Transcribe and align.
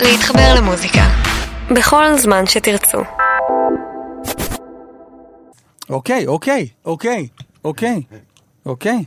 להתחבר 0.00 0.54
למוזיקה. 0.56 1.02
בכל 1.76 2.18
זמן 2.18 2.46
שתרצו. 2.46 2.98
אוקיי, 5.90 6.26
אוקיי, 6.26 6.68
אוקיי, 6.84 7.28
אוקיי, 7.64 8.02
אוקיי. 8.66 9.04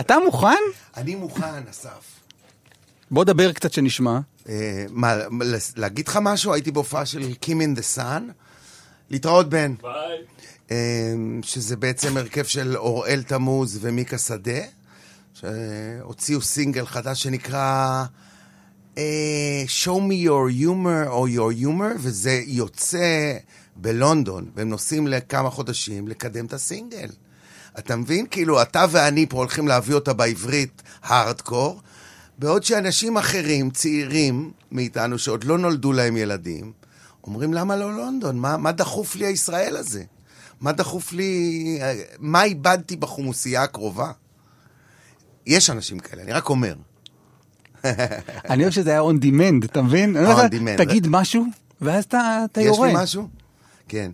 אתה 0.00 0.16
מוכן? 0.24 0.62
אני 0.96 1.14
מוכן, 1.14 1.62
אסף. 1.70 2.20
בוא 3.10 3.24
דבר 3.24 3.52
קצת 3.52 3.72
שנשמע. 3.72 4.18
אה, 4.48 4.84
מה, 4.90 5.16
להגיד 5.76 6.08
לך 6.08 6.18
משהו? 6.22 6.52
הייתי 6.52 6.70
בהופעה 6.70 7.06
של 7.06 7.34
Kim 7.34 7.60
in 7.60 7.74
the 7.74 7.82
Sun. 7.82 8.28
להתראות 9.10 9.48
בן. 9.48 9.74
ביי. 9.82 10.18
שזה 11.42 11.76
בעצם 11.76 12.16
הרכב 12.16 12.44
של 12.44 12.76
אוראל 12.76 13.22
תמוז 13.22 13.78
ומיקה 13.80 14.18
שדה, 14.18 14.60
שהוציאו 15.34 16.40
סינגל 16.40 16.86
חדש 16.86 17.22
שנקרא 17.22 18.04
Show 19.66 20.00
me 20.10 20.26
your 20.26 20.48
humor 20.62 21.08
או 21.08 21.26
your 21.28 21.62
humor, 21.62 21.96
וזה 21.98 22.42
יוצא 22.46 23.36
בלונדון, 23.76 24.50
והם 24.54 24.68
נוסעים 24.68 25.06
לכמה 25.06 25.50
חודשים 25.50 26.08
לקדם 26.08 26.46
את 26.46 26.52
הסינגל. 26.52 27.08
אתה 27.78 27.96
מבין? 27.96 28.26
כאילו, 28.30 28.62
אתה 28.62 28.84
ואני 28.90 29.26
פה 29.28 29.36
הולכים 29.36 29.68
להביא 29.68 29.94
אותה 29.94 30.12
בעברית 30.12 30.82
הארדקור, 31.02 31.80
בעוד 32.38 32.64
שאנשים 32.64 33.16
אחרים, 33.16 33.70
צעירים 33.70 34.52
מאיתנו, 34.72 35.18
שעוד 35.18 35.44
לא 35.44 35.58
נולדו 35.58 35.92
להם 35.92 36.16
ילדים, 36.16 36.72
אומרים, 37.24 37.54
למה 37.54 37.76
לא 37.76 37.96
לונדון? 37.96 38.38
מה, 38.38 38.56
מה 38.56 38.72
דחוף 38.72 39.16
לי 39.16 39.26
הישראל 39.26 39.76
הזה? 39.76 40.04
מה 40.60 40.72
דחוף 40.72 41.12
לי... 41.12 41.80
מה 42.18 42.44
איבדתי 42.44 42.96
בחומוסייה 42.96 43.62
הקרובה? 43.62 44.12
יש 45.46 45.70
אנשים 45.70 45.98
כאלה, 45.98 46.22
אני 46.22 46.32
רק 46.32 46.48
אומר. 46.48 46.74
אני 48.50 48.62
אוהב 48.62 48.72
שזה 48.72 48.90
היה 48.90 49.00
on 49.00 49.22
demand, 49.24 49.64
אתה 49.64 49.82
מבין? 49.82 50.16
תגיד 50.76 51.06
משהו, 51.10 51.44
ואז 51.80 52.04
אתה 52.04 52.46
יורה. 52.60 52.88
יש 52.88 52.94
לי 52.94 53.02
משהו? 53.02 53.28
כן. 53.88 54.10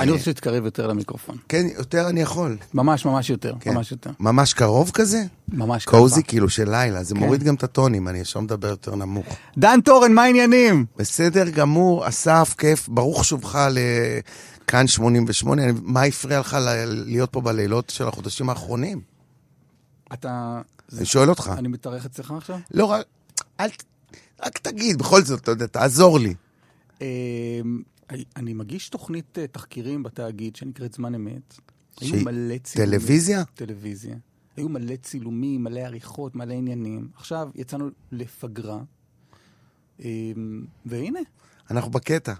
אני 0.00 0.10
רוצה 0.10 0.24
שתתקרב 0.24 0.64
יותר 0.64 0.86
למיקרופון. 0.86 1.36
כן, 1.48 1.66
יותר 1.78 2.08
אני 2.08 2.20
יכול. 2.22 2.56
ממש, 2.74 3.04
ממש 3.06 3.30
יותר, 3.30 3.54
כן. 3.60 3.74
ממש 3.74 3.90
יותר. 3.92 4.10
ממש 4.20 4.52
קרוב 4.54 4.90
כזה? 4.94 5.22
ממש 5.48 5.84
ככה. 5.84 5.96
קוזי 5.96 6.22
כאילו 6.22 6.48
של 6.48 6.70
לילה, 6.70 7.02
זה 7.02 7.14
כן. 7.14 7.20
מוריד 7.20 7.42
גם 7.42 7.54
את 7.54 7.62
הטונים, 7.62 8.08
אני 8.08 8.18
ישר 8.18 8.40
מדבר 8.40 8.68
יותר 8.68 8.94
נמוך. 8.94 9.26
דן 9.58 9.80
טורן, 9.84 10.12
מה 10.12 10.22
העניינים? 10.22 10.84
בסדר 10.96 11.48
גמור, 11.50 12.08
אסף, 12.08 12.54
כיף, 12.58 12.88
ברוך 12.88 13.24
שובך 13.24 13.68
לכאן 14.64 14.86
88. 14.86 15.64
אני- 15.64 15.72
מה 15.82 16.02
הפריע 16.02 16.40
לך 16.40 16.56
ל- 16.60 16.84
להיות 17.06 17.30
פה 17.32 17.40
בלילות 17.40 17.90
של 17.90 18.08
החודשים 18.08 18.50
האחרונים? 18.50 19.00
אתה... 20.12 20.60
אני 20.96 21.06
שואל 21.06 21.30
אותך. 21.30 21.52
אני 21.58 21.68
מתארח 21.68 22.06
אצלך 22.06 22.30
עכשיו? 22.30 22.58
לא, 22.70 22.84
רק, 22.84 23.06
אל, 23.60 23.68
רק 24.42 24.58
תגיד, 24.58 24.98
בכל 24.98 25.22
זאת, 25.22 25.40
אתה 25.40 25.50
יודע, 25.50 25.66
תעזור 25.66 26.18
לי. 26.18 26.34
אמ, 27.00 27.82
אני 28.36 28.54
מגיש 28.54 28.88
תוכנית 28.88 29.38
אה, 29.38 29.46
תחקירים 29.46 30.02
בתאגיד 30.02 30.56
שנקראת 30.56 30.92
זמן 30.94 31.14
אמת. 31.14 31.60
היו 32.00 32.24
מלא 32.24 32.58
צילומים. 32.58 32.98
טלוויזיה? 32.98 33.44
טלוויזיה. 33.54 34.16
היו 34.56 34.68
מלא 34.68 34.96
צילומים, 34.96 35.64
מלא 35.64 35.80
עריכות, 35.80 36.34
מלא 36.34 36.54
עניינים. 36.54 37.08
עכשיו 37.16 37.48
יצאנו 37.54 37.88
לפגרה, 38.12 38.80
אמ, 40.00 40.64
והנה. 40.86 41.20
אנחנו 41.70 41.90
בקטע. 41.90 42.32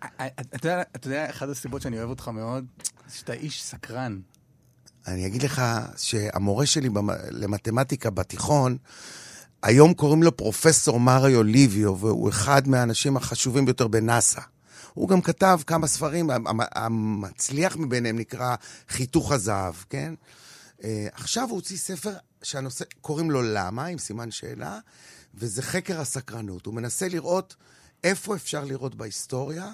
אתה 0.00 0.84
יודע, 1.04 1.30
אחת 1.30 1.48
הסיבות 1.48 1.82
שאני 1.82 1.98
אוהב 1.98 2.10
אותך 2.10 2.28
מאוד, 2.28 2.64
שאתה 3.08 3.32
איש 3.32 3.62
סקרן. 3.62 4.20
אני 5.06 5.26
אגיד 5.26 5.42
לך 5.42 5.62
שהמורה 5.96 6.66
שלי 6.66 6.88
למתמטיקה 7.30 8.10
בתיכון, 8.10 8.76
היום 9.62 9.94
קוראים 9.94 10.22
לו 10.22 10.36
פרופסור 10.36 11.00
מריו 11.00 11.42
ליביו, 11.42 11.98
והוא 11.98 12.28
אחד 12.28 12.68
מהאנשים 12.68 13.16
החשובים 13.16 13.64
ביותר 13.64 13.88
בנאסא. 13.88 14.40
הוא 14.94 15.08
גם 15.08 15.20
כתב 15.22 15.60
כמה 15.66 15.86
ספרים, 15.86 16.30
המ- 16.30 16.46
המ- 16.46 16.60
המצליח 16.74 17.76
מביניהם 17.76 18.18
נקרא 18.18 18.54
חיתוך 18.88 19.32
הזהב, 19.32 19.74
כן? 19.90 20.14
אה, 20.84 21.06
עכשיו 21.12 21.44
הוא 21.48 21.54
הוציא 21.56 21.76
ספר 21.76 22.12
שהנושא, 22.42 22.84
קוראים 23.00 23.30
לו 23.30 23.42
למה, 23.42 23.86
עם 23.86 23.98
סימן 23.98 24.30
שאלה, 24.30 24.78
וזה 25.34 25.62
חקר 25.62 26.00
הסקרנות. 26.00 26.66
הוא 26.66 26.74
מנסה 26.74 27.08
לראות 27.08 27.56
איפה 28.04 28.36
אפשר 28.36 28.64
לראות 28.64 28.94
בהיסטוריה 28.94 29.72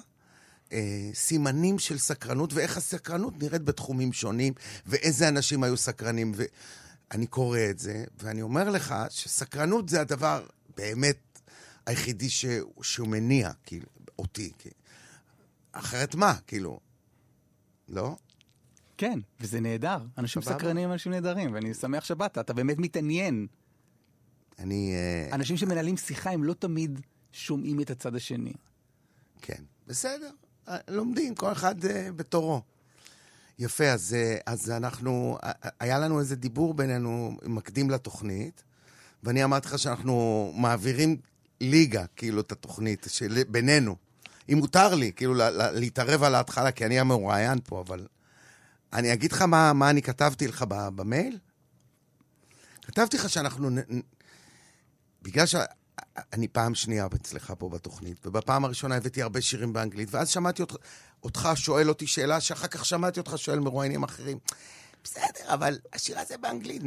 אה, 0.71 1.09
סימנים 1.13 1.79
של 1.79 1.97
סקרנות, 1.97 2.53
ואיך 2.53 2.77
הסקרנות 2.77 3.43
נראית 3.43 3.61
בתחומים 3.61 4.13
שונים, 4.13 4.53
ואיזה 4.85 5.27
אנשים 5.27 5.63
היו 5.63 5.77
סקרנים. 5.77 6.31
ואני 6.35 7.27
קורא 7.27 7.59
את 7.69 7.79
זה, 7.79 8.03
ואני 8.19 8.41
אומר 8.41 8.69
לך 8.69 8.95
שסקרנות 9.09 9.89
זה 9.89 10.01
הדבר 10.01 10.45
באמת 10.77 11.39
היחידי 11.85 12.29
ש... 12.29 12.45
שהוא 12.81 13.07
מניע, 13.07 13.51
כאילו, 13.65 13.87
אותי. 14.19 14.51
כי... 14.59 14.69
אחרת 15.71 16.15
מה, 16.15 16.35
כאילו? 16.47 16.79
לא? 17.89 18.15
כן, 18.97 19.19
וזה 19.39 19.59
נהדר. 19.59 19.97
אנשים. 20.17 20.41
סקרנים 20.41 20.85
הם 20.85 20.91
אנשים 20.91 21.11
נהדרים, 21.11 21.53
ואני 21.53 21.73
שמח 21.73 22.03
שבאת, 22.03 22.37
אתה 22.37 22.53
באמת 22.53 22.77
מתעניין. 22.79 23.47
אני... 24.59 24.93
אה, 24.95 25.35
אנשים 25.35 25.57
שמנהלים 25.57 25.97
שיחה 25.97 26.31
הם 26.31 26.43
לא 26.43 26.53
תמיד 26.53 26.99
שומעים 27.31 27.81
את 27.81 27.89
הצד 27.89 28.15
השני. 28.15 28.53
כן, 29.41 29.63
בסדר. 29.87 30.31
אה, 30.67 30.77
לומדים, 30.87 31.35
כל 31.35 31.51
אחד 31.51 31.85
אה, 31.85 32.11
בתורו. 32.15 32.61
יפה, 33.59 33.87
אז, 33.87 34.13
אה, 34.13 34.37
אז 34.45 34.71
אנחנו, 34.71 35.37
היה 35.79 35.99
לנו 35.99 36.19
איזה 36.19 36.35
דיבור 36.35 36.73
בינינו, 36.73 37.37
מקדים 37.43 37.89
לתוכנית, 37.89 38.63
ואני 39.23 39.43
אמרתי 39.43 39.67
לך 39.67 39.79
שאנחנו 39.79 40.51
מעבירים 40.55 41.17
ליגה, 41.61 42.05
כאילו, 42.15 42.41
את 42.41 42.51
התוכנית, 42.51 43.07
של, 43.09 43.43
בינינו. 43.47 43.95
אם 44.49 44.57
מותר 44.57 44.95
לי, 44.95 45.11
כאילו, 45.15 45.33
לה, 45.33 45.49
לה, 45.49 45.71
להתערב 45.71 46.23
על 46.23 46.35
ההתחלה, 46.35 46.71
כי 46.71 46.85
אני 46.85 46.99
המרואיין 46.99 47.59
פה, 47.63 47.83
אבל... 47.87 48.07
אני 48.93 49.13
אגיד 49.13 49.31
לך 49.31 49.41
מה, 49.41 49.73
מה 49.73 49.89
אני 49.89 50.01
כתבתי 50.01 50.47
לך 50.47 50.65
במייל? 50.67 51.39
כתבתי 52.81 53.17
לך 53.17 53.29
שאנחנו... 53.29 53.69
בגלל 55.21 55.45
שאני 56.31 56.47
פעם 56.47 56.75
שנייה 56.75 57.07
אצלך 57.15 57.53
פה 57.57 57.69
בתוכנית, 57.69 58.27
ובפעם 58.27 58.65
הראשונה 58.65 58.95
הבאתי 58.95 59.21
הרבה 59.21 59.41
שירים 59.41 59.73
באנגלית, 59.73 60.09
ואז 60.11 60.29
שמעתי 60.29 60.61
אותך, 60.61 60.75
אותך 61.23 61.49
שואל 61.55 61.89
אותי 61.89 62.07
שאלה, 62.07 62.39
שאחר 62.41 62.67
כך 62.67 62.85
שמעתי 62.85 63.19
אותך 63.19 63.33
שואל 63.37 63.59
מרואיינים 63.59 64.03
אחרים. 64.03 64.37
בסדר, 65.03 65.53
אבל 65.53 65.79
השיר 65.93 66.19
הזה 66.19 66.37
באנגלית, 66.37 66.81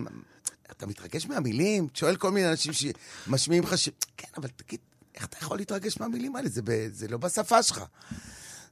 אתה 0.70 0.86
מתרגש 0.86 1.26
מהמילים? 1.26 1.88
שואל 1.94 2.16
כל 2.16 2.30
מיני 2.30 2.50
אנשים 2.50 2.72
שמשמיעים 2.72 3.62
לך 3.62 3.78
ש... 3.78 3.88
כן, 4.16 4.28
אבל 4.36 4.48
תגיד, 4.48 4.80
איך 5.14 5.24
אתה 5.24 5.36
יכול 5.40 5.58
להתרגש 5.58 6.00
מהמילים 6.00 6.36
האלה? 6.36 6.48
זה, 6.48 6.62
ב... 6.64 6.88
זה 6.92 7.08
לא 7.08 7.18
בשפה 7.18 7.62
שלך. 7.62 7.84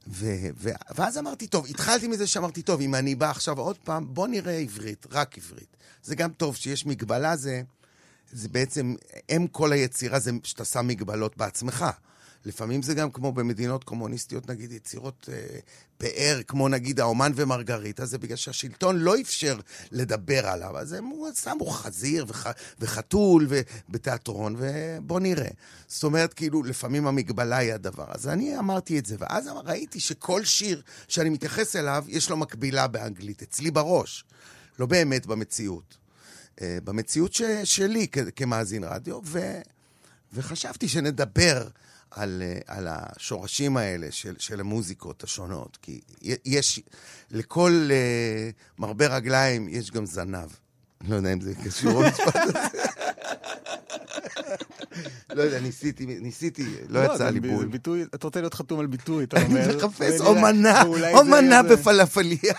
ו... 0.07 0.25
ו... 0.57 0.69
ואז 0.95 1.17
אמרתי, 1.17 1.47
טוב, 1.47 1.65
התחלתי 1.69 2.07
מזה 2.07 2.27
שאמרתי, 2.27 2.61
טוב, 2.61 2.81
אם 2.81 2.95
אני 2.95 3.15
בא 3.15 3.29
עכשיו 3.29 3.59
עוד 3.59 3.77
פעם, 3.77 4.13
בוא 4.13 4.27
נראה 4.27 4.57
עברית, 4.57 5.05
רק 5.11 5.37
עברית. 5.37 5.77
זה 6.03 6.15
גם 6.15 6.33
טוב 6.33 6.55
שיש 6.55 6.85
מגבלה, 6.85 7.35
זה, 7.35 7.61
זה 8.33 8.49
בעצם, 8.49 8.95
אם 9.29 9.47
כל 9.51 9.71
היצירה 9.71 10.19
זה 10.19 10.31
שאתה 10.43 10.65
שם 10.65 10.87
מגבלות 10.87 11.37
בעצמך. 11.37 11.85
לפעמים 12.45 12.81
זה 12.81 12.93
גם 12.93 13.11
כמו 13.11 13.31
במדינות 13.31 13.83
קומוניסטיות, 13.83 14.49
נגיד 14.49 14.71
יצירות 14.71 15.29
אה, 15.33 15.59
פאר, 15.97 16.41
כמו 16.47 16.69
נגיד 16.69 16.99
האומן 16.99 17.31
ומרגריטה, 17.35 18.05
זה 18.05 18.17
בגלל 18.17 18.35
שהשלטון 18.35 18.97
לא 18.97 19.21
אפשר 19.21 19.59
לדבר 19.91 20.47
עליו, 20.47 20.77
אז 20.77 20.93
הם 20.93 21.11
שמו 21.43 21.65
חזיר 21.65 22.25
וח, 22.27 22.47
וחתול 22.79 23.47
בתיאטרון, 23.89 24.55
ובוא 24.57 25.19
נראה. 25.19 25.49
זאת 25.87 26.03
אומרת, 26.03 26.33
כאילו, 26.33 26.63
לפעמים 26.63 27.07
המגבלה 27.07 27.57
היא 27.57 27.73
הדבר. 27.73 28.05
אז 28.07 28.27
אני 28.27 28.59
אמרתי 28.59 28.99
את 28.99 29.05
זה, 29.05 29.15
ואז 29.19 29.49
ראיתי 29.65 29.99
שכל 29.99 30.43
שיר 30.43 30.81
שאני 31.07 31.29
מתייחס 31.29 31.75
אליו, 31.75 32.05
יש 32.07 32.29
לו 32.29 32.37
מקבילה 32.37 32.87
באנגלית, 32.87 33.41
אצלי 33.41 33.71
בראש, 33.71 34.25
לא 34.79 34.85
באמת 34.85 35.25
במציאות. 35.25 36.02
אה, 36.61 36.77
במציאות 36.83 37.33
ש, 37.33 37.41
שלי 37.63 38.07
כ, 38.11 38.17
כמאזין 38.35 38.83
רדיו, 38.83 39.19
ו, 39.25 39.59
וחשבתי 40.33 40.87
שנדבר 40.87 41.67
על, 42.11 42.41
אה, 42.45 42.75
על 42.77 42.87
השורשים 42.89 43.77
האלה 43.77 44.07
של, 44.11 44.35
של 44.39 44.59
המוזיקות 44.59 45.23
השונות, 45.23 45.77
כי 45.81 46.01
יש, 46.45 46.79
לכל 47.31 47.89
uh, 47.89 48.79
מרבה 48.81 49.07
רגליים 49.15 49.67
יש 49.69 49.91
גם 49.91 50.05
זנב. 50.05 50.49
לא 51.07 51.15
יודע 51.15 51.33
אם 51.33 51.41
זה 51.41 51.53
קשור 51.65 52.03
למשפט 52.03 52.35
הזה. 52.35 52.59
לא 55.33 55.41
יודע, 55.41 55.59
ניסיתי, 55.59 56.05
ניסיתי, 56.05 56.65
לא 56.89 56.99
יצא 57.05 57.17
זה 57.17 57.31
לי 57.31 57.39
בול. 57.39 57.65
ביטוי, 57.65 58.03
אתה 58.03 58.27
רוצה 58.27 58.39
להיות 58.41 58.53
חתום 58.53 58.79
על 58.79 58.87
ביטוי, 58.87 59.23
אתה 59.23 59.37
אני 59.37 59.45
אומר. 59.45 59.77
מחפש 59.77 60.19
ונראה- 60.21 60.27
אומנה, 60.27 60.83
אומנה 61.13 61.63
בפלאפליה. 61.63 62.53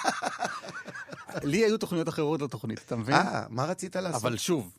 לי 1.42 1.64
היו 1.64 1.78
תוכניות 1.78 2.08
אחרות 2.08 2.42
לתוכנית, 2.42 2.80
אתה 2.86 2.96
מבין? 2.96 3.14
אה, 3.14 3.46
מה 3.50 3.64
רצית 3.64 3.96
לעשות? 3.96 4.22
אבל 4.22 4.36
שוב, 4.36 4.78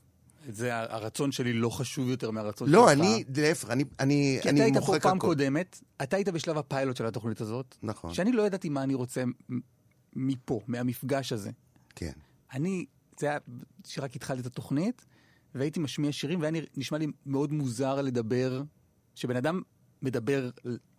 זה 0.49 0.75
הרצון 0.75 1.31
שלי 1.31 1.53
לא 1.53 1.69
חשוב 1.69 2.09
יותר 2.09 2.31
מהרצון 2.31 2.67
שלך. 2.67 2.75
לא, 2.75 2.91
אני, 2.91 3.23
להפך, 3.37 3.69
אני, 3.69 3.83
אני, 3.99 4.37
כי 4.41 4.49
אתה 4.49 4.49
אני 4.49 4.61
היית 4.61 4.73
פה 4.73 4.79
מוחק 4.79 5.03
פעם 5.03 5.17
הכל. 5.17 5.27
קודמת, 5.27 5.81
אתה 6.03 6.15
היית 6.15 6.29
בשלב 6.29 6.57
הפיילוט 6.57 6.97
של 6.97 7.05
התוכנית 7.05 7.41
הזאת, 7.41 7.75
נכון. 7.83 8.13
שאני 8.13 8.31
לא 8.31 8.47
ידעתי 8.47 8.69
מה 8.69 8.83
אני 8.83 8.93
רוצה 8.93 9.23
מפה, 10.15 10.59
מהמפגש 10.67 11.33
הזה. 11.33 11.51
כן. 11.95 12.11
אני, 12.53 12.85
זה 13.19 13.29
היה, 13.29 13.37
שרק 13.87 14.15
התחלתי 14.15 14.41
את 14.41 14.45
התוכנית, 14.45 15.05
והייתי 15.55 15.79
משמיע 15.79 16.11
שירים, 16.11 16.41
והיה 16.41 16.61
נשמע 16.77 16.97
לי 16.97 17.07
מאוד 17.25 17.53
מוזר 17.53 18.01
לדבר, 18.01 18.63
שבן 19.15 19.35
אדם 19.35 19.61
מדבר 20.05 20.49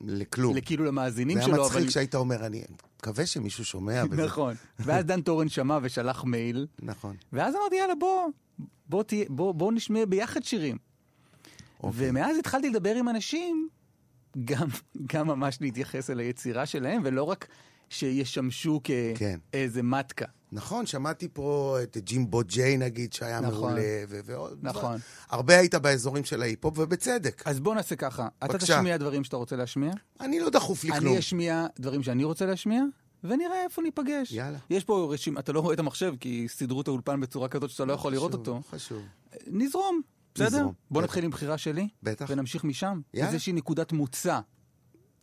לכלום. 0.00 0.56
לכאילו 0.56 0.84
למאזינים 0.84 1.38
זה 1.38 1.44
היה 1.44 1.54
שלו, 1.54 1.64
מצחיק 1.64 1.82
אבל... 1.82 1.90
שהיית 1.90 2.14
אומר, 2.14 2.46
אני 2.46 2.62
מקווה 2.98 3.26
שמישהו 3.26 3.64
שומע. 3.64 4.04
נכון. 4.04 4.54
ואז 4.78 5.04
דן 5.04 5.20
טורן 5.20 5.48
שמע 5.48 5.78
ושלח 5.82 6.24
מייל, 6.24 6.66
נכון. 6.82 7.16
ואז 7.32 7.54
אמרתי, 7.54 7.76
יאללה, 7.76 7.94
בוא, 7.94 8.28
בוא, 8.88 9.02
תהיה, 9.02 9.24
בוא, 9.28 9.54
בוא 9.54 9.72
נשמע 9.72 10.04
ביחד 10.04 10.42
שירים. 10.42 10.78
אוקיי. 11.82 12.10
ומאז 12.10 12.38
התחלתי 12.38 12.70
לדבר 12.70 12.94
עם 12.94 13.08
אנשים, 13.08 13.68
גם, 14.44 14.68
גם 15.12 15.26
ממש 15.26 15.58
להתייחס 15.60 16.10
אל 16.10 16.18
היצירה 16.18 16.66
שלהם, 16.66 17.02
ולא 17.04 17.22
רק 17.22 17.46
שישמשו 17.90 18.80
כן. 18.84 19.36
כאיזה 19.52 19.82
מתקה. 19.82 20.26
נכון, 20.52 20.86
שמעתי 20.86 21.28
פה 21.32 21.76
את 21.82 21.96
ג'ימבו 22.00 22.40
ג'יי 22.46 22.76
נגיד, 22.76 23.12
שהיה 23.12 23.40
נכון. 23.40 23.54
מעולה, 23.60 23.82
ו- 24.08 24.20
ועוד. 24.24 24.58
נכון. 24.62 24.96
הרבה 25.28 25.58
היית 25.58 25.74
באזורים 25.74 26.24
של 26.24 26.42
ההיפ-הופ, 26.42 26.78
ובצדק. 26.78 27.42
אז 27.46 27.60
בוא 27.60 27.74
נעשה 27.74 27.96
ככה, 27.96 28.28
אתה 28.38 28.46
בבקשה. 28.52 28.76
תשמיע 28.78 28.96
דברים 28.96 29.24
שאתה 29.24 29.36
רוצה 29.36 29.56
להשמיע, 29.56 29.92
אני 30.20 30.40
לא 30.40 30.50
דחוף 30.50 30.84
לי 30.84 30.90
כלום. 30.92 31.06
אני 31.12 31.18
אשמיע 31.18 31.66
דברים 31.78 32.02
שאני 32.02 32.24
רוצה 32.24 32.46
להשמיע, 32.46 32.82
ונראה 33.24 33.62
איפה 33.64 33.82
ניפגש. 33.82 34.32
יאללה. 34.32 34.58
יש 34.70 34.84
פה 34.84 35.08
רשימה, 35.12 35.40
אתה 35.40 35.52
לא 35.52 35.60
רואה 35.60 35.74
את 35.74 35.78
המחשב, 35.78 36.14
כי 36.20 36.46
סידרו 36.48 36.80
את 36.80 36.88
האולפן 36.88 37.20
בצורה 37.20 37.48
כזאת 37.48 37.70
שאתה 37.70 37.84
לא 37.84 37.92
יכול 37.92 38.12
לראות 38.12 38.30
חשוב, 38.32 38.40
אותו. 38.48 38.60
חשוב. 38.70 39.02
נזרום, 39.46 40.00
בסדר? 40.34 40.46
נזרום, 40.46 40.72
בוא 40.90 41.00
בטח. 41.02 41.10
נתחיל 41.10 41.24
עם 41.24 41.30
בחירה 41.30 41.58
שלי, 41.58 41.88
בטח. 42.02 42.26
ונמשיך 42.28 42.64
משם. 42.64 43.00
יאללה. 43.14 43.30
איזושהי 43.30 43.52
נקודת 43.52 43.92
מוצא. 43.92 44.40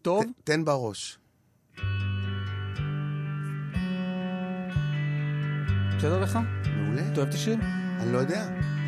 טוב? 0.02 0.24
ת- 0.24 0.28
תן 0.44 0.66
בראש. 0.66 1.18
בסדר 6.04 6.20
לך? 6.20 6.40
מעולה. 6.76 7.02
אתה 7.12 7.18
אוהב 7.18 7.28
את 7.30 7.34
השיר? 7.34 7.56
אני 8.00 8.14
לא 8.14 8.18
יודע. 8.18 8.48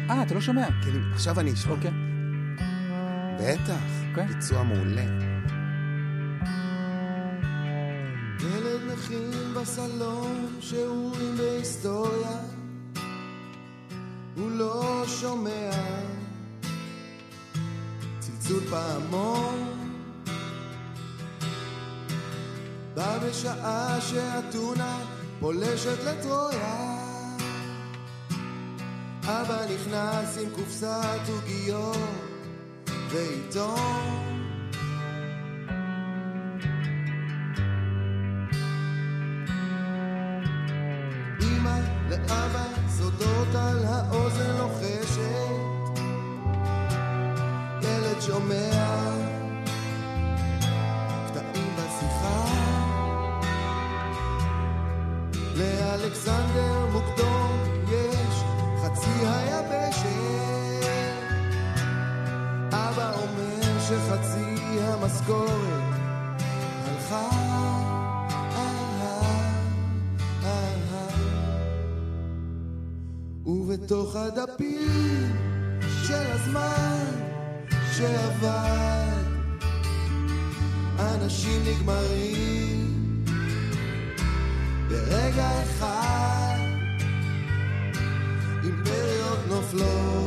אה, 0.09 0.23
אתה 0.23 0.33
לא 0.33 0.41
שומע. 0.41 0.67
כי 0.83 0.89
אני- 0.89 0.99
עכשיו 1.13 1.39
אני 1.39 1.53
אשמע. 1.53 1.71
אוקיי. 1.71 1.91
בטח. 3.39 3.79
אוקיי. 4.09 4.27
ביצוע 4.27 4.63
מעולה. 4.63 5.01
ילד 8.39 8.93
מכין 8.93 9.31
בסלון 9.55 10.55
שיעורים 10.61 11.37
בהיסטוריה 11.37 12.37
הוא 14.35 14.51
לא 14.51 15.03
שומע 15.07 15.69
צלצול 18.19 18.59
פעמון 18.69 19.89
בא 22.95 23.17
בשעה 23.17 24.01
שאתונה 24.01 24.97
פולשת 25.39 26.03
לטרויה 26.05 26.94
אבא 29.27 29.65
נכנס 29.73 30.37
עם 30.37 30.49
קופסת 30.55 31.19
עוגיות 31.27 31.97
ועיתון. 33.09 34.35
אמא 41.41 41.79
לאבא 42.09 42.65
סודות 42.89 43.55
על 43.55 43.85
האוזן 43.85 44.57
לוחשת. 44.57 45.99
ילד 47.81 48.21
שומע 48.21 49.11
קטעים 51.27 51.75
בשיחה. 51.75 52.45
לאלכסנדר 55.55 56.74
שחצי 63.87 64.79
המשכורת 64.81 65.93
הלכה. 66.85 67.45
ובתוך 73.45 74.15
הדפים 74.15 75.35
של 76.03 76.31
הזמן 76.31 77.05
שעבד 77.91 79.23
אנשים 80.99 81.61
נגמרים 81.65 83.25
ברגע 84.89 85.63
אחד. 85.63 86.57
אימפריות 88.63 89.39
נופלות 89.49 90.24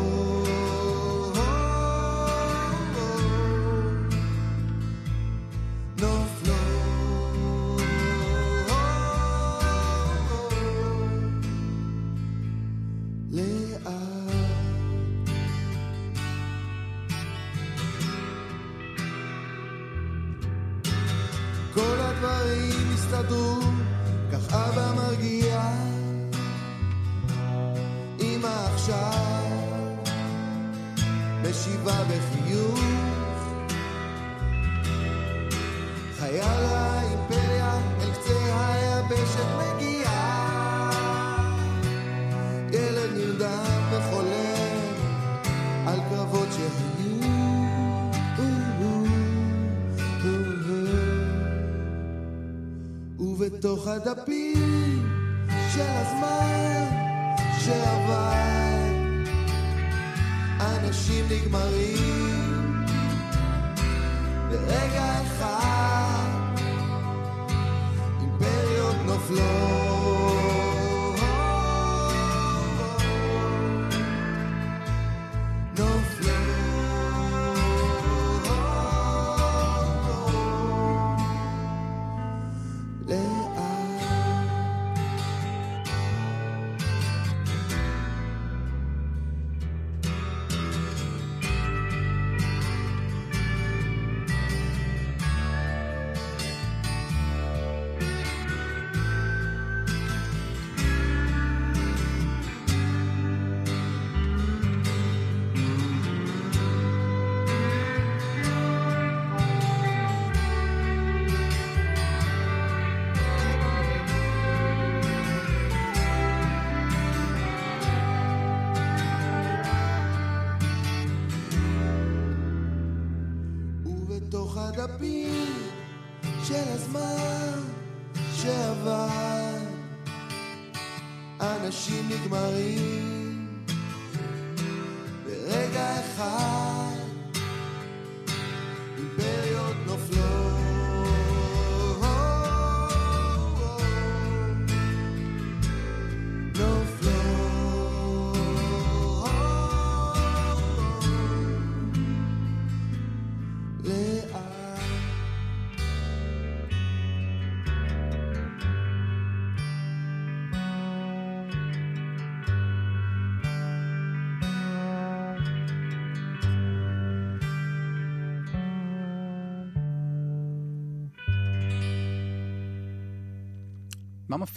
ובתוך 53.96 54.17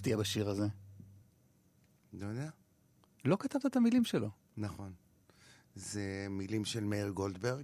מפתיע 0.02 0.18
בשיר 0.18 0.50
הזה? 0.50 0.68
לא 2.14 2.26
יודע. 2.28 2.50
לא 3.26 3.38
כתבת 3.40 3.66
את 3.66 3.76
המילים 3.76 4.04
שלו. 4.04 4.30
נכון. 4.58 4.94
זה 5.76 6.28
מילים 6.30 6.66
של 6.66 6.84
מאיר 6.84 7.10
גולדברג. 7.10 7.64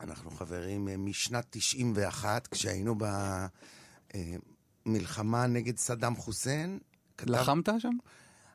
אנחנו 0.00 0.30
חברים 0.30 0.88
אה, 0.88 0.96
משנת 0.96 1.46
91, 1.50 2.46
כשהיינו 2.46 2.94
במלחמה 4.86 5.46
נגד 5.46 5.76
סדאם 5.78 6.16
חוסיין. 6.16 6.78
כתב- 7.18 7.30
לחמת 7.30 7.68
שם? 7.78 7.96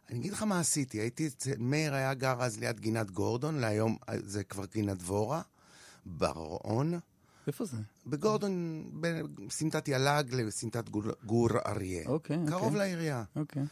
אני 0.09 0.19
אגיד 0.19 0.33
לך 0.33 0.43
מה 0.43 0.59
עשיתי, 0.59 0.99
הייתי 0.99 1.27
אצל... 1.27 1.51
מאיר 1.59 1.93
היה 1.93 2.13
גר 2.13 2.43
אז 2.43 2.59
ליד 2.59 2.79
גינת 2.79 3.11
גורדון, 3.11 3.55
להיום 3.59 3.97
אה, 4.09 4.15
זה 4.25 4.43
כבר 4.43 4.65
גינת 4.65 4.97
דבורה, 4.97 5.41
בר-און. 6.05 6.99
איפה 7.47 7.65
זה? 7.65 7.77
בגורדון, 8.07 8.83
בסמטת 9.47 9.87
יל"ג 9.87 10.33
לסמטת 10.33 10.89
גור, 10.89 11.03
גור 11.25 11.49
אריה. 11.65 12.07
אוקיי, 12.07 12.37
קרוב 12.47 12.63
אוקיי. 12.63 12.77
לעירייה. 12.77 13.23
אוקיי. 13.35 13.63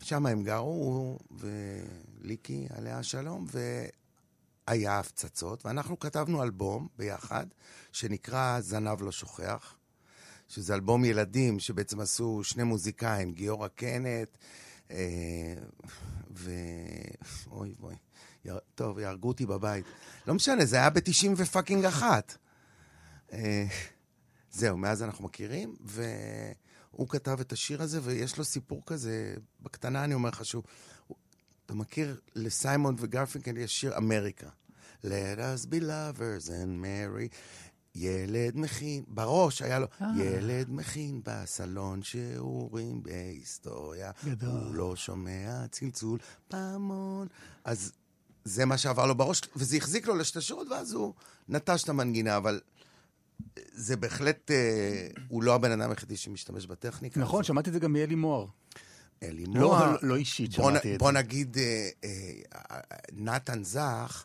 שם 0.00 0.26
הם 0.26 0.42
גרו, 0.42 0.70
הוא 0.70 1.18
וליקי, 1.30 2.66
עליה 2.70 2.98
השלום, 2.98 3.46
והיה 4.68 4.98
הפצצות, 4.98 5.66
ואנחנו 5.66 5.98
כתבנו 5.98 6.42
אלבום 6.42 6.88
ביחד, 6.98 7.46
שנקרא 7.92 8.60
זנב 8.60 9.02
לא 9.02 9.12
שוכח, 9.12 9.76
שזה 10.48 10.74
אלבום 10.74 11.04
ילדים 11.04 11.58
שבעצם 11.58 12.00
עשו 12.00 12.40
שני 12.44 12.62
מוזיקאים, 12.62 13.32
גיורא 13.32 13.68
קנט, 13.68 14.28
אה, 14.90 15.54
ו... 16.36 16.50
אוי 17.50 17.74
אוי, 17.82 17.94
יר... 18.44 18.58
טוב, 18.74 18.98
יהרגו 18.98 19.28
אותי 19.28 19.46
בבית. 19.46 19.84
לא 20.26 20.34
משנה, 20.34 20.64
זה 20.64 20.76
היה 20.76 20.90
ב-90 20.90 21.28
ופאקינג 21.36 21.84
אחת. 21.84 22.36
אה, 23.34 23.66
זהו, 24.50 24.76
מאז 24.76 25.02
אנחנו 25.02 25.24
מכירים, 25.24 25.76
והוא 25.80 27.08
כתב 27.08 27.40
את 27.40 27.52
השיר 27.52 27.82
הזה, 27.82 28.00
ויש 28.02 28.38
לו 28.38 28.44
סיפור 28.44 28.82
כזה, 28.86 29.34
בקטנה 29.62 30.04
אני 30.04 30.14
אומר 30.14 30.28
לך 30.28 30.44
שהוא... 30.44 30.62
הוא- 31.06 31.16
אתה 31.66 31.74
מכיר, 31.74 32.20
לסיימון 32.34 32.94
וגרפינקל 32.98 33.56
יש 33.56 33.80
שיר 33.80 33.96
אמריקה. 33.96 34.48
Let 35.04 35.06
us 35.38 35.66
be 35.70 35.80
lovers 35.82 36.48
and 36.48 36.82
marry. 36.84 37.34
ילד 37.94 38.56
מכין, 38.56 39.04
בראש 39.08 39.62
היה 39.62 39.78
לו, 39.78 39.86
אה. 40.00 40.06
ילד 40.24 40.70
מכין 40.70 41.20
בסלון 41.24 42.02
שיעורים 42.02 43.02
בהיסטוריה. 43.02 44.10
גדול. 44.24 44.50
הוא 44.50 44.74
לא 44.74 44.96
שומע 44.96 45.66
צלצול 45.70 46.18
פעמון. 46.48 47.26
אז 47.64 47.92
זה 48.44 48.64
מה 48.64 48.78
שעבר 48.78 49.06
לו 49.06 49.14
בראש, 49.14 49.40
וזה 49.56 49.76
החזיק 49.76 50.06
לו 50.06 50.14
לשתי 50.16 50.40
שורות, 50.40 50.68
ואז 50.70 50.92
הוא 50.92 51.14
נטש 51.48 51.84
את 51.84 51.88
המנגינה, 51.88 52.36
אבל 52.36 52.60
זה 53.72 53.96
בהחלט, 53.96 54.50
אה, 54.50 55.06
הוא 55.28 55.42
לא 55.42 55.54
הבן 55.54 55.80
אדם 55.80 55.90
היחידי 55.90 56.16
שמשתמש 56.16 56.66
בטכניקה. 56.66 57.20
נכון, 57.20 57.40
הזאת. 57.40 57.46
שמעתי 57.46 57.68
את 57.68 57.74
זה 57.74 57.80
גם 57.80 57.92
מאלי 57.92 58.14
מוהר. 58.14 58.46
אלי 59.22 59.44
לא, 59.46 59.60
מוהר. 59.60 59.84
אבל 59.90 59.98
לא 60.02 60.16
אישית 60.16 60.56
בוא, 60.56 60.70
שמעתי 60.70 60.90
נ, 60.90 60.94
את 60.94 60.98
בוא 60.98 61.12
זה. 61.12 61.18
נגיד, 61.18 61.56
אה, 61.58 61.88
אה, 62.04 62.80
נתן 63.12 63.64
זך, 63.64 64.24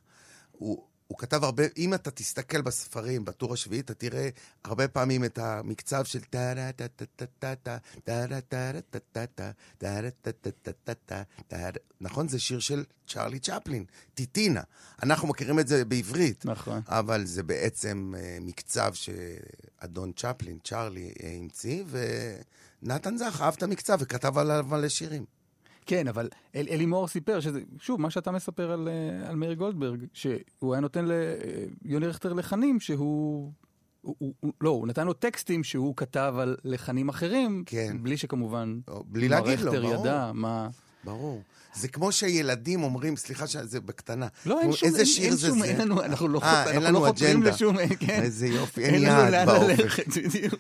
הוא, 0.52 0.84
הוא 1.10 1.18
כתב 1.18 1.44
הרבה, 1.44 1.64
אם 1.78 1.94
אתה 1.94 2.12
תסתכל 2.12 2.62
בספרים, 2.62 3.26
בטור 3.26 3.54
השביעי, 3.54 3.82
אתה 3.82 3.94
תראה 3.94 4.30
הרבה 4.64 4.88
פעמים 4.88 5.26
את 5.26 5.38
המקצב 5.38 6.04
של 6.04 6.22
טה 6.22 6.54
דה 6.56 6.72
טה 6.72 6.88
טה 6.88 7.06
טה 7.16 7.26
טה 7.40 7.56
טה 7.56 7.78
טה 8.04 8.28
דה 8.28 8.42
טה 8.42 8.72
דה 8.72 8.82
טה 8.82 9.00
טה 9.12 9.26
טה 9.26 9.52
טה 9.78 10.02
דה 10.02 10.12
טה 10.22 10.32
טה 10.32 10.52
טה 10.52 10.72
טה 10.84 10.94
טה 10.94 11.24
טה 11.48 11.80
נכון? 12.02 12.28
זה 12.28 12.40
שיר 12.40 12.60
של 12.60 12.84
צ'רלי 13.08 13.40
צ'פלין, 13.40 13.86
טיטינה. 14.14 14.62
אנחנו 15.04 15.28
מכירים 15.28 15.60
את 15.60 15.68
זה 15.68 15.86
בעברית. 15.86 16.46
נכון. 16.46 16.82
אבל 16.88 17.26
זה 17.26 17.44
בעצם 17.44 18.14
אה, 18.18 18.38
מקצב 18.42 18.94
שאדון 18.94 20.12
צ'פלין, 20.16 20.58
צ'רלי, 20.64 21.14
אה, 21.24 21.36
המציא, 21.38 21.84
ונתן 22.84 23.18
זך 23.18 23.42
אהב 23.42 23.54
את 23.58 23.64
המקצב 23.64 23.98
וכתב 24.00 24.38
עליו 24.38 24.66
מלא 24.70 24.90
שירים. 24.90 25.39
כן, 25.86 26.08
אבל 26.08 26.30
אל, 26.56 26.66
אלי 26.70 26.86
מוהר 26.86 27.08
סיפר 27.08 27.40
שזה, 27.40 27.62
שוב, 27.80 28.02
מה 28.02 28.10
שאתה 28.10 28.32
מספר 28.32 28.72
על, 28.72 28.88
אה, 28.88 29.30
על 29.30 29.36
מאיר 29.36 29.54
גולדברג, 29.54 30.06
שהוא 30.14 30.74
היה 30.74 30.82
נותן 30.82 31.06
ליוני 31.86 32.08
רכטר 32.08 32.34
לחנים 32.34 32.80
שהוא... 32.80 33.52
הוא, 34.02 34.16
הוא, 34.20 34.34
הוא, 34.40 34.54
לא, 34.62 34.70
הוא 34.70 34.88
נתן 34.88 35.08
לו 35.08 35.14
טקסטים 35.14 35.64
שהוא 35.64 35.94
כתב 35.98 36.34
על 36.38 36.56
לחנים 36.64 37.10
אחרים, 37.10 37.64
כן. 37.66 37.98
בלי 38.02 38.18
שכמובן... 38.18 38.80
בלי 39.06 39.30
להגיד 39.30 39.60
לו, 39.60 39.72
ברור. 39.72 40.02
ידע 40.02 40.32
מה... 40.34 40.70
ברור. 41.04 41.42
זה 41.76 41.88
כמו 41.88 42.12
שילדים 42.12 42.84
אומרים, 42.84 43.16
סליחה 43.18 43.48
שזה 43.48 43.82
בקטנה. 43.82 44.28
לא, 44.46 44.62
אין 44.62 44.72
שום... 44.72 44.88
איזה 44.88 44.98
אין, 44.98 45.06
שיר 45.06 45.26
אין 45.26 45.36
זה 45.36 45.48
שום, 45.48 45.60
זה? 45.60 45.66
אין 45.66 45.82
לנו, 45.82 46.02
אנחנו 46.04 46.28
לא, 46.28 46.40
אה, 46.44 46.64
אנחנו 46.64 46.72
אין 46.72 46.82
לא 46.82 46.90
לנו 46.90 47.00
חותרים. 47.00 47.44
לשום... 47.44 47.76
כן. 48.00 48.22
איזה 48.22 48.48
יופי, 48.48 48.84
אין 48.84 48.94
אין 48.94 49.04
לנו 49.04 49.22
יעד 49.22 49.32
לאן 49.32 49.46
באופק. 49.46 49.80
ללכת, 49.80 50.08
בדיוק. 50.18 50.56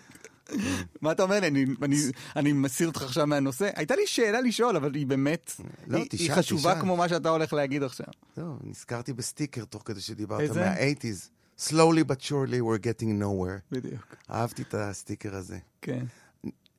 מה 1.01 1.11
אתה 1.11 1.23
אומר? 1.23 1.37
אני, 1.37 1.65
אני, 1.81 1.95
אני 2.35 2.53
מסיר 2.53 2.87
אותך 2.87 3.01
עכשיו 3.01 3.27
מהנושא. 3.27 3.69
הייתה 3.75 3.95
לי 3.95 4.07
שאלה 4.07 4.41
לשאול, 4.41 4.75
אבל 4.75 4.95
היא 4.95 5.07
באמת, 5.07 5.51
לא, 5.87 5.97
היא, 5.97 6.05
תשאל, 6.09 6.25
היא 6.27 6.35
חשובה 6.35 6.71
תשאל. 6.73 6.81
כמו 6.81 6.97
מה 6.97 7.09
שאתה 7.09 7.29
הולך 7.29 7.53
להגיד 7.53 7.83
עכשיו. 7.83 8.07
לא, 8.37 8.53
נזכרתי 8.63 9.13
בסטיקר 9.13 9.65
תוך 9.65 9.81
כדי 9.85 10.01
שדיברת 10.01 10.39
איזה? 10.41 10.59
מה-80's. 10.65 11.29
Slowly 11.69 12.03
but 12.11 12.21
surely 12.21 12.59
we're 12.61 12.83
getting 12.83 13.21
nowhere. 13.21 13.61
בדיוק. 13.71 14.15
אהבתי 14.31 14.61
את 14.61 14.73
הסטיקר 14.73 15.35
הזה. 15.35 15.57
כן. 15.81 16.05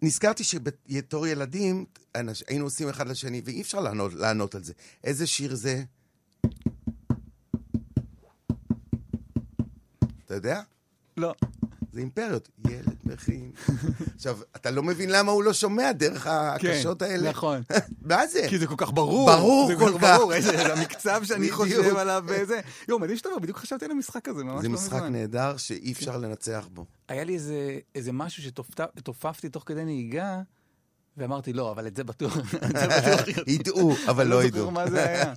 נזכרתי 0.03 0.45
שבתור 0.45 1.27
ילדים 1.27 1.85
אנש- 2.17 2.43
היינו 2.49 2.65
עושים 2.65 2.89
אחד 2.89 3.09
לשני, 3.09 3.43
ואי 3.45 3.61
אפשר 3.61 3.81
לענות, 3.81 4.15
לענות 4.15 4.55
על 4.55 4.65
זה. 4.65 4.73
איזה 5.05 5.27
שיר 5.27 5.55
זה? 5.55 5.83
אתה 10.27 10.35
יודע? 10.35 10.61
לא. 11.17 11.35
זה 11.93 12.01
אימפריות. 12.01 12.49
ילד 12.69 12.97
מכין. 13.05 13.51
עכשיו, 14.17 14.39
אתה 14.57 14.71
לא 14.71 14.83
מבין 14.83 15.11
למה 15.11 15.33
הוא 15.33 15.43
לא 15.43 15.53
שומע 15.53 15.93
דרך 15.93 16.27
הקשות 16.27 17.03
האלה. 17.03 17.31
נכון. 17.31 17.63
מה 18.11 18.27
זה? 18.27 18.47
כי 18.49 18.59
זה 18.59 18.67
כל 18.67 18.75
כך 18.79 18.93
ברור. 18.93 19.31
ברור 19.37 19.67
זה 19.69 19.77
כל 19.79 19.99
כך. 20.01 20.19
ברור, 20.19 20.35
איזה 20.35 20.51
זה 20.51 20.75
המקצב 20.75 21.25
שאני. 21.25 21.51
חושב 21.51 21.97
עליו 21.97 22.25
וזה. 22.27 22.61
יואו, 22.89 23.01
מדהים 23.01 23.17
שאתה 23.17 23.29
אומר, 23.29 23.39
בדיוק 23.39 23.59
חשבתי 23.59 23.85
על 23.85 23.91
המשחק 23.91 24.29
הזה, 24.29 24.45
ממש 24.45 24.63
זה 24.63 24.69
לא 24.69 24.75
משחק 24.75 24.93
מזמן. 24.97 25.13
נהדר 25.13 25.57
שאי 25.57 25.93
אפשר 25.93 26.17
לנצח 26.17 26.69
בו. 26.73 26.85
היה 27.09 27.25
לי 27.25 27.39
איזה, 27.95 28.13
משהו 28.13 28.43
שתופפתי 28.43 29.49
תוך 29.49 29.63
כדי 29.67 29.85
נהיגה, 29.85 30.41
ואמרתי, 31.17 31.53
לא, 31.53 31.71
אבל 31.71 31.87
את 31.87 31.97
זה 31.97 32.05
בטוח, 32.05 32.37
זה. 32.37 32.59
ידעו, 33.53 33.95
אבל 34.09 34.21
אני 34.21 34.31
לא 34.31 34.43
זוכר 34.43 34.57
ידעו. 34.59 34.71
מה 34.71 34.91
זה 34.91 35.09
היה. 35.09 35.33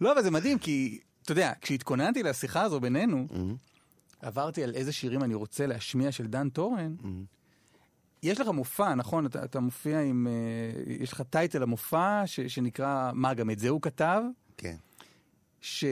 לא, 0.00 0.12
אבל 0.12 0.22
זה 0.22 0.30
מדהים, 0.30 0.58
כי, 0.58 1.00
אתה 1.22 1.32
יודע, 1.32 1.52
כשהתכוננתי 1.60 2.22
לשיחה 2.22 2.62
הזו 2.62 2.80
בינינו, 2.80 3.26
עברתי 4.24 4.64
על 4.64 4.74
איזה 4.74 4.92
שירים 4.92 5.22
אני 5.22 5.34
רוצה 5.34 5.66
להשמיע 5.66 6.12
של 6.12 6.26
דן 6.26 6.48
טורן. 6.48 6.94
יש 8.22 8.40
לך 8.40 8.48
מופע, 8.48 8.94
נכון? 8.94 9.26
אתה, 9.26 9.44
אתה 9.44 9.60
מופיע 9.60 10.00
עם... 10.00 10.26
אה, 10.26 10.92
יש 10.92 11.12
לך 11.12 11.22
טייטל 11.30 11.58
למופע 11.58 12.22
ש, 12.26 12.40
שנקרא, 12.40 13.10
מה, 13.14 13.34
גם 13.34 13.50
את 13.50 13.58
זה 13.58 13.68
הוא 13.68 13.82
כתב? 13.82 14.22
כן. 14.56 14.76
ש... 15.60 15.84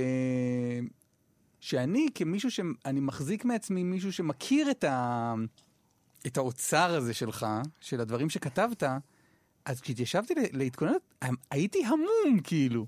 שאני 1.61 2.09
כמישהו 2.15 2.51
שאני 2.51 3.01
מחזיק 3.01 3.45
מעצמי 3.45 3.83
מישהו 3.83 4.13
שמכיר 4.13 4.71
את, 4.71 4.85
ה... 4.85 5.35
את 6.27 6.37
האוצר 6.37 6.95
הזה 6.95 7.15
שלך, 7.15 7.47
של 7.81 8.01
הדברים 8.01 8.31
שכתבת, 8.31 8.83
אז 9.65 9.81
כשהתיישבתי 9.81 10.35
להתכונן, 10.53 10.93
הייתי 11.51 11.85
המום, 11.85 12.41
כאילו. 12.45 12.87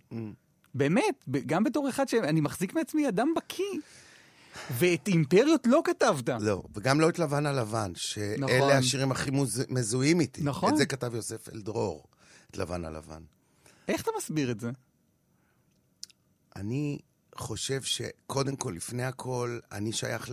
באמת, 0.74 1.24
ב- 1.28 1.46
גם 1.46 1.64
בתור 1.64 1.88
אחד 1.88 2.08
שאני 2.08 2.40
מחזיק 2.40 2.74
מעצמי 2.74 3.08
אדם 3.08 3.28
בקיא. 3.36 3.80
ואת 4.78 5.08
אימפריות 5.08 5.66
לא 5.66 5.82
כתבת. 5.84 6.28
לא, 6.40 6.62
וגם 6.74 7.00
לא 7.00 7.08
את 7.08 7.18
לבן 7.18 7.46
הלבן, 7.46 7.92
שאלה 7.94 8.46
נכון. 8.46 8.70
השירים 8.70 9.12
הכי 9.12 9.30
מוז- 9.30 9.66
מזוהים 9.68 10.20
איתי. 10.20 10.40
נכון. 10.44 10.72
את 10.72 10.78
זה 10.78 10.86
כתב 10.86 11.14
יוסף 11.14 11.48
אלדרור, 11.48 12.04
את 12.50 12.56
לבן 12.58 12.84
הלבן. 12.84 13.22
איך 13.88 14.02
אתה 14.02 14.10
מסביר 14.18 14.50
את 14.50 14.60
זה? 14.60 14.70
אני 16.56 16.98
חושב 17.34 17.82
שקודם 17.82 18.56
כל, 18.56 18.72
לפני 18.76 19.04
הכל, 19.04 19.58
אני 19.72 19.92
שייך 19.92 20.28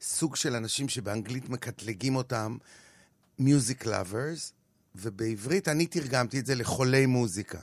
לסוג 0.00 0.36
של 0.36 0.54
אנשים 0.54 0.88
שבאנגלית 0.88 1.48
מקטלגים 1.48 2.16
אותם 2.16 2.56
מיוזיק 3.38 3.86
לאברס, 3.86 4.52
ובעברית 4.94 5.68
אני 5.68 5.86
תרגמתי 5.86 6.38
את 6.40 6.46
זה 6.46 6.54
לחולי 6.54 7.06
מוזיקה. 7.06 7.58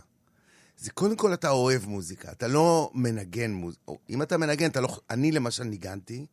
זה 0.78 0.92
קודם 0.92 1.16
כל 1.16 1.34
אתה 1.34 1.50
אוהב 1.50 1.86
מוזיקה, 1.86 2.32
אתה 2.32 2.48
לא 2.48 2.92
מנגן 2.94 3.52
מוזיקה. 3.52 3.92
אם 4.10 4.22
אתה 4.22 4.38
מנגן, 4.38 4.70
אתה 4.70 4.82
לא... 4.82 5.00
אני 5.10 5.32
למשל 5.32 5.64
ניגנתי, 5.64 6.26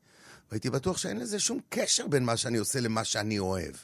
והייתי 0.51 0.71
בטוח 0.71 0.97
שאין 0.97 1.19
לזה 1.19 1.41
שום 1.41 1.61
קשר 1.69 2.07
בין 2.07 2.25
מה 2.25 2.37
שאני 2.37 2.59
עושה 2.59 2.81
למה 2.81 3.05
שאני 3.05 3.39
אוהב. 3.39 3.75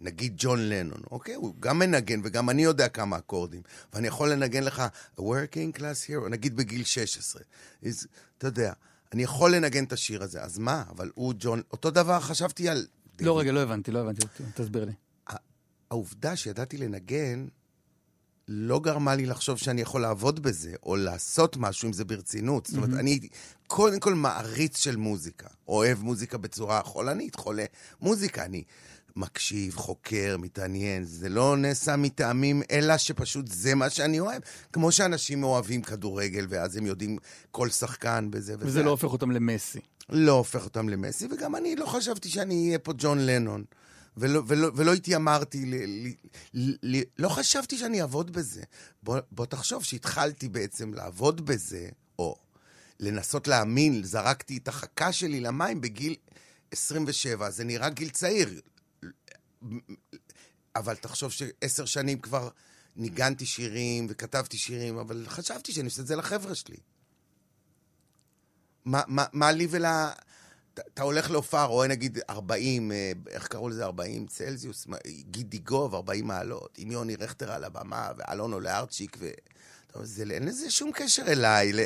נגיד 0.00 0.34
ג'ון 0.36 0.68
לנון, 0.68 1.02
אוקיי? 1.10 1.34
הוא 1.34 1.54
גם 1.60 1.78
מנגן 1.78 2.20
וגם 2.24 2.50
אני 2.50 2.62
יודע 2.62 2.88
כמה 2.88 3.18
אקורדים. 3.18 3.62
ואני 3.92 4.08
יכול 4.08 4.32
לנגן 4.32 4.62
לך 4.64 4.82
a 5.16 5.20
working 5.20 5.78
class 5.78 6.08
hero, 6.08 6.28
נגיד 6.30 6.56
בגיל 6.56 6.84
16. 6.84 7.42
is, 7.84 7.86
אתה 8.38 8.46
יודע, 8.46 8.72
אני 9.12 9.22
יכול 9.22 9.54
לנגן 9.54 9.84
את 9.84 9.92
השיר 9.92 10.22
הזה, 10.22 10.42
אז 10.42 10.58
מה? 10.58 10.84
אבל 10.90 11.10
הוא 11.14 11.34
ג'ון... 11.38 11.62
אותו 11.70 11.90
דבר 11.90 12.20
חשבתי 12.20 12.68
על... 12.68 12.86
לא, 13.20 13.38
רגע, 13.38 13.52
לא 13.52 13.60
הבנתי, 13.60 13.90
לא 13.90 13.98
הבנתי. 13.98 14.26
תסביר 14.54 14.84
לי. 14.84 14.92
העובדה 15.90 16.36
שידעתי 16.36 16.76
לנגן 16.78 17.46
לא 18.48 18.80
גרמה 18.80 19.14
לי 19.14 19.26
לחשוב 19.26 19.58
שאני 19.58 19.80
יכול 19.80 20.00
לעבוד 20.00 20.42
בזה, 20.42 20.74
או 20.82 20.96
לעשות 20.96 21.56
משהו 21.56 21.86
עם 21.86 21.92
זה 21.92 22.04
ברצינות. 22.04 22.66
זאת 22.66 22.76
אומרת, 22.76 23.00
אני 23.00 23.18
קודם 23.66 24.00
כל 24.00 24.14
מעריץ 24.14 24.78
של 24.78 24.96
מוזיקה. 24.96 25.48
אוהב 25.68 26.02
מוזיקה 26.02 26.38
בצורה 26.38 26.82
חולנית, 26.82 27.34
חולה 27.34 27.64
מוזיקה. 28.00 28.44
אני 28.44 28.62
מקשיב, 29.16 29.76
חוקר, 29.76 30.36
מתעניין. 30.38 31.04
זה 31.04 31.28
לא 31.28 31.56
נעשה 31.56 31.96
מטעמים, 31.96 32.62
אלא 32.70 32.96
שפשוט 32.96 33.48
זה 33.48 33.74
מה 33.74 33.90
שאני 33.90 34.20
אוהב. 34.20 34.42
כמו 34.72 34.92
שאנשים 34.92 35.44
אוהבים 35.44 35.82
כדורגל, 35.82 36.46
ואז 36.48 36.76
הם 36.76 36.86
יודעים 36.86 37.18
כל 37.50 37.70
שחקן 37.70 38.28
בזה 38.30 38.54
וזה. 38.58 38.66
וזה 38.66 38.82
לא 38.82 38.90
הופך 38.90 39.12
אותם 39.12 39.30
למסי. 39.30 39.78
לא 40.08 40.32
הופך 40.32 40.64
אותם 40.64 40.88
למסי, 40.88 41.26
וגם 41.30 41.56
אני 41.56 41.76
לא 41.76 41.86
חשבתי 41.86 42.28
שאני 42.28 42.66
אהיה 42.66 42.78
פה 42.78 42.92
ג'ון 42.98 43.18
לנון. 43.26 43.64
ולא, 44.16 44.42
ולא, 44.46 44.70
ולא 44.74 44.94
התיימרתי, 44.94 45.66
ל, 45.66 45.74
ל, 46.54 46.74
ל, 46.82 47.02
לא 47.18 47.28
חשבתי 47.28 47.78
שאני 47.78 48.00
אעבוד 48.00 48.32
בזה. 48.32 48.62
בוא, 49.02 49.18
בוא 49.30 49.46
תחשוב 49.46 49.84
שהתחלתי 49.84 50.48
בעצם 50.48 50.94
לעבוד 50.94 51.46
בזה, 51.46 51.88
או 52.18 52.36
לנסות 53.00 53.48
להאמין, 53.48 54.04
זרקתי 54.04 54.56
את 54.56 54.68
החכה 54.68 55.12
שלי 55.12 55.40
למים 55.40 55.80
בגיל 55.80 56.16
27, 56.70 57.50
זה 57.50 57.64
נראה 57.64 57.88
גיל 57.88 58.10
צעיר. 58.10 58.60
אבל 60.76 60.94
תחשוב 60.94 61.32
שעשר 61.32 61.84
שנים 61.84 62.18
כבר 62.18 62.48
ניגנתי 62.96 63.46
שירים 63.46 64.06
וכתבתי 64.10 64.58
שירים, 64.58 64.98
אבל 64.98 65.26
חשבתי 65.28 65.72
שאני 65.72 65.86
עושה 65.86 66.02
את 66.02 66.06
זה 66.06 66.16
לחבר'ה 66.16 66.54
שלי. 66.54 66.76
מה, 68.84 69.02
מה, 69.06 69.24
מה 69.32 69.52
לי 69.52 69.66
ול... 69.70 69.84
אתה 70.74 71.02
הולך 71.02 71.30
להופעה, 71.30 71.64
רואה 71.64 71.88
נגיד 71.88 72.18
40, 72.30 72.92
אה, 72.92 73.12
איך 73.28 73.46
קראו 73.46 73.68
לזה? 73.68 73.84
40 73.84 74.26
צלזיוס, 74.26 74.86
גידי 75.06 75.58
גוב, 75.58 75.94
40 75.94 76.26
מעלות, 76.26 76.78
עם 76.78 76.90
יוני 76.90 77.16
רכטר 77.16 77.52
על 77.52 77.64
הבמה, 77.64 78.10
ואלונו 78.16 78.60
לארצ'יק, 78.60 79.16
ו... 79.20 79.30
זה, 80.02 80.24
אין 80.30 80.42
לזה 80.42 80.70
שום 80.70 80.90
קשר 80.94 81.22
אליי. 81.26 81.72
ל... 81.72 81.80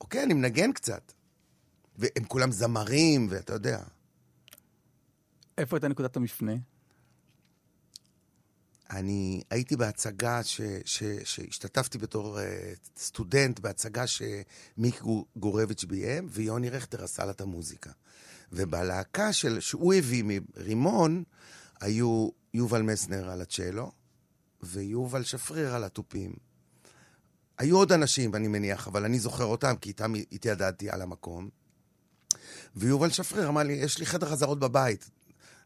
אוקיי, 0.00 0.22
אני 0.22 0.34
מנגן 0.34 0.72
קצת. 0.72 1.12
והם 1.96 2.24
כולם 2.24 2.52
זמרים, 2.52 3.26
ואתה 3.30 3.52
יודע. 3.52 3.80
איפה 5.58 5.76
הייתה 5.76 5.88
נקודת 5.88 6.16
המפנה? 6.16 6.52
אני 8.90 9.42
הייתי 9.50 9.76
בהצגה 9.76 10.42
ש, 10.44 10.60
ש, 10.84 11.02
שהשתתפתי 11.24 11.98
בתור 11.98 12.38
uh, 12.38 12.42
סטודנט 12.98 13.60
בהצגה 13.60 14.06
שמיק 14.06 15.02
גורביץ' 15.36 15.84
ביים, 15.84 16.26
ויוני 16.30 16.70
רכטר 16.70 17.04
עשה 17.04 17.24
לה 17.24 17.30
את 17.30 17.40
המוזיקה. 17.40 17.90
ובלהקה 18.52 19.32
של, 19.32 19.60
שהוא 19.60 19.94
הביא 19.94 20.24
מרימון, 20.56 21.24
היו 21.80 22.28
יובל 22.54 22.82
מסנר 22.82 23.30
על 23.30 23.40
הצ'לו, 23.40 23.92
ויובל 24.62 25.22
שפריר 25.22 25.74
על 25.74 25.84
התופים. 25.84 26.32
היו 27.58 27.76
עוד 27.76 27.92
אנשים, 27.92 28.34
אני 28.34 28.48
מניח, 28.48 28.88
אבל 28.88 29.04
אני 29.04 29.18
זוכר 29.18 29.44
אותם, 29.44 29.74
כי 29.80 29.88
איתם 29.88 30.12
התיידדתי 30.32 30.90
על 30.90 31.02
המקום. 31.02 31.48
ויובל 32.76 33.10
שפריר 33.10 33.48
אמר 33.48 33.62
לי, 33.62 33.72
יש 33.72 33.98
לי 33.98 34.06
חדר 34.06 34.30
חזרות 34.30 34.58
בבית. 34.58 35.10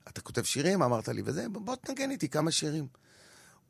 אתה 0.08 0.20
כותב 0.20 0.42
שירים? 0.42 0.82
אמרת 0.82 1.08
לי, 1.08 1.22
וזה, 1.24 1.48
בוא 1.48 1.76
תנגן 1.76 2.10
איתי 2.10 2.28
כמה 2.28 2.50
שירים. 2.50 2.86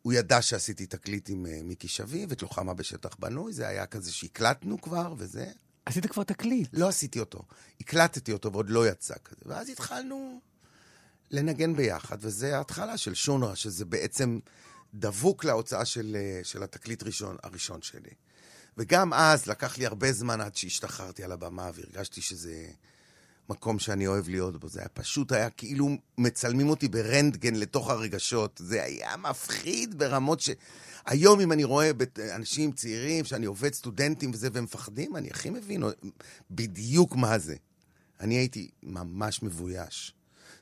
הוא 0.03 0.13
ידע 0.13 0.43
שעשיתי 0.43 0.87
תקליט 0.87 1.29
עם 1.29 1.47
uh, 1.47 1.63
מיקי 1.65 1.89
שביב, 1.89 2.33
את 2.33 2.43
לוחמה 2.43 2.75
בשטח 2.75 3.17
בנוי, 3.19 3.53
זה 3.53 3.69
היה 3.69 3.87
כזה 3.87 4.13
שהקלטנו 4.13 4.81
כבר, 4.81 5.15
וזה. 5.17 5.51
עשית 5.87 6.07
כבר 6.07 6.23
תקליט. 6.23 6.69
לא 6.73 6.89
עשיתי 6.89 7.21
אותו. 7.21 7.43
הקלטתי 7.81 8.33
אותו 8.33 8.53
ועוד 8.53 8.71
לא 8.71 8.89
יצא 8.89 9.15
כזה. 9.25 9.43
ואז 9.47 9.69
התחלנו 9.69 10.41
לנגן 11.31 11.77
ביחד, 11.77 12.17
וזה 12.21 12.57
ההתחלה 12.57 12.97
של 12.97 13.15
שונרה, 13.15 13.57
שזה 13.57 13.85
בעצם 13.85 14.39
דבוק 14.95 15.45
להוצאה 15.45 15.85
של, 15.85 16.17
uh, 16.43 16.47
של 16.47 16.63
התקליט 16.63 17.03
ראשון, 17.03 17.37
הראשון 17.43 17.83
שלי. 17.83 18.11
וגם 18.77 19.13
אז 19.13 19.47
לקח 19.47 19.79
לי 19.79 19.87
הרבה 19.87 20.13
זמן 20.13 20.41
עד 20.41 20.57
שהשתחררתי 20.57 21.25
על 21.25 21.33
הבמה, 21.33 21.71
והרגשתי 21.75 22.21
שזה... 22.21 22.67
מקום 23.53 23.79
שאני 23.79 24.07
אוהב 24.07 24.29
להיות 24.29 24.61
בו. 24.61 24.69
זה 24.69 24.81
היה 24.81 24.89
פשוט, 24.89 25.33
היה 25.33 25.51
כאילו 25.51 25.89
מצלמים 26.19 26.69
אותי 26.69 26.89
ברנטגן 26.89 27.55
לתוך 27.55 27.91
הרגשות. 27.91 28.61
זה 28.65 28.83
היה 28.83 29.17
מפחיד 29.17 29.99
ברמות 29.99 30.41
ש... 30.41 30.51
היום, 31.07 31.41
אם 31.41 31.53
אני 31.53 31.65
רואה 31.65 31.91
אנשים 32.35 32.73
צעירים, 32.73 33.25
שאני 33.25 33.47
עובד 33.47 33.75
סטודנטים 33.75 34.31
וזה, 34.35 34.49
והם 34.53 34.65
מפחדים, 34.65 35.17
אני 35.17 35.31
הכי 35.31 35.51
מבין 35.51 35.83
בדיוק 36.51 37.17
מה 37.17 37.39
זה. 37.39 37.57
אני 38.21 38.35
הייתי 38.35 38.71
ממש 38.83 39.43
מבויש. 39.43 40.15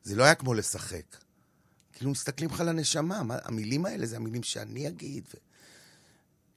זה 0.03 0.17
לא 0.17 0.25
היה 0.25 0.35
כמו 0.35 0.55
לשחק. 0.55 1.17
כאילו 1.93 2.11
מסתכלים 2.11 2.51
לך 2.51 2.61
לנשמה, 2.61 3.23
מה, 3.23 3.39
המילים 3.45 3.87
האלה 3.87 4.07
זה 4.07 4.17
המילים 4.17 4.43
שאני 4.43 4.89
אגיד. 4.89 5.25
ו... 5.35 5.39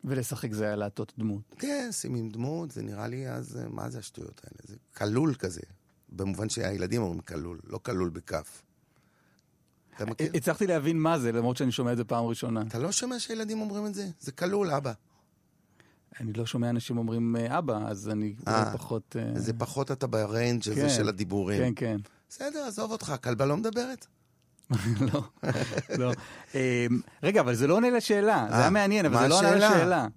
ולשחק 0.03 0.53
זה 0.53 0.65
היה 0.65 0.75
להטות 0.75 1.13
דמות. 1.17 1.55
כן, 1.59 1.89
שימים 1.91 2.29
דמות, 2.29 2.71
זה 2.71 2.81
נראה 2.81 3.07
לי 3.07 3.29
אז, 3.29 3.59
מה 3.69 3.89
זה 3.89 3.99
השטויות 3.99 4.41
האלה? 4.43 4.59
זה 4.63 4.75
כלול 4.97 5.35
כזה. 5.35 5.61
במובן 6.13 6.49
שהילדים 6.49 7.01
אומרים 7.01 7.19
כלול, 7.19 7.59
לא 7.63 7.77
כלול 7.77 8.09
בכף. 8.09 8.63
אתה 9.95 10.05
מכיר? 10.05 10.31
הצלחתי 10.35 10.67
להבין 10.67 10.99
מה 10.99 11.19
זה, 11.19 11.31
למרות 11.31 11.57
שאני 11.57 11.71
שומע 11.71 11.91
את 11.91 11.97
זה 11.97 12.03
פעם 12.03 12.25
ראשונה. 12.25 12.61
אתה 12.61 12.79
לא 12.79 12.91
שומע 12.91 13.19
שילדים 13.19 13.61
אומרים 13.61 13.85
את 13.85 13.93
זה? 13.93 14.07
זה 14.19 14.31
כלול, 14.31 14.71
אבא. 14.71 14.93
אני 16.19 16.33
לא 16.33 16.45
שומע 16.45 16.69
אנשים 16.69 16.97
אומרים 16.97 17.35
אה, 17.35 17.57
אבא, 17.57 17.79
אז 17.87 18.09
אני 18.09 18.33
אה, 18.45 18.49
אה, 18.49 18.73
פחות... 18.73 19.15
אה, 19.19 19.39
זה 19.39 19.53
פחות 19.53 19.91
אתה 19.91 20.07
ב 20.07 20.17
range 20.17 20.69
הזה 20.69 20.81
כן, 20.81 20.89
של 20.89 21.09
הדיבורים. 21.09 21.59
כן, 21.59 21.73
כן. 21.75 21.97
בסדר, 22.29 22.65
עזוב 22.67 22.91
אותך, 22.91 23.09
הכלבה 23.09 23.45
לא 23.45 23.57
מדברת? 23.57 24.07
לא, 25.13 25.23
לא. 25.97 26.11
רגע, 27.23 27.41
אבל 27.41 27.55
זה 27.55 27.67
לא 27.67 27.75
עונה 27.75 27.89
לשאלה. 27.89 28.47
זה 28.49 28.57
היה 28.57 28.69
מעניין, 28.69 29.05
אבל 29.05 29.19
זה 29.19 29.27
לא 29.27 29.37
עונה 29.37 29.55
לשאלה. 29.55 30.07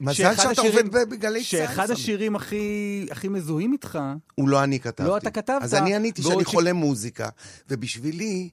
מזל 0.00 0.36
שאתה 0.36 0.60
עובד 0.60 0.90
בגלי 0.92 1.38
צה"ל. 1.38 1.44
שאחד 1.44 1.90
השירים 1.90 2.36
הכי, 2.36 3.06
הכי 3.10 3.28
מזוהים 3.28 3.72
איתך... 3.72 3.98
הוא 4.34 4.48
לא 4.48 4.64
אני 4.64 4.80
כתבתי. 4.80 5.08
לא 5.08 5.16
אתה 5.16 5.30
כתבת. 5.30 5.62
אז 5.62 5.74
אני 5.74 5.94
עניתי 5.94 6.22
שאני 6.22 6.44
ש... 6.44 6.46
חולה 6.46 6.72
מוזיקה, 6.72 7.28
ובשבילי, 7.70 8.50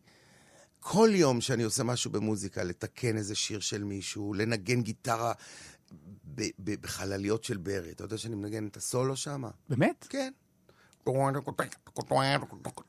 כל 0.80 1.10
יום 1.14 1.42
שאני 1.42 1.64
עושה 1.64 1.84
משהו 1.84 2.12
במוזיקה, 2.12 2.64
לתקן 2.64 3.18
איזה 3.18 3.36
שיר 3.36 3.60
של 3.60 3.84
מישהו, 3.84 4.34
לנגן 4.34 4.82
גיטרה 4.82 5.34
בחלליות 6.60 7.44
של 7.44 7.58
ברי, 7.58 7.92
אתה 7.92 8.04
יודע 8.04 8.18
שאני 8.18 8.36
מנגן 8.36 8.68
את 8.68 8.78
הסולו 8.78 9.16
שם? 9.16 9.44
באמת? 9.70 10.08
כן. 10.10 10.32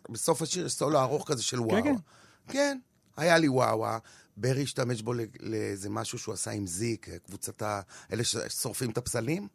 בסוף 0.08 0.42
השיר 0.42 0.66
יש 0.66 0.72
סולו 0.72 1.00
ארוך 1.00 1.28
כזה 1.28 1.42
של 1.42 1.60
וואו. 1.60 1.82
כן, 1.82 1.82
כן. 1.82 1.94
כן, 2.48 2.78
היה 3.16 3.38
לי 3.38 3.48
וואו. 3.48 3.86
ברי 4.36 4.62
השתמש 4.62 5.02
בו 5.02 5.12
לאיזה 5.40 5.90
משהו 5.90 6.18
שהוא 6.18 6.32
עשה 6.32 6.50
עם 6.50 6.66
זיק, 6.66 7.08
קבוצת 7.26 7.62
ה... 7.62 7.80
אלה 8.12 8.24
ששורפים 8.24 8.90
את 8.90 8.98
הפסלים. 8.98 9.48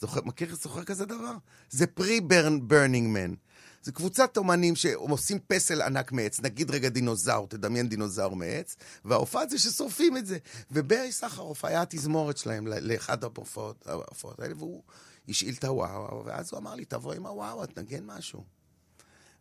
זוכר, 0.00 0.20
מכיר, 0.24 0.56
זוכר 0.56 0.84
כזה 0.84 1.06
דבר? 1.06 1.36
זה 1.70 1.86
פרי- 1.86 2.30
Burning 2.30 3.08
Man. 3.08 3.34
זה 3.82 3.92
קבוצת 3.92 4.36
אומנים 4.36 4.76
שעושים 4.76 5.38
פסל 5.46 5.82
ענק 5.82 6.12
מעץ, 6.12 6.40
נגיד 6.40 6.70
רגע 6.70 6.88
דינוזאור, 6.88 7.48
תדמיין 7.48 7.88
דינוזאור 7.88 8.36
מעץ, 8.36 8.76
וההופעה 9.04 9.46
זה 9.46 9.58
ששורפים 9.58 10.16
את 10.16 10.26
זה. 10.26 10.38
וברי 10.70 11.12
סחרוף 11.12 11.64
היה 11.64 11.82
התזמורת 11.82 12.36
שלהם 12.36 12.66
לאחד 12.66 13.24
ההופעות 13.24 14.38
האלה, 14.38 14.54
והוא 14.56 14.82
השאיל 15.28 15.54
את 15.58 15.64
הוואו, 15.64 16.24
ואז 16.24 16.52
הוא 16.52 16.58
אמר 16.58 16.74
לי, 16.74 16.84
תבוא 16.84 17.14
עם 17.14 17.26
הוואו, 17.26 17.66
תנגן 17.66 18.04
משהו. 18.06 18.44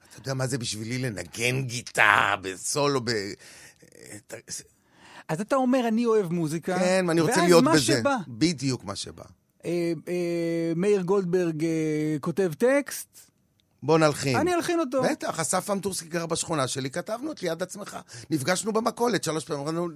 אתה 0.09 0.19
יודע 0.19 0.33
מה 0.33 0.47
זה 0.47 0.57
בשבילי 0.57 0.97
לנגן 0.97 1.61
גיטה 1.61 2.35
בסולו, 2.41 3.01
ב... 3.03 3.11
אז 5.27 5.41
אתה 5.41 5.55
אומר, 5.55 5.87
אני 5.87 6.05
אוהב 6.05 6.31
מוזיקה, 6.31 6.79
כן, 6.79 7.05
ואני 7.07 7.21
רוצה 7.21 7.41
להיות 7.43 7.63
בזה. 7.63 7.71
ואז 7.71 7.89
מה 7.89 7.95
שבא. 7.97 8.15
בדיוק 8.27 8.83
מה 8.83 8.95
שבא. 8.95 9.23
אה, 9.65 9.93
אה, 10.07 10.73
מאיר 10.75 11.01
גולדברג 11.01 11.63
אה, 11.63 12.15
כותב 12.21 12.51
טקסט. 12.57 13.31
בוא 13.83 13.97
נלחין. 13.97 14.37
אני 14.37 14.55
אלחין 14.55 14.79
אותו. 14.79 15.03
בטח, 15.03 15.39
אסף 15.39 15.69
אמטורסקי 15.69 16.07
גר 16.07 16.25
בשכונה 16.25 16.67
שלי, 16.67 16.89
כתבנו 16.89 17.31
את 17.31 17.43
ליד 17.43 17.63
עצמך. 17.63 17.97
נפגשנו 18.29 18.73
במכולת 18.73 19.23
שלוש 19.23 19.45
פעמים, 19.45 19.61
אמרנו, 19.67 19.87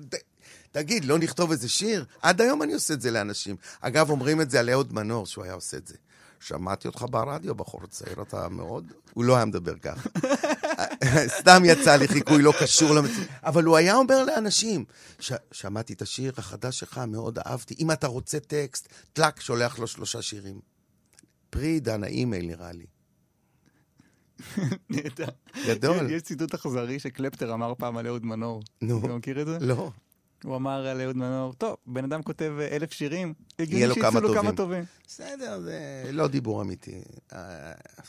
תגיד, 0.71 1.05
לא 1.05 1.17
נכתוב 1.17 1.51
איזה 1.51 1.69
שיר? 1.69 2.05
עד 2.21 2.41
היום 2.41 2.63
אני 2.63 2.73
עושה 2.73 2.93
את 2.93 3.01
זה 3.01 3.11
לאנשים. 3.11 3.55
אגב, 3.81 4.09
אומרים 4.09 4.41
את 4.41 4.49
זה 4.49 4.59
על 4.59 4.69
אהוד 4.69 4.93
מנור, 4.93 5.25
שהוא 5.25 5.43
היה 5.43 5.53
עושה 5.53 5.77
את 5.77 5.87
זה. 5.87 5.95
שמעתי 6.39 6.87
אותך 6.87 7.05
ברדיו, 7.09 7.55
בחור 7.55 7.87
צעיר, 7.87 8.21
אתה 8.21 8.49
מאוד... 8.49 8.91
הוא 9.13 9.23
לא 9.23 9.35
היה 9.35 9.45
מדבר 9.45 9.77
ככה. 9.77 10.09
סתם 11.39 11.61
יצא 11.65 11.95
לי 11.95 12.07
חיקוי 12.07 12.41
לא 12.41 12.53
קשור 12.59 12.95
למציאות. 12.95 13.27
אבל 13.43 13.63
הוא 13.63 13.77
היה 13.77 13.95
אומר 13.95 14.23
לאנשים, 14.23 14.85
ש... 15.19 15.33
שמעתי 15.51 15.93
את 15.93 16.01
השיר 16.01 16.33
החדש 16.37 16.79
שלך, 16.79 16.97
מאוד 17.07 17.39
אהבתי. 17.39 17.75
אם 17.79 17.91
אתה 17.91 18.07
רוצה 18.07 18.39
טקסט, 18.39 18.89
טלאק, 19.13 19.41
שולח 19.41 19.79
לו 19.79 19.87
שלושה 19.87 20.21
שירים. 20.21 20.59
פרי 21.49 21.67
עידן 21.67 22.03
האימייל, 22.03 22.45
נראה 22.45 22.71
לי. 22.71 22.85
גדול. 25.67 26.11
יש 26.11 26.21
ציטוט 26.21 26.53
אכזרי 26.53 26.99
שקלפטר 26.99 27.53
אמר 27.53 27.73
פעם 27.77 27.97
על 27.97 28.07
אהוד 28.07 28.25
מנור. 28.25 28.63
נו. 28.81 28.99
אתה 28.99 29.07
מכיר 29.07 29.41
את 29.41 29.47
זה? 29.47 29.57
לא. 29.61 29.91
הוא 30.43 30.55
אמר 30.55 30.87
על 30.87 31.01
אהוד 31.01 31.17
מנור, 31.17 31.53
טוב, 31.53 31.75
בן 31.87 32.03
אדם 32.03 32.21
כותב 32.21 32.53
אה, 32.59 32.67
אלף 32.75 32.93
שירים, 32.93 33.33
יהיה 33.59 33.87
לו 33.87 33.95
כמה 33.95 34.21
טובים. 34.21 34.41
כמה 34.41 34.51
טובים. 34.51 34.83
בסדר, 35.07 35.59
זה 35.59 36.09
לא 36.11 36.27
דיבור 36.27 36.61
אמיתי. 36.61 37.01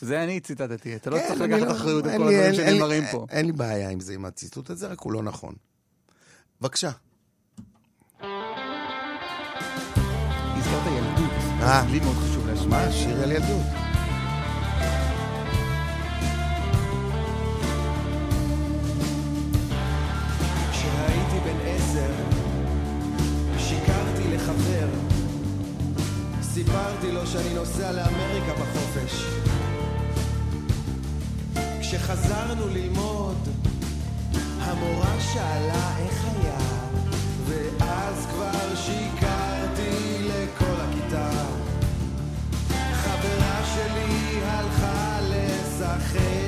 זה 0.01 0.23
אני 0.23 0.39
ציטטתי, 0.39 0.95
אתה 0.95 1.09
לא 1.09 1.17
כן, 1.19 1.27
צריך 1.27 1.41
לקחת 1.41 1.61
לא- 1.61 1.71
אחריות 1.71 2.05
על 2.05 2.17
כל 2.17 2.23
הדברים 2.27 2.53
שנאמרים 2.53 3.03
פה. 3.11 3.25
אין 3.29 3.45
לי 3.45 3.51
בעיה 3.51 3.89
עם 3.89 3.99
זה, 3.99 4.13
עם 4.13 4.25
הציטוט 4.25 4.69
הזה, 4.69 4.87
רק 4.87 4.99
הוא 4.99 5.13
לא 5.13 5.23
נכון. 5.23 5.53
בבקשה. 6.61 6.91
הזכרת 10.57 10.87
ילדות. 10.87 11.31
אה. 11.61 11.85
לי 11.91 11.99
מאוד 11.99 12.15
חשוב 12.15 12.47
להשמיע. 12.47 12.67
מה? 12.69 12.91
שיר 12.91 13.23
על 13.23 13.31
ילדות. 13.31 13.90
סיפרתי 26.71 27.11
לו 27.11 27.27
שאני 27.27 27.53
נוסע 27.53 27.91
לאמריקה 27.91 28.53
בחופש. 28.53 29.25
כשחזרנו 31.81 32.67
ללמוד, 32.67 33.37
המורה 34.59 35.19
שאלה 35.33 35.97
איך 35.97 36.25
היה, 36.25 36.57
ואז 37.45 38.25
כבר 38.25 38.75
שיקרתי 38.75 40.17
לכל 40.19 40.81
הכיתה. 40.81 41.31
חברה 42.93 43.61
שלי 43.75 44.41
הלכה 44.43 45.19
לשחק, 45.21 46.40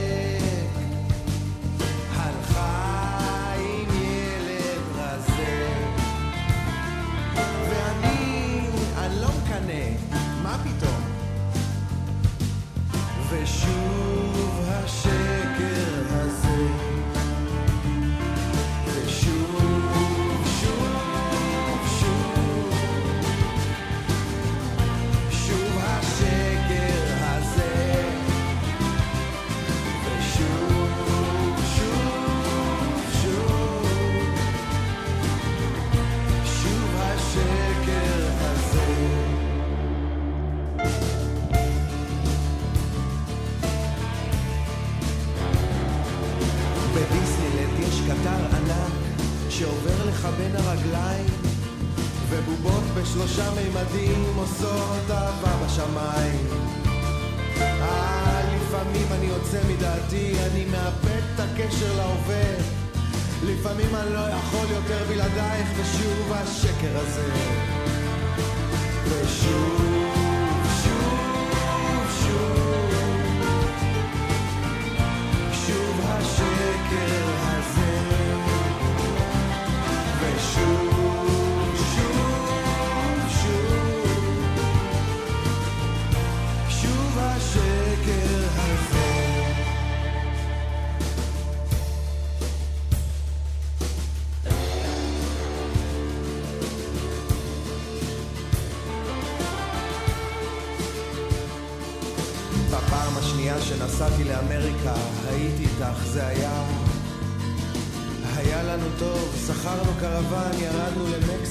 Yeshua. 13.44 14.03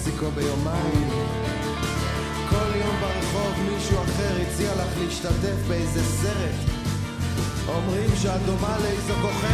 למקסיקו 0.07 0.31
ביומיים. 0.31 1.09
כל 2.51 2.77
יום 2.77 2.97
ברחוב 3.01 3.53
מישהו 3.73 3.97
אחר 4.03 4.37
הציע 4.43 4.75
לך 4.75 4.99
להשתתף 4.99 5.69
באיזה 5.69 6.03
סרט. 6.05 6.55
אומרים 7.69 8.11
שאת 8.23 8.41
דומה 8.47 8.77
לאיזו 8.83 9.15
כוכבת, 9.23 9.52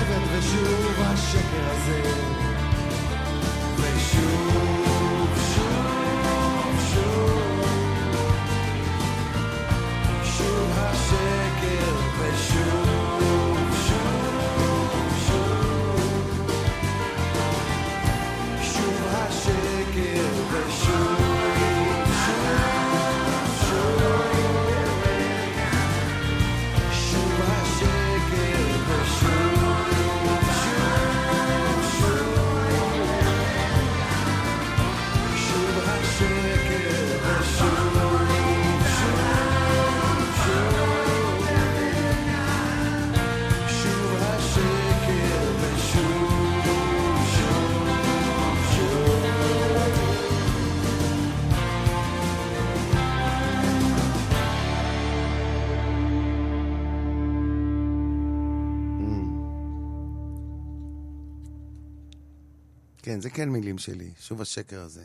כן, 63.18 63.22
זה 63.22 63.30
כן 63.30 63.48
מילים 63.48 63.78
שלי, 63.78 64.10
שוב 64.20 64.40
השקר 64.40 64.80
הזה. 64.80 65.04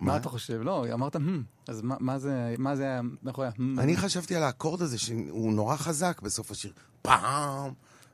מה 0.00 0.16
אתה 0.16 0.28
חושב? 0.28 0.60
לא, 0.62 0.86
אמרת, 0.92 1.16
"הם", 1.16 1.44
אז 1.68 1.82
מה- 1.82 1.96
מה 2.00 2.18
זה, 2.18 2.54
מה 2.58 2.76
זה 2.76 2.82
היה 2.82 3.00
מאחורי 3.22 3.46
ה-הם? 3.46 3.78
אני 3.78 3.96
חשבתי 3.96 4.36
על 4.36 4.42
האקורד 4.42 4.82
הזה, 4.82 4.98
שהוא 4.98 5.52
נורא 5.52 5.76
חזק 5.76 6.20
בסוף 6.22 6.50
השיר. 6.50 6.72
פעם! 7.02 7.72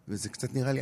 וזה 0.09 0.29
קצת 0.29 0.55
נראה 0.55 0.73
לי 0.73 0.81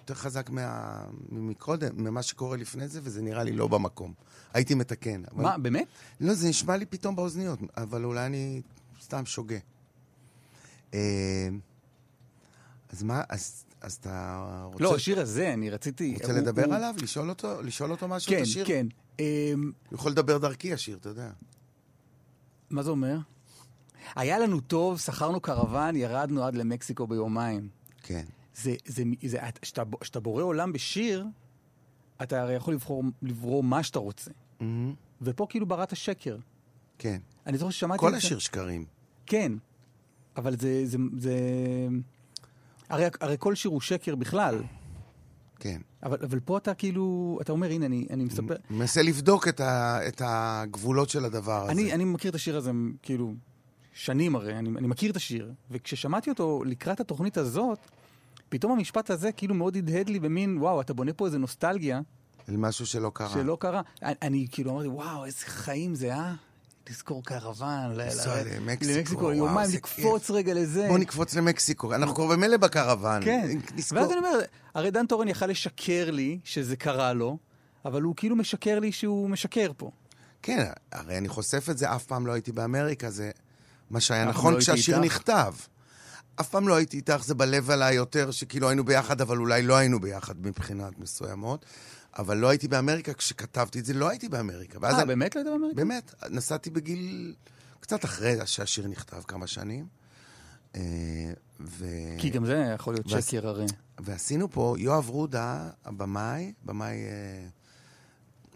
יותר 0.00 0.14
חזק 0.14 0.50
מה... 0.50 0.98
מקודם, 1.30 2.04
ממה 2.04 2.22
שקורה 2.22 2.56
לפני 2.56 2.88
זה, 2.88 3.00
וזה 3.02 3.22
נראה 3.22 3.44
לי 3.44 3.52
לא 3.52 3.68
במקום. 3.68 4.14
הייתי 4.54 4.74
מתקן. 4.74 5.22
אבל... 5.34 5.42
מה, 5.42 5.58
באמת? 5.58 5.86
לא, 6.20 6.34
זה 6.34 6.48
נשמע 6.48 6.76
לי 6.76 6.86
פתאום 6.86 7.16
באוזניות, 7.16 7.58
אבל 7.76 8.04
אולי 8.04 8.26
אני 8.26 8.62
סתם 9.02 9.26
שוגה. 9.26 9.58
אה, 10.94 11.48
אז 12.90 13.02
מה, 13.02 13.22
אז, 13.28 13.63
אז 13.84 13.92
אתה 13.92 14.40
רוצה, 14.72 14.84
לא, 14.84 14.94
השיר 14.94 15.20
הזה, 15.20 15.52
אני 15.54 15.70
רציתי... 15.70 16.14
רוצה 16.14 16.32
הוא- 16.32 16.40
לדבר 16.40 16.64
הוא- 16.64 16.74
עליו? 16.74 16.94
לשאול 17.02 17.28
אותו, 17.30 17.62
לשאול 17.62 17.90
אותו 17.90 18.08
משהו? 18.08 18.30
כן, 18.30 18.36
את 18.38 18.42
השיר? 18.42 18.66
כן. 18.66 18.86
אמ, 19.18 19.24
הוא 19.90 19.98
יכול 19.98 20.12
לדבר 20.12 20.38
דרכי 20.38 20.72
השיר, 20.72 20.96
אתה 20.96 21.08
יודע. 21.08 21.30
מה 22.70 22.82
זה 22.82 22.90
אומר? 22.90 23.18
היה 24.16 24.38
לנו 24.38 24.60
טוב, 24.60 24.98
שכרנו 25.00 25.40
קרוון, 25.40 25.96
ירדנו 25.96 26.44
עד 26.44 26.54
למקסיקו 26.54 27.06
ביומיים. 27.06 27.68
כן. 28.02 28.24
זה, 28.56 28.74
זה, 28.86 29.02
זה, 29.26 29.38
כשאתה, 30.00 30.20
בורא 30.20 30.42
עולם 30.42 30.72
בשיר, 30.72 31.26
אתה 32.22 32.42
הרי 32.42 32.54
יכול 32.54 32.74
לבחור, 32.74 33.04
לברוא 33.22 33.64
מה 33.64 33.82
שאתה 33.82 33.98
רוצה. 33.98 34.30
מהמם. 34.60 34.94
ופה 35.22 35.46
כאילו 35.50 35.66
בראת 35.66 35.96
שקר. 35.96 36.36
כן. 36.98 37.18
אני 37.46 37.58
זוכר 37.58 37.70
ששמעתי 37.70 38.00
כל 38.00 38.06
את 38.06 38.12
זה. 38.12 38.18
השיר 38.18 38.38
שקרים. 38.38 38.84
כן, 39.26 39.52
אבל 40.36 40.56
זה... 40.56 40.82
זה, 40.86 40.98
זה... 41.18 41.38
הרי, 42.88 43.04
הרי 43.20 43.36
כל 43.38 43.54
שיר 43.54 43.70
הוא 43.70 43.80
שקר 43.80 44.14
בכלל, 44.14 44.62
כן. 45.60 45.80
אבל, 46.02 46.18
אבל 46.22 46.40
פה 46.40 46.58
אתה 46.58 46.74
כאילו, 46.74 47.38
אתה 47.40 47.52
אומר, 47.52 47.70
הנה, 47.70 47.86
אני, 47.86 48.06
אני 48.10 48.24
מספר... 48.24 48.54
מנסה 48.70 49.02
לבדוק 49.02 49.48
את, 49.48 49.60
ה, 49.60 49.98
את 50.08 50.22
הגבולות 50.24 51.08
של 51.08 51.24
הדבר 51.24 51.62
הזה. 51.62 51.72
אני, 51.72 51.92
אני 51.92 52.04
מכיר 52.04 52.30
את 52.30 52.34
השיר 52.34 52.56
הזה, 52.56 52.70
כאילו, 53.02 53.34
שנים 53.92 54.36
הרי, 54.36 54.58
אני, 54.58 54.68
אני 54.78 54.86
מכיר 54.86 55.10
את 55.10 55.16
השיר, 55.16 55.52
וכששמעתי 55.70 56.30
אותו 56.30 56.62
לקראת 56.66 57.00
התוכנית 57.00 57.36
הזאת, 57.36 57.78
פתאום 58.48 58.72
המשפט 58.72 59.10
הזה 59.10 59.32
כאילו 59.32 59.54
מאוד 59.54 59.76
הדהד 59.76 60.08
לי 60.08 60.20
במין, 60.20 60.58
וואו, 60.58 60.80
אתה 60.80 60.94
בונה 60.94 61.12
פה 61.12 61.26
איזה 61.26 61.38
נוסטלגיה 61.38 62.00
אל 62.48 62.56
משהו 62.56 62.86
שלא 62.86 63.10
קרה. 63.14 63.28
שלא 63.28 63.56
קרה. 63.60 63.82
אני, 64.02 64.14
אני 64.22 64.46
כאילו 64.50 64.70
אמרתי, 64.70 64.88
וואו, 64.88 65.24
איזה 65.24 65.46
חיים 65.46 65.94
זה, 65.94 66.14
אה? 66.14 66.34
לזכור 66.90 67.24
קרוון, 67.24 67.92
לנסוע 67.94 68.34
למקסיקו, 68.42 69.32
יומיים, 69.32 69.70
לקפוץ 69.74 70.30
רגע 70.30 70.54
לזה. 70.54 70.86
בוא 70.88 70.98
נקפוץ 70.98 71.34
למקסיקו, 71.34 71.94
אנחנו 71.94 72.14
כבר 72.14 72.26
במילא 72.26 72.56
בקרוון. 72.56 73.24
כן. 73.24 73.58
ואז 73.90 74.10
אני 74.10 74.18
אומר, 74.18 74.38
הרי 74.74 74.90
דן 74.90 75.06
טורן 75.06 75.28
יכל 75.28 75.46
לשקר 75.46 76.10
לי 76.10 76.38
שזה 76.44 76.76
קרה 76.76 77.12
לו, 77.12 77.38
אבל 77.84 78.02
הוא 78.02 78.14
כאילו 78.16 78.36
משקר 78.36 78.78
לי 78.78 78.92
שהוא 78.92 79.30
משקר 79.30 79.72
פה. 79.76 79.90
כן, 80.42 80.64
הרי 80.92 81.18
אני 81.18 81.28
חושף 81.28 81.66
את 81.70 81.78
זה, 81.78 81.94
אף 81.94 82.04
פעם 82.04 82.26
לא 82.26 82.32
הייתי 82.32 82.52
באמריקה, 82.52 83.10
זה 83.10 83.30
מה 83.90 84.00
שהיה 84.00 84.24
נכון 84.24 84.54
לא 84.54 84.58
כשהשיר? 84.58 85.00
נכתב. 85.00 85.54
אף 86.40 86.48
פעם 86.48 86.68
לא 86.68 86.74
הייתי 86.74 86.96
איתך, 86.96 87.24
זה 87.24 87.34
בלב 87.34 87.70
עליי 87.70 87.94
יותר, 87.94 88.30
שכאילו 88.30 88.68
היינו 88.68 88.84
ביחד, 88.84 89.20
אבל 89.20 89.38
אולי 89.38 89.62
לא 89.62 89.76
היינו 89.76 90.00
ביחד 90.00 90.34
מבחינת 90.46 90.98
מסוימות. 90.98 91.66
אבל 92.18 92.36
לא 92.36 92.48
הייתי 92.48 92.68
באמריקה 92.68 93.14
כשכתבתי 93.14 93.78
את 93.80 93.84
זה, 93.84 93.94
לא 93.94 94.08
הייתי 94.08 94.28
באמריקה. 94.28 94.78
אה, 94.84 94.96
אני- 94.98 95.06
באמת 95.06 95.36
לא 95.36 95.40
היית 95.40 95.50
באמריקה? 95.52 95.76
באמת, 95.76 96.14
נסעתי 96.30 96.70
בגיל... 96.70 97.34
קצת 97.80 98.04
אחרי 98.04 98.36
שהשיר 98.46 98.86
נכתב, 98.88 99.22
כמה 99.28 99.46
שנים. 99.46 99.86
אה, 100.76 100.80
ו... 101.60 101.86
כי 102.18 102.30
גם 102.30 102.46
זה 102.46 102.72
יכול 102.74 102.94
להיות 102.94 103.06
והס- 103.12 103.26
שקר 103.30 103.48
הרי. 103.48 103.66
ועשינו 104.00 104.50
פה, 104.50 104.74
יואב 104.78 105.08
רודה, 105.08 105.70
הבמאי, 105.84 106.52
במאי... 106.64 106.96
אה, 106.96 107.46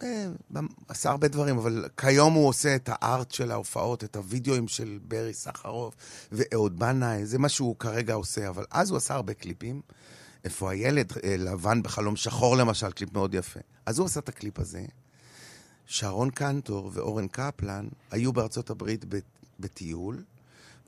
אה, 0.03 0.61
עשה 0.89 1.11
הרבה 1.11 1.29
דברים, 1.29 1.59
אבל 1.59 1.89
כיום 1.97 2.35
הוא 2.35 2.49
עושה 2.49 2.75
את 2.77 2.89
הארט 2.93 3.31
של 3.31 3.51
ההופעות, 3.51 4.05
את 4.05 4.17
הוידאוים 4.17 4.69
של 4.69 4.99
ברי 5.09 5.35
סחרוף 5.35 5.95
ואהוד 6.33 6.79
בנאי, 6.79 7.27
זה 7.27 7.39
מה 7.39 7.49
שהוא 7.49 7.77
כרגע 7.79 8.15
עושה, 8.15 8.49
אבל 8.49 8.65
אז 8.71 8.91
הוא 8.91 8.97
עשה 8.97 9.15
הרבה 9.15 9.35
קליפים. 9.35 9.81
איפה 10.49 10.71
הילד 10.71 11.13
אה, 11.25 11.37
לבן 11.37 11.83
בחלום 11.83 12.17
שחור 12.17 12.57
למשל, 12.57 12.93
קליפ 12.93 13.13
מאוד 13.13 13.35
יפה. 13.35 13.61
אז 13.87 13.99
הוא 13.99 14.07
עשה 14.07 14.21
את 14.21 14.29
הקליפ 14.29 14.59
הזה. 14.59 14.85
שרון 15.87 16.31
קנטור 16.31 16.91
ואורן 16.95 17.29
קפלן 17.29 17.89
היו 18.11 18.33
בארצות 18.33 18.71
הברית 18.71 19.05
בטיול, 19.61 20.23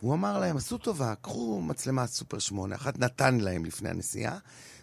והוא 0.03 0.15
אמר 0.15 0.39
להם, 0.39 0.57
עשו 0.57 0.79
טובה, 0.79 1.15
קחו 1.15 1.63
מצלמה 1.63 2.07
סופר 2.07 2.39
8, 2.39 2.75
אחת 2.75 2.99
נתן 2.99 3.39
להם 3.41 3.65
לפני 3.65 3.89
הנסיעה, 3.89 4.39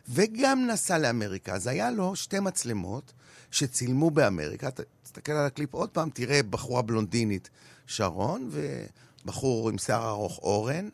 וגם 0.09 0.67
נסע 0.67 0.97
לאמריקה. 0.97 1.53
אז 1.53 1.67
היה 1.67 1.91
לו 1.91 2.15
שתי 2.15 2.39
מצלמות 2.39 3.13
שצילמו 3.51 4.11
באמריקה. 4.11 4.69
תסתכל 5.03 5.31
על 5.31 5.45
הקליפ 5.45 5.73
עוד 5.73 5.89
פעם, 5.89 6.09
תראה 6.09 6.43
בחורה 6.43 6.81
בלונדינית, 6.81 7.49
שרון, 7.87 8.49
ובחור 8.51 9.69
עם 9.69 9.77
שיער 9.77 10.09
ארוך, 10.09 10.39
אורן. 10.43 10.89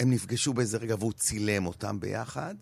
הם 0.00 0.10
נפגשו 0.10 0.52
באיזה 0.52 0.78
רגע 0.78 0.94
והוא 0.98 1.12
צילם 1.12 1.66
אותם 1.66 2.00
ביחד. 2.00 2.54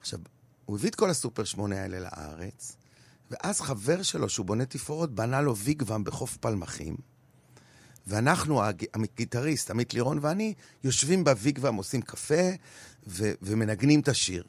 עכשיו, 0.00 0.18
הוא 0.66 0.76
הביא 0.76 0.90
את 0.90 0.94
כל 0.94 1.10
הסופר 1.10 1.44
8 1.44 1.82
האלה 1.82 1.98
לארץ, 2.00 2.76
ואז 3.30 3.60
חבר 3.60 4.02
שלו, 4.02 4.28
שהוא 4.28 4.46
בונה 4.46 4.66
תפאורות, 4.66 5.14
בנה 5.14 5.40
לו 5.40 5.56
ויגוואם 5.56 6.04
בחוף 6.04 6.36
פלמחים. 6.36 6.96
ואנחנו, 8.06 8.62
הג- 8.64 8.84
הגיטריסט, 8.94 9.70
עמית 9.70 9.94
לירון 9.94 10.18
ואני, 10.22 10.54
יושבים 10.84 11.24
בוויגוואם, 11.24 11.74
עושים 11.74 12.02
קפה 12.02 12.50
ו- 13.06 13.32
ומנגנים 13.42 14.00
את 14.00 14.08
השיר. 14.08 14.44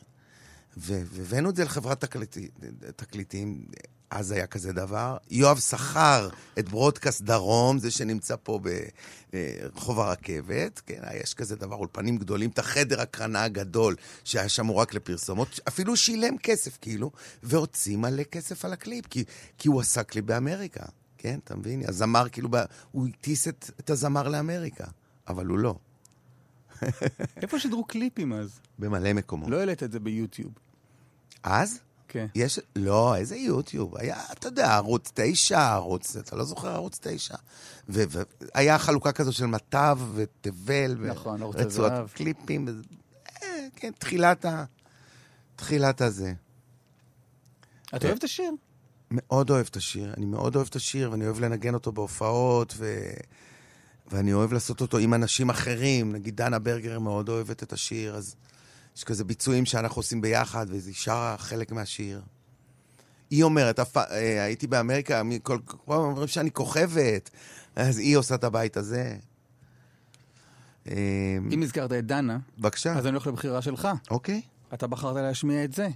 והבאנו 0.78 1.50
את 1.50 1.56
זה 1.56 1.64
לחברת 1.64 2.02
תקליטים, 2.02 2.48
תקליטים, 2.96 3.66
אז 4.10 4.32
היה 4.32 4.48
כזה 4.48 4.74
דבר. 4.74 5.18
יואב 5.32 5.60
שכר 5.60 6.30
את 6.60 6.70
ברודקאסט 6.70 7.22
דרום, 7.22 7.80
זה 7.80 7.92
שנמצא 7.92 8.36
פה 8.44 8.60
ברחוב 9.34 10.00
הרכבת, 10.00 10.82
כן, 10.86 11.02
יש 11.24 11.34
כזה 11.34 11.56
דבר, 11.56 11.76
אולפנים 11.76 12.18
גדולים, 12.18 12.50
את 12.50 12.60
החדר 12.60 13.02
הקרנה 13.02 13.44
הגדול, 13.44 13.96
שהיה 14.24 14.50
שם 14.50 14.72
רק 14.72 14.94
לפרסומות, 14.94 15.60
אפילו 15.68 15.96
שילם 15.96 16.38
כסף, 16.38 16.78
כאילו, 16.82 17.12
והוציא 17.44 17.98
מלא 17.98 18.24
כסף 18.24 18.66
על 18.66 18.74
הקליפ, 18.74 19.08
כי, 19.08 19.24
כי 19.58 19.68
הוא 19.68 19.82
עשה 19.82 20.04
קליפ 20.04 20.26
באמריקה, 20.26 20.86
כן, 21.18 21.40
אתה 21.44 21.56
מבין? 21.56 21.84
הזמר, 21.88 22.30
כאילו, 22.30 22.50
הוא 22.92 23.08
הטיס 23.08 23.48
את, 23.48 23.72
את 23.80 23.90
הזמר 23.90 24.28
לאמריקה, 24.28 24.86
אבל 25.28 25.46
הוא 25.46 25.60
לא, 25.60 25.76
איפה 27.42 27.60
שידרו 27.60 27.84
קליפים 27.84 28.34
אז? 28.34 28.60
במלא 28.80 29.14
מקומות. 29.14 29.50
לא 29.50 29.60
העלית 29.60 29.84
את 29.84 29.92
זה 29.92 30.00
ביוטיוב. 30.00 30.52
אז? 31.44 31.80
כן. 32.08 32.28
יש, 32.36 32.60
לא, 32.76 33.16
איזה 33.16 33.36
יוטיוב? 33.36 33.98
היה, 33.98 34.22
אתה 34.32 34.48
יודע, 34.48 34.76
ערוץ 34.76 35.12
תשע, 35.14 35.72
ערוץ, 35.74 36.16
אתה 36.16 36.36
לא 36.36 36.44
זוכר 36.44 36.68
ערוץ 36.68 37.00
תשע? 37.02 37.36
והיה 37.90 38.78
חלוקה 38.80 39.12
כזו 39.12 39.34
של 39.34 39.46
מטב 39.46 40.00
ותבל. 40.14 40.96
ו- 41.00 41.08
נכון, 41.08 41.42
ערוץ 41.42 41.56
רצועת 41.56 41.92
הזהב. 41.92 42.08
קליפים. 42.10 42.66
וזה- 42.68 42.84
אה, 43.44 43.68
כן, 43.76 43.92
תחילת 44.00 44.46
ה... 44.46 44.64
תחילת 45.56 46.02
הזה. 46.02 46.34
את. 47.96 48.06
אוהבת 48.06 48.18
את 48.20 48.24
השיר? 48.24 48.52
מאוד 49.12 49.50
אוהב 49.50 49.68
את 49.70 49.76
השיר, 49.76 50.14
אני 50.18 50.26
מאוד 50.26 50.56
אוהב 50.56 50.68
את 50.68 50.76
השיר, 50.76 51.12
ואני 51.12 51.26
אוהב 51.26 51.40
לנגן 51.40 51.74
אותו 51.74 51.92
בהופעות, 51.92 52.74
ו... 52.78 52.96
ואני 54.10 54.34
אוהב 54.34 54.54
לעשות 54.54 54.82
אותו 54.82 54.98
עם 54.98 55.14
אנשים 55.14 55.50
אחרים. 55.50 56.12
נגיד 56.14 56.36
דנה 56.36 56.60
ברגר 56.60 57.00
מאוד 57.00 57.30
אוהבת 57.30 57.64
את 57.64 57.74
השיר, 57.74 58.16
אז 58.16 58.36
יש 58.98 59.04
כזה 59.04 59.24
ביצועים 59.24 59.66
שאנחנו 59.66 60.00
עושים 60.00 60.22
ביחד, 60.22 60.66
והיא 60.70 60.94
שרה 60.94 61.36
חלק 61.38 61.72
מהשיר. 61.72 62.22
היא 63.30 63.44
אומרת, 63.44 63.80
פעם- 63.80 64.04
אה, 64.12 64.44
הייתי 64.44 64.68
באמריקה, 64.68 65.22
כל 65.44 65.58
פעם 65.86 66.00
אומרים 66.02 66.28
שאני 66.28 66.52
כוכבת, 66.52 67.30
אז 67.76 67.98
היא 67.98 68.18
עושה 68.18 68.36
את 68.36 68.44
הבית 68.44 68.78
הזה. 68.78 69.16
אה, 70.90 70.94
אם 71.52 71.62
הזכרת 71.62 71.92
את 71.94 72.06
דנה, 72.06 72.38
בבקשה, 72.60 72.94
אז 72.98 73.06
אני 73.06 73.12
הולך 73.14 73.28
לבחירה 73.28 73.62
שלך. 73.62 73.88
אוקיי. 74.12 74.42
אתה 74.74 74.88
בחרת 74.88 75.16
להשמיע 75.16 75.64
את 75.64 75.74
זה. 75.74 75.88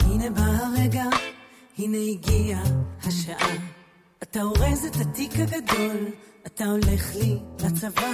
הנה 0.00 0.30
בא 0.30 0.40
הרגע, 0.42 1.04
הנה 1.78 1.96
הגיעה 1.98 2.62
השעה. 3.02 3.81
אתה 4.32 4.42
אורז 4.42 4.84
את 4.84 4.96
התיק 5.00 5.32
הגדול, 5.38 6.06
אתה 6.46 6.64
הולך 6.64 7.14
לי 7.14 7.38
לצבא. 7.60 8.12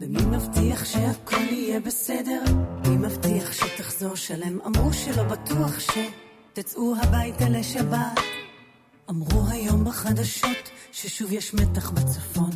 ומי 0.00 0.22
מבטיח 0.22 0.84
שהכל 0.84 1.42
יהיה 1.50 1.80
בסדר? 1.80 2.42
מי 2.86 2.96
מבטיח 2.96 3.52
שתחזור 3.52 4.16
שלם? 4.16 4.60
אמרו 4.66 4.92
שלא 4.92 5.22
בטוח 5.22 5.72
שתצאו 5.80 6.94
הביתה 7.02 7.48
לשבת. 7.48 8.20
אמרו 9.10 9.42
היום 9.48 9.84
בחדשות 9.84 10.70
ששוב 10.92 11.32
יש 11.32 11.54
מתח 11.54 11.90
בצפון. 11.90 12.50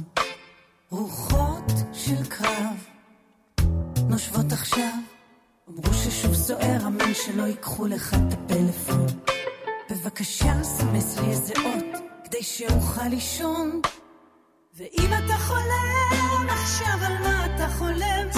רוחות 0.90 1.73
של 1.92 2.25
קרב 2.29 2.87
נושבות 4.09 4.53
עכשיו. 4.53 4.94
אמרו 5.68 5.94
ששוב 5.94 6.35
סוער, 6.35 6.87
אמן 6.87 7.14
שלא 7.14 7.42
ייקחו 7.42 7.87
לך 7.87 8.14
את 8.14 8.33
הפלאפון. 8.33 9.07
בבקשה, 9.90 10.62
סמס 10.62 11.18
לי 11.18 11.31
איזה 11.31 11.53
אות, 11.64 12.03
כדי 12.35 12.42
שאוכל 12.42 13.09
לישון. 13.09 13.81
ואם 14.75 15.11
אתה 15.25 15.38
חולם 15.38 16.47
עכשיו 16.49 16.99
על 17.07 17.18
מה 17.23 17.47
אתה 17.47 17.68
חולם, 17.68 18.29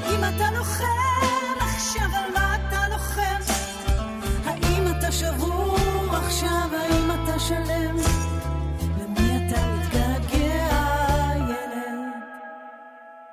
ואם 0.00 0.20
אתה 0.24 0.50
לוחם 0.50 0.84
עכשיו 1.58 2.08
על 2.14 2.32
מה 2.34 2.56
אתה 2.56 2.88
לוחם, 2.88 3.52
האם 4.44 4.84
אתה 4.98 5.12
שבור 5.12 5.76
עכשיו, 6.12 6.68
האם 6.72 7.10
אתה 7.10 7.38
שלם, 7.38 7.96
למי 8.98 9.36
אתה 9.36 9.76
מתגעגע, 9.76 10.68
ילד? 11.36 12.12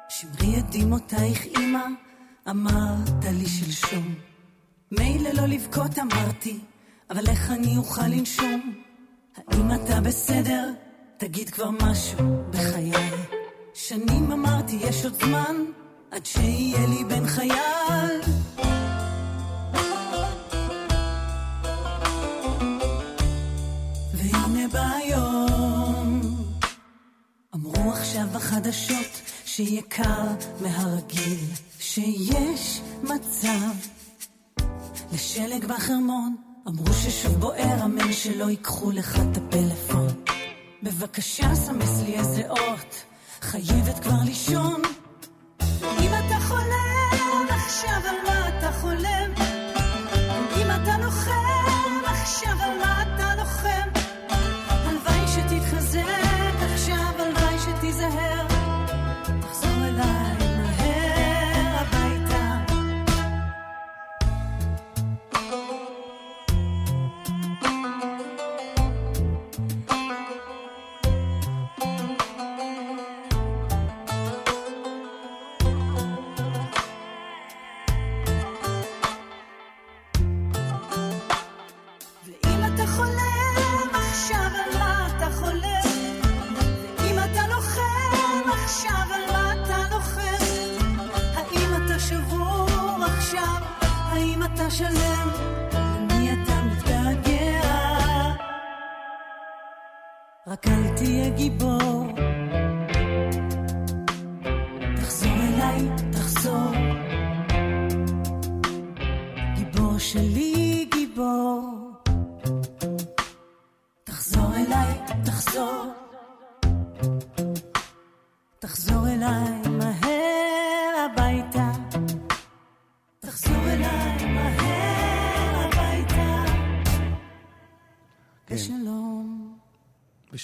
שמרי 0.10 0.60
את 0.60 0.66
דמעותייך, 0.70 1.46
אמא, 1.60 1.86
אמרת 2.50 3.26
לי 3.26 3.48
שלשום. 3.48 4.16
מילא 4.92 5.30
לא 5.30 5.46
לבכות 5.46 6.00
אמרתי, 6.00 6.60
אבל 7.10 7.28
איך 7.28 7.52
אני 7.52 7.78
אוכל 7.78 8.08
לנשום? 8.08 8.87
האם 9.38 9.72
אתה 9.76 10.02
בסדר? 10.02 10.70
תגיד 11.18 11.50
כבר 11.50 11.70
משהו 11.72 12.44
בחיי. 12.50 13.12
שנים 13.74 14.32
אמרתי 14.32 14.76
יש 14.76 15.06
עוד 15.06 15.14
זמן, 15.14 15.56
עד 16.12 16.26
שיהיה 16.26 16.88
לי 16.88 17.04
בן 17.04 17.28
חייל. 17.28 18.22
והנה 24.14 24.68
בא 24.72 24.90
היום, 25.04 26.22
אמרו 27.56 27.92
עכשיו 27.92 28.28
בחדשות 28.34 29.22
שיהיה 29.46 29.82
קר 29.82 30.26
מהרגיל, 30.62 31.46
שיש 31.80 32.82
מצב 33.04 33.74
לשלג 35.14 35.66
בחרמון. 35.66 36.47
אמרו 36.68 36.94
ששוב 36.94 37.34
בוער, 37.40 37.86
אמן 37.86 38.14
שלא 38.14 38.50
ייקחו 38.50 38.92
לך 38.92 39.20
את 39.20 39.38
הפלאפון. 39.38 40.08
בבקשה, 40.84 41.56
סמס 41.56 42.02
לי 42.02 42.14
איזה 42.20 42.50
אות, 42.50 43.04
חייבת 43.42 44.00
כבר 44.00 44.24
לישון. 44.26 44.82
אם 45.82 46.12
אתה 46.26 46.40
חולם 46.40 47.48
עכשיו 47.50 48.02
על 48.10 48.16
מה 48.28 48.58
אתה 48.58 48.72
חולם, 48.72 49.32
אם 50.58 50.68
אתה 50.82 50.98
לוחם 50.98 52.02
עכשיו 52.06 52.56
על 52.62 52.78
מה 52.78 52.97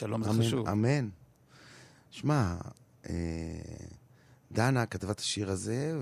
ושלום 0.03 0.23
זה 0.23 0.29
חשוב. 0.29 0.67
אמן. 0.67 1.09
שמע, 2.11 2.55
אה, 3.09 3.13
דנה 4.51 4.85
כתבה 4.85 5.11
את 5.11 5.19
השיר 5.19 5.51
הזה, 5.51 5.93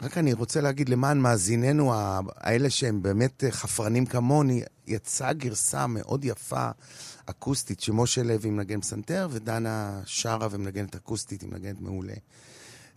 ורק 0.00 0.18
אני 0.18 0.32
רוצה 0.32 0.60
להגיד 0.60 0.88
למען 0.88 1.18
מאזיננו, 1.18 1.92
האלה 2.36 2.70
שהם 2.70 3.02
באמת 3.02 3.44
אה, 3.44 3.50
חפרנים 3.50 4.06
כמוני, 4.06 4.62
יצאה 4.86 5.32
גרסה 5.32 5.86
מאוד 5.86 6.24
יפה, 6.24 6.70
אקוסטית, 7.26 7.80
שמשה 7.80 8.22
לוי 8.22 8.50
מנגן 8.50 8.80
פסנתר, 8.80 9.28
ודנה 9.30 10.00
שרה 10.04 10.48
ומנגנת 10.50 10.96
אקוסטית, 10.96 11.40
היא 11.40 11.50
מנגנת 11.50 11.80
מעולה. 11.80 12.14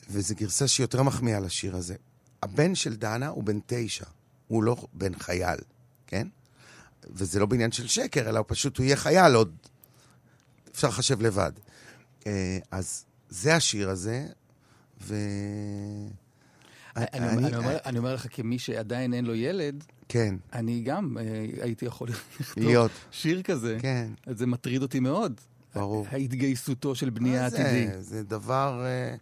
וזו 0.09 0.35
גרסה 0.35 0.67
שהיא 0.67 0.83
יותר 0.83 1.03
מחמיאה 1.03 1.39
לשיר 1.39 1.75
הזה. 1.75 1.95
הבן 2.43 2.75
של 2.75 2.95
דנה 2.95 3.27
הוא 3.27 3.43
בן 3.43 3.59
תשע, 3.65 4.05
הוא 4.47 4.63
לא 4.63 4.75
בן 4.93 5.19
חייל, 5.19 5.59
כן? 6.07 6.27
וזה 7.09 7.39
לא 7.39 7.45
בעניין 7.45 7.71
של 7.71 7.87
שקר, 7.87 8.29
אלא 8.29 8.37
הוא 8.39 8.45
פשוט, 8.49 8.77
הוא 8.77 8.85
יהיה 8.85 8.95
חייל 8.95 9.33
עוד. 9.35 9.55
אפשר 10.71 10.87
לחשב 10.87 11.21
לבד. 11.21 11.51
אה, 12.27 12.57
אז 12.71 13.05
זה 13.29 13.55
השיר 13.55 13.89
הזה, 13.89 14.25
ו... 15.01 15.15
אני, 16.95 17.05
אני- 17.13 17.47
אני, 17.47 17.55
אומר, 17.57 17.77
אני 17.85 17.97
אומר 17.97 18.13
לך, 18.13 18.27
כמי 18.31 18.59
שעדיין 18.59 19.13
אין 19.13 19.25
לו 19.25 19.35
ילד, 19.35 19.83
כן, 20.09 20.35
אני 20.53 20.81
גם 20.81 21.17
אה, 21.19 21.23
הייתי 21.63 21.85
יכול 21.85 22.09
לכתוב 22.39 22.63
להיות. 22.63 22.91
שיר 23.11 23.41
כזה. 23.41 23.77
כן, 23.81 24.07
אז 24.25 24.37
זה 24.37 24.45
מטריד 24.47 24.81
אותי 24.81 24.99
מאוד. 24.99 25.41
ברור. 25.75 26.05
ההתגייסותו 26.11 26.95
של 26.95 27.09
בני 27.09 27.37
העתידי. 27.39 27.87
זה, 27.87 28.01
זה 28.01 28.23
דבר... 28.23 28.83
אה, 28.85 29.15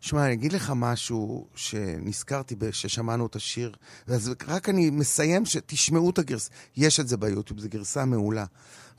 שמע, 0.00 0.24
אני 0.24 0.32
אגיד 0.32 0.52
לך 0.52 0.72
משהו 0.76 1.46
שנזכרתי 1.54 2.56
כששמענו 2.70 3.26
את 3.26 3.36
השיר, 3.36 3.76
אז 4.06 4.32
רק 4.46 4.68
אני 4.68 4.90
מסיים 4.90 5.46
שתשמעו 5.46 6.10
את 6.10 6.18
הגרסה. 6.18 6.50
יש 6.76 7.00
את 7.00 7.08
זה 7.08 7.16
ביוטיוב, 7.16 7.60
זו 7.60 7.68
גרסה 7.68 8.04
מעולה. 8.04 8.44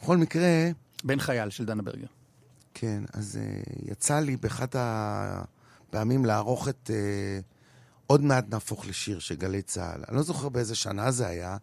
בכל 0.01 0.17
מקרה, 0.17 0.69
בן 1.03 1.19
חייל 1.19 1.49
של 1.49 1.65
דנה 1.65 1.81
ברגר. 1.81 2.07
כן, 2.73 3.03
אז 3.13 3.39
uh, 3.41 3.91
יצא 3.91 4.19
לי 4.19 4.37
באחת 4.37 4.75
הפעמים 4.79 6.25
לערוך 6.25 6.67
את 6.67 6.89
uh, 6.89 7.43
עוד 8.07 8.21
מעט 8.23 8.45
נהפוך 8.49 8.85
לשיר 8.85 9.19
של 9.19 9.35
גלי 9.35 9.61
צה"ל. 9.61 10.03
אני 10.07 10.17
לא 10.17 10.23
זוכר 10.23 10.49
באיזה 10.49 10.75
שנה 10.75 11.11
זה 11.11 11.27
היה, 11.27 11.57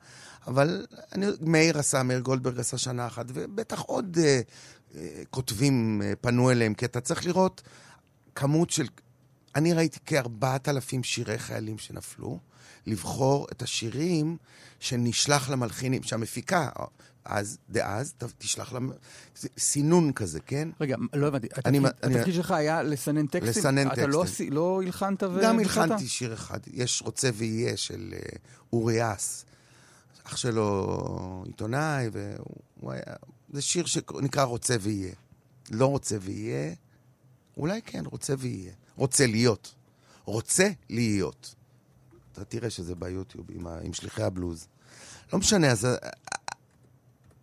אבל 0.47 0.87
אני, 1.13 1.27
מאיר 1.41 1.79
עשה, 1.79 2.03
מאיר 2.03 2.21
גולדברג 2.21 2.61
עשה 2.61 2.79
שנה 2.79 3.07
אחת, 3.07 3.27
ובטח 3.29 3.81
עוד 3.81 4.17
uh, 4.17 4.93
uh, 4.93 4.97
כותבים 5.31 6.03
uh, 6.03 6.17
פנו 6.21 6.51
אליהם, 6.51 6.75
כי 6.75 6.85
אתה 6.85 7.01
צריך 7.01 7.27
לראות 7.27 7.63
כמות 8.35 8.71
של... 8.71 8.87
אני 9.57 9.73
ראיתי 9.73 9.99
כארבעת 10.07 10.69
אלפים 10.69 11.03
שירי 11.05 11.39
חיילים 11.39 11.79
שנפלו, 11.79 12.39
לבחור 12.87 13.47
את 13.53 13.63
השירים 13.63 14.37
שנשלח 14.81 15.51
למלחינים, 15.51 16.03
שהמפיקה, 16.03 16.69
אז, 17.25 17.59
דאז, 17.71 18.15
תשלח 18.39 18.73
להם, 18.73 18.91
סינון 19.59 20.13
כזה, 20.13 20.41
כן? 20.41 20.69
רגע, 20.81 20.97
לא 21.15 21.27
הבנתי. 21.27 21.47
אני- 21.67 21.79
התפקיד- 21.79 22.11
אני- 22.23 22.33
שלך 22.33 22.51
היה 22.51 22.83
לסנן 22.83 23.27
טקסטים? 23.27 23.49
לסנן 23.51 23.87
אתה 23.93 24.07
לא, 24.07 24.23
טקסטים. 24.23 24.47
עשי- 24.47 24.51
לא 24.51 24.83
הלחנת 24.83 25.23
ו... 25.23 25.39
גם? 25.43 25.59
הלחנתי 25.59 26.09
שיר 26.09 26.35
אחד, 26.35 26.59
יש 26.67 27.03
רוצה 27.03 27.31
ויהיה 27.35 27.77
של 27.77 28.15
אה, 28.17 28.19
אורי 28.73 29.13
אס. 29.13 29.45
אח 30.25 30.37
שלו 30.37 31.43
עיתונאי, 31.47 32.09
והוא 32.13 32.93
היה... 32.93 33.03
זה 33.53 33.63
שיר 33.63 33.87
שנקרא 33.87 34.43
רוצה 34.43 34.77
ויהיה. 34.81 35.13
לא 35.71 35.87
רוצה 35.87 36.17
ויהיה, 36.21 36.75
אולי 37.57 37.83
כן, 37.83 38.03
רוצה 38.07 38.35
ויהיה. 38.39 38.73
רוצה 38.99 39.27
להיות. 39.27 39.75
רוצה 40.25 40.69
להיות. 40.91 41.55
אתה 42.33 42.45
תראה 42.45 42.71
שזה 42.71 42.95
ביוטיוב 42.95 43.47
עם. 43.51 43.67
עם 43.67 43.93
שליחי 43.93 44.23
הבלוז. 44.23 44.67
לא 45.33 45.39
משנה, 45.39 45.71
אז 45.71 45.85
אה, 45.85 45.95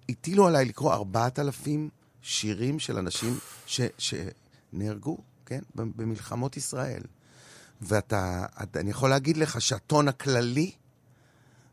הטילו 0.09 0.47
עליי 0.47 0.65
לקרוא 0.65 0.93
ארבעת 0.93 1.39
אלפים 1.39 1.89
שירים 2.21 2.79
של 2.79 2.97
אנשים 2.97 3.37
ש... 3.65 3.81
שנהרגו, 3.97 5.17
כן? 5.45 5.59
במלחמות 5.75 6.57
ישראל. 6.57 7.01
ואתה, 7.81 8.45
את- 8.63 8.77
אני 8.77 8.89
יכול 8.89 9.09
להגיד 9.09 9.37
לך 9.37 9.61
שהטון 9.61 10.07
הכללי, 10.07 10.71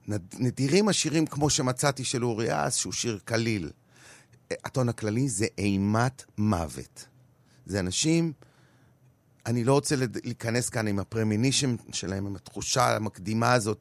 נד- 0.08 0.34
נדירים 0.38 0.88
השירים 0.88 1.26
כמו 1.26 1.50
שמצאתי 1.50 2.04
של 2.04 2.24
אורי 2.24 2.48
אס, 2.50 2.74
שהוא 2.76 2.92
שיר 2.92 3.18
קליל. 3.24 3.70
הטון 4.50 4.88
הכללי 4.88 5.28
זה 5.28 5.46
אימת 5.58 6.24
מוות. 6.38 7.06
זה 7.66 7.80
אנשים, 7.80 8.32
אני 9.46 9.64
לא 9.64 9.72
רוצה 9.72 9.94
להיכנס 10.24 10.68
כאן 10.68 10.86
עם 10.86 10.98
הפרמינישם 10.98 11.76
שלהם, 11.92 12.26
עם 12.26 12.36
התחושה 12.36 12.96
המקדימה 12.96 13.52
הזאת, 13.52 13.78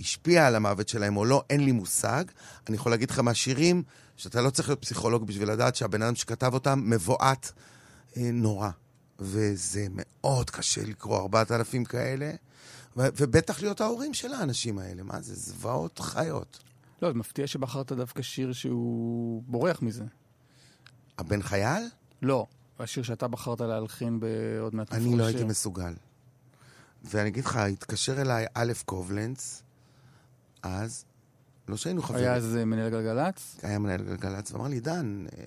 השפיעה 0.00 0.46
על 0.46 0.54
המוות 0.54 0.88
שלהם 0.88 1.16
או 1.16 1.24
לא, 1.24 1.42
אין 1.50 1.64
לי 1.64 1.72
מושג. 1.72 2.24
אני 2.68 2.76
יכול 2.76 2.92
להגיד 2.92 3.10
לך 3.10 3.18
מהשירים, 3.18 3.82
שאתה 4.16 4.40
לא 4.40 4.50
צריך 4.50 4.68
להיות 4.68 4.82
פסיכולוג 4.82 5.26
בשביל 5.26 5.50
לדעת 5.50 5.76
שהבן 5.76 6.02
אדם 6.02 6.14
שכתב 6.14 6.54
אותם 6.54 6.82
מבועת 6.84 7.52
אה, 8.16 8.30
נורא. 8.32 8.70
וזה 9.18 9.86
מאוד 9.90 10.50
קשה 10.50 10.84
לקרוא 10.84 11.18
ארבעת 11.18 11.52
אלפים 11.52 11.84
כאלה, 11.84 12.30
ו- 12.96 13.08
ובטח 13.16 13.62
להיות 13.62 13.80
ההורים 13.80 14.14
של 14.14 14.32
האנשים 14.32 14.78
האלה. 14.78 15.02
מה 15.02 15.20
זה, 15.20 15.34
זוועות 15.34 15.98
חיות. 15.98 16.58
לא, 17.02 17.12
זה 17.12 17.18
מפתיע 17.18 17.46
שבחרת 17.46 17.92
דווקא 17.92 18.22
שיר 18.22 18.52
שהוא 18.52 19.42
בורח 19.46 19.82
מזה. 19.82 20.04
הבן 21.18 21.42
חייל? 21.42 21.82
לא, 22.22 22.46
השיר 22.78 23.02
שאתה 23.02 23.28
בחרת 23.28 23.60
להלחין 23.60 24.20
בעוד 24.20 24.74
מעט 24.74 24.92
אני 24.92 25.16
לא 25.18 25.24
הייתי. 25.24 25.44
מסוגל. 25.44 25.94
ואני 27.04 27.28
אגיד 27.28 27.44
לך, 27.44 27.56
התקשר 27.56 28.20
אליי 28.20 28.46
א' 28.54 28.72
קובלנץ, 28.84 29.62
אז, 30.62 31.04
לא 31.68 31.76
שהיינו 31.76 32.02
חברים. 32.02 32.24
היה 32.24 32.34
אז 32.34 32.56
אה, 32.56 32.64
מנהל 32.64 32.90
גלגלצ? 32.90 33.56
היה 33.62 33.78
מנהל 33.78 34.02
גלגלצ, 34.02 34.52
ואמר 34.52 34.68
לי, 34.68 34.80
דן, 34.80 35.26
אה, 35.38 35.44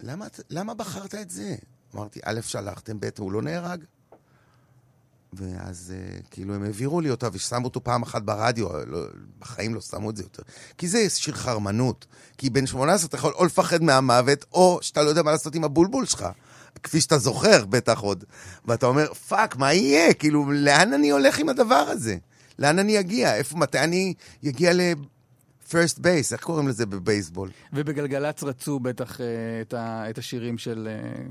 למה, 0.00 0.26
למה 0.50 0.74
בחרת 0.74 1.14
את 1.14 1.30
זה? 1.30 1.56
אמרתי, 1.94 2.20
א', 2.24 2.40
שלחתם, 2.40 3.00
ב', 3.00 3.08
הוא 3.18 3.32
לא 3.32 3.42
נהרג. 3.42 3.84
ואז 5.36 5.94
אה, 5.96 6.18
כאילו 6.30 6.54
הם 6.54 6.62
העבירו 6.62 7.00
לי 7.00 7.10
אותה 7.10 7.28
ושמו 7.32 7.64
אותו 7.64 7.84
פעם 7.84 8.02
אחת 8.02 8.22
ברדיו, 8.22 8.68
לא, 8.86 8.98
בחיים 9.38 9.74
לא 9.74 9.80
שמו 9.80 10.10
את 10.10 10.16
זה 10.16 10.22
יותר. 10.22 10.42
כי 10.78 10.88
זה 10.88 11.08
שיר 11.08 11.34
חרמנות. 11.34 12.06
כי 12.38 12.50
בן 12.50 12.66
18 12.66 13.08
אתה 13.08 13.16
יכול 13.16 13.32
או 13.32 13.44
לפחד 13.44 13.82
מהמוות, 13.82 14.44
או 14.52 14.78
שאתה 14.82 15.02
לא 15.02 15.08
יודע 15.08 15.22
מה 15.22 15.30
לעשות 15.30 15.54
עם 15.54 15.64
הבולבול 15.64 16.06
שלך. 16.06 16.26
כפי 16.82 17.00
שאתה 17.00 17.18
זוכר, 17.18 17.64
בטח 17.64 17.98
עוד. 17.98 18.24
ואתה 18.64 18.86
אומר, 18.86 19.14
fuck, 19.14 19.56
מה 19.56 19.72
יהיה? 19.72 20.14
כאילו, 20.14 20.52
לאן 20.52 20.92
אני 20.92 21.10
הולך 21.10 21.38
עם 21.38 21.48
הדבר 21.48 21.74
הזה? 21.74 22.16
לאן 22.58 22.78
אני 22.78 23.00
אגיע? 23.00 23.34
איפה, 23.34 23.58
מתי 23.58 23.78
אני 23.78 24.14
אגיע 24.48 24.72
ל... 24.72 24.80
first 25.68 25.98
base, 25.98 26.32
איך 26.32 26.40
קוראים 26.40 26.68
לזה 26.68 26.86
בבייסבול? 26.86 27.50
ובגלגלצ 27.72 28.42
רצו 28.42 28.80
בטח 28.80 29.20
אה, 29.20 29.26
את, 29.60 29.74
ה, 29.74 30.10
את 30.10 30.18
השירים 30.18 30.58
של 30.58 30.88
אה, 30.90 31.22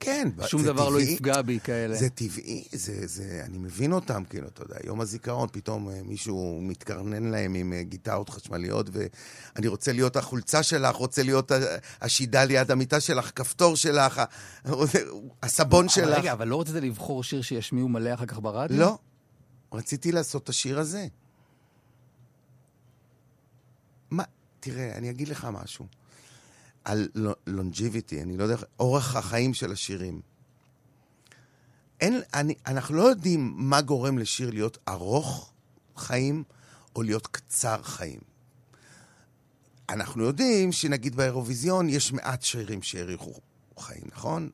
כן, 0.00 0.28
שום 0.46 0.62
דבר 0.62 0.88
לא 0.88 0.98
טבעי. 0.98 1.12
יפגע 1.12 1.42
בי 1.42 1.58
כאלה. 1.64 1.96
זה 1.96 2.10
טבעי, 2.10 2.64
זה, 2.72 3.06
זה, 3.06 3.42
אני 3.44 3.58
מבין 3.58 3.92
אותם, 3.92 4.24
כאילו, 4.24 4.48
אתה 4.48 4.62
יודע, 4.62 4.76
יום 4.84 5.00
הזיכרון, 5.00 5.48
פתאום 5.52 5.88
אה, 5.88 6.00
מישהו 6.04 6.60
מתקרנן 6.62 7.24
להם 7.24 7.54
עם 7.54 7.72
אה, 7.72 7.82
גיטרות 7.82 8.28
חשמליות, 8.28 8.86
ואני 8.92 9.66
רוצה 9.66 9.92
להיות 9.92 10.16
החולצה 10.16 10.62
שלך, 10.62 10.96
רוצה 10.96 11.22
להיות 11.22 11.52
השידה 12.00 12.44
ליד 12.44 12.70
המיטה 12.70 13.00
שלך, 13.00 13.30
כפתור 13.34 13.76
שלך, 13.76 14.22
הסבון 15.42 15.88
שלך. 15.88 16.18
רגע, 16.18 16.32
אבל 16.32 16.48
לא 16.48 16.60
רצית 16.60 16.74
לבחור 16.74 17.22
שיר 17.22 17.42
שישמיעו 17.42 17.88
מלא 17.88 18.14
אחר 18.14 18.26
כך 18.26 18.38
ברדיו? 18.38 18.78
לא, 18.78 18.98
רציתי 19.72 20.12
לעשות 20.12 20.42
את 20.42 20.48
השיר 20.48 20.78
הזה. 20.78 21.06
מה, 24.10 24.22
תראה, 24.60 24.96
אני 24.96 25.10
אגיד 25.10 25.28
לך 25.28 25.48
משהו. 25.52 25.86
על 26.86 27.08
לונג'יביטי, 27.46 28.22
אני 28.22 28.36
לא 28.36 28.44
יודע, 28.44 28.56
אורך 28.80 29.16
החיים 29.16 29.54
של 29.54 29.72
השירים. 29.72 30.20
אין, 32.00 32.22
אני, 32.34 32.54
אנחנו 32.66 32.94
לא 32.94 33.02
יודעים 33.02 33.54
מה 33.56 33.80
גורם 33.80 34.18
לשיר 34.18 34.50
להיות 34.50 34.78
ארוך 34.88 35.52
חיים 35.96 36.44
או 36.96 37.02
להיות 37.02 37.26
קצר 37.26 37.82
חיים. 37.82 38.20
אנחנו 39.88 40.24
יודעים 40.24 40.72
שנגיד 40.72 41.16
באירוויזיון 41.16 41.88
יש 41.88 42.12
מעט 42.12 42.42
שירים 42.42 42.82
שהאריכו 42.82 43.40
חיים, 43.78 44.02
נכון? 44.12 44.50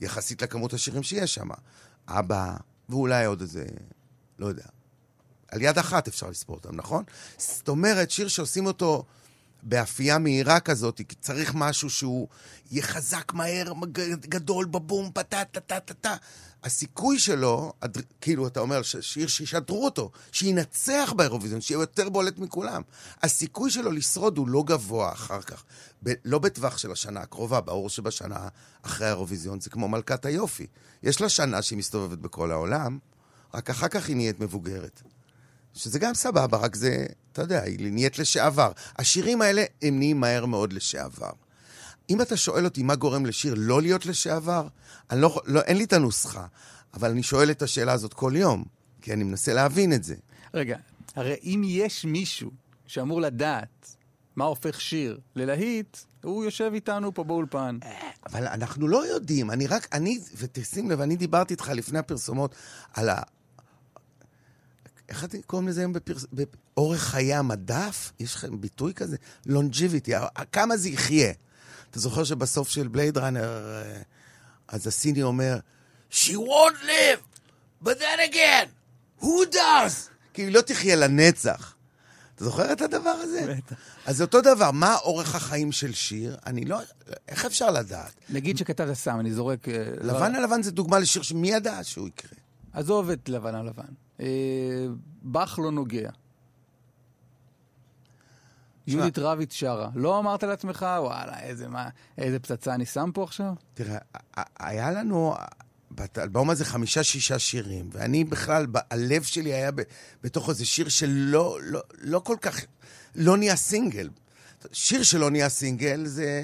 יחסית 0.00 0.42
לכמות 0.42 0.72
השירים 0.72 1.02
שיש 1.02 1.34
שם. 1.34 1.48
אבא, 2.08 2.56
ואולי 2.88 3.24
עוד 3.24 3.40
איזה, 3.40 3.66
לא 4.38 4.46
יודע, 4.46 4.66
על 5.48 5.62
יד 5.62 5.78
אחת 5.78 6.08
אפשר 6.08 6.30
לספור 6.30 6.56
אותם, 6.56 6.76
נכון? 6.76 7.04
זאת 7.38 7.68
אומרת, 7.68 8.10
שיר 8.10 8.28
שעושים 8.28 8.66
אותו 8.66 9.04
באפייה 9.68 10.18
מהירה 10.18 10.60
כזאת, 10.60 11.00
כי 11.08 11.14
צריך 11.20 11.54
משהו 11.54 11.90
שהוא 11.90 12.28
יהיה 12.70 12.82
חזק 12.82 13.32
מהר, 13.32 13.72
גדול, 14.20 14.66
בבום, 14.66 15.10
פטה, 15.14 15.44
טה, 15.44 15.60
טה, 15.60 15.80
טה, 15.80 15.94
טה. 15.94 16.16
הסיכוי 16.64 17.18
שלו, 17.18 17.72
כאילו, 18.20 18.46
אתה 18.46 18.60
אומר, 18.60 18.82
שיר 18.82 19.26
שישדרו 19.26 19.84
אותו, 19.84 20.10
שינצח 20.32 21.12
באירוויזיון, 21.16 21.60
שיהיה 21.60 21.80
יותר 21.80 22.08
בולט 22.08 22.38
מכולם. 22.38 22.82
הסיכוי 23.22 23.70
שלו 23.70 23.90
לשרוד 23.90 24.38
הוא 24.38 24.48
לא 24.48 24.62
גבוה 24.66 25.12
אחר 25.12 25.42
כך. 25.42 25.64
ב- 26.02 26.12
לא 26.24 26.38
בטווח 26.38 26.78
של 26.78 26.92
השנה 26.92 27.20
הקרובה, 27.20 27.60
ברור 27.60 27.90
שבשנה 27.90 28.48
אחרי 28.82 29.06
האירוויזיון 29.06 29.60
זה 29.60 29.70
כמו 29.70 29.88
מלכת 29.88 30.26
היופי. 30.26 30.66
יש 31.02 31.20
לה 31.20 31.28
שנה 31.28 31.62
שהיא 31.62 31.78
מסתובבת 31.78 32.18
בכל 32.18 32.50
העולם, 32.50 32.98
רק 33.54 33.70
אחר 33.70 33.88
כך 33.88 34.08
היא 34.08 34.16
נהיית 34.16 34.40
מבוגרת. 34.40 35.02
שזה 35.76 35.98
גם 35.98 36.14
סבבה, 36.14 36.58
רק 36.58 36.74
זה, 36.74 37.06
אתה 37.32 37.42
יודע, 37.42 37.62
היא 37.62 37.92
נהיית 37.92 38.18
לשעבר. 38.18 38.72
השירים 38.98 39.42
האלה, 39.42 39.64
הם 39.82 39.98
נהיים 39.98 40.20
מהר 40.20 40.46
מאוד 40.46 40.72
לשעבר. 40.72 41.30
אם 42.10 42.20
אתה 42.20 42.36
שואל 42.36 42.64
אותי 42.64 42.82
מה 42.82 42.94
גורם 42.94 43.26
לשיר 43.26 43.54
לא 43.56 43.82
להיות 43.82 44.06
לשעבר, 44.06 44.68
אני 45.10 45.20
לא, 45.20 45.40
לא, 45.44 45.60
אין 45.60 45.76
לי 45.76 45.84
את 45.84 45.92
הנוסחה, 45.92 46.46
אבל 46.94 47.10
אני 47.10 47.22
שואל 47.22 47.50
את 47.50 47.62
השאלה 47.62 47.92
הזאת 47.92 48.14
כל 48.14 48.32
יום, 48.36 48.64
כי 49.02 49.12
אני 49.12 49.24
מנסה 49.24 49.54
להבין 49.54 49.92
את 49.92 50.04
זה. 50.04 50.14
רגע, 50.54 50.76
הרי 51.16 51.36
אם 51.42 51.62
יש 51.66 52.04
מישהו 52.04 52.50
שאמור 52.86 53.20
לדעת 53.20 53.96
מה 54.36 54.44
הופך 54.44 54.80
שיר 54.80 55.20
ללהיט, 55.36 55.96
הוא 56.22 56.44
יושב 56.44 56.70
איתנו 56.74 57.14
פה 57.14 57.24
באולפן. 57.24 57.78
אבל 58.26 58.46
אנחנו 58.46 58.88
לא 58.88 59.06
יודעים, 59.06 59.50
אני 59.50 59.66
רק, 59.66 59.88
אני, 59.92 60.20
ותשים 60.36 60.90
לב, 60.90 61.00
אני 61.00 61.16
דיברתי 61.16 61.54
איתך 61.54 61.68
לפני 61.74 61.98
הפרסומות 61.98 62.54
על 62.94 63.08
ה... 63.08 63.22
איך 65.08 65.24
אתם 65.24 65.38
קוראים 65.46 65.68
לזה 65.68 65.80
היום 65.80 65.92
בפרס... 65.92 66.26
באורך 66.32 67.02
חיי 67.02 67.34
המדף? 67.34 68.12
יש 68.20 68.34
לכם 68.34 68.60
ביטוי 68.60 68.94
כזה? 68.94 69.16
לונג'יביטי, 69.46 70.12
כמה 70.52 70.76
זה 70.76 70.88
יחיה? 70.88 71.32
אתה 71.90 72.00
זוכר 72.00 72.24
שבסוף 72.24 72.68
של 72.68 72.88
בלייד 72.88 73.18
ראנר, 73.18 73.82
אה, 73.84 74.02
אז 74.68 74.86
הסיני 74.86 75.22
אומר, 75.22 75.58
She 76.10 76.32
won't 76.32 76.82
live, 76.82 77.22
but 77.84 77.98
then 77.98 78.32
again, 78.32 78.68
who 79.20 79.54
does? 79.54 80.10
כי 80.34 80.42
היא 80.42 80.52
לא 80.52 80.60
תחיה 80.60 80.96
לנצח. 80.96 81.74
אתה 82.34 82.44
זוכר 82.44 82.72
את 82.72 82.80
הדבר 82.80 83.10
הזה? 83.10 83.54
בטח. 83.56 83.76
אז 84.06 84.22
אותו 84.22 84.40
דבר, 84.40 84.70
מה 84.70 84.96
אורך 84.96 85.34
החיים 85.34 85.72
של 85.72 85.94
שיר? 85.94 86.36
אני 86.46 86.64
לא... 86.64 86.78
איך 87.28 87.44
אפשר 87.44 87.70
לדעת? 87.70 88.12
נגיד 88.30 88.58
שכתבת 88.58 88.94
סתם, 88.94 89.20
אני 89.20 89.32
זורק... 89.32 89.68
אה, 89.68 89.74
לבן 90.00 90.34
על 90.34 90.44
לבן 90.44 90.62
זה 90.62 90.70
דוגמה 90.70 90.98
לשיר 90.98 91.22
שמי 91.22 91.50
ידע 91.50 91.84
שהוא 91.84 92.08
יקרה. 92.08 92.30
עזוב 92.72 93.10
את 93.10 93.28
לבן 93.28 93.54
על 93.54 93.66
לבן. 93.66 93.82
אה, 93.82 94.05
באך 95.22 95.58
לא 95.58 95.72
נוגע. 95.72 96.10
יהודית 98.86 99.18
רביץ 99.18 99.54
שרה. 99.54 99.90
לא 99.94 100.18
אמרת 100.18 100.42
לעצמך, 100.42 100.86
וואלה, 100.98 101.40
איזה, 101.40 101.68
מה, 101.68 101.88
איזה 102.18 102.38
פצצה 102.38 102.74
אני 102.74 102.86
שם 102.86 103.10
פה 103.14 103.24
עכשיו? 103.24 103.54
תראה, 103.74 103.98
היה 104.58 104.90
לנו 104.90 105.34
באלבום 105.90 106.50
הזה 106.50 106.64
חמישה-שישה 106.64 107.38
שירים, 107.38 107.88
ואני 107.92 108.24
בכלל, 108.24 108.66
הלב 108.90 109.22
שלי 109.22 109.54
היה 109.54 109.70
בתוך 110.22 110.48
איזה 110.48 110.66
שיר 110.66 110.88
שלא 110.88 111.58
לא, 111.62 111.80
לא 111.98 112.18
כל 112.18 112.36
כך, 112.40 112.60
לא 113.14 113.36
נהיה 113.36 113.56
סינגל. 113.56 114.08
שיר 114.72 115.02
שלא 115.02 115.30
נהיה 115.30 115.48
סינגל 115.48 116.06
זה... 116.06 116.42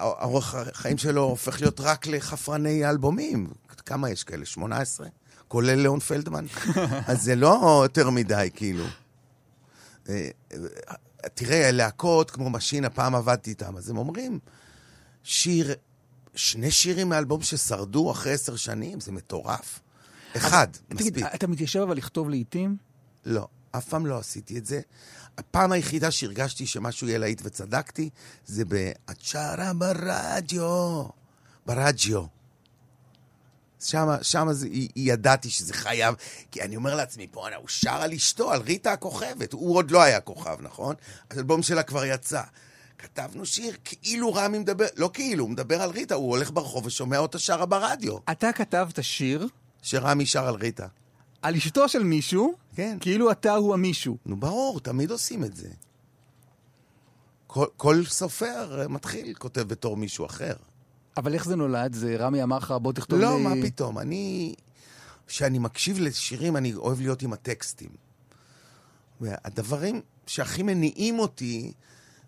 אורך 0.00 0.54
החיים 0.54 0.98
שלו 0.98 1.22
הופך 1.22 1.60
להיות 1.60 1.80
רק 1.80 2.06
לחפרני 2.06 2.90
אלבומים. 2.90 3.46
כמה 3.86 4.10
יש 4.10 4.24
כאלה? 4.24 4.44
18? 4.44 5.06
כולל 5.50 5.74
ליאון 5.74 6.00
פלדמן? 6.00 6.46
אז 7.10 7.22
זה 7.22 7.34
לא 7.34 7.80
יותר 7.84 8.10
מדי, 8.10 8.50
כאילו. 8.54 8.84
אה, 10.08 10.28
אה, 10.52 10.58
תראה, 11.34 11.70
להקות 11.70 12.30
כמו 12.30 12.50
משינה, 12.50 12.90
פעם 12.90 13.14
עבדתי 13.14 13.50
איתם, 13.50 13.76
אז 13.76 13.90
הם 13.90 13.98
אומרים, 13.98 14.38
שיר, 15.24 15.74
שני 16.34 16.70
שירים 16.70 17.08
מאלבום 17.08 17.42
ששרדו 17.42 18.10
אחרי 18.10 18.32
עשר 18.32 18.56
שנים, 18.56 19.00
זה 19.00 19.12
מטורף. 19.12 19.80
אחד, 20.36 20.66
תגיד, 20.88 21.12
מספיק. 21.12 21.34
אתה 21.34 21.46
מתיישב 21.46 21.80
אבל 21.80 21.96
לכתוב 21.96 22.30
לעיתים? 22.30 22.76
לא, 23.24 23.48
אף 23.70 23.88
פעם 23.88 24.06
לא 24.06 24.18
עשיתי 24.18 24.58
את 24.58 24.66
זה. 24.66 24.80
הפעם 25.38 25.72
היחידה 25.72 26.10
שהרגשתי 26.10 26.66
שמשהו 26.66 27.08
יהיה 27.08 27.18
להיט 27.18 27.40
וצדקתי, 27.44 28.10
זה 28.46 28.64
ב"את 28.64 29.20
שרה 29.20 29.72
ברדיו", 29.74 31.04
ברדיו. 31.66 32.39
שמה, 33.80 34.16
שמה 34.22 34.52
זה, 34.52 34.68
ידעתי 34.96 35.50
שזה 35.50 35.74
חייב, 35.74 36.14
כי 36.50 36.62
אני 36.62 36.76
אומר 36.76 36.94
לעצמי, 36.94 37.26
בואנה, 37.26 37.56
הוא 37.56 37.68
שר 37.68 38.02
על 38.02 38.12
אשתו, 38.12 38.52
על 38.52 38.60
ריטה 38.60 38.92
הכוכבת. 38.92 39.52
הוא 39.52 39.76
עוד 39.76 39.90
לא 39.90 40.02
היה 40.02 40.20
כוכב, 40.20 40.56
נכון? 40.60 40.94
האלבום 41.30 41.62
שלה 41.62 41.82
כבר 41.82 42.04
יצא. 42.04 42.42
כתבנו 42.98 43.46
שיר 43.46 43.76
כאילו 43.84 44.34
רמי 44.34 44.58
מדבר, 44.58 44.86
לא 44.96 45.10
כאילו, 45.12 45.44
הוא 45.44 45.50
מדבר 45.50 45.82
על 45.82 45.90
ריטה, 45.90 46.14
הוא 46.14 46.30
הולך 46.30 46.50
ברחוב 46.50 46.86
ושומע 46.86 47.18
אותה 47.18 47.38
שרה 47.38 47.66
ברדיו, 47.66 48.16
אתה 48.30 48.52
כתבת 48.52 49.04
שיר 49.04 49.48
שרמי 49.82 50.26
שר 50.26 50.48
על 50.48 50.54
ריטה. 50.54 50.86
על 51.42 51.56
אשתו 51.56 51.88
של 51.88 52.02
מישהו, 52.02 52.54
כן. 52.74 52.98
כאילו 53.00 53.30
אתה 53.30 53.54
הוא 53.54 53.74
המישהו. 53.74 54.16
נו, 54.26 54.36
ברור, 54.36 54.80
תמיד 54.80 55.10
עושים 55.10 55.44
את 55.44 55.56
זה. 55.56 55.68
כל, 57.46 57.66
כל 57.76 58.04
סופר 58.04 58.86
מתחיל, 58.88 59.34
כותב 59.34 59.60
בתור 59.60 59.96
מישהו 59.96 60.26
אחר. 60.26 60.54
אבל 61.16 61.34
איך 61.34 61.44
זה 61.44 61.56
נולד? 61.56 61.94
זה 61.94 62.16
רמי 62.18 62.42
אמר 62.42 62.56
לך, 62.56 62.74
בוא 62.82 62.92
תכתוב 62.92 63.18
לא, 63.18 63.36
לי... 63.36 63.42
מה 63.42 63.50
פתאום. 63.62 63.98
אני... 63.98 64.54
כשאני 65.26 65.58
מקשיב 65.58 65.98
לשירים, 66.00 66.56
אני 66.56 66.74
אוהב 66.74 67.00
להיות 67.00 67.22
עם 67.22 67.32
הטקסטים. 67.32 67.90
והדברים 69.20 70.00
שהכי 70.26 70.62
מניעים 70.62 71.18
אותי 71.18 71.72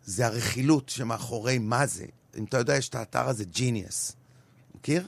זה 0.05 0.27
הרכילות 0.27 0.89
שמאחורי 0.89 1.59
מה 1.59 1.87
זה. 1.87 2.05
אם 2.39 2.45
אתה 2.45 2.59
יודע, 2.59 2.77
יש 2.77 2.89
את 2.89 2.95
האתר 2.95 3.29
הזה, 3.29 3.45
Genius. 3.55 4.13
מכיר? 4.75 5.07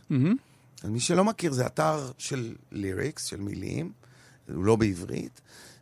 אז 0.82 0.90
מי 0.90 1.00
שלא 1.00 1.24
מכיר, 1.24 1.52
זה 1.52 1.66
אתר 1.66 2.10
של 2.18 2.54
lyrics, 2.72 3.24
של 3.24 3.40
מילים, 3.40 3.92
הוא 4.48 4.64
לא 4.64 4.76
בעברית, 4.76 5.40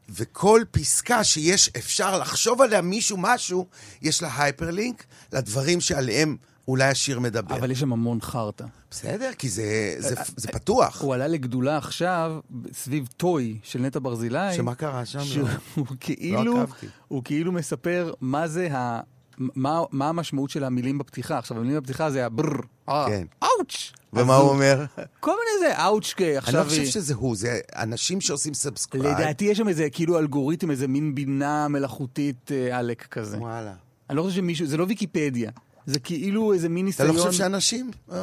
וכל 0.09 0.63
פסקה 0.71 1.25
שיש, 1.25 1.69
אפשר 1.69 2.19
לחשוב 2.19 2.61
עליה 2.61 2.81
מישהו 2.81 3.17
משהו, 3.17 3.67
יש 4.03 4.23
לה 4.23 4.43
hyperlink 4.43 5.05
לדברים 5.33 5.81
שעליהם 5.81 6.37
אולי 6.69 6.85
השיר 6.85 7.21
מדבר. 7.21 7.57
אבל 7.57 7.71
יש 7.71 7.81
שם 7.81 7.93
המון 7.93 8.21
חרטא. 8.21 8.65
בסדר, 8.91 9.31
כי 9.39 9.49
זה, 9.49 9.95
זה, 9.99 10.15
זה 10.37 10.49
פתוח. 10.49 11.03
הוא 11.03 11.15
עלה 11.15 11.29
לגדולה 11.29 11.77
עכשיו 11.77 12.41
סביב 12.73 13.09
Toy 13.17 13.59
של 13.63 13.81
נטע 13.81 13.99
ברזילי. 14.03 14.55
שמה 14.57 14.75
קרה 14.75 15.05
שם? 15.05 15.21
שהוא 15.21 15.49
לא? 15.77 15.85
כאילו, 16.01 16.61
עקבתי. 16.63 16.87
הוא 17.09 17.23
כאילו 17.25 17.53
מספר 17.53 18.13
מה 18.21 18.49
זה 18.49 18.77
ה... 18.77 19.01
מה, 19.39 19.81
מה 19.91 20.09
המשמעות 20.09 20.51
של 20.51 20.65
המילים 20.65 20.99
בפתיחה. 20.99 21.39
עכשיו, 21.39 21.59
המילים 21.59 21.81
בפתיחה 21.81 22.11
זה 22.11 22.27
הברר, 22.27 22.61
אה, 22.89 23.07
כן. 23.09 23.27
אאוץ'. 23.43 23.93
ומה 24.13 24.37
הוא 24.37 24.51
אומר? 24.51 24.85
כל 25.21 25.31
מיני 25.31 25.69
זה, 25.69 25.85
אאוץ', 25.85 26.13
כי 26.17 26.25
אני 26.25 26.37
עכשיו... 26.37 26.65
לא 26.65 26.69
חושב 26.69 26.85
שזה 26.85 27.15
הוא, 27.15 27.37
זה 27.37 27.59
אנשים 27.77 28.21
שעושים 28.21 28.55
subscribe. 28.55 29.19
לדעתי 29.19 29.45
יש 29.45 29.59
שם 29.59 29.69
איזה 29.69 29.91
כאילו 29.91 30.19
אלגוריתם, 30.19 30.71
איזה 30.71 30.89
מין 30.89 31.15
בינה 31.15 31.69
מלאכותית 31.69 32.53
אה, 32.53 32.79
עלק 32.79 33.07
כזה. 33.07 33.39
וואלה. 33.39 33.73
אני 34.11 34.17
לא 34.17 34.23
חושב 34.23 34.37
שמישהו, 34.37 34.67
זה 34.67 34.77
לא 34.77 34.85
ויקיפדיה. 34.89 35.51
זה 35.87 36.01
כאילו 36.01 36.53
איזה 36.53 36.69
מין 36.69 36.89
אתה 36.89 37.05
ניסיון... 37.05 37.17
לא 37.17 37.23
חושב 37.23 37.39
שאנשים... 37.39 37.91
אה, 38.13 38.19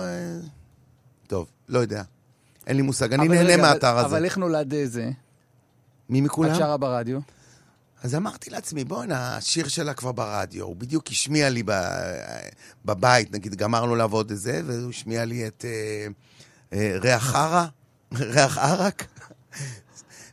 טוב, 1.27 1.47
לא 1.69 1.79
יודע. 1.79 2.03
אין 2.67 2.75
לי 2.75 2.81
מושג, 2.81 3.13
אני 3.13 3.27
נהנה 3.27 3.57
מהאתר 3.57 3.97
הזה. 3.97 4.05
אבל 4.05 4.25
איך 4.25 4.37
נולד 4.37 4.73
אה, 4.73 4.87
זה? 4.87 5.11
מי 6.09 6.21
מכולם? 6.21 6.51
את 6.51 6.55
שרה 6.55 6.77
ברדיו? 6.77 7.19
אז 8.03 8.15
אמרתי 8.15 8.49
לעצמי, 8.49 8.83
בואנה, 8.83 9.37
השיר 9.37 9.67
שלה 9.67 9.93
כבר 9.93 10.11
ברדיו, 10.11 10.65
הוא 10.65 10.75
בדיוק 10.75 11.07
השמיע 11.07 11.49
לי 11.49 11.63
ב... 11.65 11.71
בבית, 12.85 13.33
נגיד, 13.33 13.55
גמרנו 13.55 13.95
לעבוד 13.95 14.31
את 14.31 14.39
זה, 14.39 14.61
והוא 14.65 14.89
השמיע 14.89 15.25
לי 15.25 15.47
את 15.47 15.65
אה, 15.67 16.07
אה, 16.73 16.97
ריח 17.01 17.23
חרא, 17.23 17.65
ריח 18.33 18.57
ערק. 18.57 19.05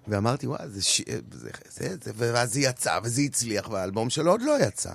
ואמרתי, 0.08 0.46
וואי, 0.46 0.68
זה, 0.68 0.82
ש... 0.82 1.02
זה, 1.32 1.50
זה, 1.68 1.96
זה, 2.04 2.12
ואז 2.14 2.52
זה 2.52 2.60
יצא, 2.60 2.98
וזה 3.02 3.22
הצליח, 3.22 3.68
והאלבום 3.68 4.10
שלו 4.10 4.30
עוד 4.30 4.42
לא 4.42 4.56
יצא. 4.62 4.92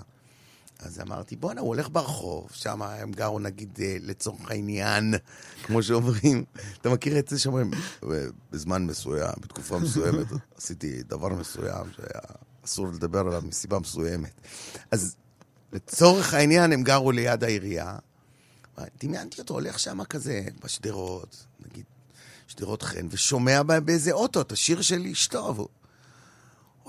אז 0.82 1.00
אמרתי, 1.00 1.36
בואנה, 1.36 1.62
הוא 1.62 1.68
הולך 1.68 1.90
ברחוב, 1.92 2.50
שם 2.54 2.82
הם 2.82 3.12
גרו, 3.12 3.40
נגיד, 3.40 3.80
אה, 3.82 3.98
לצורך 4.02 4.52
העניין, 4.52 5.14
כמו 5.66 5.84
שאומרים. 5.84 6.44
אתה 6.82 6.90
מכיר 6.90 7.20
את 7.20 7.28
זה 7.28 7.40
שאומרים, 7.40 7.72
בזמן 8.52 8.86
מסוים, 8.86 9.34
בתקופה 9.42 9.80
מסוימת, 9.80 10.28
עשיתי 10.58 11.04
דבר 11.04 11.30
מסוים 11.30 11.86
שהיה 11.96 12.22
אסור 12.66 12.88
לדבר 12.88 13.20
עליו 13.20 13.42
מסיבה 13.46 13.80
מסוימת. 13.80 14.42
אז 14.92 15.16
לצורך 15.74 16.34
העניין, 16.34 16.74
הם 16.74 16.84
גרו 16.84 17.12
ליד 17.12 17.44
העירייה. 17.44 17.98
דמיינתי 19.04 19.42
אותו 19.42 19.54
הולך 19.54 19.80
שם 19.80 20.04
כזה, 20.04 20.42
בשדרות, 20.64 21.46
נגיד, 21.66 21.86
שדרות 22.48 22.82
חן, 22.82 23.08
ושומע 23.10 23.64
באיזה 23.64 24.12
אוטו 24.12 24.42
את 24.42 24.52
השיר 24.52 24.82
של 24.82 25.06
אשתו, 25.12 25.54
והוא 25.56 25.68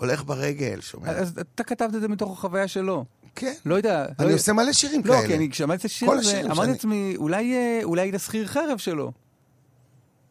הולך 0.03 0.25
ברגל, 0.25 0.81
שומע. 0.81 1.11
אז 1.11 1.39
אתה 1.39 1.65
כתבת 1.65 1.95
את 1.95 2.01
זה 2.01 2.09
מתוך 2.09 2.39
החוויה 2.39 2.69
שלו. 2.69 3.05
כן. 3.35 3.53
לא 3.65 3.75
יודע. 3.75 4.07
אני 4.19 4.29
לא- 4.29 4.35
עושה 4.35 4.53
מלא 4.53 4.73
שירים 4.73 5.03
לא, 5.05 5.15
כאלה. 5.15 5.27
כי 5.27 5.37
אני 5.37 5.51
כשאמרתי 5.51 5.81
את 5.81 5.85
השיר 5.85 6.11
הזה, 6.11 6.41
אמרתי 6.41 6.71
לעצמי, 6.71 7.15
אולי 7.17 7.55
אה, 7.55 7.81
אולי 7.85 8.03
היית 8.03 8.15
שכיר 8.21 8.47
חרב 8.47 8.79
שלו. 8.79 9.13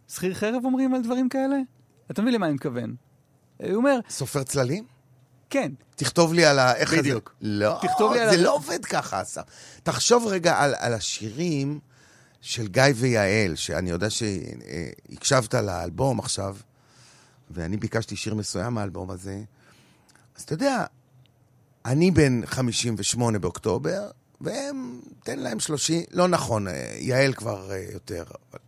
שכיר 0.10 0.34
חרב 0.34 0.62
אומרים 0.66 0.94
על 0.94 1.02
דברים 1.02 1.30
כאלה? 1.30 1.56
אתה 2.12 2.22
מבין 2.22 2.34
למה 2.34 2.46
אני 2.46 2.54
מתכוון. 2.54 2.96
הוא 3.64 3.74
אומר, 3.76 4.00
סופר 4.10 4.44
צללים? 4.44 4.86
כן, 5.50 5.72
תכתוב 5.96 6.34
לי 6.34 6.46
על 6.46 6.60
ה... 6.60 6.76
איך 6.76 6.94
בדיוק. 6.94 7.36
זה... 7.42 7.48
לא, 7.48 7.80
תכתוב 7.82 8.14
לי 8.14 8.20
על 8.20 8.30
זה 8.30 8.36
ה- 8.36 8.42
לא 8.42 8.56
עובד 8.56 8.86
ככה, 8.86 9.22
אסף. 9.22 9.42
תחשוב 9.84 10.28
רגע 10.28 10.58
על, 10.58 10.74
על 10.78 10.94
השירים 10.94 11.80
של 12.42 12.68
גיא 12.68 12.84
ויעל, 12.96 13.56
שאני 13.56 13.90
יודע 13.90 14.08
שהקשבת 14.10 15.54
לאלבום 15.54 16.20
עכשיו, 16.20 16.56
ואני 17.52 17.78
ביקשתי 17.78 18.16
שיר 18.16 18.36
מסוים 18.36 18.74
מהאלבום 18.74 19.10
הזה. 19.12 19.42
אז 20.42 20.46
אתה 20.46 20.54
יודע, 20.54 20.86
אני 21.86 22.12
בן 22.12 22.46
58 22.46 23.40
באוקטובר, 23.40 24.10
והם, 24.42 25.00
תן 25.24 25.40
להם 25.40 25.60
30, 25.60 26.04
לא 26.12 26.28
נכון, 26.28 26.68
אה, 26.68 26.96
יעל 26.98 27.34
כבר 27.34 27.72
אה, 27.72 27.86
יותר, 27.94 28.24
אבל 28.24 28.60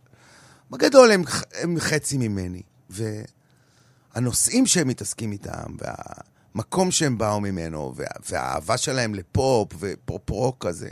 בגדול 0.70 1.10
הם, 1.10 1.22
הם 1.54 1.76
חצי 1.80 2.18
ממני. 2.18 2.62
והנושאים 2.90 4.66
שהם 4.66 4.88
מתעסקים 4.88 5.32
איתם, 5.32 5.76
והמקום 5.78 6.90
שהם 6.90 7.18
באו 7.18 7.40
ממנו, 7.40 7.92
וה, 7.96 8.06
והאהבה 8.30 8.76
שלהם 8.76 9.14
לפופ 9.14 9.72
ופופ 9.78 10.30
רוק 10.30 10.66
כזה, 10.66 10.88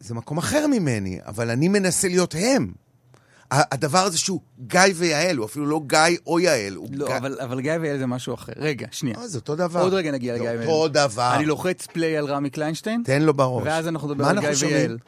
זה 0.00 0.14
מקום 0.14 0.38
אחר 0.38 0.66
ממני, 0.66 1.18
אבל 1.26 1.50
אני 1.50 1.68
מנסה 1.68 2.08
להיות 2.08 2.34
הם. 2.38 2.72
הדבר 3.50 3.98
הזה 3.98 4.18
שהוא 4.18 4.40
גיא 4.66 4.80
ויעל, 4.94 5.36
הוא 5.36 5.46
אפילו 5.46 5.66
לא 5.66 5.80
גיא 5.86 5.98
או 6.26 6.40
יעל, 6.40 6.74
הוא 6.74 6.88
לא, 6.92 7.06
גיא... 7.06 7.16
אבל, 7.16 7.40
אבל 7.40 7.60
גיא 7.60 7.72
ויעל 7.80 7.98
זה 7.98 8.06
משהו 8.06 8.34
אחר. 8.34 8.52
רגע, 8.56 8.86
שנייה. 8.90 9.18
אה, 9.18 9.28
זה 9.28 9.38
אותו 9.38 9.56
דבר. 9.56 9.80
עוד 9.80 9.94
רגע 9.94 10.10
נגיע 10.10 10.34
לגיא 10.34 10.44
ויעל. 10.50 10.66
אותו 10.68 10.88
דבר. 10.88 11.32
אני 11.36 11.46
לוחץ 11.46 11.86
play 11.86 12.16
על 12.16 12.24
רמי 12.24 12.50
קליינשטיין, 12.50 13.02
תן 13.04 13.22
לו 13.22 13.34
בראש. 13.34 13.62
ואז 13.66 13.88
אנחנו 13.88 14.08
נדבר 14.08 14.24
מה 14.24 14.30
על 14.30 14.40
גיא 14.40 14.48
אנחנו 14.48 14.68
ויעל. 14.68 14.98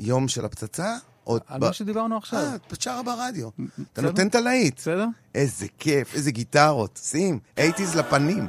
יום 0.00 0.28
של 0.28 0.44
הפצצה? 0.44 0.96
עוד 1.24 1.42
על 1.46 1.60
ב- 1.60 1.64
מה 1.64 1.72
שדיברנו 1.72 2.16
עכשיו. 2.16 2.38
אה, 2.38 2.54
את 2.72 2.80
שרה 2.80 3.02
ברדיו. 3.02 3.48
אתה 3.48 3.62
בסדר. 3.94 4.06
נותן 4.06 4.26
את 4.28 4.34
הלהיט. 4.34 4.76
בסדר? 4.76 5.06
איזה 5.34 5.66
כיף, 5.78 6.14
איזה 6.14 6.30
גיטרות. 6.30 7.00
שים, 7.02 7.38
אייטיז 7.58 7.96
לפנים. 7.96 8.46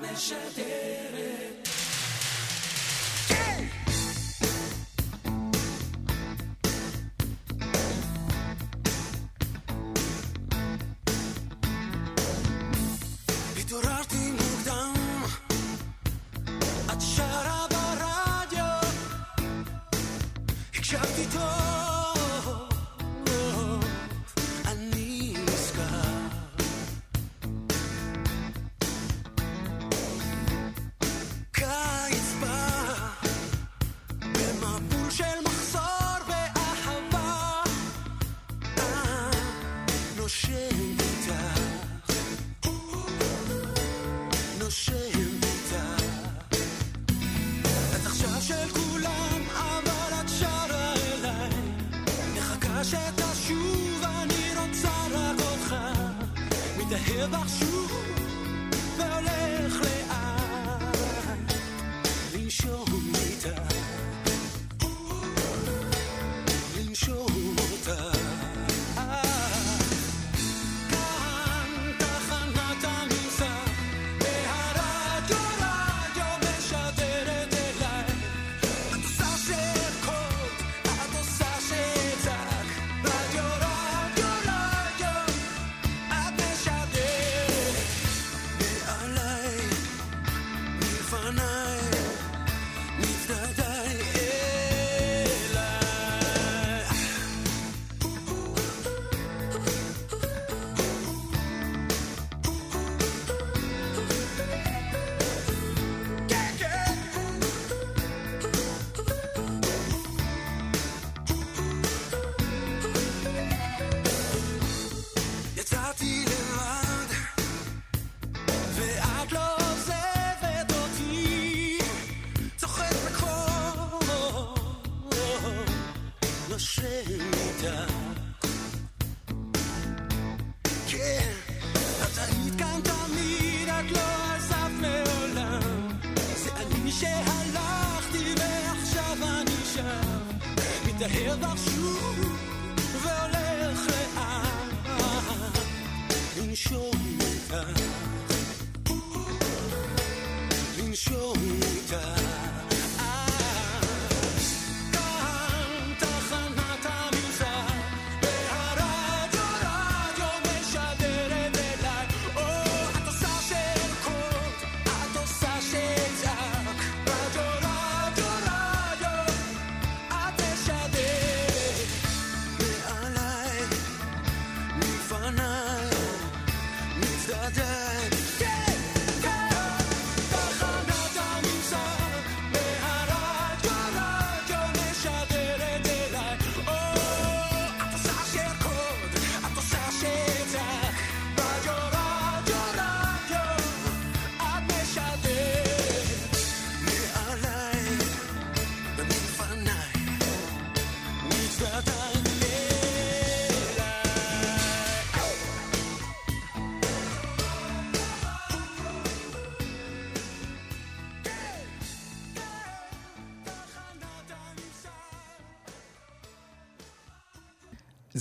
Darkness 0.00 0.34
Shaded. 0.56 1.03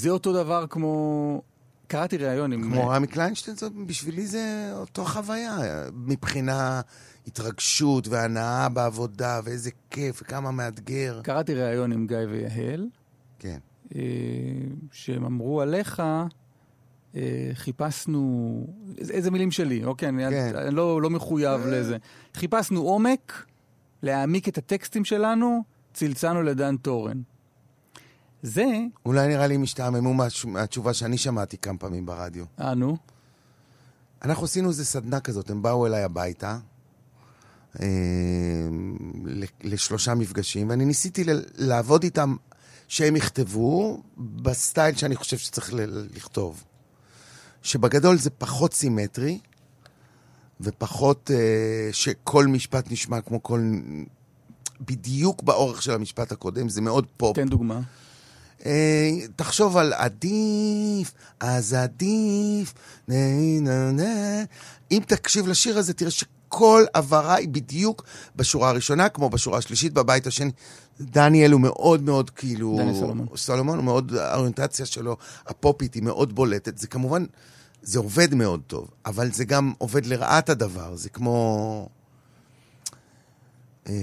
זה 0.03 0.09
אותו 0.09 0.33
דבר 0.33 0.65
כמו 0.69 1.41
קראתי 1.87 2.17
ראיון 2.17 2.53
עם... 2.53 2.63
כמו 2.63 2.87
רמי 2.89 3.07
קליינשטיין, 3.07 3.55
בשבילי 3.87 4.27
זה 4.27 4.71
אותו 4.75 5.05
חוויה, 5.05 5.57
מבחינה 5.93 6.81
התרגשות 7.27 8.07
והנאה 8.07 8.69
בעבודה, 8.69 9.39
ואיזה 9.43 9.69
כיף, 9.89 10.21
וכמה 10.21 10.51
מאתגר. 10.51 11.21
קראתי 11.23 11.53
ראיון 11.53 11.91
עם 11.91 12.07
גיא 12.07 12.17
ויהל, 12.17 12.87
כן. 13.39 13.57
אה, 13.95 14.01
שהם 14.91 15.25
אמרו 15.25 15.61
עליך, 15.61 15.99
אה, 17.15 17.21
חיפשנו, 17.53 18.67
איזה- 19.09 19.31
מילים 19.31 19.51
שלי, 19.51 19.83
אוקיי, 19.83 20.09
אני, 20.09 20.23
כן. 20.29 20.55
אני 20.55 20.75
לא, 20.75 21.01
לא 21.01 21.09
מחויב 21.09 21.61
לזה. 21.67 21.97
חיפשנו 22.33 22.81
עומק, 22.81 23.45
להעמיק 24.01 24.47
את 24.47 24.57
הטקסטים 24.57 25.05
שלנו, 25.05 25.63
צלצלנו 25.93 26.41
לדן 26.43 26.77
טורן. 26.77 27.21
זה, 28.43 28.65
אולי 29.05 29.27
נראה 29.27 29.47
לי 29.47 29.55
הם 29.55 29.63
השתעממו 29.63 30.13
מהתשובה 30.45 30.93
שאני 30.93 31.17
שמעתי 31.17 31.57
כמה 31.57 31.77
פעמים 31.77 32.05
ברדיו. 32.05 32.45
אה, 32.59 32.73
נו, 32.73 32.97
אנחנו 34.21 34.45
עשינו 34.45 34.69
איזה 34.69 34.85
סדנה 34.85 35.19
כזאת, 35.19 35.49
הם 35.49 35.61
באו 35.61 35.87
אליי 35.87 36.03
הביתה 36.03 36.57
אה, 37.81 37.87
לשלושה 39.63 40.15
מפגשים, 40.15 40.69
ואני 40.69 40.85
ניסיתי 40.85 41.23
לעבוד 41.55 42.03
איתם 42.03 42.35
שהם 42.87 43.15
יכתבו 43.15 44.03
ב 44.17 44.30
style 44.30 44.95
שאני 44.95 45.15
חושב 45.15 45.37
שצריך 45.37 45.69
לכתוב. 46.15 46.63
שבגדול 47.61 48.17
זה 48.17 48.29
פחות 48.29 48.73
סימטרי, 48.73 49.39
ופחות 50.61 51.31
אה, 51.33 51.89
שכל 51.91 52.47
משפט 52.47 52.91
נשמע 52.91 53.21
כמו 53.21 53.43
כל... 53.43 53.61
בדיוק 54.81 55.43
באורך 55.43 55.81
של 55.81 55.91
המשפט 55.91 56.31
הקודם, 56.31 56.69
זה 56.69 56.81
מאוד 56.81 57.05
פופ. 57.17 57.35
תן 57.35 57.47
דוגמה. 57.47 57.81
אה, 58.65 59.09
תחשוב 59.35 59.77
על 59.77 59.93
עדיף, 59.93 61.13
אז 61.39 61.73
עדיף, 61.73 62.73
נה 63.07 63.15
נה 63.61 63.91
נה. 63.91 64.43
אם 64.91 65.01
תקשיב 65.07 65.47
לשיר 65.47 65.77
הזה, 65.77 65.93
תראה 65.93 66.11
שכל 66.11 66.83
הבהרה 66.95 67.35
היא 67.35 67.49
בדיוק 67.49 68.03
בשורה 68.35 68.69
הראשונה, 68.69 69.09
כמו 69.09 69.29
בשורה 69.29 69.57
השלישית 69.57 69.93
בבית 69.93 70.27
השני. 70.27 70.51
דניאל 71.01 71.51
הוא 71.51 71.61
מאוד 71.61 72.03
מאוד 72.03 72.29
כאילו... 72.29 72.75
דניאל 72.77 72.95
סולומון. 72.95 73.27
סולומון 73.35 73.77
הוא 73.77 73.85
מאוד, 73.85 74.13
האוריינטציה 74.13 74.85
שלו, 74.85 75.17
הפופית, 75.47 75.93
היא 75.93 76.03
מאוד 76.03 76.35
בולטת. 76.35 76.77
זה 76.77 76.87
כמובן, 76.87 77.25
זה 77.81 77.99
עובד 77.99 78.33
מאוד 78.33 78.61
טוב, 78.67 78.87
אבל 79.05 79.31
זה 79.31 79.45
גם 79.45 79.73
עובד 79.77 80.05
לרעת 80.05 80.49
הדבר. 80.49 80.95
זה 80.95 81.09
כמו... 81.09 81.89
אה, 83.89 83.93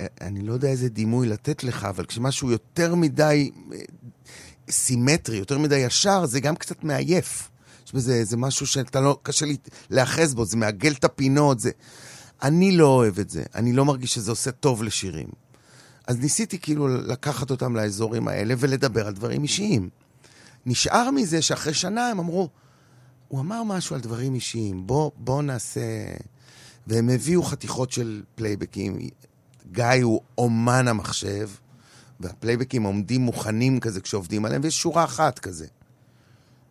אה, 0.00 0.06
אני 0.20 0.40
לא 0.40 0.52
יודע 0.52 0.68
איזה 0.68 0.88
דימוי 0.88 1.28
לתת 1.28 1.64
לך, 1.64 1.84
אבל 1.84 2.06
כשמשהו 2.06 2.50
יותר 2.50 2.94
מדי 2.94 3.50
אה, 3.72 3.78
סימטרי, 4.70 5.36
יותר 5.36 5.58
מדי 5.58 5.76
ישר, 5.76 6.26
זה 6.26 6.40
גם 6.40 6.56
קצת 6.56 6.84
מעייף. 6.84 7.50
יש 7.86 7.94
בזה 7.94 8.14
איזה 8.14 8.36
משהו 8.36 8.66
שאתה 8.66 9.00
לא, 9.00 9.18
קשה 9.22 9.46
לי 9.46 9.56
להיאחז 9.90 10.34
בו, 10.34 10.44
זה 10.44 10.56
מעגל 10.56 10.92
את 10.92 11.04
הפינות, 11.04 11.60
זה... 11.60 11.70
אני 12.42 12.76
לא 12.76 12.86
אוהב 12.86 13.18
את 13.18 13.30
זה, 13.30 13.42
אני 13.54 13.72
לא 13.72 13.84
מרגיש 13.84 14.14
שזה 14.14 14.30
עושה 14.30 14.50
טוב 14.50 14.82
לשירים. 14.82 15.28
אז 16.06 16.18
ניסיתי 16.18 16.58
כאילו 16.58 16.88
לקחת 16.88 17.50
אותם 17.50 17.76
לאזורים 17.76 18.28
האלה 18.28 18.54
ולדבר 18.58 19.06
על 19.06 19.14
דברים 19.14 19.42
אישיים. 19.42 19.88
נשאר 20.66 21.10
מזה 21.10 21.42
שאחרי 21.42 21.74
שנה 21.74 22.08
הם 22.08 22.18
אמרו, 22.18 22.48
הוא 23.28 23.40
אמר 23.40 23.62
משהו 23.62 23.94
על 23.96 24.00
דברים 24.00 24.34
אישיים, 24.34 24.86
בוא, 24.86 25.10
בוא 25.16 25.42
נעשה... 25.42 25.80
והם 26.88 27.08
הביאו 27.08 27.42
חתיכות 27.42 27.92
של 27.92 28.22
פלייבקים. 28.34 28.98
גיא 29.72 29.84
הוא 30.02 30.20
אומן 30.38 30.88
המחשב, 30.88 31.48
והפלייבקים 32.20 32.82
עומדים 32.82 33.20
מוכנים 33.20 33.80
כזה 33.80 34.00
כשעובדים 34.00 34.44
עליהם, 34.44 34.60
ויש 34.64 34.80
שורה 34.80 35.04
אחת 35.04 35.38
כזה, 35.38 35.66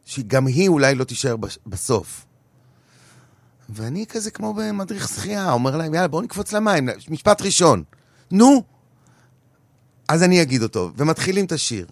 שגם 0.05 0.47
היא 0.47 0.69
אולי 0.69 0.95
לא 0.95 1.03
תישאר 1.03 1.35
בסוף. 1.67 2.25
ואני 3.69 4.05
כזה 4.05 4.31
כמו 4.31 4.53
במדריך 4.53 5.07
שחייה, 5.07 5.51
אומר 5.51 5.77
להם, 5.77 5.93
יאללה, 5.93 6.07
בואו 6.07 6.21
נקפוץ 6.21 6.53
למים, 6.53 6.89
משפט 7.09 7.41
ראשון. 7.41 7.83
נו! 8.31 8.63
אז 10.07 10.23
אני 10.23 10.41
אגיד 10.41 10.63
אותו, 10.63 10.91
ומתחילים 10.97 11.45
את 11.45 11.51
השיר. 11.51 11.87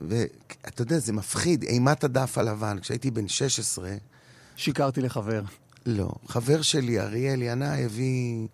ואתה 0.00 0.82
יודע, 0.82 0.98
זה 0.98 1.12
מפחיד, 1.12 1.62
אימת 1.62 2.04
הדף 2.04 2.38
הלבן. 2.38 2.78
כשהייתי 2.80 3.10
בן 3.10 3.28
16, 3.28 3.94
שיקרתי 4.56 5.00
לחבר. 5.00 5.42
לא. 5.86 6.10
חבר 6.28 6.62
שלי, 6.62 7.00
אריאל 7.00 7.42
ינאי, 7.42 7.84
הביא 7.84 8.46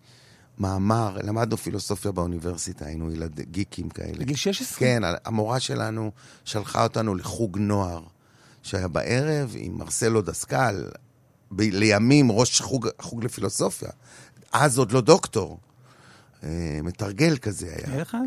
מאמר, 0.59 1.17
למדנו 1.23 1.57
פילוסופיה 1.57 2.11
באוניברסיטה, 2.11 2.85
היינו 2.85 3.11
ילד 3.11 3.39
גיקים 3.39 3.89
כאלה. 3.89 4.17
בגיל 4.19 4.35
16? 4.35 4.79
כן, 4.79 5.01
המורה 5.25 5.59
שלנו 5.59 6.11
שלחה 6.45 6.83
אותנו 6.83 7.15
לחוג 7.15 7.57
נוער, 7.57 8.03
שהיה 8.63 8.87
בערב 8.87 9.53
עם 9.57 9.77
מרסלו 9.77 10.21
דסקל, 10.21 10.89
ב- 11.51 11.61
לימים 11.61 12.31
ראש 12.31 12.61
חוג, 12.61 12.87
חוג 13.01 13.23
לפילוסופיה. 13.23 13.89
אז 14.51 14.77
עוד 14.77 14.91
לא 14.91 15.01
דוקטור. 15.01 15.59
אה, 16.43 16.49
מתרגל 16.83 17.37
כזה 17.37 17.65
היה. 17.67 17.93
היה 17.93 18.01
לך, 18.01 18.17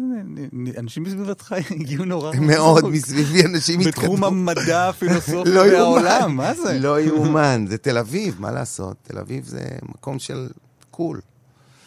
אנשים 0.79 1.05
בסביבתך 1.05 1.55
הגיעו 1.71 2.05
נורא 2.05 2.33
מאוד 2.41 2.79
רחוק. 2.79 2.93
מסביבי 2.93 3.45
אנשים 3.47 3.81
בתחום 3.81 4.25
המדע, 4.25 4.89
הפילוסופיה 4.89 5.45
לא 5.55 5.61
והעולם. 5.61 6.37
מה 6.37 6.55
זה? 6.55 6.79
לא 6.79 7.01
יאומן, 7.01 7.65
זה 7.69 7.79
תל 7.79 7.99
אביב, 7.99 8.37
מה 8.39 8.51
לעשות? 8.51 8.97
תל 9.03 9.19
אביב 9.19 9.45
זה 9.47 9.61
מקום 9.83 10.19
של 10.19 10.49
קול. 10.91 11.21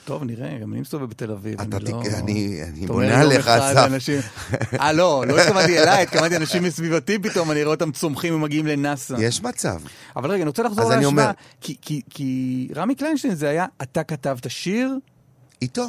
טוב, 0.06 0.24
נראה, 0.24 0.58
גם 0.62 0.74
אני 0.74 0.82
מסתובב 0.82 1.10
בתל 1.10 1.32
אביב. 1.32 1.62
אתה 1.62 1.78
אני 1.78 1.92
לא... 1.92 2.02
תק- 2.04 2.14
אני 2.14 2.60
אני 2.64 2.88
בונה 2.88 3.38
אחד 3.40 3.60
אסף. 3.60 3.86
אנשים- 3.86 4.20
אה, 4.80 4.92
לא, 4.94 5.24
לא 5.28 5.40
התכוונתי 5.42 5.80
אליי, 5.80 6.04
התכוונתי 6.04 6.36
אנשים 6.38 6.64
מסביבתי 6.68 7.20
פתאום, 7.20 7.52
אני 7.52 7.64
רואה 7.64 7.74
אותם 7.76 7.92
צומחים 7.92 8.36
ומגיעים 8.36 8.68
לנאסא. 8.68 9.16
יש 9.20 9.42
מצב. 9.44 9.80
אבל 10.16 10.30
רגע, 10.32 10.42
אני 10.42 10.48
רוצה 10.48 10.64
לחזור 10.64 10.84
להשוואה, 10.90 11.06
אומר- 11.06 11.32
כי- 11.62 11.76
כי- 11.82 12.02
כי 12.10 12.70
רמי 12.76 12.96
קליינשטיין 12.96 13.36
זה 13.36 13.50
היה, 13.50 13.66
אתה 13.82 14.04
כתבת 14.04 14.50
שיר 14.50 14.98
איתו, 15.62 15.88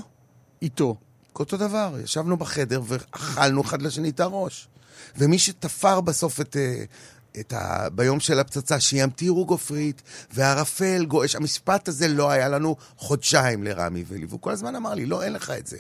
איתו. 0.63 0.97
אותו 1.39 1.57
דבר. 1.57 1.97
ישבנו 2.05 2.37
בחדר 2.37 2.83
ואכלנו 2.87 3.63
אחד 3.63 3.83
לשני 3.83 4.11
את 4.11 4.21
הראש. 4.21 4.69
ומי 5.17 5.39
שתפר 5.39 6.01
בסוף 6.01 6.41
את... 6.41 6.57
אה, 6.57 6.85
את 7.41 7.53
ה... 7.53 7.89
ביום 7.91 8.21
של 8.21 8.41
הפצצה, 8.41 8.81
שימטירו 8.81 9.47
גופרית, 9.47 10.03
וערפל 10.33 11.05
גועש. 11.05 11.37
המשפט 11.37 11.89
הזה 11.89 12.09
לא 12.09 12.31
היה 12.31 12.49
לנו 12.49 12.77
חודשיים 12.97 13.63
לרמי 13.63 14.05
ולי, 14.09 14.27
והוא 14.27 14.41
כל 14.41 14.51
הזמן 14.51 14.77
אמר 14.77 14.95
לי, 14.95 15.07
לא, 15.07 15.23
אין 15.23 15.33
לך 15.33 15.51
את 15.51 15.67
זה. 15.67 15.79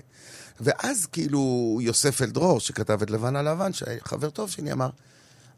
ואז 0.60 1.06
כאילו 1.06 1.78
יוסף 1.82 2.22
אלדרור, 2.22 2.60
שכתב 2.60 3.02
את 3.02 3.10
לבן 3.10 3.36
על 3.36 3.48
לבן, 3.50 3.72
שחבר 3.72 4.30
טוב 4.30 4.50
שלי, 4.50 4.72
אמר, 4.72 4.90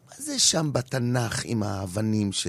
מה 0.09 0.15
זה 0.19 0.39
שם 0.39 0.71
בתנ"ך 0.73 1.43
עם 1.45 1.63
האבנים 1.63 2.33
ש... 2.33 2.47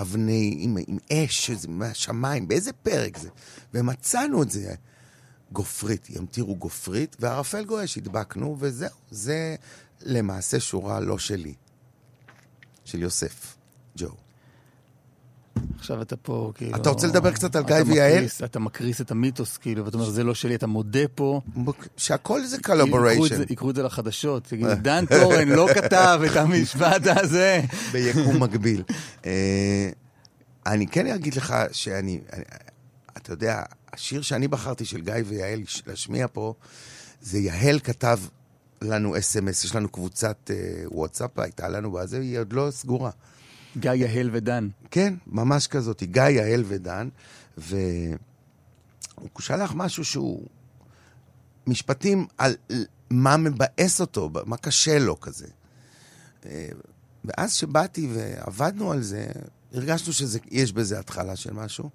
אבני, 0.00 0.56
עם, 0.58 0.76
עם 0.86 0.98
אש 1.12 1.50
מהשמיים, 1.68 2.48
באיזה 2.48 2.72
פרק 2.72 3.18
זה? 3.18 3.28
ומצאנו 3.74 4.42
את 4.42 4.50
זה. 4.50 4.74
גופרית, 5.52 6.10
ימטירו 6.10 6.56
גופרית, 6.56 7.16
וערפל 7.20 7.64
גועש, 7.64 7.98
הדבקנו, 7.98 8.56
וזהו. 8.58 8.88
זה 9.10 9.54
למעשה 10.02 10.60
שורה 10.60 11.00
לא 11.00 11.18
שלי, 11.18 11.54
של 12.84 13.02
יוסף, 13.02 13.56
ג'ו. 13.98 14.08
עכשיו 15.78 16.02
אתה 16.02 16.16
פה, 16.16 16.52
כאילו... 16.54 16.76
אתה 16.76 16.90
רוצה 16.90 17.06
לדבר 17.06 17.32
קצת 17.32 17.56
על 17.56 17.64
גיא 17.64 17.76
ויעל? 17.86 18.10
אתה 18.44 18.58
מקריס 18.58 19.00
את 19.00 19.10
המיתוס, 19.10 19.56
כאילו, 19.56 19.84
ואתה 19.84 19.96
אומר, 19.96 20.10
זה 20.10 20.24
לא 20.24 20.34
שלי, 20.34 20.54
אתה 20.54 20.66
מודה 20.66 21.08
פה. 21.14 21.40
שהכל 21.96 22.44
זה 22.44 22.56
זה- 23.38 23.44
יקחו 23.50 23.70
את 23.70 23.74
זה 23.74 23.82
לחדשות, 23.82 24.44
תגידו, 24.44 24.74
דן 24.82 25.04
טורן 25.06 25.48
לא 25.48 25.68
כתב 25.74 26.20
את 26.30 26.36
המשפט 26.36 27.02
הזה. 27.20 27.60
ביקום 27.92 28.42
מקביל. 28.42 28.82
אה, 29.26 29.90
אני 30.66 30.86
כן 30.86 31.06
אגיד 31.06 31.34
לך 31.34 31.54
שאני, 31.72 32.20
אני- 32.32 32.44
אתה 33.16 33.32
יודע, 33.32 33.62
השיר 33.92 34.22
שאני 34.22 34.48
בחרתי 34.48 34.84
של 34.84 35.00
גיא 35.00 35.14
ויעל 35.26 35.62
להשמיע 35.86 36.26
פה, 36.32 36.54
זה 37.20 37.38
יהל 37.38 37.78
כתב 37.78 38.18
לנו 38.82 39.18
אס.אם.אס, 39.18 39.64
יש 39.64 39.74
לנו 39.74 39.88
קבוצת 39.88 40.50
אה, 40.50 40.84
וואטסאפ, 40.86 41.38
הייתה 41.38 41.68
לנו 41.68 41.92
בזה, 41.92 42.20
היא 42.20 42.38
עוד 42.38 42.52
לא 42.52 42.68
סגורה. 42.70 43.10
גיא 43.76 43.90
יהל 43.90 44.30
ודן. 44.32 44.68
כן, 44.90 45.14
ממש 45.26 45.66
כזאת, 45.66 46.02
גיא, 46.02 46.22
יעל 46.22 46.64
ודן, 46.66 47.08
והוא 47.58 48.18
שלח 49.38 49.72
משהו 49.74 50.04
שהוא... 50.04 50.46
משפטים 51.68 52.26
על 52.38 52.56
מה 53.10 53.36
מבאס 53.36 54.00
אותו, 54.00 54.30
מה 54.46 54.56
קשה 54.56 54.98
לו 54.98 55.20
כזה. 55.20 55.46
אה, 56.46 56.68
ואז 57.24 57.52
שבאתי 57.52 58.08
ועבדנו 58.12 58.92
על 58.92 59.02
זה, 59.02 59.26
הרגשנו 59.72 60.12
שיש 60.12 60.72
בזה 60.72 60.98
התחלה 60.98 61.36
של 61.36 61.52
משהו. 61.52 61.90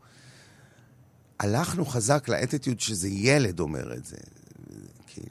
הלכנו 1.39 1.86
חזק 1.86 2.29
לאטיטיוד 2.29 2.79
שזה 2.79 3.09
ילד 3.09 3.59
אומר 3.59 3.93
את 3.93 4.05
זה. 4.05 4.17
כי 5.07 5.21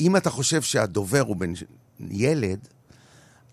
אם 0.00 0.16
אתה 0.16 0.30
חושב 0.30 0.62
שהדובר 0.62 1.20
הוא 1.20 1.36
בן 1.36 1.52
ילד, 2.00 2.68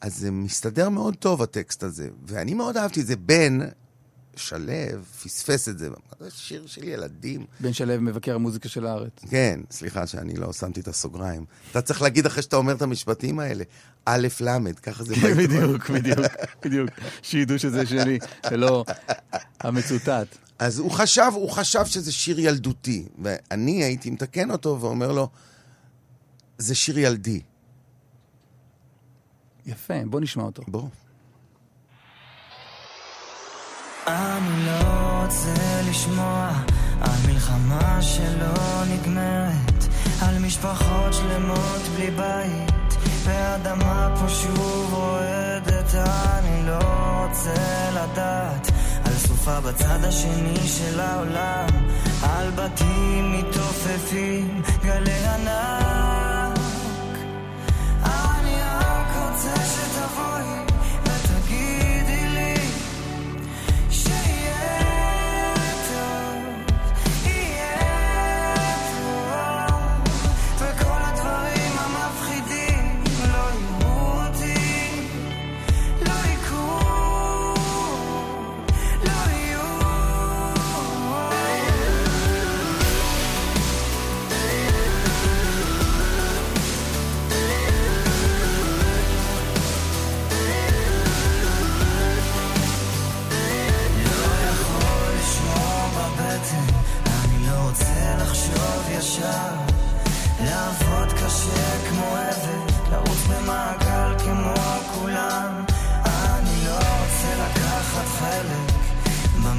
אז 0.01 0.17
זה 0.17 0.31
מסתדר 0.31 0.89
מאוד 0.89 1.15
טוב, 1.15 1.41
הטקסט 1.41 1.83
הזה. 1.83 2.09
ואני 2.25 2.53
מאוד 2.53 2.77
אהבתי 2.77 3.01
את 3.01 3.07
זה. 3.07 3.15
בן 3.15 3.59
שלו 4.35 5.01
פספס 5.23 5.69
את 5.69 5.79
זה. 5.79 5.89
זה 6.19 6.31
שיר 6.31 6.67
של 6.67 6.83
ילדים. 6.83 7.45
בן 7.59 7.73
שלו 7.73 8.01
מבקר 8.01 8.35
המוזיקה 8.35 8.69
של 8.69 8.85
הארץ. 8.85 9.11
כן, 9.29 9.59
סליחה 9.71 10.07
שאני 10.07 10.35
לא 10.35 10.53
שמתי 10.53 10.79
את 10.79 10.87
הסוגריים. 10.87 11.45
אתה 11.71 11.81
צריך 11.81 12.01
להגיד 12.01 12.25
אחרי 12.25 12.41
שאתה 12.41 12.55
אומר 12.55 12.73
את 12.73 12.81
המשפטים 12.81 13.39
האלה, 13.39 13.63
א', 14.05 14.27
ל', 14.41 14.73
ככה 14.83 15.03
זה. 15.03 15.15
בדיוק, 15.37 15.89
בדיוק, 15.89 16.25
בדיוק. 16.65 16.89
שידעו 17.21 17.59
שזה 17.59 17.85
שלי, 17.85 18.19
ולא 18.51 18.85
המצוטט. 19.59 20.42
אז 20.59 20.79
הוא 20.79 20.91
חשב, 20.91 21.31
הוא 21.33 21.49
חשב 21.49 21.85
שזה 21.85 22.11
שיר 22.11 22.39
ילדותי, 22.39 23.05
ואני 23.21 23.83
הייתי 23.83 24.09
מתקן 24.09 24.51
אותו 24.51 24.77
ואומר 24.81 25.11
לו, 25.11 25.29
זה 26.57 26.75
שיר 26.75 26.99
ילדי. 26.99 27.41
יפה, 29.65 29.93
בוא 30.05 30.21
נשמע 30.21 30.43
אותו. 30.43 30.63
בוא. 30.67 30.87
אני 34.07 34.65
לא 34.65 35.23
רוצה 35.23 35.81
לשמוע 35.89 36.63
על 37.01 37.19
מלחמה 37.27 38.01
שלא 38.01 38.83
נגמרת, 38.85 39.83
על 40.21 40.39
משפחות 40.39 41.13
שלמות 41.13 41.81
בלי 41.95 42.11
בית, 42.11 42.93
והאדמה 43.23 44.15
פה 44.19 44.29
שוב 44.29 44.93
רועדת. 44.93 45.95
אני 45.95 46.67
לא 46.67 46.79
רוצה 47.23 47.89
לדעת 47.91 48.67
על 49.13 49.59
בצד 49.59 50.03
השני 50.03 50.67
של 50.67 50.99
העולם, 50.99 51.67
על 52.23 52.49
בתים 52.51 53.33
מתעופפים, 53.33 54.61
גלי 54.83 55.27
ענק. 55.27 56.59
אני 58.03 58.55
רק 58.61 59.07
רוצה 59.15 59.55
שתבואי 59.65 60.72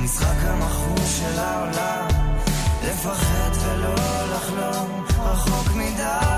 במשחק 0.05 0.45
המכור 0.45 1.07
של 1.07 1.39
העולם. 1.39 2.09
לפחד 2.85 3.51
ולא 3.63 3.95
לחלום 4.35 5.05
רחוק 5.19 5.77
מדי. 5.77 6.34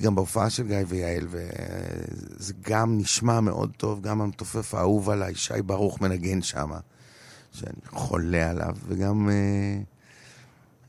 הייתי 0.00 0.06
גם 0.06 0.14
בהופעה 0.14 0.50
של 0.50 0.66
גיא 0.66 0.76
ויעל, 0.86 1.26
וזה 1.30 2.54
גם 2.60 2.98
נשמע 2.98 3.40
מאוד 3.40 3.70
טוב, 3.76 4.00
גם 4.00 4.20
המתופף 4.20 4.74
האהוב 4.74 5.10
עליי, 5.10 5.34
שי 5.34 5.62
ברוך 5.66 6.00
מנגן 6.00 6.42
שם, 6.42 6.70
שאני 7.52 7.72
חולה 7.86 8.50
עליו, 8.50 8.76
וגם 8.88 9.28
אה, 9.28 9.34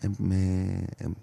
הם, 0.03 0.11
אה, 0.31 0.35
הם 0.99 1.13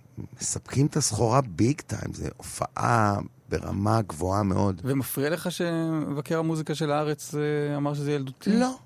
מספקים 0.41 0.87
את 0.87 0.97
הסחורה 0.97 1.41
ביג 1.41 1.81
טיים, 1.81 2.15
זו 2.15 2.25
הופעה 2.37 3.19
ברמה 3.49 4.03
גבוהה 4.03 4.43
מאוד. 4.43 4.81
ומפריע 4.85 5.31
לך 5.31 5.51
שמבקר 5.51 6.39
המוזיקה 6.39 6.75
של 6.75 6.93
הארץ 6.93 7.35
אה, 7.35 7.77
אמר 7.77 7.95
שזה 7.95 8.13
ילדותי? 8.13 8.51
לא. 8.51 8.79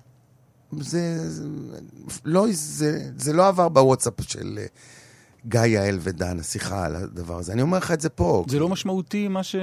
זה, 0.79 1.29
זה, 1.29 1.47
לא, 2.25 2.45
זה, 2.51 3.09
זה 3.17 3.33
לא 3.33 3.47
עבר 3.47 3.69
בוואטסאפ 3.69 4.13
של 4.21 4.59
אה, 4.61 4.65
גיא, 5.45 5.59
יעל 5.59 5.99
ודן, 6.01 6.39
השיחה 6.39 6.85
על 6.85 6.95
הדבר 6.95 7.37
הזה. 7.37 7.53
אני 7.53 7.61
אומר 7.61 7.77
לך 7.77 7.91
את 7.91 8.01
זה 8.01 8.09
פה. 8.09 8.45
זה 8.47 8.59
לא 8.59 8.69
משמעותי 8.69 9.27
מה 9.27 9.43
ש... 9.43 9.55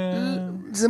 זה... 0.73 0.87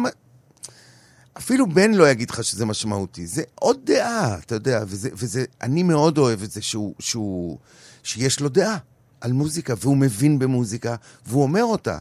אפילו 1.38 1.68
בן 1.68 1.94
לא 1.94 2.10
יגיד 2.10 2.30
לך 2.30 2.44
שזה 2.44 2.66
משמעותי. 2.66 3.26
זה 3.26 3.42
עוד 3.54 3.78
דעה, 3.84 4.38
אתה 4.38 4.54
יודע, 4.54 4.82
וזה, 4.86 5.08
וזה, 5.12 5.44
אני 5.62 5.82
מאוד 5.82 6.18
אוהב 6.18 6.42
את 6.42 6.50
זה 6.50 6.62
שהוא, 6.62 6.94
שהוא, 6.98 7.58
שיש 8.02 8.40
לו 8.40 8.48
דעה 8.48 8.76
על 9.20 9.32
מוזיקה, 9.32 9.74
והוא 9.80 9.96
מבין 9.96 10.38
במוזיקה, 10.38 10.94
והוא 11.26 11.42
אומר 11.42 11.64
אותה. 11.64 11.98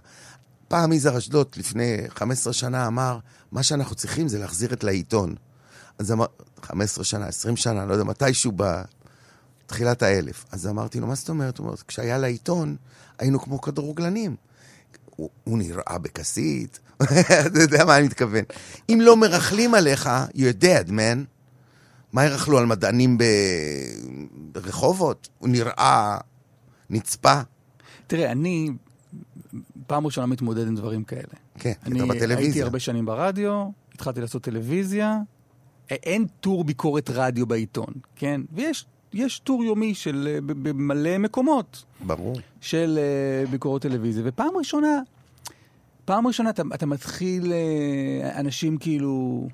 פעם 0.68 0.94
יזהר 0.94 1.18
אשדוד, 1.18 1.48
לפני 1.58 1.98
15 2.10 2.54
שנה, 2.54 2.88
אמר, 2.88 3.20
מה 3.52 3.64
שאנחנו 3.64 3.96
צריכים 3.96 4.28
זה 4.28 4.40
להחזיר 4.40 4.74
את 4.74 4.84
לעיתון. 4.84 5.36
אז 6.00 6.12
אמר, 6.12 6.26
15 6.62 7.04
שנה, 7.04 7.26
20 7.26 7.58
שנה, 7.58 7.86
לא 7.86 7.94
יודע, 7.94 8.04
מתישהו 8.04 8.52
בתחילת 9.70 10.04
האלף. 10.04 10.46
אז 10.52 10.68
אמרתי 10.68 11.00
לו, 11.00 11.08
מה 11.08 11.16
זאת 11.16 11.30
אומרת? 11.30 11.58
הוא 11.58 11.66
אומר, 11.66 11.78
כשהיה 11.88 12.18
לעיתון, 12.18 12.76
היינו 13.20 13.40
כמו 13.40 13.62
כדורגלנים. 13.62 14.36
הוא, 15.16 15.30
הוא 15.44 15.58
נראה 15.58 15.98
בכסית, 15.98 16.80
אתה 17.48 17.60
יודע 17.60 17.86
מה 17.86 17.98
אני 17.98 18.06
מתכוון. 18.06 18.44
אם 18.90 19.00
לא 19.02 19.18
מרכלים 19.18 19.74
עליך, 19.74 20.10
you're 20.34 20.62
dead, 20.64 20.90
man. 20.90 21.18
מה 22.14 22.26
ירכלו 22.26 22.58
על 22.58 22.66
מדענים. 22.66 23.18
ברחובות? 24.34 25.30
הוא 25.40 25.50
נראה 25.50 26.18
נצפה. 26.90 27.42
תראה, 28.08 28.32
אני 28.32 28.70
פעם 29.88 30.06
ראשונה 30.06 30.28
מתמודד 30.28 30.68
עם 30.68 30.76
דברים 30.76 31.04
כאלה. 31.04 31.24
כן, 31.60 31.74
כי 31.74 31.92
אני 31.92 32.00
אתה 32.00 32.14
הייתי 32.14 32.26
בטלוויזיה. 32.26 32.64
הרבה 32.64 32.80
שנים 32.80 33.06
ברדיו, 33.06 33.70
התחלתי 33.94 34.22
לעשות 34.22 34.44
טלוויזיה. 34.44 35.18
אין 35.90 36.28
טור 36.40 36.64
ביקורת 36.64 37.10
רדיו 37.10 37.46
בעיתון, 37.46 37.94
כן? 38.16 38.42
ויש 38.54 38.86
יש 39.14 39.40
טור 39.40 39.64
יומי 39.64 39.94
של 39.94 40.28
אה, 40.32 40.42
במלא 40.42 41.18
מקומות 41.18 41.84
ברור. 42.06 42.40
של 42.62 43.00
אה, 43.02 43.52
ביקורות 43.52 43.82
טלוויזיה, 43.82 44.24
ופעם 44.26 44.58
ראשונה, 44.58 45.00
פעם 46.06 46.28
ראשונה 46.28 46.50
אתה, 46.50 46.64
אתה 46.74 46.86
מתחיל, 46.86 47.54
אה, 47.54 48.40
אנשים 48.40 48.78
כאילו... 48.78 49.48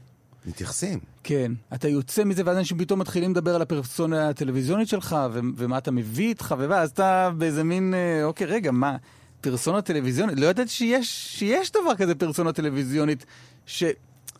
מתייחסים. 0.47 0.99
כן, 1.23 1.51
אתה 1.73 1.87
יוצא 1.87 2.23
מזה 2.23 2.43
ואז 2.45 2.57
אנשים 2.57 2.77
פתאום 2.77 2.99
מתחילים 2.99 3.31
לדבר 3.31 3.55
על 3.55 3.61
הפרסונה 3.61 4.29
הטלוויזיונית 4.29 4.87
שלך 4.87 5.15
ו- 5.31 5.39
ומה 5.55 5.77
אתה 5.77 5.91
מביא 5.91 6.27
איתך 6.27 6.55
ואז 6.57 6.89
אתה 6.89 7.31
באיזה 7.37 7.63
מין, 7.63 7.93
אוקיי, 8.23 8.47
רגע, 8.47 8.71
מה, 8.71 8.97
פרסונה 9.41 9.81
טלוויזיונית? 9.81 10.39
לא 10.39 10.45
ידעתי 10.45 10.69
שיש, 10.69 11.37
שיש 11.39 11.71
דבר 11.71 11.95
כזה 11.95 12.15
פרסונה 12.15 12.53
טלוויזיונית 12.53 13.25
ש... 13.65 13.83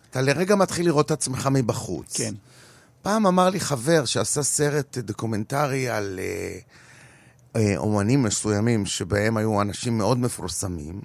אתה 0.10 0.22
לרגע 0.22 0.56
מתחיל 0.56 0.86
לראות 0.86 1.06
את 1.06 1.12
עצמך 1.12 1.50
מבחוץ. 1.52 2.18
כן. 2.18 2.34
פעם 3.06 3.28
אמר 3.28 3.50
לי 3.50 3.60
חבר 3.60 4.06
שעשה 4.06 4.44
סרט 4.44 4.98
דוקומנטרי 4.98 5.90
על 5.90 6.20
אה, 6.20 6.60
אה, 7.56 7.78
אומנים 7.78 8.24
מסוימים 8.24 8.86
שבהם 8.86 9.38
היו 9.38 9.62
אנשים 9.62 9.98
מאוד 9.98 10.18
מפורסמים, 10.18 11.02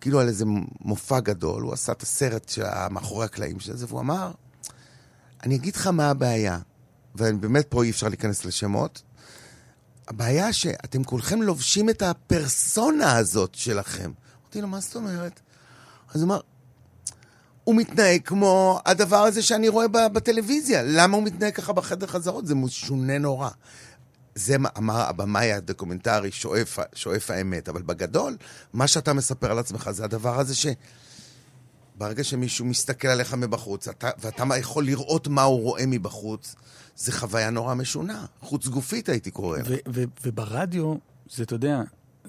כאילו 0.00 0.20
על 0.20 0.28
איזה 0.28 0.44
מופע 0.80 1.20
גדול, 1.20 1.62
הוא 1.62 1.72
עשה 1.72 1.92
את 1.92 2.02
הסרט 2.02 2.52
מאחורי 2.90 3.24
הקלעים 3.24 3.60
של 3.60 3.76
זה, 3.76 3.86
והוא 3.88 4.00
אמר, 4.00 4.32
אני 5.42 5.56
אגיד 5.56 5.76
לך 5.76 5.86
מה 5.86 6.10
הבעיה, 6.10 6.58
ובאמת 7.14 7.66
פה 7.68 7.84
אי 7.84 7.90
אפשר 7.90 8.08
להיכנס 8.08 8.44
לשמות, 8.44 9.02
הבעיה 10.08 10.52
שאתם 10.52 11.04
כולכם 11.04 11.42
לובשים 11.42 11.90
את 11.90 12.02
הפרסונה 12.02 13.16
הזאת 13.16 13.54
שלכם. 13.54 14.12
אמרתי 14.42 14.60
לו, 14.60 14.68
מה 14.68 14.80
זאת 14.80 14.96
אומרת? 14.96 15.40
אז 16.14 16.20
הוא 16.20 16.26
אמר, 16.26 16.40
הוא 17.68 17.76
מתנהג 17.76 18.20
כמו 18.24 18.80
הדבר 18.86 19.16
הזה 19.16 19.42
שאני 19.42 19.68
רואה 19.68 19.88
בטלוויזיה. 19.88 20.82
למה 20.82 21.16
הוא 21.16 21.24
מתנהג 21.24 21.54
ככה 21.54 21.72
בחדר 21.72 22.06
חזרות? 22.06 22.46
זה 22.46 22.54
משונה 22.54 23.18
נורא. 23.18 23.48
זה 24.34 24.58
מה 24.58 24.68
אמר 24.78 25.00
הבמאי 25.00 25.52
הדוקומנטרי, 25.52 26.30
שואף, 26.30 26.78
שואף 26.94 27.30
האמת. 27.30 27.68
אבל 27.68 27.82
בגדול, 27.82 28.36
מה 28.72 28.86
שאתה 28.86 29.12
מספר 29.12 29.50
על 29.50 29.58
עצמך 29.58 29.90
זה 29.90 30.04
הדבר 30.04 30.40
הזה 30.40 30.54
ש... 30.54 30.66
ברגע 31.98 32.24
שמישהו 32.24 32.64
מסתכל 32.64 33.08
עליך 33.08 33.34
מבחוץ, 33.34 33.88
אתה, 33.88 34.10
ואתה 34.18 34.44
יכול 34.58 34.84
לראות 34.84 35.28
מה 35.28 35.42
הוא 35.42 35.62
רואה 35.62 35.86
מבחוץ, 35.86 36.54
זה 36.96 37.12
חוויה 37.12 37.50
נורא 37.50 37.74
משונה. 37.74 38.26
חוץ 38.40 38.66
גופית 38.66 39.08
הייתי 39.08 39.30
קורא 39.30 39.58
לה. 39.58 39.64
וברדיו, 40.22 40.94
זה, 41.30 41.42
אתה 41.42 41.54
יודע, 41.54 41.82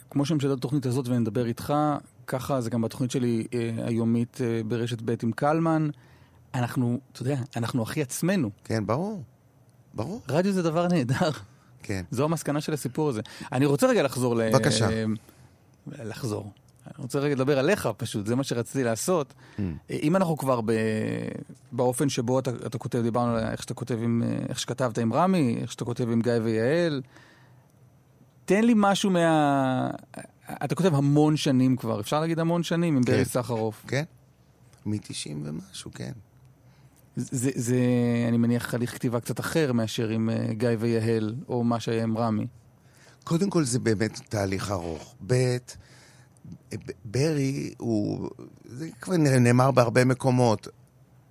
כמו 0.09 0.25
שמשדר 0.25 0.53
התוכנית 0.53 0.85
הזאת 0.85 1.07
ואני 1.07 1.19
מדבר 1.19 1.45
איתך, 1.45 1.73
ככה 2.30 2.61
זה 2.61 2.69
גם 2.69 2.82
בתוכנית 2.82 3.11
שלי 3.11 3.47
אה, 3.53 3.71
היומית 3.86 4.41
אה, 4.41 4.61
ברשת 4.67 5.01
ב' 5.01 5.15
עם 5.23 5.32
קלמן. 5.32 5.89
אנחנו, 6.53 6.99
אתה 7.11 7.21
יודע, 7.21 7.39
אנחנו 7.55 7.84
הכי 7.84 8.01
עצמנו. 8.01 8.49
כן, 8.63 8.86
ברור. 8.86 9.23
ברור. 9.93 10.21
רדיו 10.30 10.51
זה 10.51 10.63
דבר 10.63 10.88
נהדר. 10.88 11.32
כן. 11.84 12.03
זו 12.11 12.23
המסקנה 12.23 12.61
של 12.61 12.73
הסיפור 12.73 13.09
הזה. 13.09 13.21
אני 13.51 13.65
רוצה 13.65 13.88
רגע 13.88 14.03
לחזור 14.03 14.36
ל... 14.36 14.51
בבקשה. 14.51 14.88
לחזור. 15.88 16.51
אני 16.88 17.03
רוצה 17.03 17.19
רגע 17.19 17.36
לדבר 17.36 17.59
עליך 17.59 17.89
פשוט, 17.97 18.25
זה 18.25 18.36
מה 18.36 18.43
שרציתי 18.43 18.84
לעשות. 18.84 19.34
Mm. 19.57 19.61
אם 19.89 20.15
אנחנו 20.15 20.38
כבר 20.38 20.61
ב... 20.61 20.71
באופן 21.71 22.09
שבו 22.09 22.39
אתה, 22.39 22.51
אתה 22.65 22.77
כותב, 22.77 23.01
דיברנו 23.01 23.32
על 23.32 23.43
איך 23.51 23.61
שאתה 23.61 23.73
כותב 23.73 23.99
עם... 24.01 24.23
איך 24.49 24.59
שכתבת 24.59 24.97
עם 24.97 25.13
רמי, 25.13 25.57
איך 25.61 25.71
שאתה 25.71 25.86
כותב 25.86 26.09
עם 26.09 26.21
גיא 26.21 26.34
ויעל. 26.43 27.01
תן 28.45 28.63
לי 28.63 28.73
משהו 28.75 29.09
מה... 29.09 29.89
אתה 30.64 30.76
כותב 30.76 30.95
המון 30.95 31.38
שנים 31.38 31.76
כבר, 31.76 32.00
אפשר 32.00 32.20
להגיד 32.20 32.39
המון 32.39 32.64
שנים 32.64 32.97
עם 32.97 33.04
כן. 33.04 33.12
ברי 33.12 33.26
סחרוף. 33.26 33.86
כן? 33.88 34.04
מ-90 34.86 35.36
ומשהו, 35.43 35.91
כן. 35.93 36.12
זה, 37.16 37.52
זה, 37.56 37.78
אני 38.28 38.38
מניח, 38.38 38.74
הליך 38.74 38.93
כתיבה 38.93 39.20
קצת 39.20 39.39
אחר 39.39 39.74
מאשר 39.74 40.10
עם 40.10 40.30
אה, 40.30 40.54
גיא 40.54 40.70
ויעל, 40.80 41.36
או 41.50 41.64
מה 41.64 41.80
שהיה 41.80 42.04
עם 42.04 42.18
רמי. 42.18 42.47
קודם 43.24 43.50
כל 43.50 43.64
זה 43.64 43.80
באמת 43.80 44.20
תהליך 44.30 44.72
ארוך. 44.72 45.16
ב', 45.28 45.58
ב- 46.74 46.78
ברי 47.06 47.74
הוא, 47.78 48.30
זה 48.66 48.89
כבר 49.02 49.18
נאמר 49.18 49.72
בהרבה 49.72 50.06
מקומות. 50.06 50.68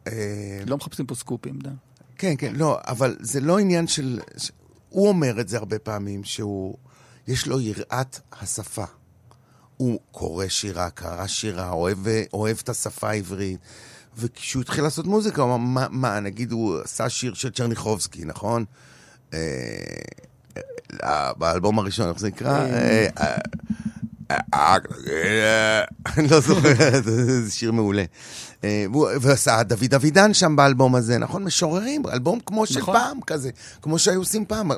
אה, 0.07 0.63
לא 0.67 0.77
מחפשים 0.77 1.07
פה 1.07 1.15
סקופים, 1.15 1.59
דה. 1.59 1.71
כן, 2.19 2.35
כן, 2.39 2.53
לא, 2.57 2.79
אבל 2.87 3.17
זה 3.21 3.41
לא 3.41 3.59
עניין 3.59 3.87
של... 3.87 4.21
הוא 4.89 5.09
אומר 5.09 5.41
את 5.41 5.49
זה 5.49 5.57
הרבה 5.57 5.79
פעמים, 5.79 6.25
שהוא, 6.25 6.75
יש 7.29 7.47
לו 7.47 7.61
יראת 7.61 8.21
השפה. 8.33 8.85
הוא 9.79 10.01
קורא 10.11 10.49
שירה, 10.49 10.91
קרא 10.91 11.27
שירה, 11.27 11.71
אוהב, 11.71 11.99
אוהב 12.33 12.57
את 12.63 12.69
השפה 12.69 13.11
העברית. 13.11 13.59
וכשהוא 14.19 14.63
התחיל 14.63 14.85
לעשות 14.85 15.07
מוזיקה, 15.07 15.43
הוא 15.43 15.55
אמר, 15.55 15.57
מה, 15.57 15.87
מה, 15.91 16.21
נגיד 16.21 16.53
הוא 16.53 16.81
עשה 16.85 17.09
שיר 17.09 17.35
של 17.35 17.51
צ'רניחובסקי, 17.51 18.25
נכון? 18.25 18.65
אה, 19.35 19.39
אה, 21.05 21.33
באלבום 21.35 21.79
הראשון, 21.79 22.09
איך 22.09 22.19
זה 22.19 22.29
נקרא? 22.29 22.67
אה, 24.31 24.37
אה, 24.55 24.77
אה, 25.07 25.79
אה, 25.81 25.85
אני 26.17 26.29
לא 26.29 26.41
זוכר, 26.41 27.03
זה 27.05 27.51
שיר 27.51 27.73
מעולה. 27.73 28.05
אה, 28.65 28.87
ועשה 29.21 29.63
דוד 29.63 29.95
אבידן 29.95 30.35
שם 30.35 30.57
באלבום 30.57 30.95
הזה, 30.95 31.19
נכון? 31.19 31.45
משוררים, 31.45 32.03
אלבום 32.13 32.41
כמו 32.47 32.67
של 32.67 32.81
נכון. 32.81 32.95
פעם 32.95 33.21
כזה, 33.27 33.51
כמו 33.83 33.99
שהיו 33.99 34.19
עושים 34.19 34.47
פעם, 34.47 34.71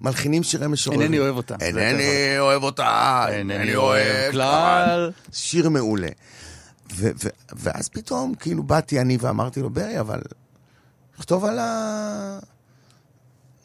מלחינים 0.00 0.42
שירי 0.42 0.68
משוררים. 0.68 1.02
אינני 1.02 1.18
אוהב 1.18 1.36
אותה. 1.36 1.54
אינני 1.60 2.38
אוהב 2.38 2.62
אותה, 2.62 3.24
אינני 3.28 3.76
אוהב 3.76 4.32
כלל. 4.32 5.10
שיר 5.32 5.68
מעולה. 5.68 6.08
ואז 7.52 7.88
פתאום, 7.88 8.34
כאילו, 8.34 8.62
באתי 8.62 9.00
אני 9.00 9.18
ואמרתי 9.20 9.60
לו, 9.60 9.70
ברי, 9.70 10.00
אבל 10.00 10.20
תכתוב 11.16 11.44
על 11.44 11.58
ה... 11.58 12.38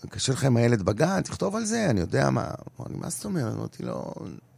קשה 0.10 0.34
לך 0.34 0.44
עם 0.44 0.58
הילד 0.58 0.82
בגן, 0.82 1.22
תכתוב 1.22 1.56
על 1.56 1.66
זה, 1.66 1.90
אני 1.90 2.00
יודע 2.00 2.30
מה. 2.30 2.42
אמר 2.42 2.88
לי, 2.90 2.96
מה 2.98 3.10
זאת 3.10 3.26
אומרת? 3.26 3.54
אמרתי 3.54 3.84
לו, 3.84 4.14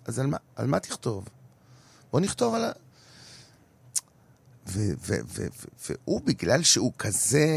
אז 0.06 0.20
על 0.20 0.28
מה, 0.28 0.38
על 0.56 0.68
מה 0.68 0.80
תכתוב? 0.80 1.30
בוא 2.12 2.20
נכתוב 2.20 2.56
על 2.56 2.64
ה... 2.64 2.72
ו- 4.68 4.94
ו- 5.08 5.20
ו- 5.28 5.48
ו- 5.50 5.68
והוא, 5.90 6.22
בגלל 6.22 6.64
שהוא 6.64 6.92
כזה 6.98 7.48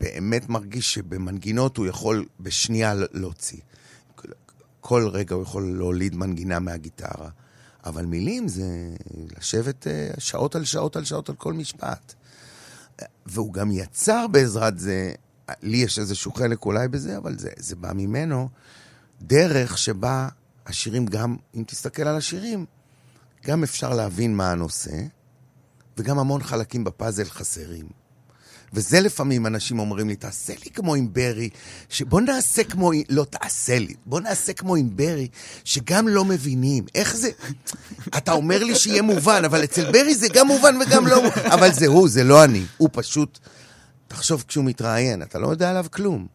באמת 0.00 0.48
מרגיש 0.48 0.94
שבמנגינות 0.94 1.76
הוא 1.76 1.86
יכול 1.86 2.26
בשנייה 2.40 2.94
להוציא. 3.12 3.60
כל 4.80 5.08
רגע 5.08 5.34
הוא 5.34 5.42
יכול 5.42 5.76
להוליד 5.78 6.14
מנגינה 6.14 6.58
מהגיטרה. 6.58 7.30
אבל 7.84 8.04
מילים 8.04 8.48
זה 8.48 8.94
לשבת 9.36 9.86
אה, 9.86 10.10
שעות 10.18 10.56
על 10.56 10.64
שעות 10.64 10.96
על 10.96 11.04
שעות 11.04 11.28
על 11.28 11.34
כל 11.34 11.52
משפט. 11.52 12.14
והוא 13.26 13.52
גם 13.52 13.70
יצר 13.70 14.26
בעזרת 14.26 14.78
זה, 14.78 15.12
לי 15.62 15.76
יש 15.76 15.98
איזשהו 15.98 16.32
חלק 16.32 16.64
אולי 16.64 16.88
בזה, 16.88 17.16
אבל 17.16 17.38
זה, 17.38 17.50
זה 17.56 17.76
בא 17.76 17.92
ממנו, 17.94 18.48
דרך 19.22 19.78
שבה 19.78 20.28
השירים 20.70 21.06
גם, 21.06 21.36
אם 21.54 21.64
תסתכל 21.66 22.02
על 22.02 22.16
השירים, 22.16 22.66
גם 23.46 23.62
אפשר 23.62 23.94
להבין 23.94 24.36
מה 24.36 24.50
הנושא, 24.50 24.96
וגם 25.96 26.18
המון 26.18 26.42
חלקים 26.42 26.84
בפאזל 26.84 27.24
חסרים. 27.24 27.88
וזה 28.72 29.00
לפעמים 29.00 29.46
אנשים 29.46 29.78
אומרים 29.78 30.08
לי, 30.08 30.16
תעשה 30.16 30.52
לי 30.64 30.70
כמו 30.70 30.94
עם 30.94 31.12
ברי, 31.12 31.48
שבוא 31.88 32.20
נעשה 32.20 32.64
כמו, 32.64 32.90
לא 33.08 33.24
תעשה 33.24 33.78
לי, 33.78 33.94
בוא 34.06 34.20
נעשה 34.20 34.52
כמו 34.52 34.76
עם 34.76 34.96
ברי, 34.96 35.28
שגם 35.64 36.08
לא 36.08 36.24
מבינים. 36.24 36.84
איך 36.94 37.16
זה? 37.16 37.30
אתה 38.16 38.32
אומר 38.32 38.64
לי 38.64 38.74
שיהיה 38.74 39.02
מובן, 39.02 39.44
אבל 39.44 39.64
אצל 39.64 39.92
ברי 39.92 40.14
זה 40.14 40.26
גם 40.34 40.46
מובן 40.46 40.76
וגם 40.76 41.06
לא 41.06 41.22
מובן. 41.22 41.50
אבל 41.50 41.72
זה 41.72 41.86
הוא, 41.86 42.08
זה 42.08 42.24
לא 42.24 42.44
אני. 42.44 42.64
הוא 42.76 42.88
פשוט, 42.92 43.38
תחשוב 44.08 44.44
כשהוא 44.48 44.64
מתראיין, 44.64 45.22
אתה 45.22 45.38
לא 45.38 45.48
יודע 45.48 45.70
עליו 45.70 45.86
כלום. 45.90 46.26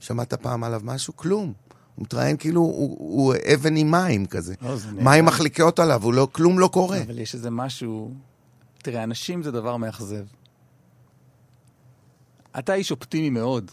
שמעת 0.00 0.34
פעם 0.34 0.64
עליו 0.64 0.80
משהו? 0.84 1.16
כלום. 1.16 1.63
הוא 1.94 2.04
מתראיין 2.04 2.36
כאילו 2.36 2.60
הוא, 2.60 2.96
הוא 2.98 3.34
אבן 3.54 3.76
עם 3.76 3.90
מים 3.90 4.26
כזה. 4.26 4.54
לא, 4.62 4.76
זה. 4.76 4.88
מים 4.92 5.24
מחליקות 5.24 5.78
עליו, 5.78 6.02
הוא 6.04 6.14
לא, 6.14 6.28
כלום 6.32 6.58
לא 6.58 6.68
קורה. 6.72 7.02
אבל 7.02 7.18
יש 7.18 7.34
איזה 7.34 7.50
משהו... 7.50 8.14
תראה, 8.82 9.04
אנשים 9.04 9.42
זה 9.42 9.50
דבר 9.50 9.76
מאכזב. 9.76 10.24
אתה 12.58 12.74
איש 12.74 12.90
אופטימי 12.90 13.30
מאוד, 13.30 13.70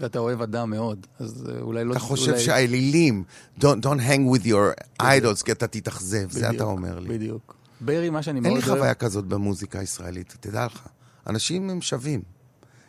ואתה 0.00 0.18
אוהב 0.18 0.42
אדם 0.42 0.70
מאוד, 0.70 1.06
אז 1.18 1.48
אה, 1.48 1.60
אולי 1.60 1.84
לא... 1.84 1.92
אתה 1.92 2.00
חושב 2.00 2.30
אולי... 2.30 2.42
שהאלילים, 2.42 3.24
don't, 3.60 3.62
don't 3.62 4.00
hang 4.00 4.36
with 4.36 4.44
your 4.44 4.82
idols, 5.02 5.44
כי 5.44 5.52
אתה 5.52 5.66
תתאכזב, 5.66 6.30
זה 6.30 6.40
בדיוק, 6.40 6.54
אתה 6.54 6.64
אומר 6.64 6.98
לי. 6.98 7.08
בדיוק. 7.08 7.54
ברי, 7.80 8.10
מה 8.10 8.22
שאני 8.22 8.40
מאוד 8.40 8.52
אין 8.52 8.62
אוהב... 8.62 8.68
לי 8.68 8.76
חוויה 8.76 8.94
כזאת 8.94 9.24
במוזיקה 9.24 9.78
הישראלית, 9.78 10.36
תדע 10.40 10.66
לך. 10.66 10.86
אנשים 11.26 11.70
הם 11.70 11.80
שווים. 11.80 12.37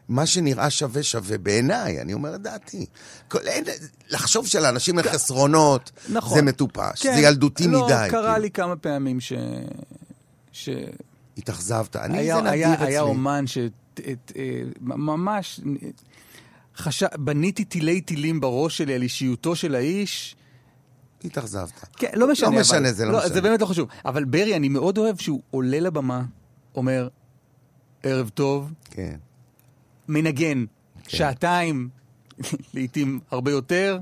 מה 0.09 0.25
שנראה 0.25 0.69
שווה 0.69 1.03
שווה 1.03 1.37
בעיניי, 1.37 2.01
אני 2.01 2.13
אומר 2.13 2.35
את 2.35 2.41
דעתי. 2.41 2.85
כל, 3.27 3.39
אין, 3.47 3.63
לחשוב 4.09 4.47
שלאנשים 4.47 4.99
אין 4.99 5.07
חסרונות, 5.09 5.91
נכון. 6.09 6.37
זה 6.37 6.41
מטופש, 6.41 7.01
כן, 7.01 7.13
זה 7.15 7.19
ילדותי 7.19 7.67
לא, 7.67 7.85
מדי. 7.85 7.93
קרה 8.09 8.21
כאילו. 8.23 8.37
לי 8.37 8.51
כמה 8.51 8.75
פעמים 8.75 9.19
ש... 9.19 9.33
ש... 10.51 10.69
התאכזבת. 11.37 11.95
אני, 11.95 12.17
היה, 12.17 12.35
זה 12.35 12.41
נדיר 12.41 12.51
היה, 12.53 12.73
אצלי. 12.73 12.85
היה 12.87 13.01
אומן 13.01 13.47
ש... 13.47 13.57
את, 13.93 14.31
אה. 14.35 15.39
חש... 16.77 17.03
בניתי 17.03 17.63
תילי 17.65 18.01
תילים 18.01 18.39
בראש 18.39 18.77
שלי 18.77 18.93
על 18.95 19.01
אישיותו 19.01 19.55
של 19.55 19.75
האיש. 19.75 20.35
התאכזבת. 21.25 21.71
כן, 21.97 22.09
לא 22.13 22.31
משנה. 22.31 22.47
לא 22.49 22.53
אבל- 22.53 22.61
משנה, 22.61 22.91
זה 22.91 23.05
לא 23.05 23.17
משנה. 23.19 23.33
זה 23.33 23.41
באמת 23.41 23.61
לא 23.61 23.65
חשוב. 23.65 23.87
אבל 24.05 24.23
ברי, 24.23 24.55
אני 24.55 24.69
מאוד 24.69 24.97
אוהב 24.97 25.17
שהוא 25.17 25.41
עולה 25.51 25.79
לבמה, 25.79 26.23
אומר, 26.75 27.07
ערב 28.03 28.29
טוב, 28.29 28.71
כן. 28.91 29.15
מנגן, 30.09 30.65
כן. 31.03 31.17
שעתיים, 31.17 31.89
לעיתים 32.73 33.19
הרבה 33.31 33.51
יותר. 33.51 33.99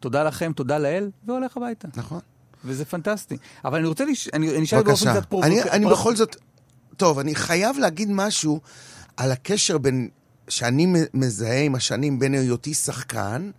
תודה 0.00 0.24
לכם, 0.24 0.52
תודה 0.52 0.78
לאל, 0.78 1.10
והולך 1.26 1.56
הביתה. 1.56 1.88
נכון. 1.96 2.20
וזה 2.64 2.84
פנטסטי. 2.84 3.36
אבל 3.64 3.78
אני 3.78 3.88
רוצה, 3.88 4.04
לש... 4.04 4.28
אני 4.32 4.64
אשאל 4.64 4.82
באופן. 4.82 5.10
קצת 5.10 5.26
פרובוק... 5.26 5.46
אני, 5.46 5.62
אני 5.62 5.84
פרו- 5.84 5.92
בכל 5.94 6.16
זאת... 6.16 6.36
טוב, 6.96 7.18
אני 7.18 7.34
חייב 7.34 7.78
להגיד 7.78 8.08
משהו 8.10 8.60
על 9.16 9.32
הקשר 9.32 9.78
בין... 9.78 10.08
שאני 10.48 10.86
מזהה 11.14 11.60
עם 11.60 11.74
השנים 11.74 12.18
בין 12.18 12.34
היותי 12.34 12.74
שחקן 12.74 13.50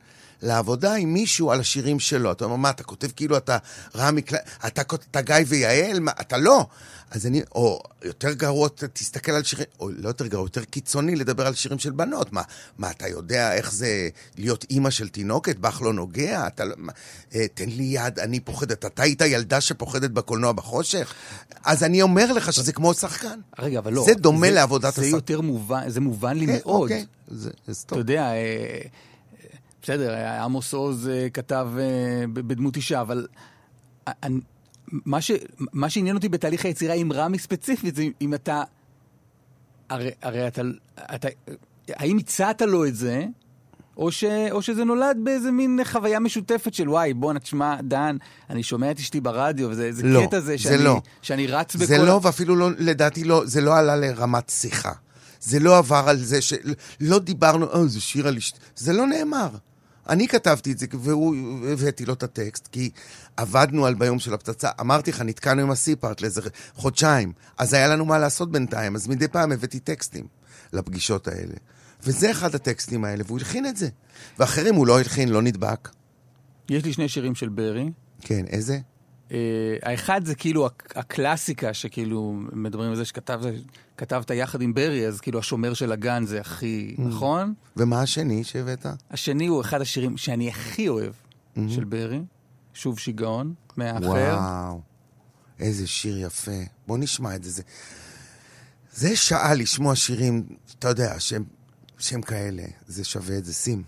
לעבודה 0.42 0.94
עם 0.96 1.14
מישהו 1.14 1.52
על 1.52 1.60
השירים 1.60 2.00
שלו. 2.00 2.32
אתה 2.32 2.46
אומר, 2.46 2.56
מה, 2.56 2.70
אתה 2.70 2.84
כותב 2.84 3.08
כאילו 3.16 3.38
אתה 3.38 3.58
רמי 3.96 4.22
קליין, 4.22 4.44
אתה, 4.68 4.82
אתה 4.82 5.22
גיא 5.22 5.36
ויעל? 5.48 6.00
מה, 6.00 6.12
אתה 6.22 6.38
לא. 6.38 6.66
אז 7.14 7.26
אני, 7.28 7.42
או 7.56 7.80
יותר 8.04 8.34
גרוע, 8.34 8.70
תסתכל 8.94 9.32
על 9.32 9.44
שירים, 9.44 9.66
או 9.80 9.90
לא 9.92 10.08
יותר 10.08 10.28
גרוע, 10.28 10.46
יותר 10.46 10.64
קיצוני 10.64 11.16
לדבר 11.16 11.48
על 11.48 11.54
שירים 11.54 11.80
של 11.80 11.92
בנות. 11.92 12.34
מה, 12.34 12.42
מה 12.78 12.92
אתה 12.92 13.08
יודע 13.08 13.54
איך 13.54 13.72
זה 13.74 14.10
להיות 14.38 14.66
אימא 14.70 14.90
של 14.90 15.10
תינוקת? 15.10 15.58
בך 15.58 15.82
לא 15.82 15.94
נוגע? 15.94 16.48
אתה 16.48 16.66
לא... 16.66 16.76
מה, 16.78 16.92
אה, 17.36 17.46
תן 17.54 17.70
לי 17.70 17.84
יד, 17.84 18.20
אני 18.20 18.40
פוחדת. 18.40 18.86
אתה 18.86 19.04
היית 19.04 19.22
ילדה 19.22 19.62
שפוחדת 19.62 20.12
בקולנוע 20.12 20.52
בחושך? 20.52 21.14
אז 21.66 21.84
אני 21.84 22.02
אומר 22.02 22.34
לך 22.34 22.54
שזה 22.54 22.74
כמו 22.74 22.94
שחקן. 22.94 23.40
רגע, 23.60 23.80
אבל 23.80 23.94
לא. 23.94 24.04
זה 24.06 24.14
דומה 24.14 24.50
לעבודת 24.52 24.94
זה 24.94 25.02
השחקן. 25.02 25.16
יותר 25.16 25.42
מובן, 25.42 25.90
זה 25.90 26.02
מובן 26.02 26.38
לי 26.38 26.48
כן, 26.48 26.54
מאוד. 26.66 26.82
אוקיי, 26.82 27.06
זה, 27.28 27.36
זה 27.44 27.50
אתה 27.64 27.74
stop. 27.74 27.98
יודע, 27.98 28.22
אה, 28.24 28.36
אה, 28.36 28.80
בסדר, 29.82 30.16
עמוס 30.28 30.74
עוז 30.74 31.10
כתב 31.34 31.68
בדמות 32.34 32.76
אישה, 32.76 33.02
אבל 33.02 33.28
אני- 34.08 34.40
מה 35.06 35.22
ש- 35.22 35.32
מה 35.74 35.90
שעניין 35.90 36.16
אותי 36.16 36.30
בתהליך 36.30 36.66
היצירה 36.66 36.94
עם 36.94 37.12
רמי 37.14 37.40
ספציפית, 37.40 37.96
זה 37.96 38.06
אם 38.22 38.34
אתה... 38.34 38.64
הרי 39.90 40.10
הרי 40.22 40.48
אתה... 40.48 40.62
אתה- 41.16 41.28
האם 41.90 42.18
הצעת 42.18 42.62
לו 42.62 42.86
את 42.86 42.96
זה, 42.96 43.26
או, 43.98 44.12
ש, 44.12 44.24
או 44.52 44.62
שזה 44.62 44.84
נולד 44.84 45.18
באיזה 45.24 45.52
מין 45.52 45.80
חוויה 45.84 46.20
משותפת 46.20 46.74
של 46.74 46.90
וואי, 46.90 47.14
בואנה, 47.14 47.40
תשמע, 47.40 47.76
דן, 47.82 48.18
אני 48.50 48.64
שומע 48.64 48.92
את 48.92 49.00
אשתי 49.00 49.22
ברדיו, 49.22 49.70
וזה 49.70 49.86
איזה 49.86 50.04
לא, 50.04 50.26
קטע 50.28 50.40
זה 50.40 50.46
זה 50.46 50.58
שאני, 50.58 50.84
לא. 50.84 51.02
שאני 51.22 51.48
רץ 51.48 51.76
בכל... 51.76 51.86
זה 51.86 51.98
לא, 51.98 52.20
ואפילו 52.24 52.56
לא, 52.56 52.70
לדעתי 52.78 53.24
לא, 53.24 53.42
זה 53.46 53.62
לא 53.62 53.78
עלה 53.78 53.96
לרמת 53.96 54.50
שיחה. 54.50 54.92
זה 55.42 55.60
לא 55.60 55.78
עבר 55.78 56.04
על 56.08 56.18
זה 56.18 56.42
ש... 56.42 56.54
לא 57.00 57.20
דיברנו, 57.20 57.74
אה, 57.74 57.86
זה 57.88 58.02
שיר 58.02 58.28
על 58.28 58.38
אשתי. 58.38 58.60
זה 58.76 58.94
לא 58.94 59.08
נאמר. 59.08 59.50
אני 60.10 60.28
כתבתי 60.28 60.72
את 60.72 60.80
זה, 60.80 60.86
והוא, 60.94 61.36
הבאתי 61.68 62.06
לו 62.06 62.14
את 62.14 62.24
הטקסט, 62.24 62.68
כי 62.68 62.90
עבדנו 63.38 63.86
על 63.86 63.94
ביום 63.94 64.20
של 64.20 64.34
הפצצה. 64.34 64.70
אמרתי 64.80 65.12
לך, 65.12 65.22
נתקענו 65.22 65.62
עם 65.62 65.72
הסיפארט 65.72 66.22
לאיזה 66.22 66.42
חודשיים. 66.76 67.34
אז 67.58 67.74
היה 67.74 67.88
לנו 67.88 68.06
מה 68.06 68.18
לעשות 68.18 68.52
בינתיים, 68.52 68.96
אז 68.96 69.08
מדי 69.08 69.28
פעם 69.28 69.52
הבאתי 69.52 69.80
טקסטים 69.80 70.28
לפגישות 70.74 71.28
האלה. 71.28 71.56
וזה 72.04 72.32
אחד 72.32 72.56
הטקסטים 72.56 73.06
האלה, 73.06 73.24
והוא 73.28 73.38
הלחין 73.38 73.66
את 73.66 73.78
זה. 73.78 73.90
ואחרים 74.40 74.76
הוא 74.76 74.88
לא 74.88 75.00
הלחין, 75.00 75.30
לא 75.30 75.42
נדבק. 75.42 75.90
יש 76.70 76.86
לי 76.86 76.94
שני 76.94 77.10
שירים 77.10 77.36
של 77.36 77.50
ברי. 77.50 77.92
כן, 78.22 78.46
איזה? 78.48 78.80
Uh, 79.30 79.34
האחד 79.82 80.26
זה 80.26 80.36
כאילו 80.36 80.66
הק- 80.66 80.94
הקלאסיקה 80.96 81.74
שכאילו 81.74 82.34
מדברים 82.54 82.90
על 82.90 82.96
זה 82.96 83.06
שכתבת 83.06 84.32
יחד 84.34 84.62
עם 84.62 84.74
ברי, 84.74 85.08
אז 85.08 85.22
כאילו 85.22 85.40
השומר 85.40 85.74
של 85.74 85.92
הגן 85.92 86.26
זה 86.26 86.42
הכי 86.42 86.96
נכון. 86.98 87.54
ומה 87.78 88.02
השני 88.02 88.44
שהבאת? 88.44 88.86
השני 89.12 89.48
הוא 89.48 89.62
אחד 89.62 89.82
השירים 89.82 90.18
שאני 90.18 90.50
הכי 90.50 90.90
אוהב 90.90 91.14
של 91.68 91.84
ברי, 91.84 92.22
שוב 92.74 93.00
שיגעון, 93.00 93.54
מהאחר. 93.78 94.06
וואו, 94.06 94.82
איזה 95.60 95.88
שיר 95.88 96.18
יפה. 96.26 96.52
בוא 96.88 96.98
נשמע 96.98 97.36
את 97.36 97.44
זה. 97.44 97.50
זה, 97.52 97.62
זה 98.92 99.16
שעה 99.16 99.54
לשמוע 99.54 99.96
שירים, 99.96 100.44
אתה 100.80 100.88
יודע, 100.88 101.20
שהם, 101.20 101.44
שהם 101.98 102.22
כאלה. 102.22 102.64
זה 102.88 103.04
שווה 103.04 103.38
את 103.38 103.46
זה. 103.46 103.54
שים. 103.54 103.84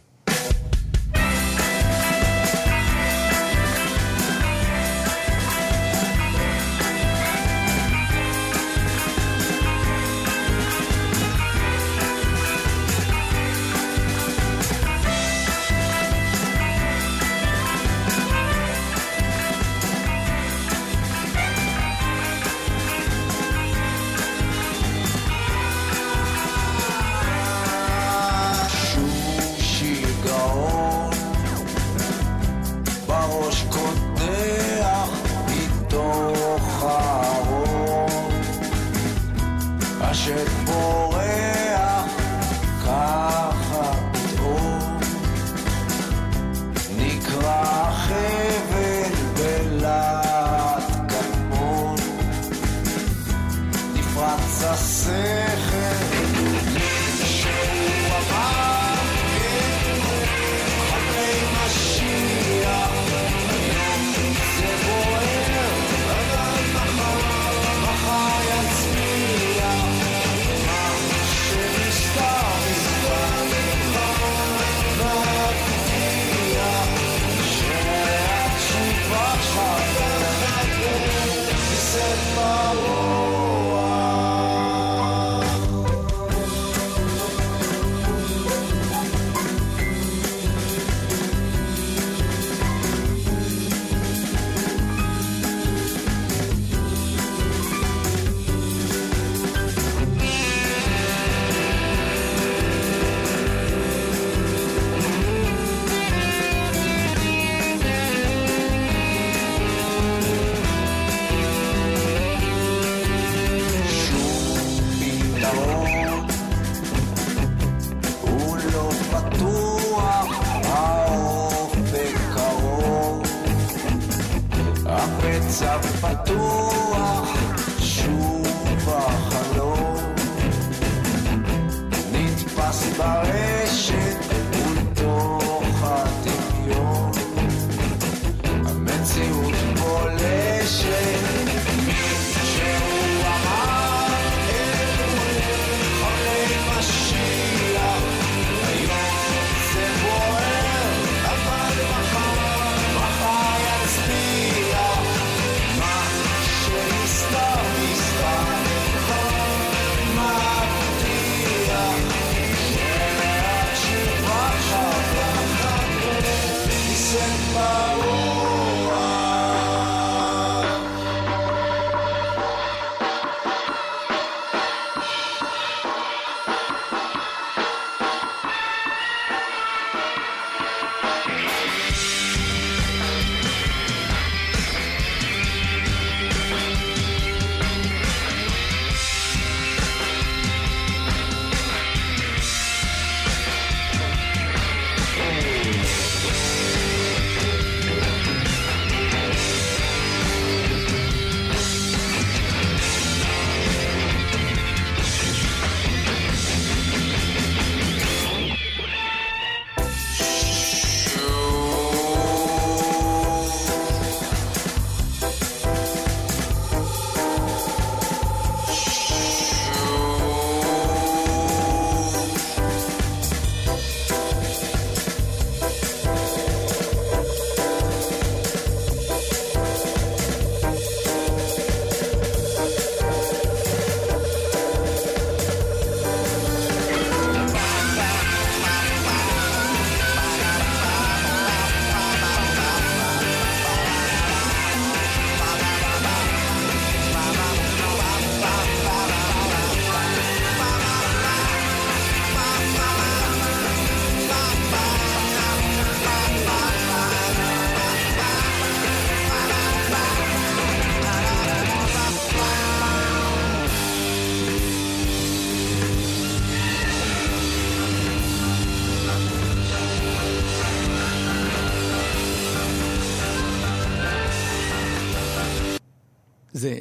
זה 276.65 276.79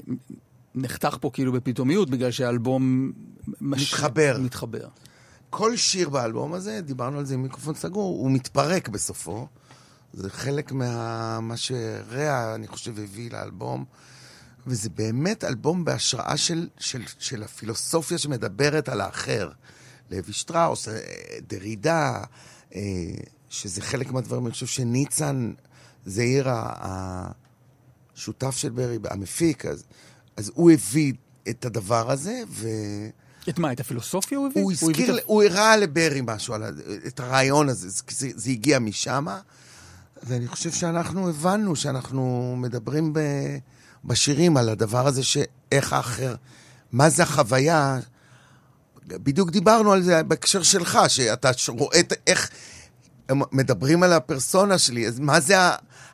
נחתך 0.74 1.16
פה 1.20 1.30
כאילו 1.32 1.52
בפתאומיות, 1.52 2.10
בגלל 2.10 2.30
שהאלבום... 2.30 3.12
מש- 3.60 3.94
מתחבר. 3.94 4.36
מתחבר. 4.40 4.88
כל 5.50 5.76
שיר 5.76 6.08
באלבום 6.08 6.52
הזה, 6.52 6.80
דיברנו 6.80 7.18
על 7.18 7.24
זה 7.24 7.34
עם 7.34 7.42
מיקרופון 7.42 7.74
סגור, 7.74 8.18
הוא 8.18 8.30
מתפרק 8.30 8.88
בסופו. 8.88 9.46
זה 10.12 10.30
חלק 10.30 10.72
מה... 10.72 11.40
מה 11.40 11.56
שריאה, 11.56 12.54
אני 12.54 12.66
חושב, 12.66 12.98
הביא 12.98 13.30
לאלבום. 13.30 13.84
וזה 14.66 14.90
באמת 14.90 15.44
אלבום 15.44 15.84
בהשראה 15.84 16.36
של, 16.36 16.68
של, 16.78 17.02
של 17.18 17.42
הפילוסופיה 17.42 18.18
שמדברת 18.18 18.88
על 18.88 19.00
האחר. 19.00 19.50
לוי 20.10 20.32
שטראוס, 20.32 20.88
אה, 20.88 21.00
דרידה, 21.48 22.22
אה, 22.74 22.80
שזה 23.48 23.82
חלק 23.82 24.12
מהדברים, 24.12 24.46
אני 24.46 24.52
חושב 24.52 24.66
שניצן 24.66 25.52
זעיר 26.06 26.48
השותף 28.16 28.56
של 28.56 28.68
ברי, 28.70 28.98
המפיק, 29.10 29.66
אז, 29.66 29.84
אז 30.36 30.50
הוא 30.54 30.70
הביא 30.70 31.12
את 31.48 31.64
הדבר 31.64 32.10
הזה, 32.10 32.42
ו... 32.48 32.68
את 33.48 33.58
מה, 33.58 33.72
את 33.72 33.80
הפילוסופיה 33.80 34.38
הוא 34.38 34.46
הביא? 34.46 34.62
הוא 34.62 34.72
הביא 34.72 34.88
הזכיר, 34.88 35.14
את 35.14 35.20
ה- 35.20 35.26
הוא 35.26 35.42
הראה 35.42 35.76
לברי 35.76 36.20
משהו, 36.22 36.54
על 36.54 36.64
את 37.06 37.20
הרעיון 37.20 37.68
הזה, 37.68 37.88
זה, 37.88 38.28
זה, 38.34 38.50
הגיע 38.50 38.78
משם, 38.78 39.26
ואני 40.22 40.48
חושב 40.48 40.70
שאנחנו 40.72 41.28
הבנו 41.28 41.76
שאנחנו 41.76 42.54
מדברים 42.58 43.12
ב, 43.12 43.20
בשירים 44.04 44.56
על 44.56 44.68
הדבר 44.68 45.06
הזה, 45.06 45.22
שאיך 45.22 45.92
האחר, 45.92 46.34
מה 46.92 47.10
זה 47.10 47.22
החוויה, 47.22 47.98
בדיוק 49.06 49.50
דיברנו 49.50 49.92
על 49.92 50.02
זה 50.02 50.22
בהקשר 50.22 50.62
שלך, 50.62 50.98
שאתה 51.08 51.50
רואה 51.68 52.00
איך 52.26 52.50
הם 53.28 53.40
מדברים 53.52 54.02
על 54.02 54.12
הפרסונה 54.12 54.78
שלי, 54.78 55.06
אז 55.08 55.20
מה 55.20 55.40
זה 55.40 55.54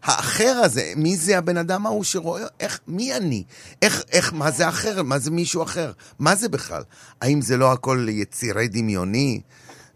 האחר 0.02 0.60
הזה? 0.64 0.92
מי 0.96 1.16
זה 1.16 1.38
הבן 1.38 1.56
אדם 1.56 1.86
ההוא 1.86 2.04
שרואה? 2.04 2.42
איך, 2.60 2.80
מי 2.88 3.16
אני? 3.16 3.44
איך, 3.82 4.02
איך, 4.12 4.32
מה 4.32 4.50
זה 4.50 4.68
אחר? 4.68 5.02
מה 5.02 5.18
זה 5.18 5.30
מישהו 5.30 5.62
אחר? 5.62 5.92
מה 6.18 6.34
זה 6.36 6.48
בכלל? 6.48 6.82
האם 7.20 7.40
זה 7.42 7.56
לא 7.56 7.72
הכל 7.72 8.06
יצירי 8.10 8.68
דמיוני? 8.68 9.40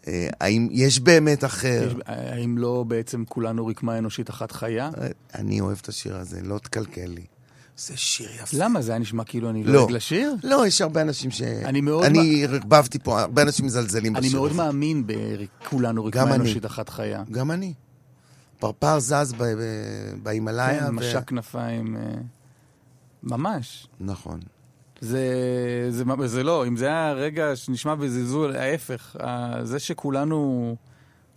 אה, 0.09 0.29
האם 0.41 0.69
יש 0.73 1.01
באמת 1.01 1.45
אחר? 1.45 1.89
יש- 1.91 1.97
האם 2.07 2.59
לא 2.59 2.85
בעצם 2.89 3.25
כולנו 3.29 3.67
רקמה 3.67 3.99
אנושית 3.99 4.31
אחת 4.31 4.53
חיה? 4.53 4.91
אני 5.35 5.61
אוהב 5.61 5.79
את 5.83 5.89
השיר 5.89 6.17
הזה, 6.17 6.41
לא 6.43 6.59
תקלקל 6.59 7.07
לי. 7.07 7.25
זה 7.77 7.97
שיר 7.97 8.31
יפה. 8.43 8.57
למה? 8.61 8.83
זה 8.83 8.93
היה 8.93 8.99
נשמע 8.99 9.25
כאילו 9.25 9.51
אני 9.51 9.65
לא. 9.65 9.73
לא 9.73 9.79
אוהב 9.79 9.91
לשיר? 9.91 10.35
לא, 10.45 10.67
יש 10.67 10.81
הרבה 10.81 11.03
אנשים 11.03 11.31
ש... 11.31 11.43
אני 11.43 11.81
מאוד 11.81 12.05
אני 12.05 12.45
ערבבתי 12.45 12.99
פה, 12.99 13.21
הרבה 13.21 13.43
אנשים 13.43 13.67
מזלזלים 13.67 14.17
אני 14.17 14.27
בשיר 14.27 14.39
מאוד 14.39 14.51
הזה. 14.51 14.63
מאמין 14.63 15.05
בכולנו 15.07 16.05
רקמה 16.05 16.23
אני. 16.23 16.35
אנושית 16.35 16.67
אחת 16.67 16.89
חיה. 16.89 17.23
גם 17.31 17.51
אני. 17.51 17.75
פרפר 18.59 18.99
זז 18.99 19.35
בהימאליה. 20.23 20.81
כן, 20.81 20.91
משק 20.91 21.29
כנפיים, 21.29 21.97
אה, 21.97 22.03
ממש. 23.23 23.87
נכון. 24.01 24.41
זה, 25.01 25.29
זה, 25.91 26.05
זה 26.27 26.43
לא, 26.43 26.67
אם 26.67 26.77
זה 26.77 26.87
היה 26.87 27.13
רגע 27.13 27.57
שנשמע 27.57 27.95
בזלזול, 27.95 28.57
ההפך. 28.57 29.17
זה 29.63 29.79
שכולנו, 29.79 30.77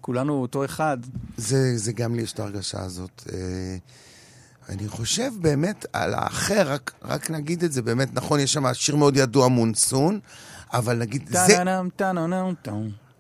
כולנו 0.02 0.42
אותו 0.42 0.66
אחד, 0.66 0.98
זה, 1.38 1.78
זה 1.78 1.94
גם 1.94 2.16
לי 2.16 2.22
יש 2.22 2.34
את 2.34 2.40
ההרגשה 2.40 2.82
הזאת. 2.84 3.24
אה, 4.70 4.74
אני 4.74 4.88
חושב 4.88 5.32
באמת 5.42 5.86
על 5.94 6.14
האחר, 6.14 6.72
רק, 6.72 6.94
רק 7.02 7.32
נגיד 7.32 7.64
את 7.64 7.72
זה, 7.72 7.82
באמת 7.82 8.14
נכון, 8.14 8.40
יש 8.40 8.54
שם 8.54 8.74
שיר 8.74 8.96
מאוד 8.96 9.18
ידוע, 9.18 9.48
מונסון, 9.48 10.20
אבל 10.74 10.98
נגיד, 10.98 11.30
זה. 11.30 11.38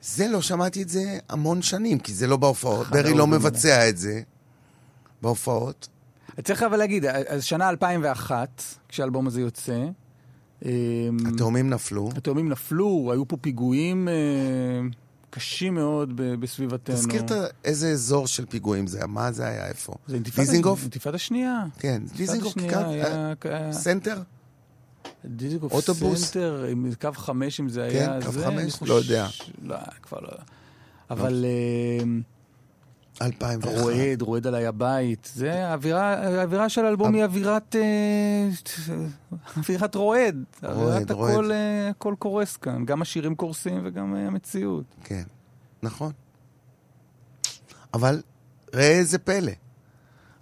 זה 0.01 0.27
לא 0.27 0.41
שמעתי 0.41 0.81
את 0.83 0.89
זה 0.89 1.19
המון 1.29 1.61
שנים, 1.61 1.99
כי 1.99 2.13
זה 2.13 2.27
לא 2.27 2.37
בהופעות. 2.37 2.87
ברי 2.87 3.13
לא 3.13 3.27
מבצע 3.27 3.89
את 3.89 3.97
זה 3.97 4.21
בהופעות. 5.21 5.87
צריך 6.43 6.63
אבל 6.63 6.77
להגיד, 6.77 7.05
אז 7.05 7.43
שנה 7.43 7.69
2001, 7.69 8.63
כשהאלבום 8.89 9.27
הזה 9.27 9.41
יוצא, 9.41 9.85
אה, 10.65 10.71
התאומים 11.27 11.69
נפלו. 11.69 12.09
התאומים 12.17 12.49
נפלו, 12.49 13.09
היו 13.11 13.27
פה 13.27 13.37
פיגועים 13.37 14.07
אה, 14.07 14.13
קשים 15.29 15.75
מאוד 15.75 16.11
בסביבתנו. 16.15 16.95
תזכיר 16.95 17.21
את 17.21 17.31
איזה 17.65 17.89
אזור 17.91 18.27
של 18.27 18.45
פיגועים 18.45 18.87
זה 18.87 18.97
היה, 18.97 19.07
מה 19.07 19.31
זה 19.31 19.45
היה, 19.47 19.67
איפה? 19.67 19.93
זה 20.07 20.15
אינתיפאדה-? 20.15 20.51
אינתיפאדה 20.81 21.17
שנייה. 21.17 21.63
כן, 21.79 22.01
דיזינגוף, 22.17 22.53
אה, 22.73 23.33
היה- 23.43 23.73
סנטר? 23.73 24.21
דיזינגוף 25.25 25.71
אוטובוס? 25.73 26.23
סנטר, 26.25 26.65
עם 26.71 26.89
קו 27.01 27.09
חמש, 27.15 27.59
אם 27.59 27.69
זה 27.69 27.89
כן, 27.91 28.09
היה 28.11 28.21
קו 28.25 28.31
זה, 28.31 28.45
חמש? 28.45 28.79
לא 28.81 28.93
יודע. 28.93 29.27
לא, 29.61 29.75
כבר 30.01 30.19
לא. 30.21 30.29
אבל 31.09 31.45
אה, 31.45 32.03
2001. 33.21 33.81
רועד, 33.81 34.21
רועד 34.21 34.47
עליי 34.47 34.65
הבית. 34.65 35.31
זה 35.33 35.65
האווירה, 35.65 36.13
האווירה 36.13 36.69
של 36.69 36.85
האלבום 36.85 37.15
היא 37.15 37.23
אווירת... 37.23 37.75
אה, 37.75 38.49
אווירת 39.57 39.95
רועד. 39.95 40.43
אווירת 40.63 41.11
רועד. 41.11 41.33
הכל 41.33 41.51
אה, 41.51 41.89
הכל 41.89 42.15
קורס 42.19 42.57
כאן. 42.57 42.85
גם 42.85 43.01
השירים 43.01 43.35
קורסים 43.35 43.81
וגם 43.85 44.15
אה, 44.15 44.27
המציאות. 44.27 44.85
כן, 45.03 45.23
נכון. 45.83 46.11
אבל 47.93 48.21
ראה 48.73 48.91
איזה 48.91 49.17
פלא, 49.17 49.51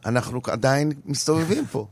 אנחנו 0.06 0.42
עדיין 0.48 0.92
מסתובבים 1.06 1.66
פה. 1.66 1.88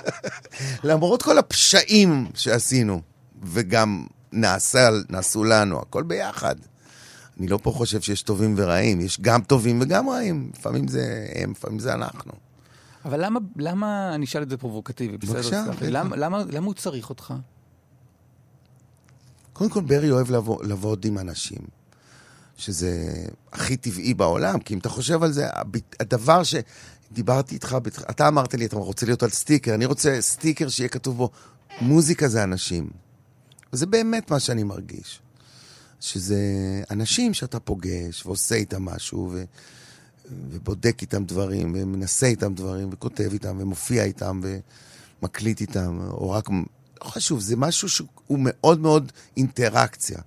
למרות 0.84 1.22
כל 1.22 1.38
הפשעים 1.38 2.26
שעשינו, 2.34 3.00
וגם 3.42 4.06
נעשה, 4.32 4.88
נעשו 5.08 5.44
לנו, 5.44 5.80
הכל 5.80 6.02
ביחד. 6.02 6.56
אני 7.42 7.50
לא 7.50 7.58
פה 7.62 7.70
חושב 7.70 8.00
שיש 8.00 8.22
טובים 8.22 8.54
ורעים, 8.56 9.00
יש 9.00 9.20
גם 9.20 9.42
טובים 9.42 9.78
וגם 9.82 10.08
רעים. 10.08 10.50
לפעמים 10.58 10.88
זה 10.88 11.26
הם, 11.34 11.50
לפעמים 11.50 11.78
זה 11.78 11.94
אנחנו. 11.94 12.32
אבל 13.04 13.24
למה, 13.24 13.40
למה, 13.56 14.14
אני 14.14 14.24
אשאל 14.24 14.42
את 14.42 14.50
זה 14.50 14.56
פרובוקטיבי, 14.56 15.16
בסדר? 15.18 15.34
בבקשה. 15.36 15.64
למה, 15.90 16.16
למה, 16.16 16.42
למה 16.50 16.66
הוא 16.66 16.74
צריך 16.74 17.08
אותך? 17.10 17.34
קודם 19.52 19.70
כל, 19.70 19.80
ברי 19.80 20.10
אוהב 20.10 20.30
לבוא- 20.30 20.64
לעבוד 20.64 21.04
עם 21.04 21.18
אנשים, 21.18 21.58
שזה 22.56 23.14
הכי 23.52 23.76
טבעי 23.76 24.14
בעולם, 24.14 24.58
כי 24.60 24.74
אם 24.74 24.78
אתה 24.78 24.88
חושב 24.88 25.22
על 25.22 25.32
זה, 25.32 25.46
הדבר 26.00 26.42
שדיברתי 26.42 27.54
איתך, 27.54 27.76
בתח- 27.82 28.02
אתה 28.10 28.28
אמרת 28.28 28.54
לי, 28.54 28.66
אתה 28.66 28.76
רוצה 28.76 29.06
להיות 29.06 29.22
על 29.22 29.30
סטיקר, 29.30 29.74
אני 29.74 29.84
רוצה 29.84 30.16
סטיקר 30.20 30.68
שיהיה 30.68 30.88
כתוב 30.88 31.16
בו, 31.16 31.30
מוזיקה 31.80 32.28
זה 32.28 32.42
אנשים. 32.44 32.90
וזה 33.72 33.86
באמת 33.86 34.30
מה 34.30 34.40
שאני 34.40 34.62
מרגיש. 34.62 35.20
שזה 36.02 36.38
אנשים 36.90 37.34
שאתה 37.34 37.60
פוגש 37.60 38.26
ועושה 38.26 38.54
איתם 38.54 38.84
משהו, 38.84 39.28
ו... 39.32 39.44
ובודק 40.50 40.98
איתם 41.02 41.24
דברים, 41.24 41.74
ומנסה 41.76 42.26
איתם 42.26 42.54
דברים, 42.54 42.88
וכותב 42.92 43.32
איתם, 43.32 43.56
ומופיע 43.60 44.04
איתם, 44.04 44.40
ומקליט 45.22 45.60
איתם, 45.60 46.00
או 46.10 46.30
רק... 46.30 46.48
לא 47.04 47.08
חשוב, 47.08 47.40
זה 47.40 47.56
משהו 47.56 47.88
שהוא 47.88 48.38
מאוד 48.38 48.80
מאוד 48.80 49.12
אינטראקציה. 49.36 50.18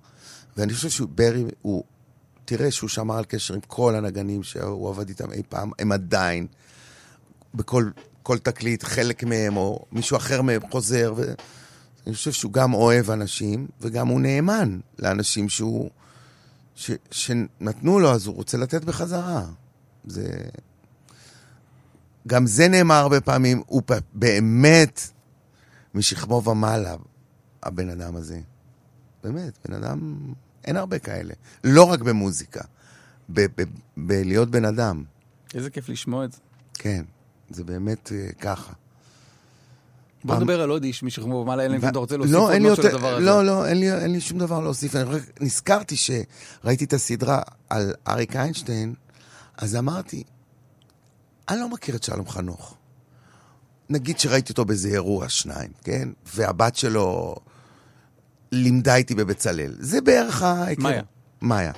ואני 0.56 0.74
חושב 0.74 0.90
שברי, 0.90 1.44
הוא... 1.62 1.84
תראה 2.44 2.70
שהוא 2.70 2.88
שמר 2.88 3.16
על 3.18 3.24
קשר 3.24 3.54
עם 3.54 3.60
כל 3.60 3.94
הנגנים 3.94 4.42
שהוא 4.42 4.88
עבד 4.88 5.08
איתם 5.08 5.32
אי 5.32 5.42
פעם, 5.48 5.70
הם 5.78 5.92
עדיין, 5.92 6.46
בכל 7.54 7.90
כל 8.22 8.38
תקליט, 8.38 8.84
חלק 8.84 9.24
מהם, 9.24 9.56
או 9.56 9.84
מישהו 9.92 10.16
אחר 10.16 10.42
מהם 10.42 10.60
חוזר, 10.70 11.14
ואני 12.06 12.16
חושב 12.16 12.32
שהוא 12.32 12.52
גם 12.52 12.74
אוהב 12.74 13.10
אנשים, 13.10 13.66
וגם 13.80 14.08
הוא 14.08 14.20
נאמן 14.20 14.78
לאנשים 14.98 15.48
שהוא... 15.48 15.90
ש... 16.74 16.90
שנתנו 17.10 17.98
לו, 17.98 18.12
אז 18.12 18.26
הוא 18.26 18.34
רוצה 18.34 18.58
לתת 18.58 18.84
בחזרה. 18.84 19.46
זה... 20.04 20.28
גם 22.26 22.46
זה 22.46 22.68
נאמר 22.68 22.94
הרבה 22.94 23.20
פעמים, 23.20 23.62
הוא 23.66 23.82
באמת 24.12 25.00
משכמו 25.94 26.42
ומעלה, 26.44 26.96
הבן 27.62 27.88
אדם 27.88 28.16
הזה. 28.16 28.40
באמת, 29.22 29.58
בן 29.68 29.74
אדם, 29.74 30.32
אין 30.64 30.76
הרבה 30.76 30.98
כאלה. 30.98 31.34
לא 31.64 31.84
רק 31.84 32.00
במוזיקה, 32.00 32.64
בלהיות 33.96 34.50
בן 34.50 34.64
אדם. 34.64 35.04
איזה 35.54 35.70
כיף 35.70 35.88
לשמוע 35.88 36.24
את 36.24 36.32
זה. 36.32 36.38
כן, 36.74 37.04
זה 37.50 37.64
באמת 37.64 38.12
אה, 38.12 38.32
ככה. 38.32 38.72
בוא 40.26 40.34
פעם- 40.34 40.42
נדבר 40.42 40.60
על 40.60 40.70
עוד 40.70 40.84
איש 40.84 41.02
משכמו 41.02 41.34
ומעלה, 41.36 41.64
אלא 41.64 41.76
אם 41.76 41.80
כן 41.80 41.88
אתה 41.88 41.98
רוצה 41.98 42.16
להוסיף 42.16 42.34
לא, 42.34 42.42
עוד 42.52 42.58
משהו 42.58 42.68
יותר- 42.68 42.96
לדבר 42.96 43.14
הזה. 43.16 43.26
לא, 43.26 43.44
לא, 43.44 43.66
אין 43.66 43.80
לי, 43.80 43.92
אין 43.92 44.12
לי 44.12 44.20
שום 44.20 44.38
דבר 44.38 44.60
להוסיף. 44.60 44.96
אני 44.96 45.04
רק 45.04 45.22
נזכרתי 45.40 45.96
שראיתי 45.96 46.84
את 46.84 46.92
הסדרה 46.92 47.40
על 47.70 47.92
אריק 48.08 48.36
איינשטיין, 48.36 48.94
אז 49.58 49.76
אמרתי, 49.76 50.22
אני 51.48 51.60
לא 51.60 51.68
מכיר 51.68 51.96
את 51.96 52.02
שלום 52.02 52.28
חנוך. 52.28 52.74
נגיד 53.90 54.18
שראיתי 54.18 54.52
אותו 54.52 54.64
באיזה 54.64 54.88
אירוע, 54.88 55.28
שניים, 55.28 55.70
כן? 55.84 56.08
והבת 56.34 56.76
שלו 56.76 57.34
לימדה 58.52 58.94
איתי 58.96 59.14
בבצלאל. 59.14 59.74
זה 59.78 60.00
בערך 60.00 60.42
ההיכר. 60.42 60.82
מאיה. 60.82 61.02
מאיה. 61.42 61.72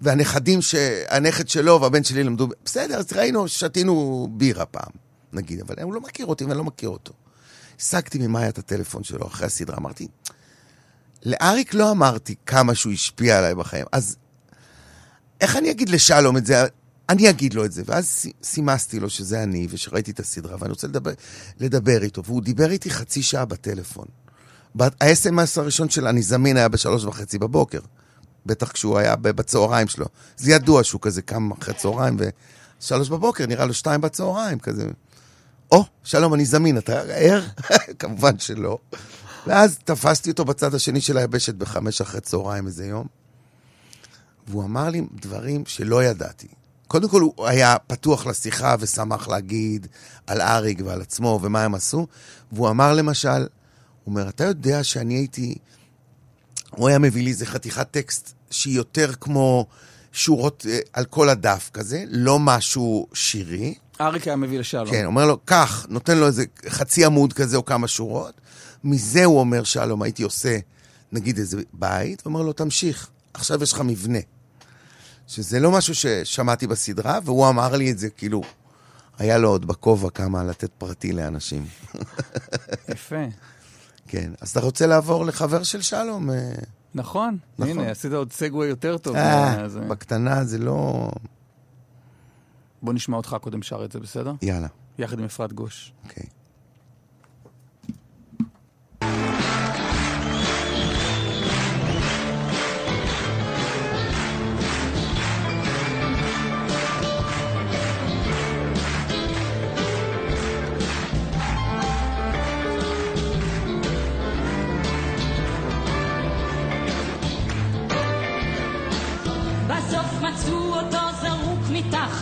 והנכדים, 0.00 0.62
ש... 0.62 0.74
הנכד 1.08 1.48
שלו 1.48 1.80
והבן 1.80 2.04
שלי 2.04 2.24
למדו... 2.24 2.48
בסדר, 2.64 2.94
אז 2.98 3.12
ראינו, 3.12 3.48
שתינו 3.48 4.28
בירה 4.30 4.64
פעם, 4.66 4.90
נגיד, 5.32 5.60
אבל 5.60 5.74
הוא 5.82 5.94
לא 5.94 6.00
מכיר 6.00 6.26
אותי 6.26 6.44
ואני 6.44 6.58
לא 6.58 6.64
מכיר 6.64 6.88
אותו. 6.88 7.12
השגתי 7.80 8.18
ממאיה 8.18 8.48
את 8.48 8.58
הטלפון 8.58 9.04
שלו 9.04 9.26
אחרי 9.26 9.46
הסדרה, 9.46 9.76
אמרתי, 9.76 10.08
לאריק 11.24 11.74
לא 11.74 11.90
אמרתי 11.90 12.34
כמה 12.46 12.74
שהוא 12.74 12.92
השפיע 12.92 13.38
עליי 13.38 13.54
בחיים, 13.54 13.86
אז 13.92 14.16
איך 15.40 15.56
אני 15.56 15.70
אגיד 15.70 15.88
לשלום 15.88 16.36
את 16.36 16.46
זה? 16.46 16.64
אני 17.08 17.30
אגיד 17.30 17.54
לו 17.54 17.64
את 17.64 17.72
זה. 17.72 17.82
ואז 17.86 18.06
סי- 18.06 18.32
סימסתי 18.42 19.00
לו 19.00 19.10
שזה 19.10 19.42
אני, 19.42 19.66
ושראיתי 19.70 20.10
את 20.10 20.20
הסדרה, 20.20 20.56
ואני 20.60 20.70
רוצה 20.70 20.86
לדבר, 20.86 21.10
לדבר 21.60 22.02
איתו. 22.02 22.24
והוא 22.24 22.42
דיבר 22.42 22.70
איתי 22.70 22.90
חצי 22.90 23.22
שעה 23.22 23.44
בטלפון. 23.44 24.06
ה-SMS 24.80 25.60
הראשון 25.60 25.90
של 25.90 26.06
אני 26.06 26.22
זמין 26.22 26.56
היה 26.56 26.68
בשלוש 26.68 27.04
וחצי 27.04 27.38
בבוקר. 27.38 27.80
בטח 28.46 28.72
כשהוא 28.72 28.98
היה 28.98 29.16
בצהריים 29.16 29.88
שלו. 29.88 30.06
זה 30.36 30.52
ידוע 30.52 30.84
שהוא 30.84 31.00
כזה 31.00 31.22
קם 31.22 31.50
אחרי 31.52 31.74
צהריים, 31.74 32.16
ושלוש 32.80 33.08
בבוקר 33.08 33.46
נראה 33.46 33.64
לו 33.64 33.74
שתיים 33.74 34.00
בצהריים, 34.00 34.58
כזה. 34.58 34.86
או, 35.72 35.84
שלום, 36.04 36.34
אני 36.34 36.44
זמין, 36.44 36.78
אתה 36.78 37.00
ער? 37.00 37.42
כמובן 37.98 38.38
שלא. 38.38 38.78
ואז 39.46 39.78
תפסתי 39.84 40.30
אותו 40.30 40.44
בצד 40.44 40.74
השני 40.74 41.00
של 41.00 41.18
היבשת 41.18 41.54
בחמש 41.54 42.00
אחרי 42.00 42.20
צהריים 42.20 42.66
איזה 42.66 42.86
יום, 42.86 43.06
והוא 44.48 44.64
אמר 44.64 44.90
לי 44.90 45.02
דברים 45.20 45.66
שלא 45.66 46.04
ידעתי. 46.04 46.48
קודם 46.88 47.08
כל, 47.08 47.20
הוא 47.20 47.46
היה 47.46 47.76
פתוח 47.86 48.26
לשיחה 48.26 48.76
ושמח 48.80 49.28
להגיד 49.28 49.86
על 50.26 50.40
אריק 50.40 50.80
ועל 50.84 51.00
עצמו 51.02 51.40
ומה 51.42 51.64
הם 51.64 51.74
עשו, 51.74 52.06
והוא 52.52 52.70
אמר 52.70 52.94
למשל, 52.94 53.28
הוא 53.38 53.46
אומר, 54.06 54.28
אתה 54.28 54.44
יודע 54.44 54.84
שאני 54.84 55.14
הייתי... 55.14 55.54
הוא 56.70 56.88
היה 56.88 56.98
מביא 56.98 57.22
לי 57.22 57.30
איזה 57.30 57.46
חתיכת 57.46 57.90
טקסט 57.90 58.32
שהיא 58.50 58.76
יותר 58.76 59.12
כמו 59.20 59.66
שורות 60.12 60.66
אה, 60.68 60.78
על 60.92 61.04
כל 61.04 61.28
הדף 61.28 61.70
כזה, 61.72 62.04
לא 62.08 62.38
משהו 62.38 63.06
שירי. 63.12 63.74
אריק 64.00 64.26
היה 64.26 64.36
מביא 64.36 64.58
לשלום. 64.58 64.90
כן, 64.90 65.04
אומר 65.04 65.26
לו, 65.26 65.38
קח, 65.44 65.86
נותן 65.88 66.18
לו 66.18 66.26
איזה 66.26 66.44
חצי 66.68 67.04
עמוד 67.04 67.32
כזה 67.32 67.56
או 67.56 67.64
כמה 67.64 67.88
שורות. 67.88 68.40
מזה 68.84 69.24
הוא 69.24 69.40
אומר, 69.40 69.64
שלום, 69.64 70.02
הייתי 70.02 70.22
עושה, 70.22 70.58
נגיד 71.12 71.38
איזה 71.38 71.62
בית, 71.72 72.22
ואומר 72.26 72.42
לו, 72.42 72.52
תמשיך, 72.52 73.08
עכשיו 73.34 73.62
יש 73.62 73.72
לך 73.72 73.80
מבנה. 73.80 74.18
שזה 75.26 75.60
לא 75.60 75.70
משהו 75.70 75.94
ששמעתי 75.94 76.66
בסדרה, 76.66 77.18
והוא 77.24 77.48
אמר 77.48 77.76
לי 77.76 77.90
את 77.90 77.98
זה, 77.98 78.08
כאילו, 78.10 78.42
היה 79.18 79.38
לו 79.38 79.48
עוד 79.48 79.66
בכובע 79.66 80.10
כמה 80.10 80.44
לתת 80.44 80.70
פרטי 80.78 81.12
לאנשים. 81.12 81.66
יפה. 82.88 83.24
כן, 84.08 84.30
אז 84.40 84.50
אתה 84.50 84.60
רוצה 84.60 84.86
לעבור 84.86 85.26
לחבר 85.26 85.62
של 85.62 85.82
שלום? 85.82 86.30
אה, 86.30 86.36
נכון. 86.94 87.38
נכון. 87.58 87.70
הנה, 87.70 87.90
עשית 87.90 88.12
עוד 88.12 88.32
סגווי 88.32 88.68
יותר 88.68 88.98
טוב. 88.98 89.16
אה, 89.16 89.66
בקטנה 89.88 90.44
זה 90.44 90.58
לא... 90.58 91.10
בוא 92.86 92.94
נשמע 92.94 93.16
אותך 93.16 93.36
קודם 93.40 93.62
שר 93.62 93.84
את 93.84 93.92
זה, 93.92 94.00
בסדר? 94.00 94.32
יאללה, 94.42 94.68
יחד 94.98 95.18
עם 95.18 95.24
אפרת 95.24 95.52
גוש. 95.52 95.92
אוקיי. 96.04 96.24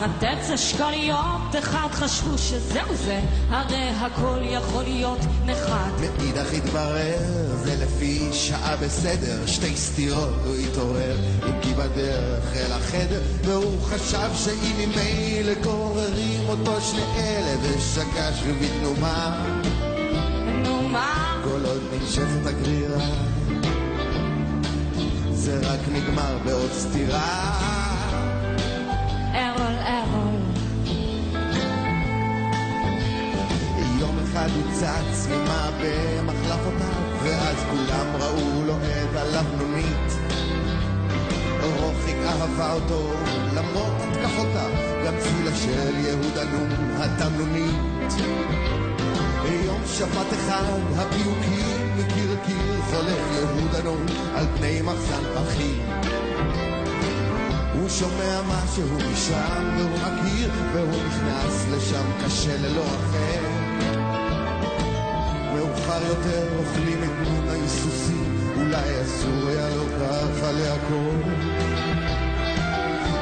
עץ 0.02 0.50
אשכוליות, 0.50 1.56
אחד 1.58 1.88
חשבו 1.92 2.38
שזהו 2.38 2.94
זה, 2.94 3.20
הרי 3.48 3.88
הכל 3.88 4.38
יכול 4.42 4.82
להיות 4.82 5.18
נחת. 5.44 5.92
מאידך 6.00 6.52
התברר, 6.52 7.18
זה 7.54 7.76
לפי 7.84 8.28
שעה 8.32 8.76
בסדר, 8.76 9.46
שתי 9.46 9.76
סתירות 9.76 10.34
הוא 10.46 10.54
התעורר, 10.54 11.16
אם 11.46 11.60
כי 11.62 11.74
בדרך 11.74 12.56
אל 12.56 12.72
החדר, 12.72 13.20
והוא 13.44 13.82
חשב 13.82 14.30
שאם 14.34 14.76
ממילא 14.76 15.54
גוררים 15.62 16.48
אותו 16.48 16.80
שני 16.80 17.04
אלה, 17.16 17.56
ושקע 17.62 18.30
שוב 18.40 18.56
בתנומה, 18.60 19.46
נו 20.64 20.88
מה? 20.88 21.40
כל 21.44 21.66
עוד 21.66 21.82
ננשפת 21.92 22.46
הגרירה, 22.46 23.06
זה 25.30 25.60
רק 25.62 25.80
נגמר 25.92 26.38
בעוד 26.44 26.70
סתירה. 26.72 27.73
אחד 34.34 34.48
הוא 34.54 34.72
צץ 34.72 35.26
ממה 35.26 35.70
במחלפותיו, 35.80 37.02
ואז 37.22 37.56
כולם 37.70 38.06
ראו 38.20 38.64
לו 38.66 38.74
את 38.76 39.16
הלבנונית. 39.16 40.12
רוחיק 41.62 42.16
אהבה 42.26 42.72
אותו 42.72 43.12
למרות 43.54 43.92
התקפותיו, 44.00 44.70
גם 45.06 45.14
צילה 45.18 45.56
של 45.56 45.94
יהודה 45.96 46.44
נון 46.44 46.70
התמנונית. 46.96 48.12
יום 49.64 49.80
שבת 49.86 50.32
אחד 50.32 50.62
הפיוקים 50.96 51.96
מקיר 51.98 52.32
לקיר 52.32 52.80
חולף 52.90 53.18
יהודה 53.32 53.82
נון 53.84 54.06
על 54.34 54.46
פני 54.56 54.82
מחסן 54.82 55.22
פחים. 55.34 55.82
הוא 57.74 57.88
שומע 57.88 58.40
משהו 58.42 58.98
משם 59.12 59.76
והוא 59.76 59.90
מכיר 59.90 60.50
והוא 60.72 61.02
נכנס 61.06 61.66
לשם 61.70 62.04
קשה 62.24 62.56
ללא 62.56 62.82
אחר 62.82 63.53
יותר 66.08 66.58
אוכלים 66.58 67.04
את 67.04 67.28
נון 67.28 67.48
ההיסוסים. 67.48 68.52
אולי 68.56 68.88
לו 69.76 69.84
ככה 70.00 70.52
להכל 70.52 71.16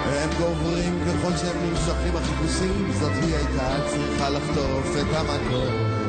הם 0.07 0.31
גוברים 0.39 1.05
ככל 1.07 1.37
שהם 1.37 1.71
נמשכים 1.71 2.17
החיפושים. 2.17 2.93
זאת 3.01 3.13
היא 3.23 3.35
הייתה 3.35 3.69
צריכה 3.91 4.31
לחטוף 4.31 4.97
את 5.01 5.17
המקום 5.17 6.03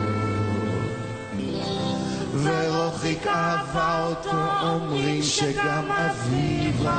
ורוחיק 2.43 3.27
אהבה 3.27 4.05
אותו 4.05 4.37
אומרים 4.61 5.23
שגם 5.23 5.91
אביבה 5.91 6.93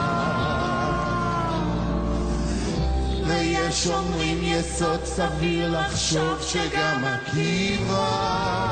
ויש 3.27 3.87
אומרים 3.87 4.39
יסוד 4.43 5.05
סביר 5.05 5.81
לחשוב 5.81 6.43
שגם 6.43 7.05
עקיבא 7.05 8.64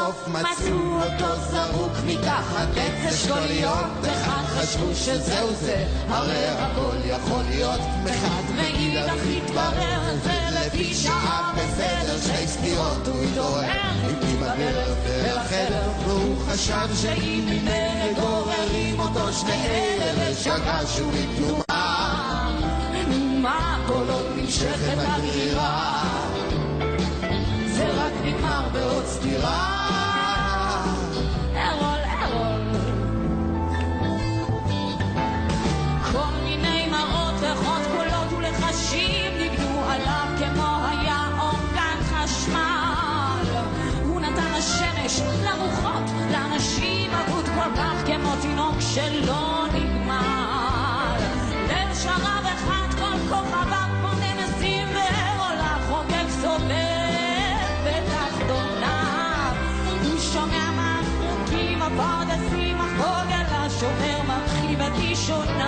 בסוף 0.00 0.28
מצאו 0.28 1.02
אותו 1.02 1.40
זרוק 1.50 1.92
מתחת 2.06 2.68
עץ 2.76 3.12
אשכוליות, 3.12 3.84
אחד 4.04 4.42
חשבו 4.46 4.94
שזהו 4.94 5.48
זה, 5.54 5.86
הרי 6.08 6.46
הכל 6.48 6.96
יכול 7.04 7.42
להיות 7.50 7.80
מחד. 8.04 8.54
מאידך 8.56 9.22
התברר, 9.36 10.00
זה 10.24 10.32
לפי 10.52 10.94
שעה 10.94 11.52
בסדר, 11.56 12.18
שתי 12.20 12.46
סתירות 12.46 13.06
הוא 13.06 13.24
התעורר, 13.24 13.70
איתי 14.08 14.36
בדרך 14.36 14.98
אל 15.06 15.38
החדר, 15.38 15.90
והוא 16.06 16.36
חשב 16.48 16.88
שאם 17.02 17.42
ממילא 17.46 18.20
גוררים 18.20 19.00
אותו 19.00 19.32
שני 19.32 19.66
אלה, 19.66 20.30
ושגה 20.32 20.86
שהוא 20.86 21.12
מתנומה, 21.12 22.50
מה 23.42 23.78
כל 23.86 24.04
עוד 24.10 24.26
נמשכת 24.36 24.98
הגרירה 24.98 26.02
זה 27.80 27.86
רק 27.86 28.12
נגמר 28.24 28.68
בעוד 28.72 29.06
סתירה. 29.06 29.89
שלא 48.94 49.66
נגמר. 49.74 51.16
ליל 51.68 51.94
שרב 51.94 52.44
אחד 52.54 52.86
כל 52.98 53.18
כוכביו 53.28 53.88
כמו 54.00 54.08
נמסים 54.12 54.88
ועולה 54.88 55.76
חוגג 55.88 56.28
סובב 56.28 57.56
בתחתוניו. 57.84 59.54
הוא 60.02 60.18
שומע 60.32 60.70
מהחוקים 60.70 61.82
הפרדסים, 61.82 62.80
הפוגל 62.80 63.44
השומר 63.50 64.22
מרחיב 64.28 64.80
את 64.80 64.92
אישוניו. 65.02 65.59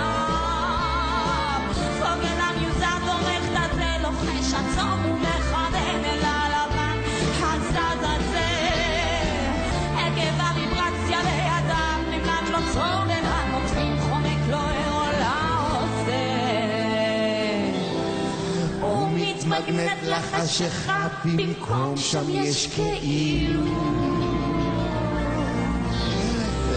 נותנת 19.73 19.97
לחשיכה 20.03 21.07
במקום 21.25 21.97
שם 21.97 22.29
יש 22.29 22.67
כאילו. 22.67 23.61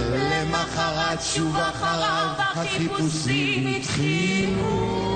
למחרת 0.02 1.22
שוב 1.22 1.56
אחריו 1.56 2.28
החיפושים 2.38 3.66
התחילו. 3.66 5.06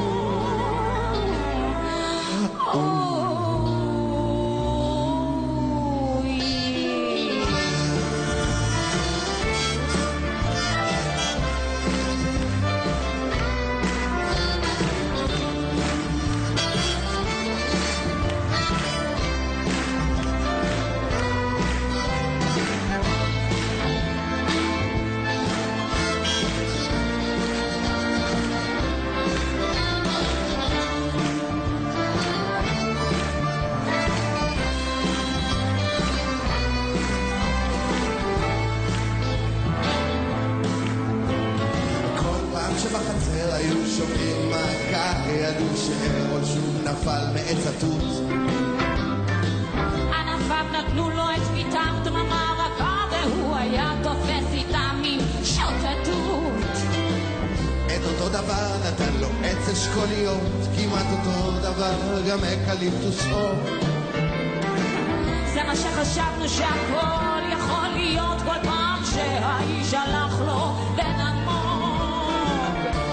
שחשבנו 66.05 66.49
שהכל 66.49 67.43
יכול 67.53 67.89
להיות 67.89 68.39
כל 68.45 68.69
פעם 68.69 69.03
שהאיש 69.05 69.95
הלך 69.95 70.41
לו 70.41 70.75
ונמוג 70.97 72.31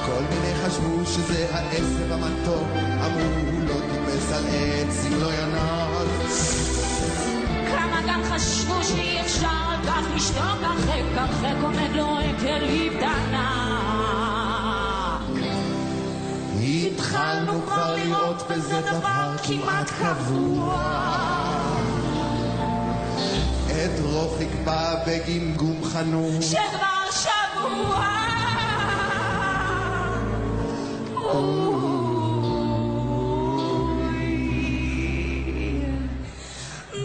כל 0.05 0.23
מיני 0.29 0.55
חשבו 0.65 1.05
שזה 1.05 1.47
העשב 1.51 2.11
המתוק, 2.11 2.67
אמרו 3.05 3.51
הוא 3.51 3.61
לא 3.67 3.73
טיפס 3.73 4.31
על 4.33 4.43
עץ 4.47 5.05
אם 5.05 5.21
לא 5.21 5.33
ינק. 5.33 6.31
כמה 7.71 8.01
גם 8.07 8.21
חשבו 8.23 8.83
שאי 8.83 9.21
אפשר 9.21 9.47
על 9.47 9.85
כך 9.87 10.01
לשתוק 10.15 10.61
הרחק 10.61 11.03
הרחק 11.15 11.55
עומד 11.63 11.91
לו 11.95 12.17
אקליפט 12.19 13.03
ענק 13.03 13.67
התחלנו 16.63 17.65
כבר 17.65 17.95
לראות 17.95 18.43
בזה 18.49 18.81
דבר 18.81 19.35
כמעט 19.43 19.89
קבוע. 19.89 21.16
את 23.97 24.03
רוחיק 24.03 24.49
בא 24.65 24.95
בגמגום 25.07 25.83
חנוק. 25.83 26.41
שכבר 26.41 27.11
שבוע. 27.11 28.07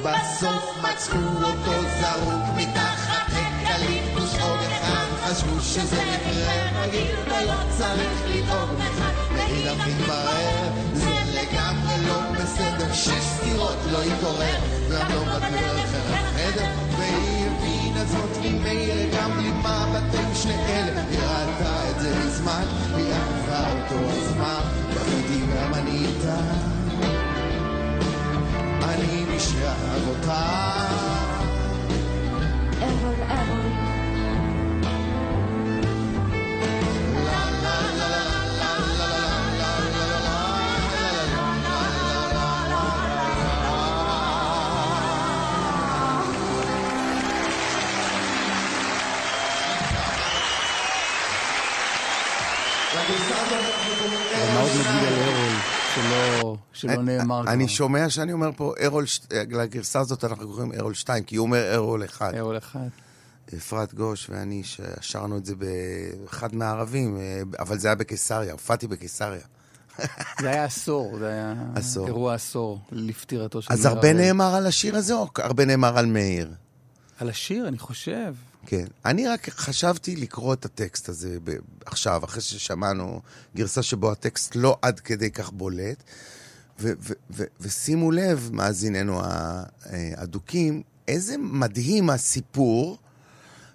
בסוף 0.04 0.76
מצאו 0.78 1.18
אותו 1.42 1.72
זרוק 2.00 2.42
מתחת 2.56 3.32
אקליפטוס 3.32 4.34
עוד 4.40 4.58
אחד 4.60 5.06
חשבו 5.24 5.60
שזה 5.60 5.96
מקרה 5.96 6.82
רגיל 6.82 7.16
ולא 7.26 7.54
צריך 7.78 8.22
לדאוג 8.26 8.70
מחד 8.78 9.12
מאידך 9.32 9.86
מתברר 9.86 10.68
זה 10.94 11.10
לגמרי 11.34 12.06
לא 12.06 12.20
בסדר 12.32 12.92
שש 12.92 13.10
סטירות 13.10 13.76
לא 13.92 14.02
התעורר 14.02 14.81
גם 14.92 15.08
לא 15.14 15.38
בדרך 15.38 15.94
אל 15.94 16.26
החדר 16.26 16.64
והיא 16.98 17.46
הבינה 17.46 18.04
זאת 18.04 18.36
ממילא 18.42 19.18
גם 19.18 19.30
בלי 19.32 19.50
מבטים 19.50 20.34
שני 20.34 20.54
אלה 20.54 21.02
היא 21.10 21.18
ראתה 21.18 21.90
את 21.90 22.00
זה 22.00 22.14
מזמן 22.26 22.64
היא 22.96 23.12
אהבה 23.12 23.70
אותו 23.70 24.10
אז 24.10 24.36
מה 24.38 24.60
בכיתי 24.90 25.40
גם 25.40 25.74
אני 25.74 26.06
איתה 26.06 26.36
אני 28.82 29.24
נשאר 29.36 30.08
אותה. 30.08 31.31
שלא- 56.82 57.02
נאמר 57.02 57.42
כבר? 57.42 57.52
אני 57.52 57.68
שומע 57.68 58.10
שאני 58.10 58.32
אומר 58.32 58.50
פה 58.56 58.74
ארול, 58.84 59.04
לגרסה 59.50 60.00
הזאת 60.00 60.24
אנחנו 60.24 60.46
קוראים 60.48 60.72
ארול 60.72 60.94
2, 60.94 61.24
כי 61.24 61.36
הוא 61.36 61.46
אומר 61.46 61.74
ארול 61.74 62.04
1. 62.04 62.34
הרול 62.34 62.58
אחד. 62.58 62.86
אפרת 63.56 63.94
גוש 63.94 64.30
ואני 64.30 64.62
שרנו 65.00 65.36
את 65.36 65.44
זה 65.46 65.54
באחד 65.56 66.54
מהערבים, 66.54 67.16
אה, 67.18 67.42
אבל 67.58 67.78
זה 67.78 67.88
היה 67.88 67.94
בקיסריה, 67.94 68.52
הופעתי 68.52 68.86
בקיסריה. 68.86 69.40
זה 70.40 70.50
היה 70.50 70.64
עשור, 70.64 71.18
זה 71.18 71.28
היה 71.28 71.54
עשור. 71.74 72.06
אירוע 72.06 72.34
עשור 72.34 72.80
לפטירתו 72.92 73.62
של 73.62 73.72
אז 73.72 73.78
מאיר 73.86 73.96
הרבה 73.96 74.08
הראל. 74.10 74.20
נאמר 74.22 74.54
על 74.54 74.66
השיר 74.66 74.96
הזה, 74.96 75.14
או 75.14 75.28
הרבה 75.38 75.64
נאמר 75.64 75.98
על 75.98 76.06
מאיר? 76.06 76.50
על 77.18 77.28
השיר, 77.30 77.68
אני 77.68 77.78
חושב. 77.78 78.34
כן. 78.66 78.84
אני 79.04 79.28
רק 79.28 79.48
חשבתי 79.50 80.16
לקרוא 80.16 80.54
את 80.54 80.64
הטקסט 80.64 81.08
הזה 81.08 81.36
ב- 81.44 81.50
עכשיו, 81.86 82.24
אחרי 82.24 82.40
ששמענו 82.40 83.20
גרסה 83.56 83.82
שבו 83.82 84.12
הטקסט 84.12 84.56
לא 84.56 84.78
עד 84.82 85.00
כדי 85.00 85.30
כך 85.30 85.50
בולט. 85.52 86.02
ו- 86.80 86.92
ו- 87.00 87.12
ו- 87.30 87.44
ושימו 87.60 88.10
לב, 88.10 88.50
מאזיננו 88.52 89.20
האדוקים, 89.84 90.82
איזה 91.08 91.38
מדהים 91.38 92.10
הסיפור, 92.10 92.98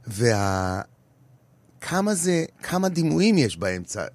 וה... 0.08 0.82
זה, 2.14 2.46
כמה 2.64 2.90
דימויים 2.90 3.38
יש 3.38 3.58
באמצע. 3.58 4.06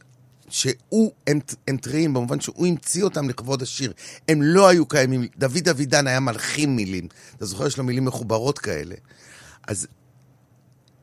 שהוא, 0.48 1.12
הם, 1.26 1.40
הם 1.68 1.76
טריים 1.76 2.14
במובן 2.14 2.40
שהוא 2.40 2.66
המציא 2.66 3.04
אותם 3.04 3.28
לכבוד 3.28 3.62
השיר. 3.62 3.92
הם 4.28 4.42
לא 4.42 4.68
היו 4.68 4.86
קיימים. 4.86 5.26
דוד 5.38 5.68
אבידן 5.70 6.06
היה 6.06 6.20
מלחין 6.20 6.76
מילים. 6.76 7.08
אתה 7.36 7.46
זוכר, 7.46 7.66
יש 7.66 7.78
לו 7.78 7.84
מילים 7.84 8.04
מחוברות 8.04 8.58
כאלה. 8.58 8.94
אז 9.68 9.86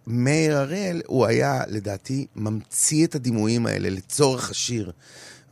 מאיר 0.08 0.58
הראל, 0.58 1.02
הוא 1.08 1.26
היה, 1.26 1.64
לדעתי, 1.68 2.28
ממציא 2.36 3.06
את 3.06 3.16
הדימויים 3.16 3.66
האלה 3.66 3.90
לצורך 3.90 4.50
השיר. 4.50 4.92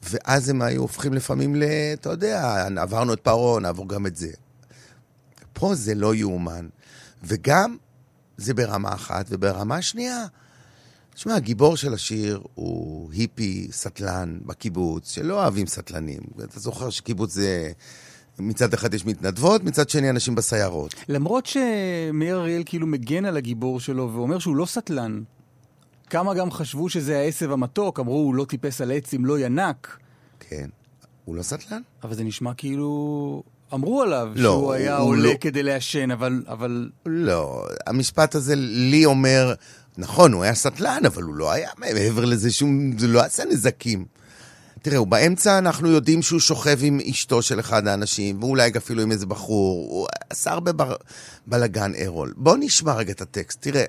ואז 0.09 0.49
הם 0.49 0.61
היו 0.61 0.81
הופכים 0.81 1.13
לפעמים 1.13 1.55
ל... 1.55 1.63
אתה 1.93 2.09
יודע, 2.09 2.67
עברנו 2.77 3.13
את 3.13 3.19
פרעה, 3.19 3.59
נעבור 3.59 3.89
גם 3.89 4.05
את 4.05 4.15
זה. 4.15 4.31
פה 5.53 5.75
זה 5.75 5.95
לא 5.95 6.15
יאומן. 6.15 6.67
וגם 7.23 7.77
זה 8.37 8.53
ברמה 8.53 8.93
אחת, 8.93 9.25
וברמה 9.29 9.81
שנייה, 9.81 10.25
תשמע, 11.13 11.35
הגיבור 11.35 11.77
של 11.77 11.93
השיר 11.93 12.41
הוא 12.55 13.11
היפי 13.11 13.67
סטלן 13.71 14.39
בקיבוץ, 14.45 15.11
שלא 15.11 15.41
אוהבים 15.41 15.67
סטלנים. 15.67 16.21
אתה 16.43 16.59
זוכר 16.59 16.89
שקיבוץ 16.89 17.33
זה... 17.33 17.71
מצד 18.39 18.73
אחד 18.73 18.93
יש 18.93 19.05
מתנדבות, 19.05 19.63
מצד 19.63 19.89
שני 19.89 20.09
אנשים 20.09 20.35
בסיירות. 20.35 20.95
למרות 21.09 21.45
שמאיר 21.45 22.39
אריאל 22.39 22.63
כאילו 22.65 22.87
מגן 22.87 23.25
על 23.25 23.37
הגיבור 23.37 23.79
שלו 23.79 24.11
ואומר 24.13 24.39
שהוא 24.39 24.55
לא 24.55 24.65
סטלן. 24.65 25.21
כמה 26.09 26.33
גם 26.33 26.51
חשבו 26.51 26.89
שזה 26.89 27.19
העשב 27.19 27.51
המתוק, 27.51 27.99
אמרו 27.99 28.15
הוא 28.15 28.35
לא 28.35 28.45
טיפס 28.45 28.81
על 28.81 28.91
עץ 28.91 29.13
אם 29.13 29.25
לא 29.25 29.39
ינק. 29.39 29.97
כן. 30.39 30.69
הוא 31.25 31.35
לא 31.35 31.43
סטלן? 31.43 31.81
אבל 32.03 32.15
זה 32.15 32.23
נשמע 32.23 32.53
כאילו... 32.53 33.43
אמרו 33.73 34.01
עליו 34.01 34.31
לא, 34.35 34.51
שהוא 34.51 34.73
היה 34.73 34.97
הוא 34.97 35.09
עולה 35.09 35.29
לא- 35.29 35.37
כדי 35.41 35.63
לעשן, 35.63 36.11
אבל, 36.11 36.43
אבל 36.47 36.89
לא. 37.05 37.65
המשפט 37.87 38.35
הזה 38.35 38.53
לי 38.57 39.05
אומר, 39.05 39.53
נכון, 39.97 40.33
הוא 40.33 40.43
היה 40.43 40.53
סטלן, 40.53 41.01
אבל 41.05 41.23
הוא 41.23 41.35
לא 41.35 41.51
היה 41.51 41.69
מעבר 41.77 42.25
לזה 42.25 42.51
שום... 42.51 42.97
זה 42.97 43.07
לא 43.07 43.21
עשה 43.21 43.45
נזקים. 43.45 44.05
תראה, 44.81 44.97
הוא 44.97 45.07
באמצע, 45.07 45.57
אנחנו 45.57 45.91
יודעים 45.91 46.21
שהוא 46.21 46.39
שוכב 46.39 46.77
עם 46.81 46.99
אשתו 47.09 47.41
של 47.41 47.59
אחד 47.59 47.87
האנשים, 47.87 48.43
ואולי 48.43 48.71
אפילו 48.77 49.01
עם 49.01 49.11
איזה 49.11 49.25
בחור. 49.25 49.87
הוא 49.89 50.07
עשה 50.29 50.51
הרבה 50.51 50.71
בר... 50.71 50.95
בלאגן 51.47 51.91
ארול. 51.95 52.33
בוא 52.37 52.57
נשמע 52.59 52.93
רגע 52.93 53.11
את 53.11 53.21
הטקסט. 53.21 53.61
תראה, 53.61 53.85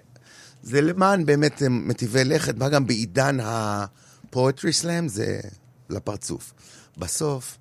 זה 0.62 0.80
למען 0.80 1.26
באמת 1.26 1.62
אה, 1.62 1.68
מטיבי 1.68 2.24
לכת, 2.24 2.56
מה 2.56 2.68
גם 2.68 2.86
בעידן 2.86 3.39
הפואטרי 3.43 4.72
סלאם, 4.72 5.09
זה 5.09 5.40
לפרצוף. 5.90 6.52
בסוף, 6.97 7.59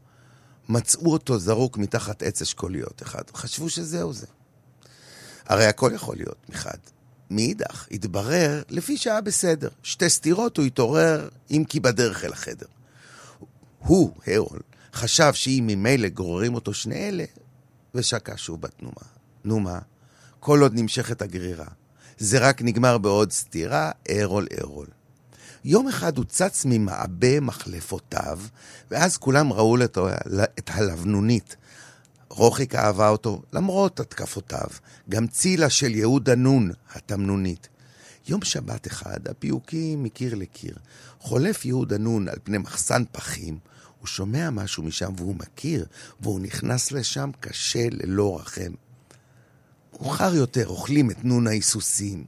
מצאו 0.70 1.14
אותו 1.14 1.40
זרוק 1.40 1.78
מתחת 1.78 2.24
עץ 2.24 2.42
אשכוליות 2.42 3.02
אחד. 3.04 3.22
חשבו 3.34 3.70
שזהו 3.70 4.14
זה. 4.14 4.28
הרי 5.46 5.66
הכל 5.66 5.92
יכול 5.96 6.16
להיות 6.16 6.46
מחד. 6.50 6.78
מאידך, 7.30 7.88
התברר, 7.92 8.64
לפי 8.70 8.98
שהיה 8.98 9.22
בסדר. 9.22 9.70
שתי 9.84 10.10
סטירות 10.10 10.58
הוא 10.58 10.66
התעורר, 10.66 11.30
אם 11.52 11.64
כי 11.70 11.80
בדרך 11.80 12.26
אל 12.26 12.34
החדר. 12.34 12.66
הוא, 13.80 14.12
הרול, 14.28 14.60
חשב 14.94 15.34
שאם 15.34 15.64
ממילא 15.68 16.10
גוררים 16.10 16.56
אותו 16.56 16.74
שני 16.74 17.10
אלה, 17.10 17.26
ושקע 17.96 18.34
שוב 18.38 18.62
בתנומה. 18.62 19.02
נו 19.44 19.60
מה? 19.60 19.80
כל 20.40 20.62
עוד 20.62 20.74
נמשכת 20.76 21.22
הגרירה. 21.22 21.68
זה 22.18 22.40
רק 22.40 22.62
נגמר 22.62 22.98
בעוד 22.98 23.32
סטירה, 23.32 23.92
ארול 24.12 24.48
ארול. 24.62 24.88
יום 25.66 25.88
אחד 25.88 26.18
הוא 26.18 26.26
צץ 26.26 26.66
ממעבה 26.66 27.40
מחלפותיו, 27.40 28.40
ואז 28.92 29.18
כולם 29.18 29.54
ראו 29.54 29.84
את, 29.84 29.98
את 30.60 30.70
הלבנונית. 30.74 31.56
רוחיק 32.30 32.76
אהבה 32.76 33.10
אותו 33.10 33.42
למרות 33.54 34.00
התקפותיו, 34.00 34.68
גם 35.10 35.28
צילה 35.28 35.70
של 35.70 35.96
יהודה 35.96 36.36
נון, 36.36 36.72
התמנונית. 36.94 37.68
יום 38.28 38.42
שבת 38.42 38.88
אחד, 38.88 39.28
הפיוקים 39.28 40.04
מקיר 40.04 40.36
לקיר. 40.36 40.76
חולף 41.20 41.66
יהודה 41.66 41.98
נון 41.98 42.28
על 42.28 42.38
פני 42.44 42.58
מחסן 42.58 43.04
פחים, 43.12 43.58
הוא 44.00 44.08
שומע 44.08 44.50
משהו 44.50 44.84
משם 44.84 45.14
והוא 45.18 45.36
מכיר, 45.36 45.86
והוא 46.20 46.40
נכנס 46.40 46.92
לשם 46.92 47.30
קשה 47.40 47.88
ללא 47.92 48.40
רחם. 48.40 48.72
מאוחר 50.02 50.36
יותר 50.36 50.68
אוכלים 50.68 51.12
את 51.12 51.26
נון 51.26 51.48
ההיסוסים. 51.48 52.26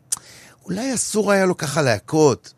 אולי 0.66 0.94
אסור 0.94 1.32
היה 1.32 1.46
לו 1.46 1.58
ככה 1.58 1.82
להכות. 1.82 2.54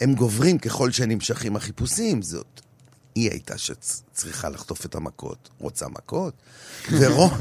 הם 0.00 0.14
גוברים 0.14 0.58
ככל 0.58 0.90
שנמשכים 0.90 1.56
החיפושים, 1.56 2.22
זאת. 2.22 2.60
היא 3.14 3.30
הייתה 3.30 3.58
שצריכה 3.58 4.48
לחטוף 4.48 4.86
את 4.86 4.94
המכות. 4.94 5.48
רוצה 5.58 5.88
מכות? 5.88 6.34
ורוח... 6.92 7.32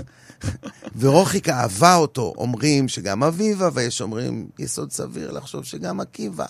ורוחיק 1.00 1.50
אהבה 1.50 1.96
אותו, 1.96 2.34
אומרים 2.38 2.88
שגם 2.88 3.24
אביבה, 3.24 3.70
ויש 3.74 4.02
אומרים 4.02 4.50
יסוד 4.60 4.92
סביר 4.92 5.32
לחשוב 5.32 5.64
שגם 5.64 6.00
עקיבא. 6.00 6.46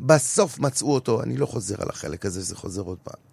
בסוף 0.00 0.58
מצאו 0.58 0.94
אותו, 0.94 1.22
אני 1.22 1.36
לא 1.36 1.46
חוזר 1.46 1.74
על 1.78 1.88
החלק 1.90 2.26
הזה, 2.26 2.42
זה 2.42 2.56
חוזר 2.56 2.82
עוד 2.82 2.98
פעם. 3.02 3.31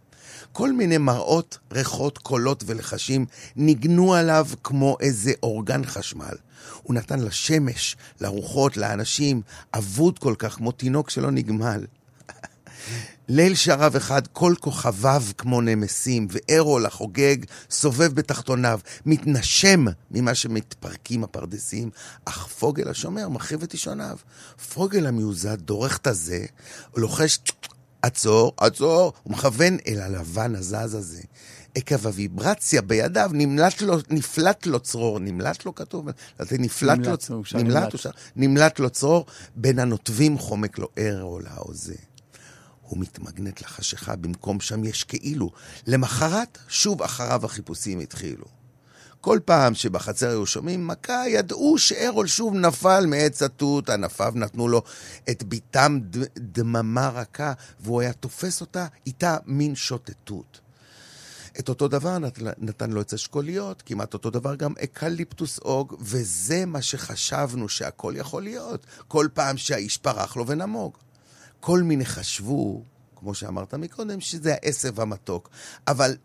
כל 0.54 0.72
מיני 0.72 0.98
מראות, 0.98 1.58
ריחות, 1.72 2.18
קולות 2.18 2.64
ולחשים 2.66 3.26
ניגנו 3.56 4.14
עליו 4.14 4.48
כמו 4.64 4.98
איזה 5.00 5.32
אורגן 5.44 5.86
חשמל. 5.86 6.36
הוא 6.84 6.96
נתן 6.96 7.20
לשמש, 7.20 7.98
לרוחות, 8.22 8.78
לאנשים, 8.78 9.42
אבוד 9.74 10.20
כל 10.20 10.36
כך, 10.38 10.56
כמו 10.56 10.72
תינוק 10.72 11.10
שלא 11.10 11.32
נגמל. 11.32 11.86
ליל 13.30 13.56
שרב 13.56 13.96
אחד, 13.96 14.28
כל 14.28 14.54
כוכביו 14.60 15.24
כמו 15.38 15.62
נמסים, 15.62 16.28
וארול 16.30 16.86
החוגג 16.86 17.38
סובב 17.70 18.14
בתחתוניו, 18.14 18.80
מתנשם 19.06 19.86
ממה 20.12 20.36
שמתפרקים 20.36 21.24
הפרדסים, 21.24 21.90
אך 22.26 22.48
פוגל 22.48 22.90
השומר 22.90 23.30
מחריב 23.30 23.64
את 23.64 23.74
אישוניו. 23.74 24.18
פוגל 24.74 25.08
המיוזד 25.08 25.62
דורך 25.62 25.98
את 25.98 26.08
הזה, 26.08 26.46
לוחש 26.96 27.40
עצור, 28.02 28.54
עצור, 28.58 29.14
הוא 29.24 29.34
מכוון 29.34 29.78
אל 29.88 30.00
הלבן 30.02 30.56
הזז 30.56 30.96
הזה. 30.96 31.22
עקב 31.76 32.08
הוויברציה 32.08 32.82
בידיו 32.82 33.30
נמלט 33.34 33.82
לו, 33.82 33.98
נפלט 34.10 34.66
לו 34.66 34.80
צרור, 34.80 35.20
נמלט 35.20 35.66
לו 35.66 35.76
כתוב, 35.76 36.08
נפלט 36.52 36.98
לו, 36.98 37.40
נמלט, 37.54 37.96
נמלט 38.36 38.80
לו 38.80 38.90
צרור, 38.90 39.26
בין 39.56 39.80
הנוטבים 39.80 40.38
חומק 40.38 40.78
לו 40.78 40.88
ער 40.96 41.24
או 41.24 41.40
להוזה. 41.40 41.96
הוא 42.82 43.00
מתמגנט 43.00 43.62
לחשיכה, 43.62 44.16
במקום 44.16 44.60
שם 44.60 44.84
יש 44.84 45.04
כאילו. 45.04 45.52
למחרת, 45.88 46.58
שוב 46.68 47.02
אחריו 47.02 47.46
החיפושים 47.46 48.00
התחילו. 48.00 48.59
כל 49.22 49.40
פעם 49.46 49.74
שבחצר 49.74 50.30
היו 50.30 50.46
שומעים 50.46 50.88
מכה, 50.88 51.24
ידעו 51.28 51.78
שארול 51.78 52.28
שוב 52.28 52.56
נפל 52.56 53.06
מעץ 53.06 53.42
התות, 53.42 53.90
ענפיו 53.90 54.34
נתנו 54.36 54.68
לו 54.68 54.82
את 55.30 55.44
ביתם 55.44 56.00
דממה 56.38 57.10
רכה, 57.10 57.54
והוא 57.80 58.02
היה 58.02 58.14
תופס 58.14 58.62
אותה 58.62 58.88
איתה 59.06 59.38
מין 59.46 59.76
שוטטות. 59.76 60.60
את 61.60 61.70
אותו 61.70 61.88
דבר 61.88 62.18
נת, 62.18 62.40
נתן 62.58 62.90
לו 62.90 63.02
עץ 63.02 63.14
אשכוליות, 63.14 63.84
כמעט 63.86 64.14
אותו 64.14 64.30
דבר 64.30 64.56
גם 64.56 64.74
אקליפטוס 64.84 65.60
אוג, 65.60 65.96
וזה 66.00 66.66
מה 66.66 66.82
שחשבנו 66.82 67.70
שהכל 67.70 68.14
יכול 68.18 68.44
להיות, 68.44 68.86
כל 69.08 69.28
פעם 69.34 69.58
שהאיש 69.58 69.98
פרח 69.98 70.36
לו 70.36 70.48
ונמוג. 70.48 70.98
כל 71.60 71.82
מיני 71.84 72.06
חשבו, 72.06 72.84
כמו 73.16 73.34
שאמרת 73.34 73.74
מקודם, 73.74 74.22
שזה 74.22 74.54
העשב 74.54 75.00
המתוק, 75.00 75.50
אבל 75.88 76.16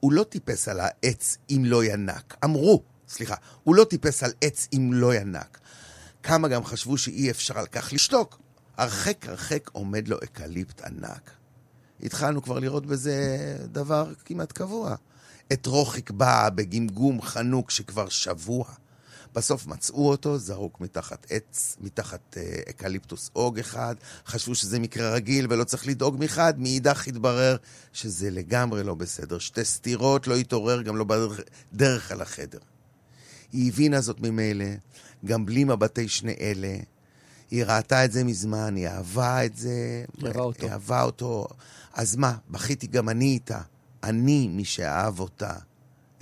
הוא 0.00 0.12
לא 0.12 0.24
טיפס 0.24 0.68
על 0.68 0.80
העץ 0.80 1.38
אם 1.50 1.62
לא 1.64 1.84
ינק. 1.84 2.36
אמרו, 2.44 2.82
סליחה, 3.08 3.34
הוא 3.64 3.74
לא 3.74 3.84
טיפס 3.84 4.22
על 4.22 4.32
עץ 4.40 4.68
אם 4.72 4.90
לא 4.92 5.14
ינק. 5.14 5.58
כמה 6.22 6.48
גם 6.48 6.64
חשבו 6.64 6.98
שאי 6.98 7.30
אפשר 7.30 7.58
על 7.58 7.66
כך 7.66 7.92
לשתוק. 7.92 8.40
הרחק 8.76 9.26
הרחק 9.28 9.70
עומד 9.72 10.08
לו 10.08 10.16
אקליפט 10.24 10.80
ענק. 10.80 11.30
התחלנו 12.02 12.42
כבר 12.42 12.58
לראות 12.58 12.86
בזה 12.86 13.16
דבר 13.72 14.12
כמעט 14.24 14.52
קבוע. 14.52 14.94
את 15.52 15.66
רוחיק 15.66 16.10
באה 16.10 16.50
בגמגום 16.50 17.22
חנוק 17.22 17.70
שכבר 17.70 18.08
שבוע. 18.08 18.64
בסוף 19.36 19.66
מצאו 19.66 20.08
אותו 20.08 20.38
זרוק 20.38 20.80
מתחת 20.80 21.26
עץ, 21.30 21.76
מתחת 21.80 22.36
אה, 22.36 22.60
אקליפטוס 22.70 23.30
אוג 23.36 23.58
אחד, 23.58 23.94
חשבו 24.26 24.54
שזה 24.54 24.78
מקרה 24.78 25.10
רגיל 25.10 25.46
ולא 25.50 25.64
צריך 25.64 25.86
לדאוג 25.86 26.16
מחד, 26.18 26.54
מאידך 26.58 27.08
התברר 27.08 27.56
שזה 27.92 28.30
לגמרי 28.30 28.82
לא 28.82 28.94
בסדר. 28.94 29.38
שתי 29.38 29.64
סתירות, 29.64 30.26
לא 30.26 30.34
התעורר, 30.34 30.82
גם 30.82 30.96
לא 30.96 31.04
בדרך 31.04 32.12
אל 32.12 32.20
החדר. 32.20 32.58
היא 33.52 33.68
הבינה 33.68 34.00
זאת 34.00 34.20
ממילא, 34.20 34.64
גם 35.24 35.46
בלי 35.46 35.64
מבטי 35.64 36.08
שני 36.08 36.34
אלה. 36.40 36.76
היא 37.50 37.64
ראתה 37.64 38.04
את 38.04 38.12
זה 38.12 38.24
מזמן, 38.24 38.76
היא 38.76 38.88
אהבה 38.88 39.44
את 39.44 39.56
זה. 39.56 40.04
היא 40.18 40.26
אהבה 40.26 40.42
אותו. 40.42 40.68
אהבה 40.68 41.02
אותו. 41.02 41.46
אז 41.94 42.16
מה, 42.16 42.36
בכיתי 42.50 42.86
גם 42.86 43.08
אני 43.08 43.24
איתה. 43.24 43.60
אני 44.02 44.48
מי 44.48 44.64
שאהב 44.64 45.20
אותה. 45.20 45.52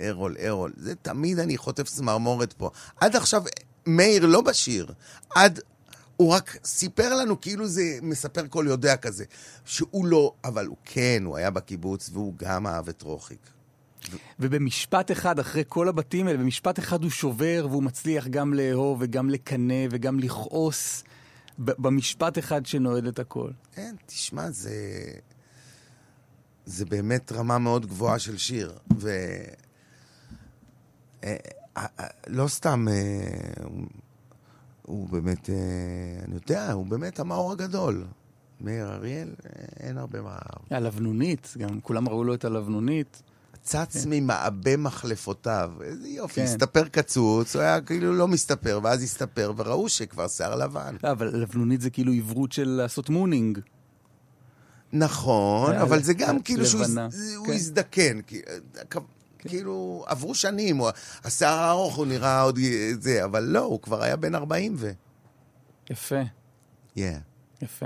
ארול, 0.01 0.35
ארול. 0.47 0.73
זה 0.77 0.95
תמיד 0.95 1.39
אני 1.39 1.57
חוטף 1.57 1.83
צמרמורת 1.83 2.53
פה. 2.53 2.69
עד 3.01 3.15
עכשיו, 3.15 3.43
מאיר 3.85 4.25
לא 4.25 4.41
בשיר. 4.41 4.93
עד... 5.35 5.59
הוא 6.17 6.33
רק 6.33 6.57
סיפר 6.65 7.15
לנו 7.15 7.41
כאילו 7.41 7.67
זה 7.67 7.99
מספר 8.01 8.47
כל 8.47 8.65
יודע 8.67 8.97
כזה. 8.97 9.25
שהוא 9.65 10.05
לא, 10.05 10.33
אבל 10.43 10.65
הוא 10.65 10.77
כן, 10.85 11.23
הוא 11.25 11.37
היה 11.37 11.49
בקיבוץ 11.49 12.09
והוא 12.13 12.33
גם 12.37 12.67
אהב 12.67 12.89
את 12.89 13.01
רוחיק. 13.01 13.39
ובמשפט 14.39 15.11
אחד, 15.11 15.39
אחרי 15.39 15.63
כל 15.67 15.89
הבתים 15.89 16.27
האלה, 16.27 16.37
במשפט 16.37 16.79
אחד 16.79 17.03
הוא 17.03 17.11
שובר 17.11 17.67
והוא 17.69 17.83
מצליח 17.83 18.27
גם 18.27 18.53
לאהוב 18.53 18.97
וגם 19.01 19.29
לקנא 19.29 19.87
וגם 19.91 20.19
לכעוס 20.19 21.03
במשפט 21.59 22.37
אחד 22.37 22.65
שנועד 22.65 23.05
את 23.05 23.19
הכל. 23.19 23.49
כן, 23.71 23.95
תשמע, 24.05 24.51
זה... 24.51 24.73
זה 26.65 26.85
באמת 26.85 27.31
רמה 27.31 27.57
מאוד 27.57 27.85
גבוהה 27.85 28.19
של 28.19 28.37
שיר. 28.37 28.73
ו... 28.99 29.09
אה, 31.25 31.35
אה, 31.77 31.85
אה, 31.99 32.07
לא 32.27 32.47
סתם, 32.47 32.85
הוא 34.81 35.09
באמת, 35.09 35.49
אני 36.23 36.35
יודע, 36.35 36.71
הוא 36.71 36.85
באמת 36.85 37.19
המאור 37.19 37.51
הגדול. 37.51 38.05
מאיר 38.61 38.93
אריאל, 38.93 39.29
אין 39.79 39.97
הרבה 39.97 40.21
מה... 40.21 40.37
הלבנונית, 40.69 41.53
גם 41.57 41.81
כולם 41.81 42.09
ראו 42.09 42.23
לו 42.23 42.33
את 42.33 42.45
הלבנונית. 42.45 43.21
צץ 43.63 44.03
כן. 44.03 44.09
ממעבה 44.09 44.77
מחלפותיו. 44.77 45.71
איזה 45.83 46.07
יופי, 46.07 46.35
כן. 46.35 46.43
הסתפר 46.43 46.87
קצוץ, 46.87 47.55
הוא 47.55 47.61
היה 47.61 47.81
כאילו 47.81 48.13
לא 48.13 48.27
מסתפר, 48.27 48.79
ואז 48.83 49.03
הסתפר, 49.03 49.53
וראו 49.57 49.89
שכבר 49.89 50.27
שיער 50.27 50.55
לבן. 50.55 50.95
לא, 51.03 51.11
אבל 51.11 51.27
לבנונית 51.27 51.81
זה 51.81 51.89
כאילו 51.89 52.13
עברות 52.13 52.51
של 52.51 52.69
לעשות 52.69 53.09
מונינג. 53.09 53.59
נכון, 54.93 55.75
אבל 55.75 56.03
זה 56.03 56.13
גם 56.13 56.41
כאילו 56.41 56.65
שהוא 56.65 56.85
כן. 57.45 57.53
הזדקן. 57.53 58.19
כן. 59.45 59.49
כאילו, 59.49 60.03
עברו 60.07 60.35
שנים, 60.35 60.81
השיער 61.23 61.59
הארוך 61.59 61.95
הוא 61.95 62.05
נראה 62.05 62.41
עוד 62.41 62.59
זה, 62.99 63.25
אבל 63.25 63.43
לא, 63.43 63.59
הוא 63.59 63.81
כבר 63.81 64.03
היה 64.03 64.15
בן 64.15 64.35
40 64.35 64.75
ו... 64.77 64.91
יפה. 65.89 66.21
Yeah. 66.97 67.01
יפה. 67.61 67.85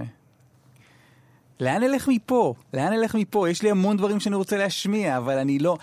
לאן 1.59 1.83
נלך 1.83 2.07
מפה? 2.07 2.53
לאן 2.73 2.93
נלך 2.93 3.15
מפה? 3.15 3.49
יש 3.49 3.61
לי 3.61 3.71
המון 3.71 3.97
דברים 3.97 4.19
שאני 4.19 4.35
רוצה 4.35 4.57
להשמיע, 4.57 5.17
אבל 5.17 5.37
אני 5.37 5.59
לא... 5.59 5.77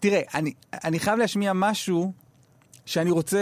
תראה, 0.00 0.20
אני, 0.34 0.52
אני 0.84 0.98
חייב 0.98 1.18
להשמיע 1.18 1.52
משהו 1.52 2.12
שאני 2.86 3.10
רוצה, 3.10 3.38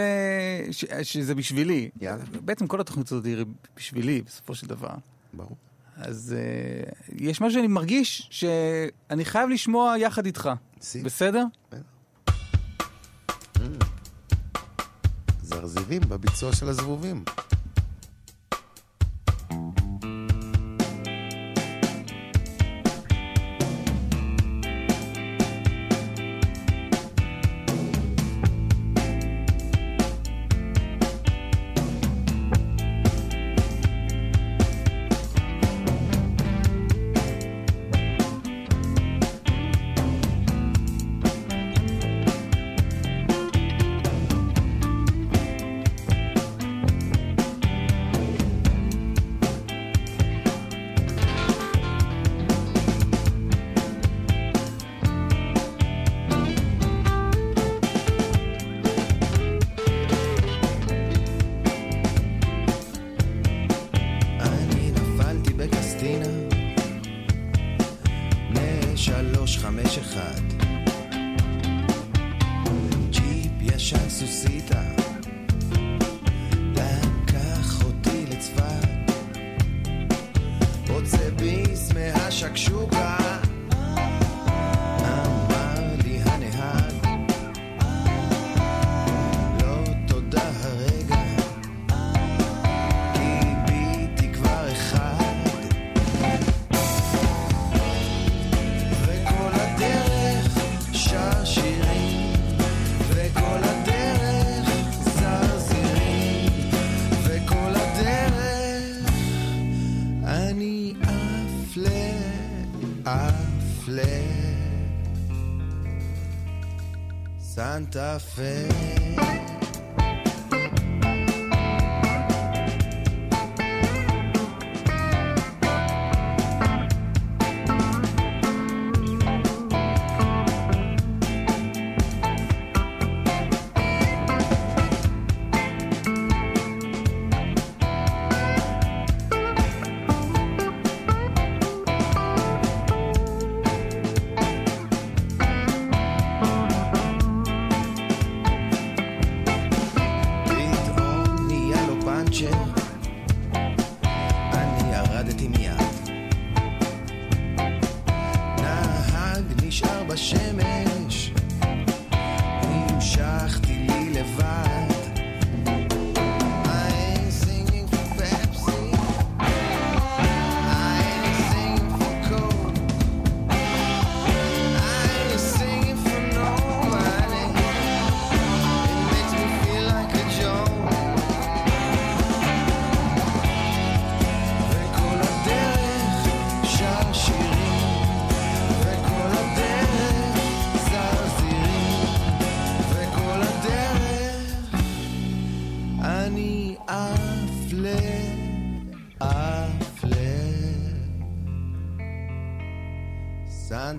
ש, 0.71 0.85
שזה 1.03 1.35
בשבילי. 1.35 1.91
יאללה. 2.01 2.25
בעצם 2.41 2.67
כל 2.67 2.81
התוכנית 2.81 3.07
הזאת 3.07 3.25
היא 3.25 3.45
בשבילי, 3.77 4.23
בסופו 4.23 4.55
של 4.55 4.67
דבר. 4.67 4.95
ברור. 5.33 5.57
אז 5.97 6.35
uh, 6.37 7.13
יש 7.19 7.41
משהו 7.41 7.59
שאני 7.59 7.67
מרגיש 7.67 8.29
שאני 8.31 9.25
חייב 9.25 9.49
לשמוע 9.49 9.99
יחד 9.99 10.27
איתך. 10.27 10.51
בסדר? 11.05 11.45
זרזירים 15.43 16.03
בביצוע 16.09 16.53
של 16.53 16.69
הזבובים. 16.69 17.25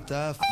taf. 0.10 0.49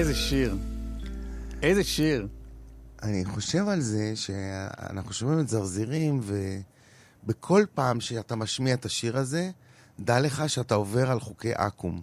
איזה 0.00 0.14
שיר. 0.14 0.56
איזה 1.62 1.84
שיר. 1.84 2.28
אני 3.02 3.24
חושב 3.24 3.68
על 3.68 3.80
זה 3.80 4.12
שאנחנו 4.14 5.12
שומעים 5.12 5.40
את 5.40 5.48
זרזירים, 5.48 6.20
ובכל 7.24 7.64
פעם 7.74 8.00
שאתה 8.00 8.36
משמיע 8.36 8.74
את 8.74 8.84
השיר 8.84 9.16
הזה, 9.16 9.50
דע 10.00 10.20
לך 10.20 10.42
שאתה 10.50 10.74
עובר 10.74 11.10
על 11.10 11.20
חוקי 11.20 11.52
עכו"ם. 11.54 12.02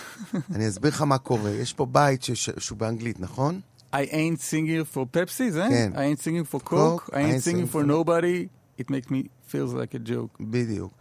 אני 0.54 0.68
אסביר 0.68 0.90
לך 0.90 1.02
מה 1.02 1.18
קורה. 1.18 1.50
יש 1.50 1.72
פה 1.72 1.86
בית 1.86 2.22
שש- 2.22 2.50
שהוא 2.58 2.78
באנגלית, 2.78 3.20
נכון? 3.20 3.60
I 3.92 3.96
ain't 3.96 4.40
singing 4.50 4.94
for 4.94 5.16
Pepsi, 5.16 5.50
זה? 5.50 5.66
כן. 5.70 5.92
I 5.94 5.98
ain't 5.98 6.22
singing 6.22 6.54
for 6.54 6.68
Coke, 6.68 7.10
I 7.10 7.14
ain't 7.14 7.44
singing 7.44 7.72
for 7.72 7.72
for- 7.72 7.86
nobody, 7.86 8.46
it 8.80 8.90
makes 8.90 9.10
me 9.10 9.22
feels 9.52 9.72
like 9.72 9.94
a 9.94 10.08
joke. 10.08 10.36
בדיוק. 10.42 10.92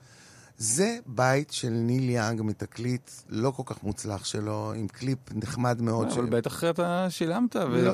זה 0.60 0.98
בית 1.06 1.52
של 1.52 1.70
ניל 1.70 2.10
יאנג 2.10 2.42
מתקליט 2.42 3.12
לא 3.30 3.52
כל 3.52 3.64
כך 3.66 3.84
מוצלח 3.84 4.26
שלו, 4.26 4.74
עם 4.76 4.88
קליפ 4.88 5.18
נחמד 5.36 5.82
מאוד. 5.82 6.08
אבל 6.08 6.26
ש- 6.28 6.30
בטח 6.30 6.64
אתה 6.64 7.08
שילמת, 7.10 7.56
לא 7.56 7.92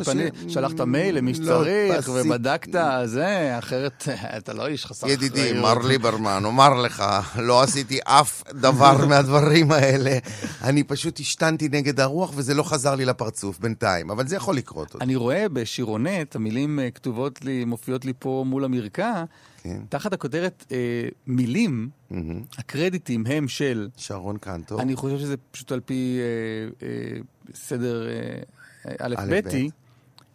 ושלחת 0.48 0.82
מייל 0.82 1.18
למי 1.18 1.34
לא 1.34 1.38
שצריך. 1.38 2.10
ובדקת 2.14 2.76
זה, 3.06 3.56
אחרת 3.60 4.08
אתה 4.38 4.54
לא 4.54 4.68
איש 4.68 4.86
חסר 4.86 5.08
אחריות. 5.08 5.22
ידידי, 5.24 5.62
מר 5.62 5.78
ליברמן, 5.78 6.42
אומר 6.46 6.82
לך, 6.82 7.04
לא 7.40 7.62
עשיתי 7.64 8.00
אף 8.04 8.44
דבר 8.54 8.98
מהדברים 9.10 9.72
האלה. 9.72 10.18
אני 10.62 10.84
פשוט 10.84 11.20
השתנתי 11.20 11.70
נגד 11.72 12.00
הרוח, 12.00 12.32
וזה 12.36 12.54
לא 12.54 12.64
חזר 12.64 12.96
לי 12.96 13.06
לפרצוף 13.06 13.60
בינתיים, 13.60 14.10
אבל 14.12 14.28
זה 14.28 14.36
יכול 14.36 14.56
לקרות 14.56 14.94
עוד. 14.94 15.02
אני 15.04 15.16
רואה 15.16 15.50
בשירונט, 15.50 16.36
המילים 16.36 16.80
אה, 16.80 16.92
כתובות 16.92 17.46
לי, 17.46 17.66
מופיעות 17.66 18.06
לי 18.06 18.14
פה 18.20 18.44
מול 18.48 18.64
המרקע, 18.66 19.24
כן. 19.64 19.82
תחת 19.90 20.14
הכותרת 20.14 20.66
אה, 20.72 21.08
מילים, 21.28 21.90
מהמם. 22.10 22.42
הקרדיטים 22.58 23.24
הם 23.26 23.48
של, 23.48 23.90
שרון 23.98 24.38
קנטור. 24.38 24.82
אני 24.82 24.96
חושב 24.96 25.18
שזה 25.18 25.36
פשוט 25.52 25.72
על 25.72 25.80
פי 25.80 26.20
אה, 26.20 26.88
אה, 26.88 27.22
סדר 27.54 28.08
אה, 28.10 28.42
א' 29.00 29.16
א', 29.18 29.42
ב', 29.44 29.50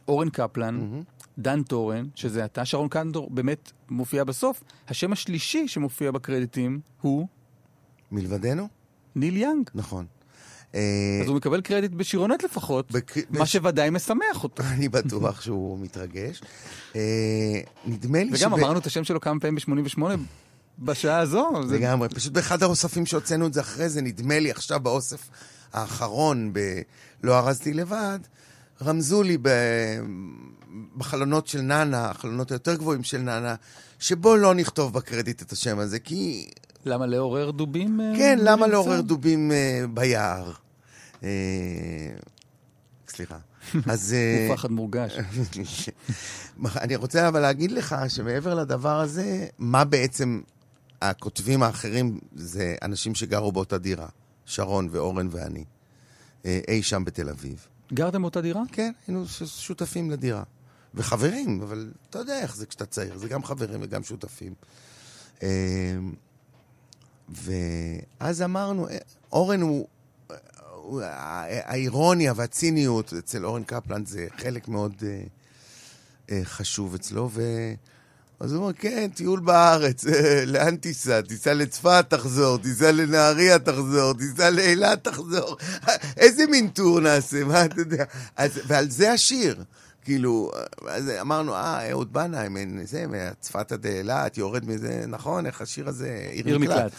אורן 0.09 0.31
קפלן, 0.31 0.75
מהמם. 0.75 1.03
דן 1.39 1.63
טורן, 1.63 2.07
שזה 2.15 2.45
אתה, 2.45 2.65
שרון 2.65 2.89
קנטור 2.89 3.31
באמת 3.31 3.73
מופיע 3.91 4.25
בסוף. 4.25 4.63
השם 4.89 5.13
השלישי 5.13 5.69
שמופיע 5.69 6.11
בקרדיטים 6.11 6.81
הוא 7.01 7.27
מלבדנו? 8.13 8.69
ניל 9.15 9.37
יאנג. 9.37 9.71
נכון. 9.75 10.07
אה, 10.79 11.23
אז 11.23 11.29
הוא 11.29 11.37
מקבל 11.37 11.61
קרדיט 11.61 11.93
בשירונת 11.93 12.45
לפחות, 12.45 12.93
מה 13.31 13.47
שוודאי 13.47 13.91
משמח 13.91 14.45
אותו. 14.45 14.63
אני 14.75 14.89
בטוח 14.89 15.41
שהוא 15.41 15.79
מתרגש. 15.79 16.43
אה, 16.97 17.61
נדמה 17.87 18.25
לי 18.25 18.31
וגם 18.33 18.55
אמרנו 18.55 18.79
את 18.79 18.87
השם 18.87 19.05
שלו 19.05 19.21
כמה 19.21 19.41
פעמים 19.41 19.85
ב-88 19.85 20.03
בשעה 20.79 21.19
הזו. 21.19 21.51
לגמרי. 21.71 22.09
פשוט 22.09 22.33
באחד 22.33 22.63
האוספים 22.63 23.07
שהוצאנו 23.07 23.47
את 23.47 23.53
זה 23.53 23.61
אחרי 23.61 23.89
זה, 23.89 24.03
נדמה 24.03 24.39
לי 24.39 24.51
עכשיו 24.51 24.81
באוסף 24.81 25.29
האחרון, 25.73 26.51
ב"לא 26.53 27.39
ארזתי 27.39 27.73
לבד", 27.75 28.19
רמזו 28.83 29.23
לי 29.23 29.39
ב... 29.43 29.49
בחלונות 30.97 31.47
של 31.47 31.61
נאנה, 31.61 32.11
החלונות 32.11 32.51
היותר 32.51 32.75
גבוהים 32.75 33.03
של 33.03 33.19
נאנה, 33.19 33.55
שבו 33.99 34.37
לא 34.37 34.55
נכתוב 34.55 34.93
בקרדיט 34.93 35.43
את 35.43 35.53
השם 35.53 35.79
הזה, 35.79 35.99
כי... 35.99 36.51
למה 36.85 37.07
לעורר 37.07 37.51
דובים? 37.51 38.01
אה, 38.01 38.13
כן, 38.17 38.39
למה? 38.43 38.67
לעורר 38.67 39.01
דובים 39.01 39.53
ביער? 39.95 40.53
אה, 41.23 41.29
סליחה. 43.09 43.39
אז... 43.93 44.13
אה, 44.13 44.47
הוא 44.49 44.57
פחד 44.57 44.71
מורגש. 44.71 45.17
אני 46.83 46.97
רוצה 46.97 47.29
אבל 47.29 47.41
להגיד 47.41 47.71
לך 47.71 47.97
שמעבר 48.09 48.55
לדבר 48.55 49.01
הזה, 49.01 49.47
מה 49.59 49.85
בעצם 49.85 50.41
הכותבים 51.03 51.63
האחרים 51.63 52.19
זה 52.35 52.77
אנשים 52.83 53.15
שגרו 53.15 53.53
באותה 53.53 53.79
דירה, 53.79 54.09
שרון 54.47 54.89
ואורן 54.91 55.29
ואני, 55.31 55.65
אה, 56.45 56.61
אי 56.69 56.83
שם 56.83 57.05
בתל 57.05 57.29
אביב. 57.29 57.67
גרתם 57.93 58.23
באותה 58.23 58.41
דירה? 58.41 58.63
כן, 58.73 58.93
היינו 59.07 59.27
שותפים 59.47 60.11
לדירה. 60.11 60.43
וחברים, 60.95 61.63
אבל 61.63 61.91
אתה 62.11 62.19
יודע 62.19 62.41
איך 62.41 62.57
זה 62.57 62.67
כשאתה 62.67 62.87
צעיר, 62.87 63.19
זה 63.19 63.29
גם 63.29 63.45
חברים 63.45 63.81
וגם 63.83 64.03
שותפים. 64.03 64.55
אה, 65.43 65.49
ואז 67.29 68.43
אמרנו, 68.43 68.89
אה, 68.89 68.99
אורן 69.33 69.61
הוא... 69.61 69.89
האירוניה 71.65 72.33
והציניות 72.37 73.13
אצל 73.13 73.45
אורן 73.45 73.65
קפלן 73.65 74.07
זה 74.07 74.27
חלק 74.37 74.69
מאוד 74.69 74.95
אה, 75.03 75.23
אה, 76.31 76.41
חשוב 76.45 76.95
אצלו, 76.95 77.31
ו... 77.33 77.43
אז 78.41 78.53
הוא 78.53 78.63
אומר, 78.63 78.73
כן, 78.73 79.11
טיול 79.15 79.41
בארץ, 79.41 80.07
אה, 80.07 80.45
לאן 80.47 80.77
תיסע? 80.77 81.21
תיסע 81.21 81.55
לצפת, 81.55 82.07
תחזור, 82.09 82.59
תיסע 82.59 82.93
לנהריה, 82.93 83.59
תחזור, 83.59 84.15
תיסע 84.15 84.51
לאילת, 84.51 85.05
תחזור. 85.05 85.57
איזה 86.17 86.47
מין 86.47 86.69
טור 86.69 87.01
נעשה, 87.01 87.45
מה 87.45 87.65
אתה 87.65 87.81
יודע? 87.81 88.05
אז, 88.37 88.61
ועל 88.67 88.91
זה 88.91 89.13
השיר. 89.13 89.65
כאילו, 90.05 90.51
אז 90.89 91.11
אמרנו, 91.21 91.55
אה, 91.55 91.91
אהוד 91.91 92.13
בנאי, 92.13 92.49
זה, 92.85 93.05
מצפת 93.09 93.73
עד 93.73 93.87
אילת, 93.87 94.39
יורד 94.39 94.65
מזה, 94.65 95.05
נכון, 95.09 95.47
איך 95.47 95.61
השיר 95.61 95.89
הזה, 95.89 96.29
עיר 96.31 96.59
מקלט. 96.59 96.93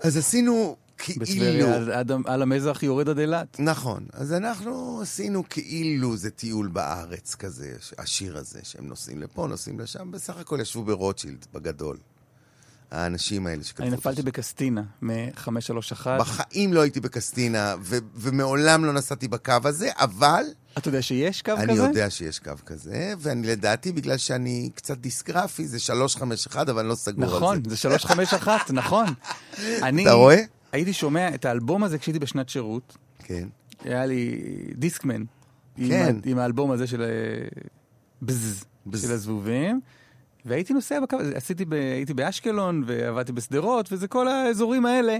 אז 0.00 0.16
עשינו 0.16 0.76
כאילו... 1.00 1.20
בטבריה, 1.20 1.76
על 2.24 2.42
המזח 2.42 2.82
יורד 2.82 3.08
עד 3.08 3.18
אילת. 3.18 3.56
נכון. 3.60 4.06
אז 4.12 4.32
אנחנו 4.32 5.00
עשינו 5.02 5.44
כאילו 5.48 6.16
זה 6.16 6.30
טיול 6.30 6.68
בארץ 6.68 7.34
כזה, 7.34 7.72
השיר 7.98 8.36
הזה, 8.36 8.60
שהם 8.62 8.86
נוסעים 8.86 9.22
לפה, 9.22 9.46
נוסעים 9.46 9.80
לשם, 9.80 10.10
בסך 10.10 10.36
הכל 10.36 10.58
ישבו 10.60 10.84
ברוטשילד, 10.84 11.46
בגדול. 11.52 11.96
האנשים 12.90 13.46
האלה 13.46 13.64
שכתבו... 13.64 13.86
אני 13.86 13.96
נפלתי. 13.96 14.22
בקסטינה, 14.22 14.82
מ-531. 15.02 16.06
בחיים 16.18 16.72
לא 16.72 16.80
הייתי 16.80 17.00
בקסטינה, 17.00 17.74
ו- 17.82 17.98
ומעולם 18.14 18.84
לא 18.84 18.92
נסעתי 18.92 19.28
בקו 19.28 19.52
הזה, 19.64 19.90
אבל 19.94 20.44
אתה 20.78 20.88
יודע 20.88 21.02
שיש 21.02 21.42
קו 21.42 21.52
אני 21.52 21.72
כזה? 21.72 21.82
יודע 21.82 22.10
שיש 22.10 22.38
קו 22.38 22.52
כזה, 22.66 23.14
ואני 23.18 23.46
לדעתי, 23.46 23.92
בגלל 23.92 24.16
שאני 24.16 24.70
קצת 24.74 24.98
דיסגרפי, 24.98 25.66
זה 25.66 25.78
351, 25.78 26.68
אבל 26.68 26.80
אני 26.80 26.88
לא 26.88 26.94
סגור 26.94 27.24
על 27.24 27.30
זה. 27.30 27.36
נכון, 27.36 27.62
זה 27.66 27.76
351, 27.76 28.70
נכון. 28.70 29.06
אני 29.82 30.02
אתה 30.02 30.12
רואה? 30.12 30.42
הייתי 30.72 30.92
שומע 30.92 31.34
את 31.34 31.44
האלבום 31.44 31.84
הזה 31.84 31.98
כשהייתי 31.98 32.18
בשנת 32.18 32.48
שירות. 32.48 32.96
כן. 33.18 33.48
היה 33.84 34.06
לי 34.06 34.40
דיסקמן. 34.76 35.22
עם 35.76 35.88
כן. 35.88 36.16
ה- 36.24 36.30
עם 36.30 36.38
האלבום 36.38 36.70
הזה 36.70 36.86
של 36.86 37.02
אה, 37.02 37.08
בז, 38.22 38.64
בז. 38.86 39.02
של 39.02 39.12
הזבובים. 39.12 39.80
והייתי 40.44 40.72
נוסע 40.72 41.00
בקו, 41.00 41.16
עשיתי, 41.34 41.64
ב, 41.64 41.72
הייתי 41.72 42.14
באשקלון 42.14 42.82
ועבדתי 42.86 43.32
בשדרות, 43.32 43.92
וזה 43.92 44.08
כל 44.08 44.28
האזורים 44.28 44.86
האלה. 44.86 45.18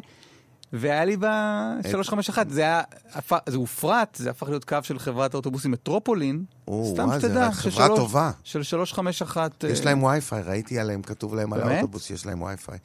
והיה 0.73 1.05
לי 1.05 1.17
ב-351, 1.17 2.39
זה 2.49 2.61
היה, 2.61 2.83
הפ- 3.13 3.49
זה 3.51 3.57
הופרט, 3.57 4.15
זה 4.17 4.31
הפך 4.31 4.49
להיות 4.49 4.65
קו 4.65 4.77
של 4.83 4.99
חברת 4.99 5.35
האוטובוסים 5.35 5.71
מטרופולין. 5.71 6.45
או, 6.69 6.93
סתם 6.95 7.09
שתדע, 7.19 7.53
של 7.53 7.71
חברה 7.71 7.89
טובה. 7.97 8.31
של 8.45 8.63
351. 8.63 9.65
יש 9.65 9.81
אה, 9.81 9.85
להם 9.85 10.03
וי-פיי, 10.03 10.43
ראיתי 10.43 10.79
עליהם, 10.79 11.03
כתוב 11.03 11.35
להם 11.35 11.53
על 11.53 11.61
באמת? 11.61 11.73
האוטובוס 11.73 12.05
שיש 12.05 12.27
להם 12.27 12.43
וי-פיי. 12.43 12.79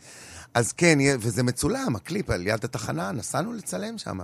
אז 0.56 0.72
כן, 0.72 0.98
וזה 1.19 1.44
מצולם, 1.44 1.95
הקליפ 1.95 2.30
על 2.30 2.48
יד 2.48 2.65
התחנה, 2.65 3.11
נסענו 3.11 3.53
לצלם 3.53 3.98
שם. 3.98 4.19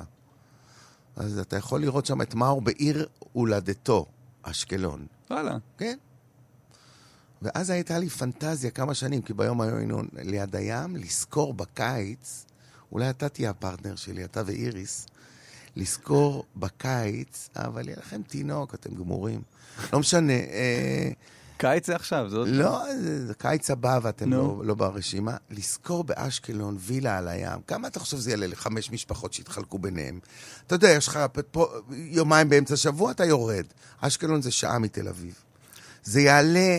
אז 1.15 1.39
אתה 1.39 1.57
יכול 1.57 1.81
לראות 1.81 2.05
שם 2.05 2.21
את 2.21 2.35
מאור 2.35 2.61
בעיר 2.61 3.07
הולדתו, 3.33 4.05
אשקלון. 4.41 5.05
וואלה. 5.29 5.57
כן. 5.77 5.97
ואז 7.41 7.69
הייתה 7.69 7.99
לי 7.99 8.09
פנטזיה 8.09 8.71
כמה 8.71 8.93
שנים, 8.93 9.21
כי 9.21 9.33
ביום 9.33 9.61
היינו 9.61 10.01
ליד 10.13 10.55
הים, 10.55 10.95
לזכור 10.95 11.53
בקיץ, 11.53 12.45
אולי 12.91 13.09
אתה 13.09 13.29
תהיה 13.29 13.49
הפרטנר 13.49 13.95
שלי, 13.95 14.23
אתה 14.23 14.43
ואיריס, 14.45 15.07
לזכור 15.75 16.45
בקיץ, 16.55 17.49
אבל 17.55 17.87
יהיה 17.87 17.97
לכם 17.99 18.21
תינוק, 18.21 18.73
אתם 18.73 18.95
גמורים. 18.95 19.41
לא 19.93 19.99
משנה, 19.99 20.33
אה, 20.33 21.11
קיץ 21.61 21.87
זה 21.87 21.95
עכשיו, 21.95 22.29
זאת... 22.29 22.47
לא, 22.51 22.83
זה 23.01 23.27
זה 23.27 23.33
קיץ 23.33 23.71
הבא 23.71 23.99
ואתם 24.01 24.29
נו. 24.29 24.37
לא, 24.37 24.65
לא 24.65 24.75
ברשימה. 24.75 25.37
לזכור 25.49 26.03
באשקלון 26.03 26.77
וילה 26.79 27.17
על 27.17 27.27
הים, 27.27 27.61
כמה 27.67 27.87
אתה 27.87 27.99
חושב 27.99 28.17
זה 28.17 28.31
יעלה 28.31 28.47
לחמש 28.47 28.91
משפחות 28.91 29.33
שיתחלקו 29.33 29.79
ביניהם? 29.79 30.19
אתה 30.67 30.75
יודע, 30.75 30.89
יש 30.89 31.07
לך 31.07 31.19
פה, 31.51 31.67
יומיים 31.91 32.49
באמצע 32.49 32.73
השבוע, 32.73 33.11
אתה 33.11 33.25
יורד. 33.25 33.65
אשקלון 33.99 34.41
זה 34.41 34.51
שעה 34.51 34.79
מתל 34.79 35.07
אביב. 35.07 35.33
זה 36.03 36.21
יעלה 36.21 36.77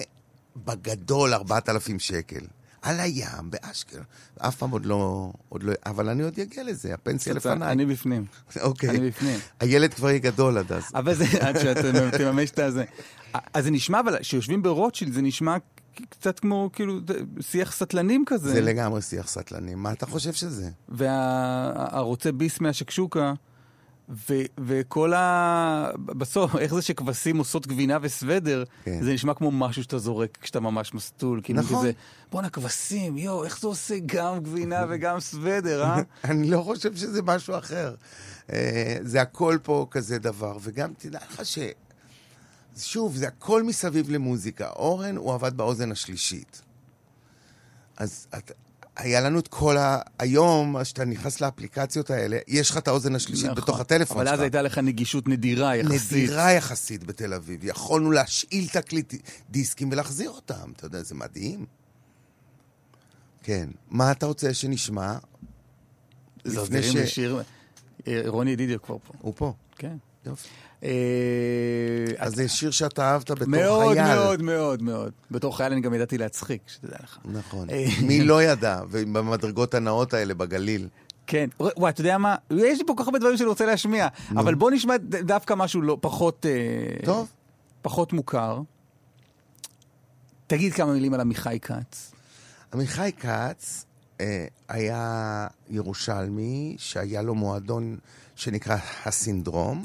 בגדול 0.57 1.35
4,000 1.35 1.99
שקל. 1.99 2.47
על 2.83 3.01
הים, 3.01 3.51
באשקלון. 3.51 4.05
אף 4.39 4.57
פעם 4.57 4.71
עוד 4.71 4.87
לא, 4.87 5.33
עוד 5.49 5.63
לא... 5.63 5.73
אבל 5.87 6.09
אני 6.09 6.23
עוד 6.23 6.41
אגיע 6.41 6.65
לזה, 6.65 6.95
הפנסיה 6.95 7.35
לפניי. 7.35 7.73
אני 7.73 7.87
בפנים. 7.87 8.25
אוקיי. 8.61 8.91
אני 8.91 9.11
בפנים. 9.11 9.39
הילד 9.61 9.95
כבר 9.95 10.09
יהיה 10.09 10.19
גדול 10.19 10.59
עד 10.59 10.73
אז. 10.73 10.83
אבל 10.95 11.15
זה, 11.15 11.25
עד 11.41 11.59
שאתה 11.59 12.19
תממש 12.19 12.51
את 12.51 12.59
הזה. 12.59 12.85
אז 13.55 13.65
זה 13.65 13.71
נשמע, 13.71 14.01
אבל 14.01 14.19
כשיושבים 14.19 14.63
ברוטשילד 14.63 15.13
זה 15.13 15.23
נשמע 15.23 15.57
קצת 16.09 16.41
כמו, 16.41 16.71
כאילו, 16.73 17.01
שיח 17.41 17.73
סטלנים 17.73 18.25
כזה. 18.27 18.53
זה 18.53 18.61
לגמרי 18.61 19.03
שיח 19.03 19.29
סטלני. 19.29 19.75
מה 19.75 19.93
אתה 19.93 20.07
חושב 20.07 20.33
שזה? 20.33 20.71
והרוצה 20.89 22.33
ביס 22.33 22.61
מהשקשוקה, 22.61 23.35
ו- 24.09 24.45
וכל 24.59 25.13
ה... 25.15 25.91
בסוף, 26.07 26.57
איך 26.57 26.75
זה 26.75 26.83
שכבשים 26.83 27.39
עושות 27.39 27.67
גבינה 27.67 27.99
וסוודר, 28.03 28.65
כן. 28.85 29.03
זה 29.03 29.13
נשמע 29.13 29.35
כמו 29.35 29.51
משהו 29.51 29.83
שאתה 29.83 29.99
זורק 29.99 30.39
כשאתה 30.41 30.61
ממש 30.61 30.95
מסטול. 30.95 31.41
כאילו 31.45 31.61
נכון. 31.61 31.79
כזה, 31.79 31.93
בואנה, 32.31 32.51
כבשים, 32.51 33.19
יואו, 33.19 33.45
איך 33.45 33.61
זה 33.61 33.67
עושה 33.67 33.95
גם 34.07 34.41
גבינה 34.41 34.85
וגם 34.91 35.21
סוודר, 35.21 35.83
אה? 35.83 36.01
אני 36.25 36.51
לא 36.51 36.63
חושב 36.63 36.97
שזה 36.97 37.23
משהו 37.23 37.59
אחר. 37.59 37.95
אה, 38.53 38.97
זה 39.03 39.21
הכל 39.21 39.59
פה 39.63 39.87
כזה 39.91 40.19
דבר, 40.19 40.57
וגם 40.61 40.93
תדע 40.99 41.19
לך 41.31 41.47
ש... 41.47 41.59
שוב, 42.79 43.17
זה 43.17 43.29
הכל 43.29 43.63
מסביב 43.63 44.11
למוזיקה. 44.11 44.71
אורן, 44.71 45.17
הוא 45.17 45.35
עבד 45.35 45.57
באוזן 45.57 45.93
השלישית. 45.93 46.63
אז 47.97 48.27
את, 48.39 48.53
היה 48.97 49.21
לנו 49.21 49.39
את 49.39 49.49
כל 49.49 49.77
ה... 49.77 50.01
היום, 50.19 50.83
כשאתה 50.83 51.05
נכנס 51.05 51.41
לאפליקציות 51.41 52.11
האלה, 52.11 52.39
יש 52.49 52.71
לך 52.71 52.77
את 52.77 52.89
האוזן 52.89 53.15
השלישית 53.15 53.51
נכון. 53.51 53.63
בתוך 53.63 53.81
הטלפון 53.81 54.17
אבל 54.17 54.27
שלך. 54.27 54.35
אז 54.35 54.41
הייתה 54.41 54.63
לך 54.63 54.79
נגישות 54.79 55.29
נדירה 55.29 55.77
יחסית. 55.77 56.13
נדירה 56.13 56.53
יחסית 56.53 57.05
בתל 57.05 57.35
אביב. 57.35 57.65
יכולנו 57.65 58.11
להשאיל 58.11 58.69
תקליט 58.69 59.15
דיסקים 59.51 59.89
ולהחזיר 59.93 60.31
אותם. 60.31 60.73
אתה 60.77 60.87
יודע, 60.87 61.03
זה 61.03 61.15
מדהים. 61.15 61.67
כן. 63.43 63.69
מה 63.91 64.13
אתה 64.13 64.27
רוצה 64.27 64.55
שנשמע? 64.55 65.17
לפני 66.45 66.83
ש... 66.83 66.97
לשיר... 66.97 67.43
אה, 68.07 68.23
רוני 68.27 68.51
ידידיה 68.51 68.79
כבר 68.79 68.97
פה. 69.07 69.13
הוא 69.21 69.33
פה. 69.37 69.53
כן. 69.77 69.97
יופי. 70.27 70.49
אה, 70.85 70.91
אז 72.19 72.35
זה 72.35 72.49
שיר 72.49 72.71
שאתה 72.71 73.11
אהבת 73.11 73.31
בתור 73.31 73.49
מאוד 73.49 73.97
חייל. 73.97 74.15
מאוד 74.15 74.43
מאוד 74.43 74.83
מאוד. 74.83 75.13
בתור 75.31 75.57
חייל 75.57 75.73
אני 75.73 75.81
גם 75.81 75.95
ידעתי 75.95 76.19
להצחיק, 76.19 76.63
שתדע 76.67 76.97
לך. 77.03 77.19
נכון. 77.25 77.71
אה. 77.71 77.85
מי 78.03 78.25
לא 78.31 78.43
ידע? 78.43 78.81
ובמדרגות 78.91 79.75
הנאות 79.75 80.15
האלה 80.15 80.35
בגליל. 80.35 80.89
כן, 81.27 81.49
וואי, 81.61 81.91
אתה 81.91 82.01
יודע 82.01 82.19
מה? 82.19 82.37
יש 82.51 82.79
לי 82.79 82.87
פה 82.87 82.95
כל 82.97 83.03
כך 83.03 83.09
הרבה 83.09 83.19
דברים 83.19 83.37
שאני 83.37 83.49
רוצה 83.49 83.67
להשמיע, 83.67 84.09
אבל 84.31 84.55
בוא 84.55 84.71
נשמע 84.71 84.97
דווקא 84.99 85.55
משהו 85.55 85.83
לא, 85.83 85.99
פחות... 86.01 86.47
אה, 86.47 87.05
טוב. 87.05 87.33
פחות 87.83 88.13
מוכר. 88.13 88.61
תגיד 90.47 90.73
כמה 90.73 90.93
מילים 90.93 91.15
על 91.15 91.21
עמיחי 91.21 91.59
כץ. 91.61 92.13
עמיחי 92.75 93.11
כץ 93.13 93.85
אה, 94.21 94.47
היה 94.69 95.47
ירושלמי 95.71 96.77
שהיה 96.79 97.23
לו 97.23 97.35
מועדון 97.35 97.99
שנקרא 98.37 98.77
הסינדרום. 99.05 99.85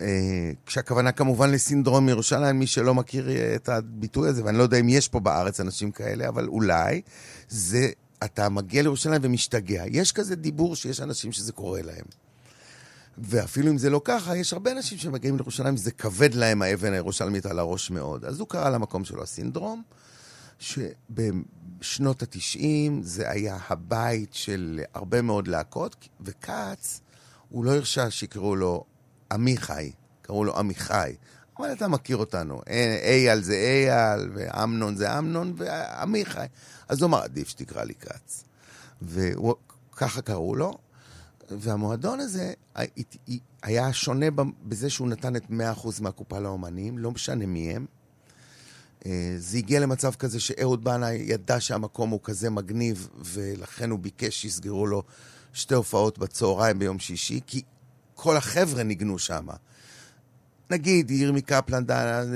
אה, 0.00 0.50
כשהכוונה 0.66 1.12
כמובן 1.12 1.50
לסינדרום 1.50 2.08
ירושלים, 2.08 2.58
מי 2.58 2.66
שלא 2.66 2.94
מכיר 2.94 3.30
אה, 3.30 3.54
את 3.54 3.68
הביטוי 3.68 4.28
הזה, 4.28 4.44
ואני 4.44 4.58
לא 4.58 4.62
יודע 4.62 4.80
אם 4.80 4.88
יש 4.88 5.08
פה 5.08 5.20
בארץ 5.20 5.60
אנשים 5.60 5.90
כאלה, 5.90 6.28
אבל 6.28 6.46
אולי, 6.46 7.02
זה 7.48 7.90
אתה 8.24 8.48
מגיע 8.48 8.82
לירושלים 8.82 9.20
ומשתגע. 9.24 9.84
יש 9.86 10.12
כזה 10.12 10.36
דיבור 10.36 10.76
שיש 10.76 11.00
אנשים 11.00 11.32
שזה 11.32 11.52
קורה 11.52 11.82
להם. 11.82 12.04
ואפילו 13.18 13.70
אם 13.70 13.78
זה 13.78 13.90
לא 13.90 14.00
ככה, 14.04 14.36
יש 14.36 14.52
הרבה 14.52 14.72
אנשים 14.72 14.98
שמגיעים 14.98 15.36
לירושלים, 15.36 15.76
זה 15.76 15.90
כבד 15.90 16.34
להם 16.34 16.62
האבן 16.62 16.92
הירושלמית 16.92 17.46
על 17.46 17.58
הראש 17.58 17.90
מאוד. 17.90 18.24
אז 18.24 18.40
הוא 18.40 18.48
קרא 18.48 18.70
למקום 18.70 19.04
שלו 19.04 19.22
הסינדרום, 19.22 19.82
שבשנות 20.58 22.22
התשעים 22.22 23.02
זה 23.02 23.30
היה 23.30 23.58
הבית 23.68 24.34
של 24.34 24.80
הרבה 24.94 25.22
מאוד 25.22 25.48
להקות, 25.48 26.08
וכץ, 26.20 27.00
הוא 27.48 27.64
לא 27.64 27.70
הרשה 27.70 28.10
שיקראו 28.10 28.56
לו 28.56 28.84
עמיחי, 29.34 29.92
קראו 30.22 30.44
לו 30.44 30.58
עמיחי. 30.58 31.14
אבל 31.58 31.72
אתה 31.72 31.88
מכיר 31.88 32.16
אותנו, 32.16 32.60
אייל 33.02 33.42
זה 33.42 33.54
אייל, 33.54 34.30
ואמנון 34.34 34.96
זה 34.96 35.18
אמנון, 35.18 35.54
ועמיחי. 35.56 36.46
אז 36.88 37.02
הוא 37.02 37.08
אמר, 37.08 37.22
עדיף 37.22 37.48
שתקרא 37.48 37.84
לי 37.84 37.94
כץ. 37.94 38.44
וככה 39.02 40.22
קראו 40.22 40.54
לו, 40.54 40.78
והמועדון 41.50 42.20
הזה 42.20 42.52
היה 43.62 43.92
שונה 43.92 44.26
בזה 44.64 44.90
שהוא 44.90 45.08
נתן 45.08 45.36
את 45.36 45.44
100% 45.50 45.52
מהקופה 46.00 46.38
לאומנים, 46.38 46.98
לא 46.98 47.10
משנה 47.10 47.46
מי 47.46 47.70
הם. 47.70 47.86
אה, 49.06 49.34
זה 49.38 49.58
הגיע 49.58 49.80
למצב 49.80 50.14
כזה 50.14 50.40
שאהוד 50.40 50.84
בנאי 50.84 51.14
ידע 51.14 51.60
שהמקום 51.60 52.10
הוא 52.10 52.20
כזה 52.22 52.50
מגניב, 52.50 53.08
ולכן 53.18 53.90
הוא 53.90 53.98
ביקש 53.98 54.42
שיסגרו 54.42 54.86
לו 54.86 55.02
שתי 55.52 55.74
הופעות 55.74 56.18
בצהריים 56.18 56.78
ביום 56.78 56.98
שישי, 56.98 57.40
כי 57.46 57.62
כל 58.24 58.36
החבר'ה 58.36 58.82
ניגנו 58.82 59.18
שם. 59.18 59.46
נגיד, 60.70 61.10
ירמי 61.10 61.42
קפלן, 61.42 61.84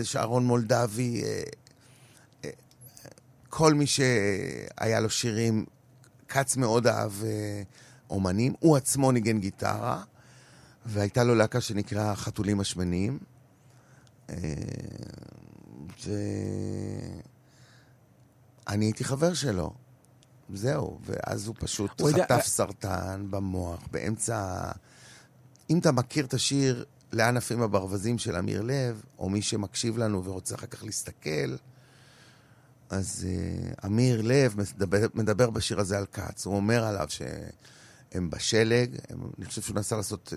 שרון 0.04 0.46
מולדבי, 0.46 1.22
אה, 1.22 1.42
אה, 2.44 2.50
כל 3.48 3.74
מי 3.74 3.86
שהיה 3.86 5.00
לו 5.00 5.10
שירים, 5.10 5.64
כץ 6.28 6.56
מאוד 6.56 6.86
אהב 6.86 7.12
אומנים. 8.10 8.54
הוא 8.60 8.76
עצמו 8.76 9.12
ניגן 9.12 9.40
גיטרה, 9.40 10.02
והייתה 10.86 11.24
לו 11.24 11.34
להקה 11.34 11.60
שנקרא 11.60 12.14
חתולים 12.14 12.60
השמנים. 12.60 13.18
ואני 14.28 14.38
הייתי 18.84 19.04
חבר 19.04 19.34
שלו. 19.34 19.72
זהו, 20.54 20.98
ואז 21.04 21.46
הוא 21.46 21.54
פשוט 21.58 22.00
הוא 22.00 22.10
חטף 22.10 22.18
יודע... 22.18 22.40
סרטן 22.40 23.26
במוח 23.30 23.80
באמצע... 23.90 24.70
אם 25.70 25.78
אתה 25.78 25.92
מכיר 25.92 26.24
את 26.24 26.34
השיר 26.34 26.84
לאן 27.12 27.36
עפים 27.36 27.62
הברווזים 27.62 28.18
של 28.18 28.36
אמיר 28.36 28.62
לב, 28.62 29.02
או 29.18 29.30
מי 29.30 29.42
שמקשיב 29.42 29.98
לנו 29.98 30.24
ורוצה 30.24 30.54
אחר 30.54 30.66
כך 30.66 30.84
להסתכל, 30.84 31.56
אז 32.90 33.26
uh, 33.26 33.86
אמיר 33.86 34.22
לב 34.24 34.54
מדבר, 34.58 35.06
מדבר 35.14 35.50
בשיר 35.50 35.80
הזה 35.80 35.98
על 35.98 36.06
כץ. 36.06 36.46
הוא 36.46 36.56
אומר 36.56 36.84
עליו 36.84 37.06
שהם 37.08 38.30
בשלג, 38.30 38.96
הם, 39.08 39.30
אני 39.38 39.46
חושב 39.46 39.62
שהוא 39.62 39.76
נסע 39.76 39.96
לעשות 39.96 40.32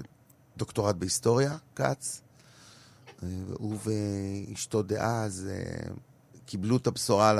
דוקטורט 0.58 0.96
בהיסטוריה, 0.96 1.58
כץ. 1.76 2.22
הוא 3.54 3.78
ואשתו 3.86 4.82
דאז 4.82 5.48
אה, 5.52 5.94
קיבלו 6.46 6.78
את 6.78 6.88
הבשורה 6.88 7.34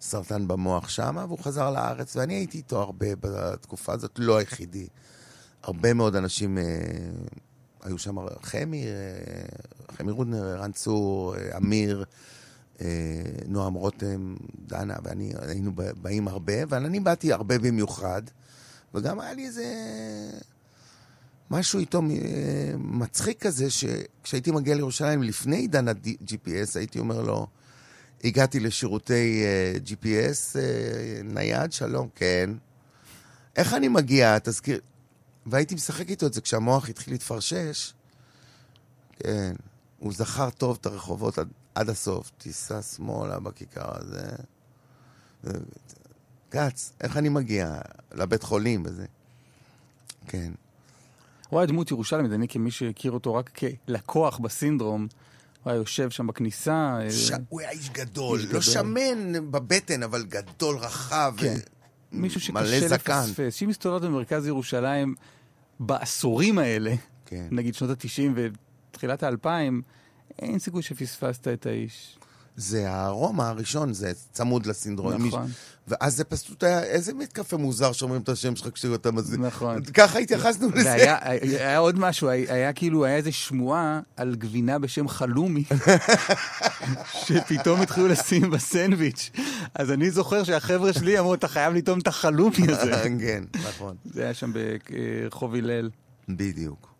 לסרטן 0.00 0.48
במוח 0.48 0.88
שם, 0.88 1.16
והוא 1.28 1.38
חזר 1.38 1.70
לארץ, 1.70 2.16
ואני 2.16 2.34
הייתי 2.34 2.58
איתו 2.58 2.82
הרבה 2.82 3.06
בתקופה 3.20 3.92
הזאת, 3.92 4.18
לא 4.18 4.36
היחידי. 4.36 4.88
הרבה 5.64 5.94
מאוד 5.94 6.16
אנשים 6.16 6.58
אה, 6.58 6.62
היו 7.82 7.98
שם, 7.98 8.16
חמי, 8.42 8.86
אה, 8.86 8.92
חמי 9.96 10.12
רודנר, 10.12 10.44
ערן 10.48 10.72
צור, 10.72 11.34
אמיר, 11.56 12.04
נועם 13.46 13.74
רותם, 13.74 14.34
דנה, 14.66 14.94
ואני 15.02 15.32
היינו 15.38 15.72
באים 16.02 16.28
הרבה, 16.28 16.62
אבל 16.62 16.84
אני 16.84 17.00
באתי 17.00 17.32
הרבה 17.32 17.58
במיוחד, 17.58 18.22
וגם 18.94 19.20
היה 19.20 19.34
לי 19.34 19.46
איזה... 19.46 19.64
משהו 21.50 21.80
איתו 21.80 22.00
אה, 22.00 22.74
מצחיק 22.78 23.46
כזה, 23.46 23.66
שכשהייתי 23.70 24.50
מגיע 24.50 24.74
לירושלים 24.74 25.22
לפני 25.22 25.56
עידן 25.56 25.88
ה-GPS, 25.88 26.78
הייתי 26.78 26.98
אומר 26.98 27.22
לו, 27.22 27.46
הגעתי 28.24 28.60
לשירותי 28.60 29.42
uh, 29.42 29.46
אה, 29.46 29.78
GPS 29.84 30.56
uh, 30.56 30.58
אה, 30.58 31.22
נייד, 31.24 31.72
שלום, 31.72 32.08
כן. 32.14 32.50
איך 33.56 33.74
אני 33.74 33.88
מגיע? 33.88 34.38
תזכיר... 34.38 34.80
והייתי 35.46 35.74
משחק 35.74 36.08
איתו 36.10 36.26
את 36.26 36.34
זה 36.34 36.40
כשהמוח 36.40 36.88
התחיל 36.88 37.14
להתפרשש. 37.14 37.92
כן, 39.18 39.54
הוא 39.98 40.12
זכר 40.12 40.50
טוב 40.50 40.78
את 40.80 40.86
הרחובות 40.86 41.38
עד, 41.38 41.48
עד 41.74 41.88
הסוף. 41.88 42.30
תיסע 42.38 42.82
שמאלה 42.82 43.40
בכיכר 43.40 43.90
הזה. 43.96 44.30
גץ, 46.50 46.92
איך 47.00 47.16
אני 47.16 47.28
מגיע? 47.28 47.78
לבית 48.14 48.42
חולים 48.42 48.82
וזה. 48.86 49.06
כן. 50.26 50.52
הוא 51.48 51.60
היה 51.60 51.66
דמות 51.66 51.90
ירושלמית, 51.90 52.32
אני 52.32 52.48
כמי 52.48 52.70
שהכיר 52.70 53.12
אותו 53.12 53.34
רק 53.34 53.50
כלקוח 53.86 54.38
בסינדרום, 54.38 55.06
הוא 55.62 55.70
היה 55.70 55.78
יושב 55.78 56.10
שם 56.10 56.26
בכניסה. 56.26 56.98
אה, 57.00 57.10
ש... 57.10 57.30
הוא 57.48 57.60
היה 57.60 57.70
איש 57.70 57.90
גדול, 57.90 58.38
איש 58.38 58.46
לא 58.46 58.50
גדול. 58.50 58.62
שמן 58.62 59.50
בבטן, 59.50 60.02
אבל 60.02 60.24
גדול, 60.24 60.76
רחב, 60.76 61.34
כן. 61.36 61.56
מישהו 62.14 62.40
שקשה 62.40 62.86
לפספס. 62.94 63.54
שאם 63.54 63.68
מסתובבת 63.68 64.02
במרכז 64.02 64.46
ירושלים 64.46 65.14
בעשורים 65.80 66.58
האלה, 66.58 66.94
כן. 67.26 67.46
נגיד 67.50 67.74
שנות 67.74 67.90
ה-90 67.90 68.38
ותחילת 68.90 69.22
ה-2000, 69.22 69.48
אין 70.38 70.58
סיכוי 70.58 70.82
שפספסת 70.82 71.48
את 71.48 71.66
האיש. 71.66 72.18
זה 72.56 72.92
הרומא 72.92 73.42
הראשון, 73.42 73.92
זה 73.92 74.12
צמוד 74.32 74.66
לסינדרום. 74.66 75.26
נכון. 75.26 75.50
ואז 75.88 76.16
זה 76.16 76.24
פשוט 76.24 76.64
היה, 76.64 76.82
איזה 76.82 77.14
מתקפה 77.14 77.56
מוזר 77.56 77.92
שאומרים 77.92 78.22
את 78.22 78.28
השם 78.28 78.56
שלך 78.56 78.68
כשאתה 78.74 79.10
מזמין. 79.10 79.46
נכון. 79.46 79.84
ככה 79.84 80.18
התייחסנו 80.18 80.68
לזה. 80.74 80.92
היה, 80.92 81.18
היה 81.40 81.78
עוד 81.78 81.98
משהו, 81.98 82.28
היה, 82.28 82.54
היה 82.54 82.72
כאילו, 82.72 83.04
היה 83.04 83.16
איזה 83.16 83.32
שמועה 83.32 84.00
על 84.16 84.34
גבינה 84.38 84.78
בשם 84.78 85.08
חלומי, 85.08 85.64
שפתאום 87.24 87.80
התחילו 87.80 88.08
לשים 88.08 88.50
בסנדוויץ'. 88.50 89.30
אז 89.74 89.90
אני 89.90 90.10
זוכר 90.10 90.44
שהחבר'ה 90.44 90.92
שלי 90.92 91.18
אמרו, 91.18 91.34
אתה 91.34 91.48
חייב 91.48 91.74
לטעום 91.74 91.98
את 91.98 92.06
החלומי 92.06 92.56
הזה. 92.68 93.02
כן, 93.20 93.44
נכון. 93.68 93.96
זה 94.04 94.22
היה 94.22 94.34
שם 94.34 94.52
ברחוב 94.52 95.54
הלל. 95.54 95.90
בדיוק. 96.28 96.94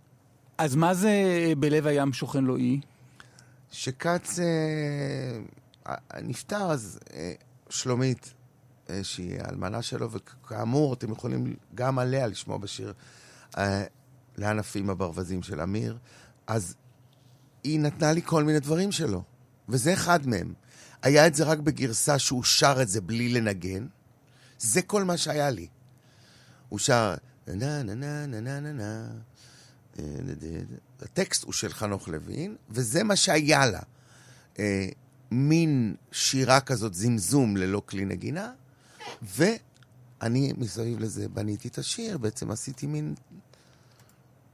אז 0.59 0.77
מה 0.77 0.95
זה 0.95 1.13
בלב 1.59 1.87
הים 1.87 2.13
שוכן 2.13 2.45
לו 2.45 2.57
אי? 2.57 2.81
שכץ 3.75 4.39
אה, 4.39 5.95
נפטר, 6.23 6.71
אז 6.71 6.99
אה, 7.13 7.33
שלומית, 7.71 8.35
אה, 8.91 9.05
שהיא 9.05 9.41
האלמנה 9.41 9.83
שלו, 9.83 10.11
וכאמור, 10.11 10.95
אתם 10.95 11.13
יכולים 11.13 11.57
גם 11.75 11.99
עליה 11.99 12.27
לשמוע 12.27 12.59
בשיר 12.59 12.93
אה, 13.59 13.85
לאן 14.39 14.59
עפים 14.59 14.91
הברווזים 14.91 15.43
של 15.43 15.61
אמיר, 15.61 15.99
אז 16.47 16.75
היא 17.65 17.81
נתנה 17.81 18.13
לי 18.13 18.23
כל 18.23 18.45
מיני 18.45 18.61
דברים 18.61 18.93
שלו, 18.93 19.23
וזה 19.69 19.93
אחד 19.93 20.27
מהם. 20.27 20.55
היה 21.03 21.27
את 21.27 21.35
זה 21.35 21.45
רק 21.45 21.59
בגרסה 21.59 22.19
שהוא 22.19 22.45
שר 22.45 22.83
את 22.83 22.89
זה 22.89 23.01
בלי 23.01 23.29
לנגן, 23.29 23.87
זה 24.59 24.83
כל 24.83 25.05
מה 25.05 25.17
שהיה 25.17 25.51
לי. 25.51 25.67
הוא 26.69 26.79
שר 26.79 27.15
הטקסט 31.05 31.45
הוא 31.45 31.53
של 31.53 31.73
חנוך 31.73 32.09
לוין, 32.09 32.57
וזה 32.71 33.03
מה 33.03 33.17
שהיה 33.17 33.67
לה. 33.67 33.81
אה, 34.59 34.89
מין 35.31 35.95
שירה 36.13 36.61
כזאת, 36.61 36.95
זמזום 36.95 37.57
ללא 37.57 37.83
כלי 37.87 38.05
נגינה, 38.05 38.53
ואני 39.23 40.53
מסביב 40.57 41.01
לזה 41.01 41.29
בניתי 41.29 41.69
את 41.69 41.79
השיר, 41.79 42.19
בעצם 42.19 42.51
עשיתי 42.51 42.87
מין... 42.87 43.15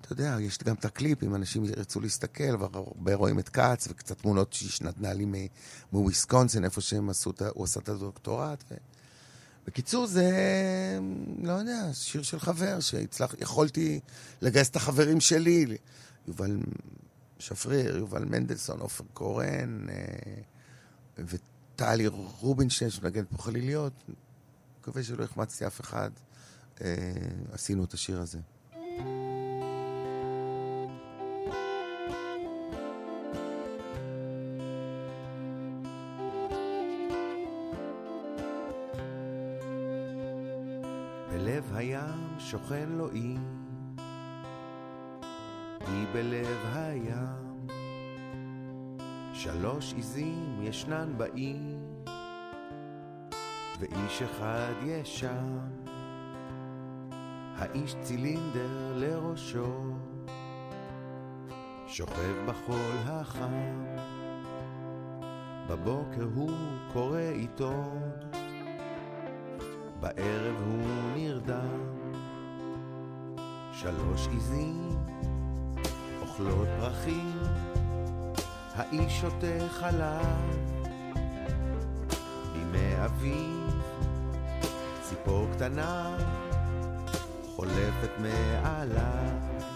אתה 0.00 0.12
יודע, 0.12 0.36
יש 0.40 0.58
גם 0.58 0.74
את 0.74 0.84
הקליפ, 0.84 1.22
אם 1.22 1.34
אנשים 1.34 1.64
ירצו 1.64 2.00
להסתכל, 2.00 2.56
והרבה 2.58 3.14
רואים 3.14 3.38
את 3.38 3.48
כץ, 3.48 3.88
וקצת 3.90 4.18
תמונות 4.18 4.52
שהיא 4.52 4.70
נתנה 4.80 5.12
לי 5.12 5.48
מוויסקונסין, 5.92 6.64
איפה 6.64 6.80
שהם 6.80 7.10
עשו, 7.10 7.32
הוא 7.54 7.64
עשה 7.64 7.80
את 7.80 7.88
הדוקטורט. 7.88 8.64
ו... 8.70 8.74
בקיצור, 9.66 10.06
זה, 10.06 10.30
לא 11.42 11.52
יודע, 11.52 11.88
שיר 11.92 12.22
של 12.22 12.40
חבר 12.40 12.80
שהצלח, 12.80 13.34
יכולתי 13.40 14.00
לגייס 14.42 14.68
את 14.68 14.76
החברים 14.76 15.20
שלי, 15.20 15.76
יובל 16.28 16.60
שפריר, 17.38 17.96
יובל 17.96 18.24
מנדלסון, 18.24 18.80
עופר 18.80 19.04
קורן, 19.12 19.86
אה, 19.88 20.42
וטלי 21.18 22.06
רובינשטיין, 22.40 22.90
שמנגנת 22.90 23.26
פה 23.30 23.42
חליליות. 23.42 23.92
מקווה 24.80 25.02
שלא 25.02 25.24
החמצתי 25.24 25.66
אף 25.66 25.80
אחד. 25.80 26.10
אה, 26.80 27.12
עשינו 27.52 27.84
את 27.84 27.94
השיר 27.94 28.20
הזה. 28.20 28.38
שוכן 42.50 42.88
לו 42.88 43.10
אי, 43.10 43.36
אי 45.90 46.06
בלב 46.12 46.58
הים. 46.74 47.66
שלוש 49.32 49.92
עיזים 49.94 50.58
ישנן 50.62 51.12
באי, 51.16 51.56
ואיש 53.78 54.22
אחד 54.22 54.72
יש 54.84 55.20
שם. 55.20 55.58
האיש 57.56 57.96
צילינדר 58.02 58.92
לראשו, 58.96 59.80
שוכב 61.86 62.34
בחול 62.46 62.96
החם, 63.06 63.84
בבוקר 65.68 66.26
הוא 66.34 66.50
קורא 66.92 67.18
עיתון, 67.18 68.00
בערב 70.00 70.56
הוא 70.66 70.88
נרדם. 71.14 71.90
שלוש 73.72 74.28
עיזים 74.28 74.99
אוכלות 76.40 76.68
פרחים, 76.80 77.32
האיש 78.74 79.20
שותה 79.20 79.68
חלב. 79.70 80.56
בימי 82.52 83.04
אביב, 83.04 83.82
ציפור 85.02 85.46
קטנה 85.52 86.16
חולפת 87.56 88.10
מעליו. 88.18 89.69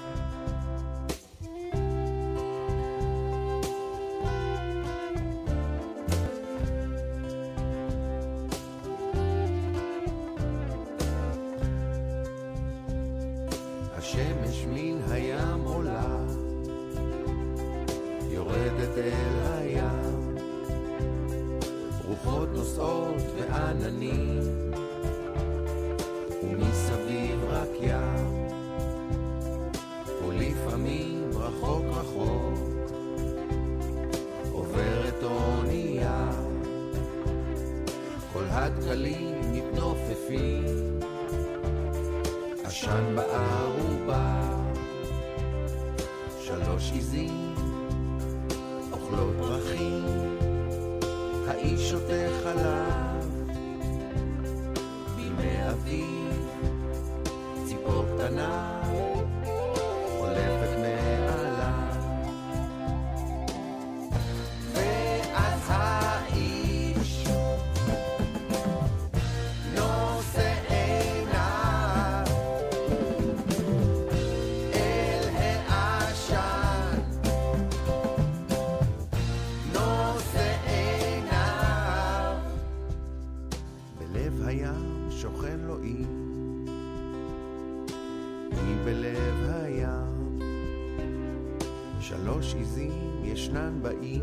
שלוש 92.09 92.55
עיזים 92.55 93.25
ישנן 93.25 93.83
באי, 93.83 94.21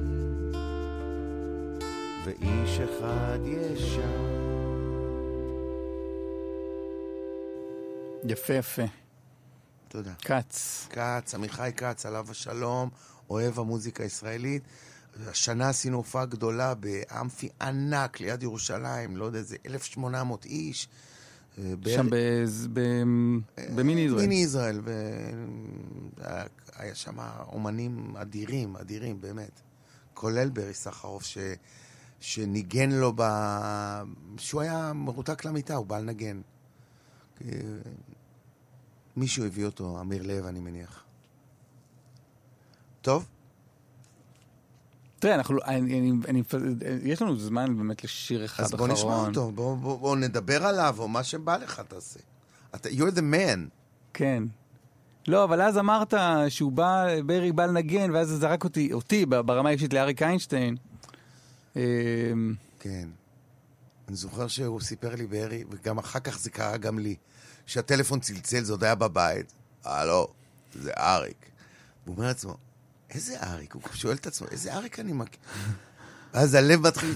ואיש 2.26 2.80
אחד 2.80 3.40
יש 3.46 3.82
שם. 3.82 4.42
יפה 8.24 8.54
יפה. 8.54 8.82
תודה. 9.88 10.14
כץ. 10.14 10.88
כץ, 10.90 11.36
עמיחי 11.36 11.72
כץ, 11.78 12.06
עליו 12.06 12.32
השלום, 12.32 12.90
אוהב 13.30 13.60
המוזיקה 13.60 14.04
הישראלית. 14.04 14.64
השנה 15.28 15.70
עשינו 15.70 15.98
הופעה 15.98 16.26
גדולה 16.26 16.74
באמפי 16.76 17.50
ענק 17.62 18.20
ליד 18.20 18.44
ירושלים, 18.44 19.18
לא 19.18 19.26
יודע, 19.26 19.40
איזה 19.40 19.56
1,800 19.66 20.46
איש. 20.46 20.88
אה, 21.58 21.74
שם 21.88 22.08
במיני 23.76 24.02
ישראל. 24.02 24.22
מיני 24.22 24.36
ישראל, 24.36 24.82
והיה 26.18 26.96
שם 26.96 27.18
אומנים 27.48 28.18
אדירים, 28.18 28.76
אדירים, 28.76 29.22
באמת. 29.22 29.62
כולל 30.14 30.50
ברי 30.50 30.74
סחרוף, 30.74 31.24
ש... 31.24 31.38
שניגן 32.20 32.92
לו 32.92 33.14
ב... 33.16 33.22
שהוא 34.38 34.62
היה 34.62 34.94
מרותק 34.94 35.46
למיטה, 35.46 35.76
הוא 35.76 35.86
בא 35.86 36.00
לנגן. 36.00 36.42
אה, 37.42 37.50
מישהו 39.16 39.46
הביא 39.46 39.66
אותו, 39.66 40.02
אמיר 40.02 40.24
לב, 40.24 40.46
אני 40.46 40.60
מניח. 40.60 41.04
טוב, 43.02 43.26
תראה, 45.22 45.36
אנחנו, 45.36 45.58
אני, 45.66 46.00
אני, 46.00 46.12
אני, 46.28 46.44
יש 47.04 47.22
לנו 47.22 47.40
זמן 47.40 47.78
באמת 47.78 48.04
לשיר 48.04 48.46
אחד 48.46 48.64
אז 48.64 48.74
אחרון. 48.74 48.90
בוא 48.90 48.98
נשמע 48.98 49.16
אותו, 49.16 49.52
בוא, 49.52 49.78
בוא, 49.78 50.00
בוא 50.00 50.16
נדבר 50.16 50.66
עליו, 50.66 50.96
או 51.00 51.08
מה 51.08 51.24
שבא 51.24 51.58
לך 51.58 51.82
תעשה. 51.88 52.20
אתה, 52.76 52.90
you're 52.90 53.16
the 53.16 53.20
man. 53.20 53.60
כן. 54.14 54.44
לא, 55.28 55.44
אבל 55.44 55.62
אז 55.62 55.78
אמרת 55.78 56.14
שהוא 56.50 56.72
בא, 56.72 57.22
ברי 57.26 57.52
בא 57.52 57.66
לנגן, 57.66 58.12
ואז 58.12 58.28
זה 58.28 58.38
זרק 58.38 58.64
אותי, 58.64 58.94
אותי 58.94 59.26
ברמה 59.26 59.70
האישית 59.70 59.94
לאריק 59.94 60.22
איינשטיין. 60.22 60.76
אמ, 61.76 61.82
כן. 62.80 63.08
אני 64.08 64.16
זוכר 64.16 64.48
שהוא 64.48 64.82
סיפר 64.82 65.16
לי 65.16 65.28
בארי, 65.28 65.64
וגם 65.70 65.98
אחר 65.98 66.20
כך 66.20 66.40
זה 66.40 66.50
קרה 66.50 66.78
גם 66.78 67.00
לי, 67.00 67.16
שהטלפון 67.66 68.20
צלצל, 68.20 68.64
זה 68.64 68.74
עוד 68.74 68.84
היה 68.84 68.96
בבית. 68.96 69.54
הלו, 69.84 70.28
זה 70.74 70.92
אריק. 70.98 71.46
והוא 72.06 72.16
אומר 72.16 72.28
לעצמו, 72.28 72.56
איזה 73.12 73.44
אריק? 73.44 73.74
הוא 73.74 73.82
שואל 73.94 74.16
את 74.16 74.28
עצמו, 74.28 74.48
איזה 74.48 74.74
אריק 74.74 75.00
אני 75.00 75.14
מכיר? 75.14 75.40
ואז 76.34 76.54
הלב 76.54 76.88
מתחיל, 76.88 77.16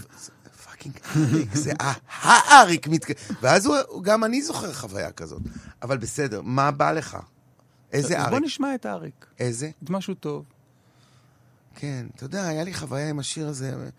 fucking 0.65 0.97
אריק, 1.15 1.55
זה 1.55 1.71
האריק. 1.79 2.87
מתק... 2.87 3.07
ואז 3.41 3.65
הוא, 3.65 4.03
גם 4.03 4.23
אני 4.23 4.41
זוכר 4.41 4.73
חוויה 4.73 5.11
כזאת. 5.11 5.41
אבל 5.81 5.97
בסדר, 5.97 6.41
מה 6.41 6.71
בא 6.71 6.91
לך? 6.91 7.17
איזה 7.91 8.17
אז 8.17 8.23
בוא 8.23 8.31
אריק? 8.31 8.45
נשמע 8.45 8.75
את 8.75 8.85
אריק. 8.85 9.25
איזה? 9.39 9.71
את 9.83 9.89
משהו 9.89 10.13
טוב. 10.13 10.45
כן, 11.75 12.05
אתה 12.15 12.23
יודע, 12.23 12.47
היה 12.47 12.63
לי 12.63 12.73
חוויה 12.73 13.09
עם 13.09 13.19
השיר 13.19 13.47
הזה, 13.47 13.89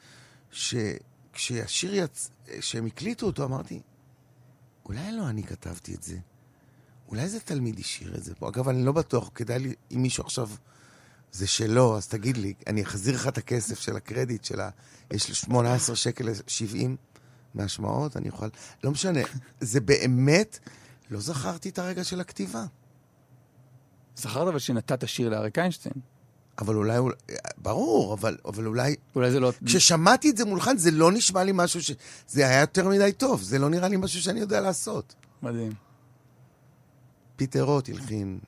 שכשהשיר 0.50 1.94
יצ... 1.94 2.30
כשהם 2.58 2.86
הקליטו 2.86 3.26
אותו, 3.26 3.44
אמרתי, 3.44 3.80
אולי 4.84 5.12
לא 5.12 5.28
אני 5.28 5.42
כתבתי 5.42 5.94
את 5.94 6.02
זה. 6.02 6.16
אולי 7.08 7.28
זה 7.28 7.40
תלמיד 7.40 7.78
השאיר 7.78 8.14
את 8.14 8.24
זה 8.24 8.34
פה. 8.34 8.48
אגב, 8.48 8.68
אני 8.68 8.84
לא 8.84 8.92
בטוח, 8.92 9.30
כדאי 9.34 9.58
לי, 9.58 9.74
אם 9.94 10.02
מישהו 10.02 10.24
עכשיו 10.24 10.50
זה 11.36 11.46
שלו, 11.46 11.96
אז 11.96 12.08
תגיד 12.08 12.36
לי, 12.36 12.54
אני 12.66 12.82
אחזיר 12.82 13.14
לך 13.14 13.28
את 13.28 13.38
הכסף 13.38 13.80
של 13.80 13.96
הקרדיט 13.96 14.44
של 14.44 14.60
ה... 14.60 14.70
יש 15.10 15.28
לי 15.28 15.34
18 15.34 15.96
שקל 15.96 16.24
ל-70 16.24 16.88
מהשמעות, 17.54 18.16
אני 18.16 18.28
אוכל... 18.28 18.48
לא 18.84 18.90
משנה, 18.90 19.20
זה 19.60 19.80
באמת, 19.80 20.58
לא 21.10 21.20
זכרתי 21.20 21.68
את 21.68 21.78
הרגע 21.78 22.04
של 22.04 22.20
הכתיבה. 22.20 22.64
זכרת 24.16 24.48
אבל 24.48 24.58
שנתת 24.58 25.08
שיר 25.08 25.28
לאריק 25.28 25.58
איינשטיין. 25.58 25.94
אבל 26.58 26.74
אולי, 26.74 26.98
ברור, 27.58 28.14
אבל, 28.14 28.36
אבל 28.44 28.66
אולי 28.66 28.96
אולי 29.14 29.30
זה 29.30 29.40
לא... 29.40 29.52
כששמעתי 29.66 30.30
את 30.30 30.36
זה 30.36 30.44
מולחן, 30.44 30.76
זה 30.76 30.90
לא 30.90 31.12
נשמע 31.12 31.44
לי 31.44 31.52
משהו 31.54 31.82
ש... 31.82 31.90
זה 32.28 32.48
היה 32.48 32.60
יותר 32.60 32.88
מדי 32.88 33.12
טוב, 33.12 33.42
זה 33.42 33.58
לא 33.58 33.70
נראה 33.70 33.88
לי 33.88 33.96
משהו 33.96 34.22
שאני 34.22 34.40
יודע 34.40 34.60
לעשות. 34.60 35.14
מדהים. 35.42 35.72
פיטר 37.36 37.62
רוט 37.62 37.88
הלחין, 37.88 38.38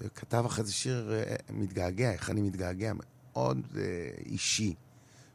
וכתב 0.00 0.44
אחרי 0.46 0.64
זה 0.64 0.72
שיר 0.72 1.12
אה, 1.12 1.36
מתגעגע, 1.50 2.12
איך 2.12 2.30
אני 2.30 2.42
מתגעגע, 2.42 2.92
מאוד 2.94 3.66
אה, 3.76 3.82
אישי. 4.26 4.74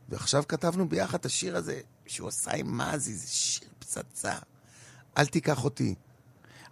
ועכשיו 0.09 0.43
כתבנו 0.47 0.89
ביחד 0.89 1.19
את 1.19 1.25
השיר 1.25 1.57
הזה, 1.57 1.79
שהוא 2.05 2.27
עשה 2.27 2.51
עם 2.51 2.77
מזי, 2.77 3.13
זה 3.13 3.27
שיר 3.27 3.67
פצצה. 3.79 4.33
אל 5.17 5.25
תיקח 5.25 5.63
אותי. 5.63 5.95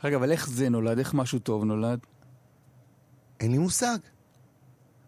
רגע, 0.03 0.15
אבל 0.15 0.31
איך 0.31 0.49
זה 0.49 0.69
נולד? 0.69 0.99
איך 0.99 1.13
משהו 1.13 1.39
טוב 1.39 1.63
נולד? 1.63 1.99
אין 3.39 3.51
לי 3.51 3.57
מושג. 3.57 3.97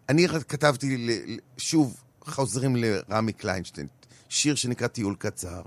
אני 0.08 0.28
כתבתי, 0.28 1.20
שוב, 1.56 2.02
חוזרים 2.24 2.76
לרמי 2.76 3.32
קליינשטיין, 3.32 3.86
שיר 4.28 4.54
שנקרא 4.54 4.86
טיול 4.86 5.16
קצר. 5.18 5.62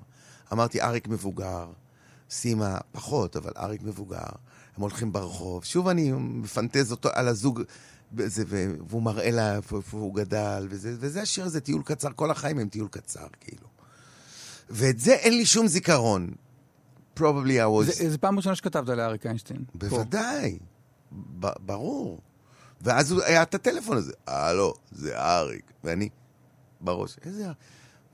אמרתי, 0.54 0.82
אריק 0.82 1.08
מבוגר, 1.08 1.72
סימה 2.30 2.78
פחות, 2.92 3.36
אבל 3.36 3.52
אריק 3.58 3.82
מבוגר. 3.82 4.30
הם 4.80 4.84
הולכים 4.84 5.14
ברחוב. 5.14 5.64
שוב 5.64 5.88
אני 5.88 6.12
מפנטז 6.12 6.92
אותו 6.92 7.10
על 7.14 7.28
הזוג, 7.28 7.62
וזה, 8.14 8.44
והוא 8.88 9.02
מראה 9.02 9.32
לה 9.32 9.56
איפה 9.56 9.80
הוא 9.92 10.16
גדל, 10.16 10.68
וזה, 10.70 10.96
וזה 11.00 11.22
השיר 11.22 11.46
הזה, 11.46 11.62
טיול 11.62 11.82
קצר, 11.84 12.10
כל 12.16 12.32
החיים 12.32 12.60
הם 12.60 12.70
טיול 12.70 12.88
קצר, 12.88 13.28
כאילו. 13.40 13.68
ואת 14.70 15.00
זה 15.00 15.14
אין 15.14 15.34
לי 15.34 15.46
שום 15.46 15.68
זיכרון. 15.68 16.34
probably 17.18 17.22
I 17.22 17.82
was... 17.82 17.84
זה, 17.84 18.10
זה 18.10 18.18
פעם 18.18 18.38
ראשונה 18.38 18.56
שכתבת 18.56 18.88
לאריק 18.88 19.26
איינשטיין. 19.26 19.66
פה. 19.66 19.88
בוודאי, 19.88 20.60
ב- 21.40 21.66
ברור. 21.66 22.22
ואז 22.82 23.12
הוא 23.12 23.22
היה 23.24 23.42
את 23.42 23.56
הטלפון 23.56 23.98
הזה, 23.98 24.14
הלו, 24.28 24.74
זה 24.92 25.20
אריק. 25.20 25.72
ואני, 25.84 26.10
בראש, 26.82 27.18
איזה 27.26 27.46
אריק? 27.46 27.58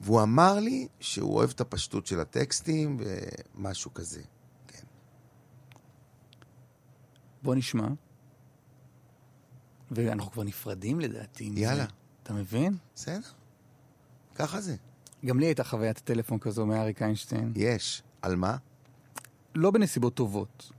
והוא 0.02 0.22
אמר 0.22 0.60
לי 0.60 0.88
שהוא 1.00 1.36
אוהב 1.36 1.50
את 1.50 1.62
הפשטות 1.62 2.06
של 2.06 2.20
הטקסטים 2.20 2.98
ומשהו 3.56 3.94
כזה. 3.94 4.22
כן. 4.68 4.84
בוא 7.46 7.56
נשמע. 7.56 7.88
ואנחנו 9.92 10.32
כבר 10.32 10.44
נפרדים 10.44 11.00
לדעתי. 11.00 11.52
יאללה. 11.56 11.84
זה. 11.84 11.90
אתה 12.24 12.34
מבין? 12.34 12.78
בסדר. 12.96 13.20
ככה 14.36 14.62
זה. 14.62 14.76
גם 15.26 15.40
לי 15.40 15.46
הייתה 15.46 15.64
חוויית 15.64 16.00
טלפון 16.00 16.40
כזו 16.40 16.66
מאריק 16.66 17.02
איינשטיין. 17.02 17.54
יש. 17.56 18.04
על 18.22 18.36
מה? 18.36 18.58
לא 19.56 19.72
בנסיבות 19.72 20.14
טובות. 20.14 20.72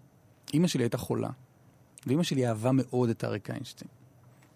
אימא 0.55 0.66
שלי 0.66 0.82
הייתה 0.82 0.98
חולה, 0.98 1.30
ואימא 2.06 2.22
שלי 2.22 2.48
אהבה 2.48 2.70
מאוד 2.72 3.10
את 3.10 3.24
אריק 3.24 3.51
איינשטיין. 3.51 3.90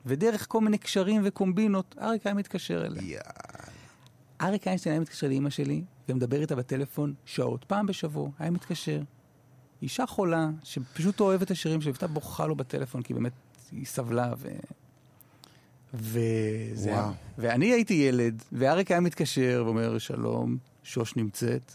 ודרך 0.06 0.46
כל 0.48 0.60
מיני 0.60 0.78
קשרים 0.78 1.22
וקומבינות, 1.24 1.94
אריק 2.00 2.26
היה 2.26 2.34
מתקשר 2.34 2.86
אליה. 2.86 3.02
יאללה. 3.02 3.22
אריק 4.40 4.68
איינשטיין 4.68 4.92
היה 4.92 5.00
מתקשר 5.00 5.28
לאימא 5.28 5.50
שלי, 5.50 5.82
ומדבר 6.08 6.40
איתה 6.40 6.56
בטלפון 6.56 7.14
שעות, 7.24 7.64
פעם 7.64 7.86
בשבוע, 7.86 8.30
היה 8.38 8.50
מתקשר. 8.50 9.02
אישה 9.82 10.06
חולה, 10.06 10.48
שפשוט 10.62 11.20
אוהבת 11.20 11.42
את 11.42 11.50
השירים 11.50 11.80
שלי, 11.80 11.90
והייתה 11.90 12.06
בוכה 12.06 12.46
לו 12.46 12.56
בטלפון, 12.56 13.02
כי 13.02 13.14
באמת 13.14 13.32
היא 13.72 13.86
סבלה, 13.86 14.32
ו... 14.38 14.48
וזה... 15.94 16.90
וואו. 16.90 17.10
ואני 17.38 17.72
הייתי 17.72 17.94
ילד, 17.94 18.42
ואריק 18.52 18.90
היה 18.90 19.00
מתקשר 19.00 19.62
ואומר, 19.66 19.98
שלום, 19.98 20.56
שוש 20.82 21.16
נמצאת. 21.16 21.72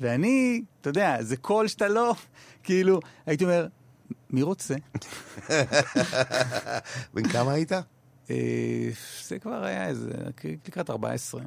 ואני, 0.00 0.62
אתה 0.80 0.90
יודע, 0.90 1.22
זה 1.22 1.36
קול 1.36 1.68
שאתה 1.68 1.88
לא, 1.88 2.14
כאילו, 2.62 3.00
הייתי 3.26 3.44
אומר, 3.44 3.66
מי 4.30 4.42
רוצה? 4.42 4.74
בן 7.14 7.28
כמה 7.28 7.52
היית? 7.52 7.72
אה, 8.30 8.90
זה 9.28 9.38
כבר 9.38 9.64
היה 9.64 9.88
איזה, 9.88 10.10
לקראת 10.66 10.90
14. 10.90 11.42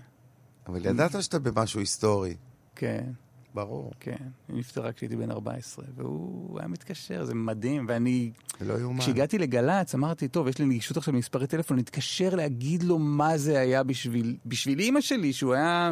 אבל 0.68 0.86
ידעת 0.86 1.24
שאתה 1.24 1.40
במשהו 1.40 1.80
היסטורי. 1.80 2.36
כן. 2.76 3.12
ברור. 3.54 3.92
כן, 4.00 4.16
היא 4.48 4.58
נפטרה 4.58 4.92
כשהייתי 4.92 5.16
בן 5.16 5.32
14, 5.32 5.86
והוא 5.96 6.60
היה 6.60 6.68
מתקשר, 6.68 7.26
זה 7.26 7.36
מדהים, 7.36 7.86
ואני, 7.90 8.32
לא 8.62 8.74
יאומן. 8.74 9.00
כשהגעתי 9.00 9.38
לגל"צ, 9.38 9.96
אמרתי, 9.96 10.28
טוב, 10.28 10.48
יש 10.48 10.60
לי 10.60 10.66
נגישות 10.66 10.98
עכשיו 10.98 11.14
למספרי 11.14 11.48
טלפון, 11.48 11.80
נתקשר 11.80 12.36
להגיד 12.36 12.84
לו 12.84 13.00
מה 13.00 13.38
זה 13.38 13.60
היה 13.60 13.84
בשביל, 13.84 14.38
בשביל 14.46 14.80
אימא 14.80 15.02
שלי, 15.02 15.34
שהוא 15.34 15.54
היה... 15.54 15.92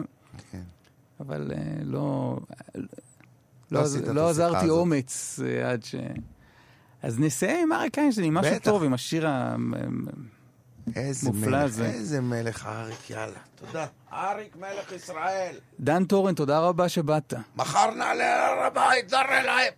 כן. 0.51 0.61
אבל 1.19 1.51
אה, 1.55 1.83
לא... 1.83 2.39
לא, 2.75 2.81
לא 3.71 3.85
השיחה 3.85 4.29
עזרתי 4.29 4.65
הזאת. 4.65 4.69
אומץ 4.69 5.39
אה, 5.45 5.71
עד 5.71 5.83
ש... 5.83 5.95
אז 7.01 7.19
נסיים 7.19 7.59
עם 7.63 7.71
אריק 7.71 7.99
איינשטיין, 7.99 8.27
עם 8.27 8.33
משהו. 8.33 8.55
טוב, 8.63 8.83
עם 8.83 8.93
השיר 8.93 9.27
ה... 9.27 9.55
איזה 10.95 11.29
מופלא 11.29 11.57
מלך, 11.61 11.71
זה. 11.71 11.85
איזה 11.85 12.21
מלך 12.21 12.65
אריק, 12.65 13.09
יאללה. 13.09 13.39
תודה. 13.55 13.85
אריק 14.13 14.55
מלך 14.55 14.91
ישראל. 14.91 15.55
דן 15.79 16.05
טורן, 16.05 16.35
תודה 16.35 16.59
רבה 16.59 16.89
שבאת. 16.89 17.33
מחר 17.55 17.91
נעלה 17.91 18.47
על 18.51 18.59
הר 18.59 18.65
הבית, 18.65 19.09
זר 19.09 19.21
להם. 19.45 19.73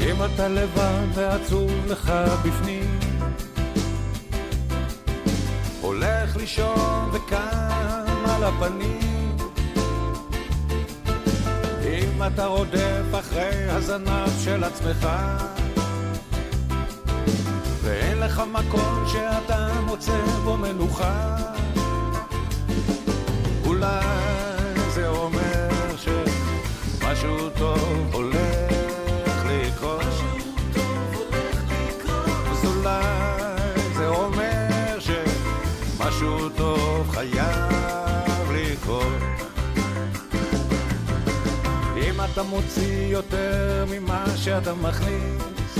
אם 0.00 0.24
אתה 0.34 0.48
לבד 0.48 1.06
ועצוב 1.14 1.70
לך 1.86 2.12
בפנים 2.44 2.75
הולך 5.86 6.36
לישון 6.36 7.10
וקם 7.12 8.24
על 8.28 8.44
הפנים. 8.44 9.36
אם 11.84 12.22
אתה 12.26 12.46
רודף 12.46 13.18
אחרי 13.20 13.70
הזנב 13.70 14.28
של 14.44 14.64
עצמך 14.64 15.08
ואין 17.82 18.18
לך 18.18 18.42
מקום 18.52 19.04
שאתה 19.12 19.68
מוצא 19.86 20.24
בו 20.44 20.56
מנוחה 20.56 21.36
אולי 23.66 24.00
זה 24.94 25.08
אומר 25.08 25.68
שמשהו 25.96 27.50
טוב 27.58 28.10
הולך 28.12 28.35
אתה 42.36 42.44
מוציא 42.44 43.06
יותר 43.06 43.84
ממה 43.90 44.24
שאתה 44.36 44.74
מכניס. 44.74 45.78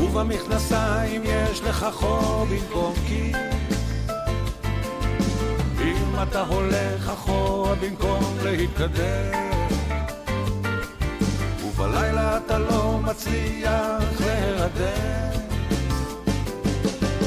ובמכנסיים 0.00 1.22
יש 1.24 1.60
לך 1.60 1.86
חור 1.92 2.46
במקום 2.50 2.94
כיס 3.06 3.36
אם 5.82 6.22
אתה 6.22 6.40
הולך 6.40 7.08
אחורה 7.08 7.74
במקום 7.74 8.36
להתקדם 8.42 9.50
ובלילה 11.64 12.36
אתה 12.36 12.58
לא 12.58 12.98
מצליח 13.02 14.20
להירדם. 14.20 15.40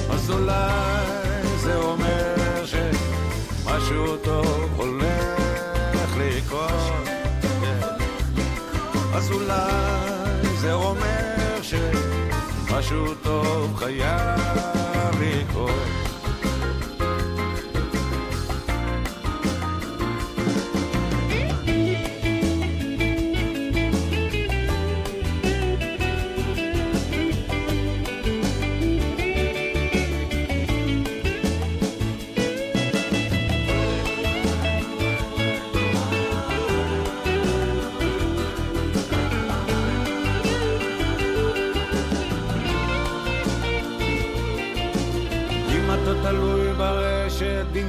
אז 0.10 0.32
אולי 0.32 1.48
זה 1.58 1.76
אומר 1.76 2.66
שמשהו 2.66 4.18
טוב 4.18 4.70
הולך 4.76 5.43
לקרות 6.18 7.08
כן. 7.62 7.80
אז 9.14 9.32
אולי 9.32 10.58
זה 10.60 10.74
אומר 10.74 11.60
שמשהו 11.62 13.14
טוב 13.24 13.76
חייב 13.76 15.22
לקרות 15.22 16.13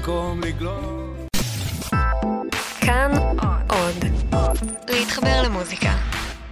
במקום 0.07 0.41
לגלוש 0.41 1.29
כאן 2.81 3.13
עוד. 3.69 4.05
להתחבר 4.89 5.43
למוזיקה. 5.45 5.93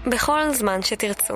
בכל 0.07 0.55
זמן 0.55 0.83
שתרצו. 0.83 1.35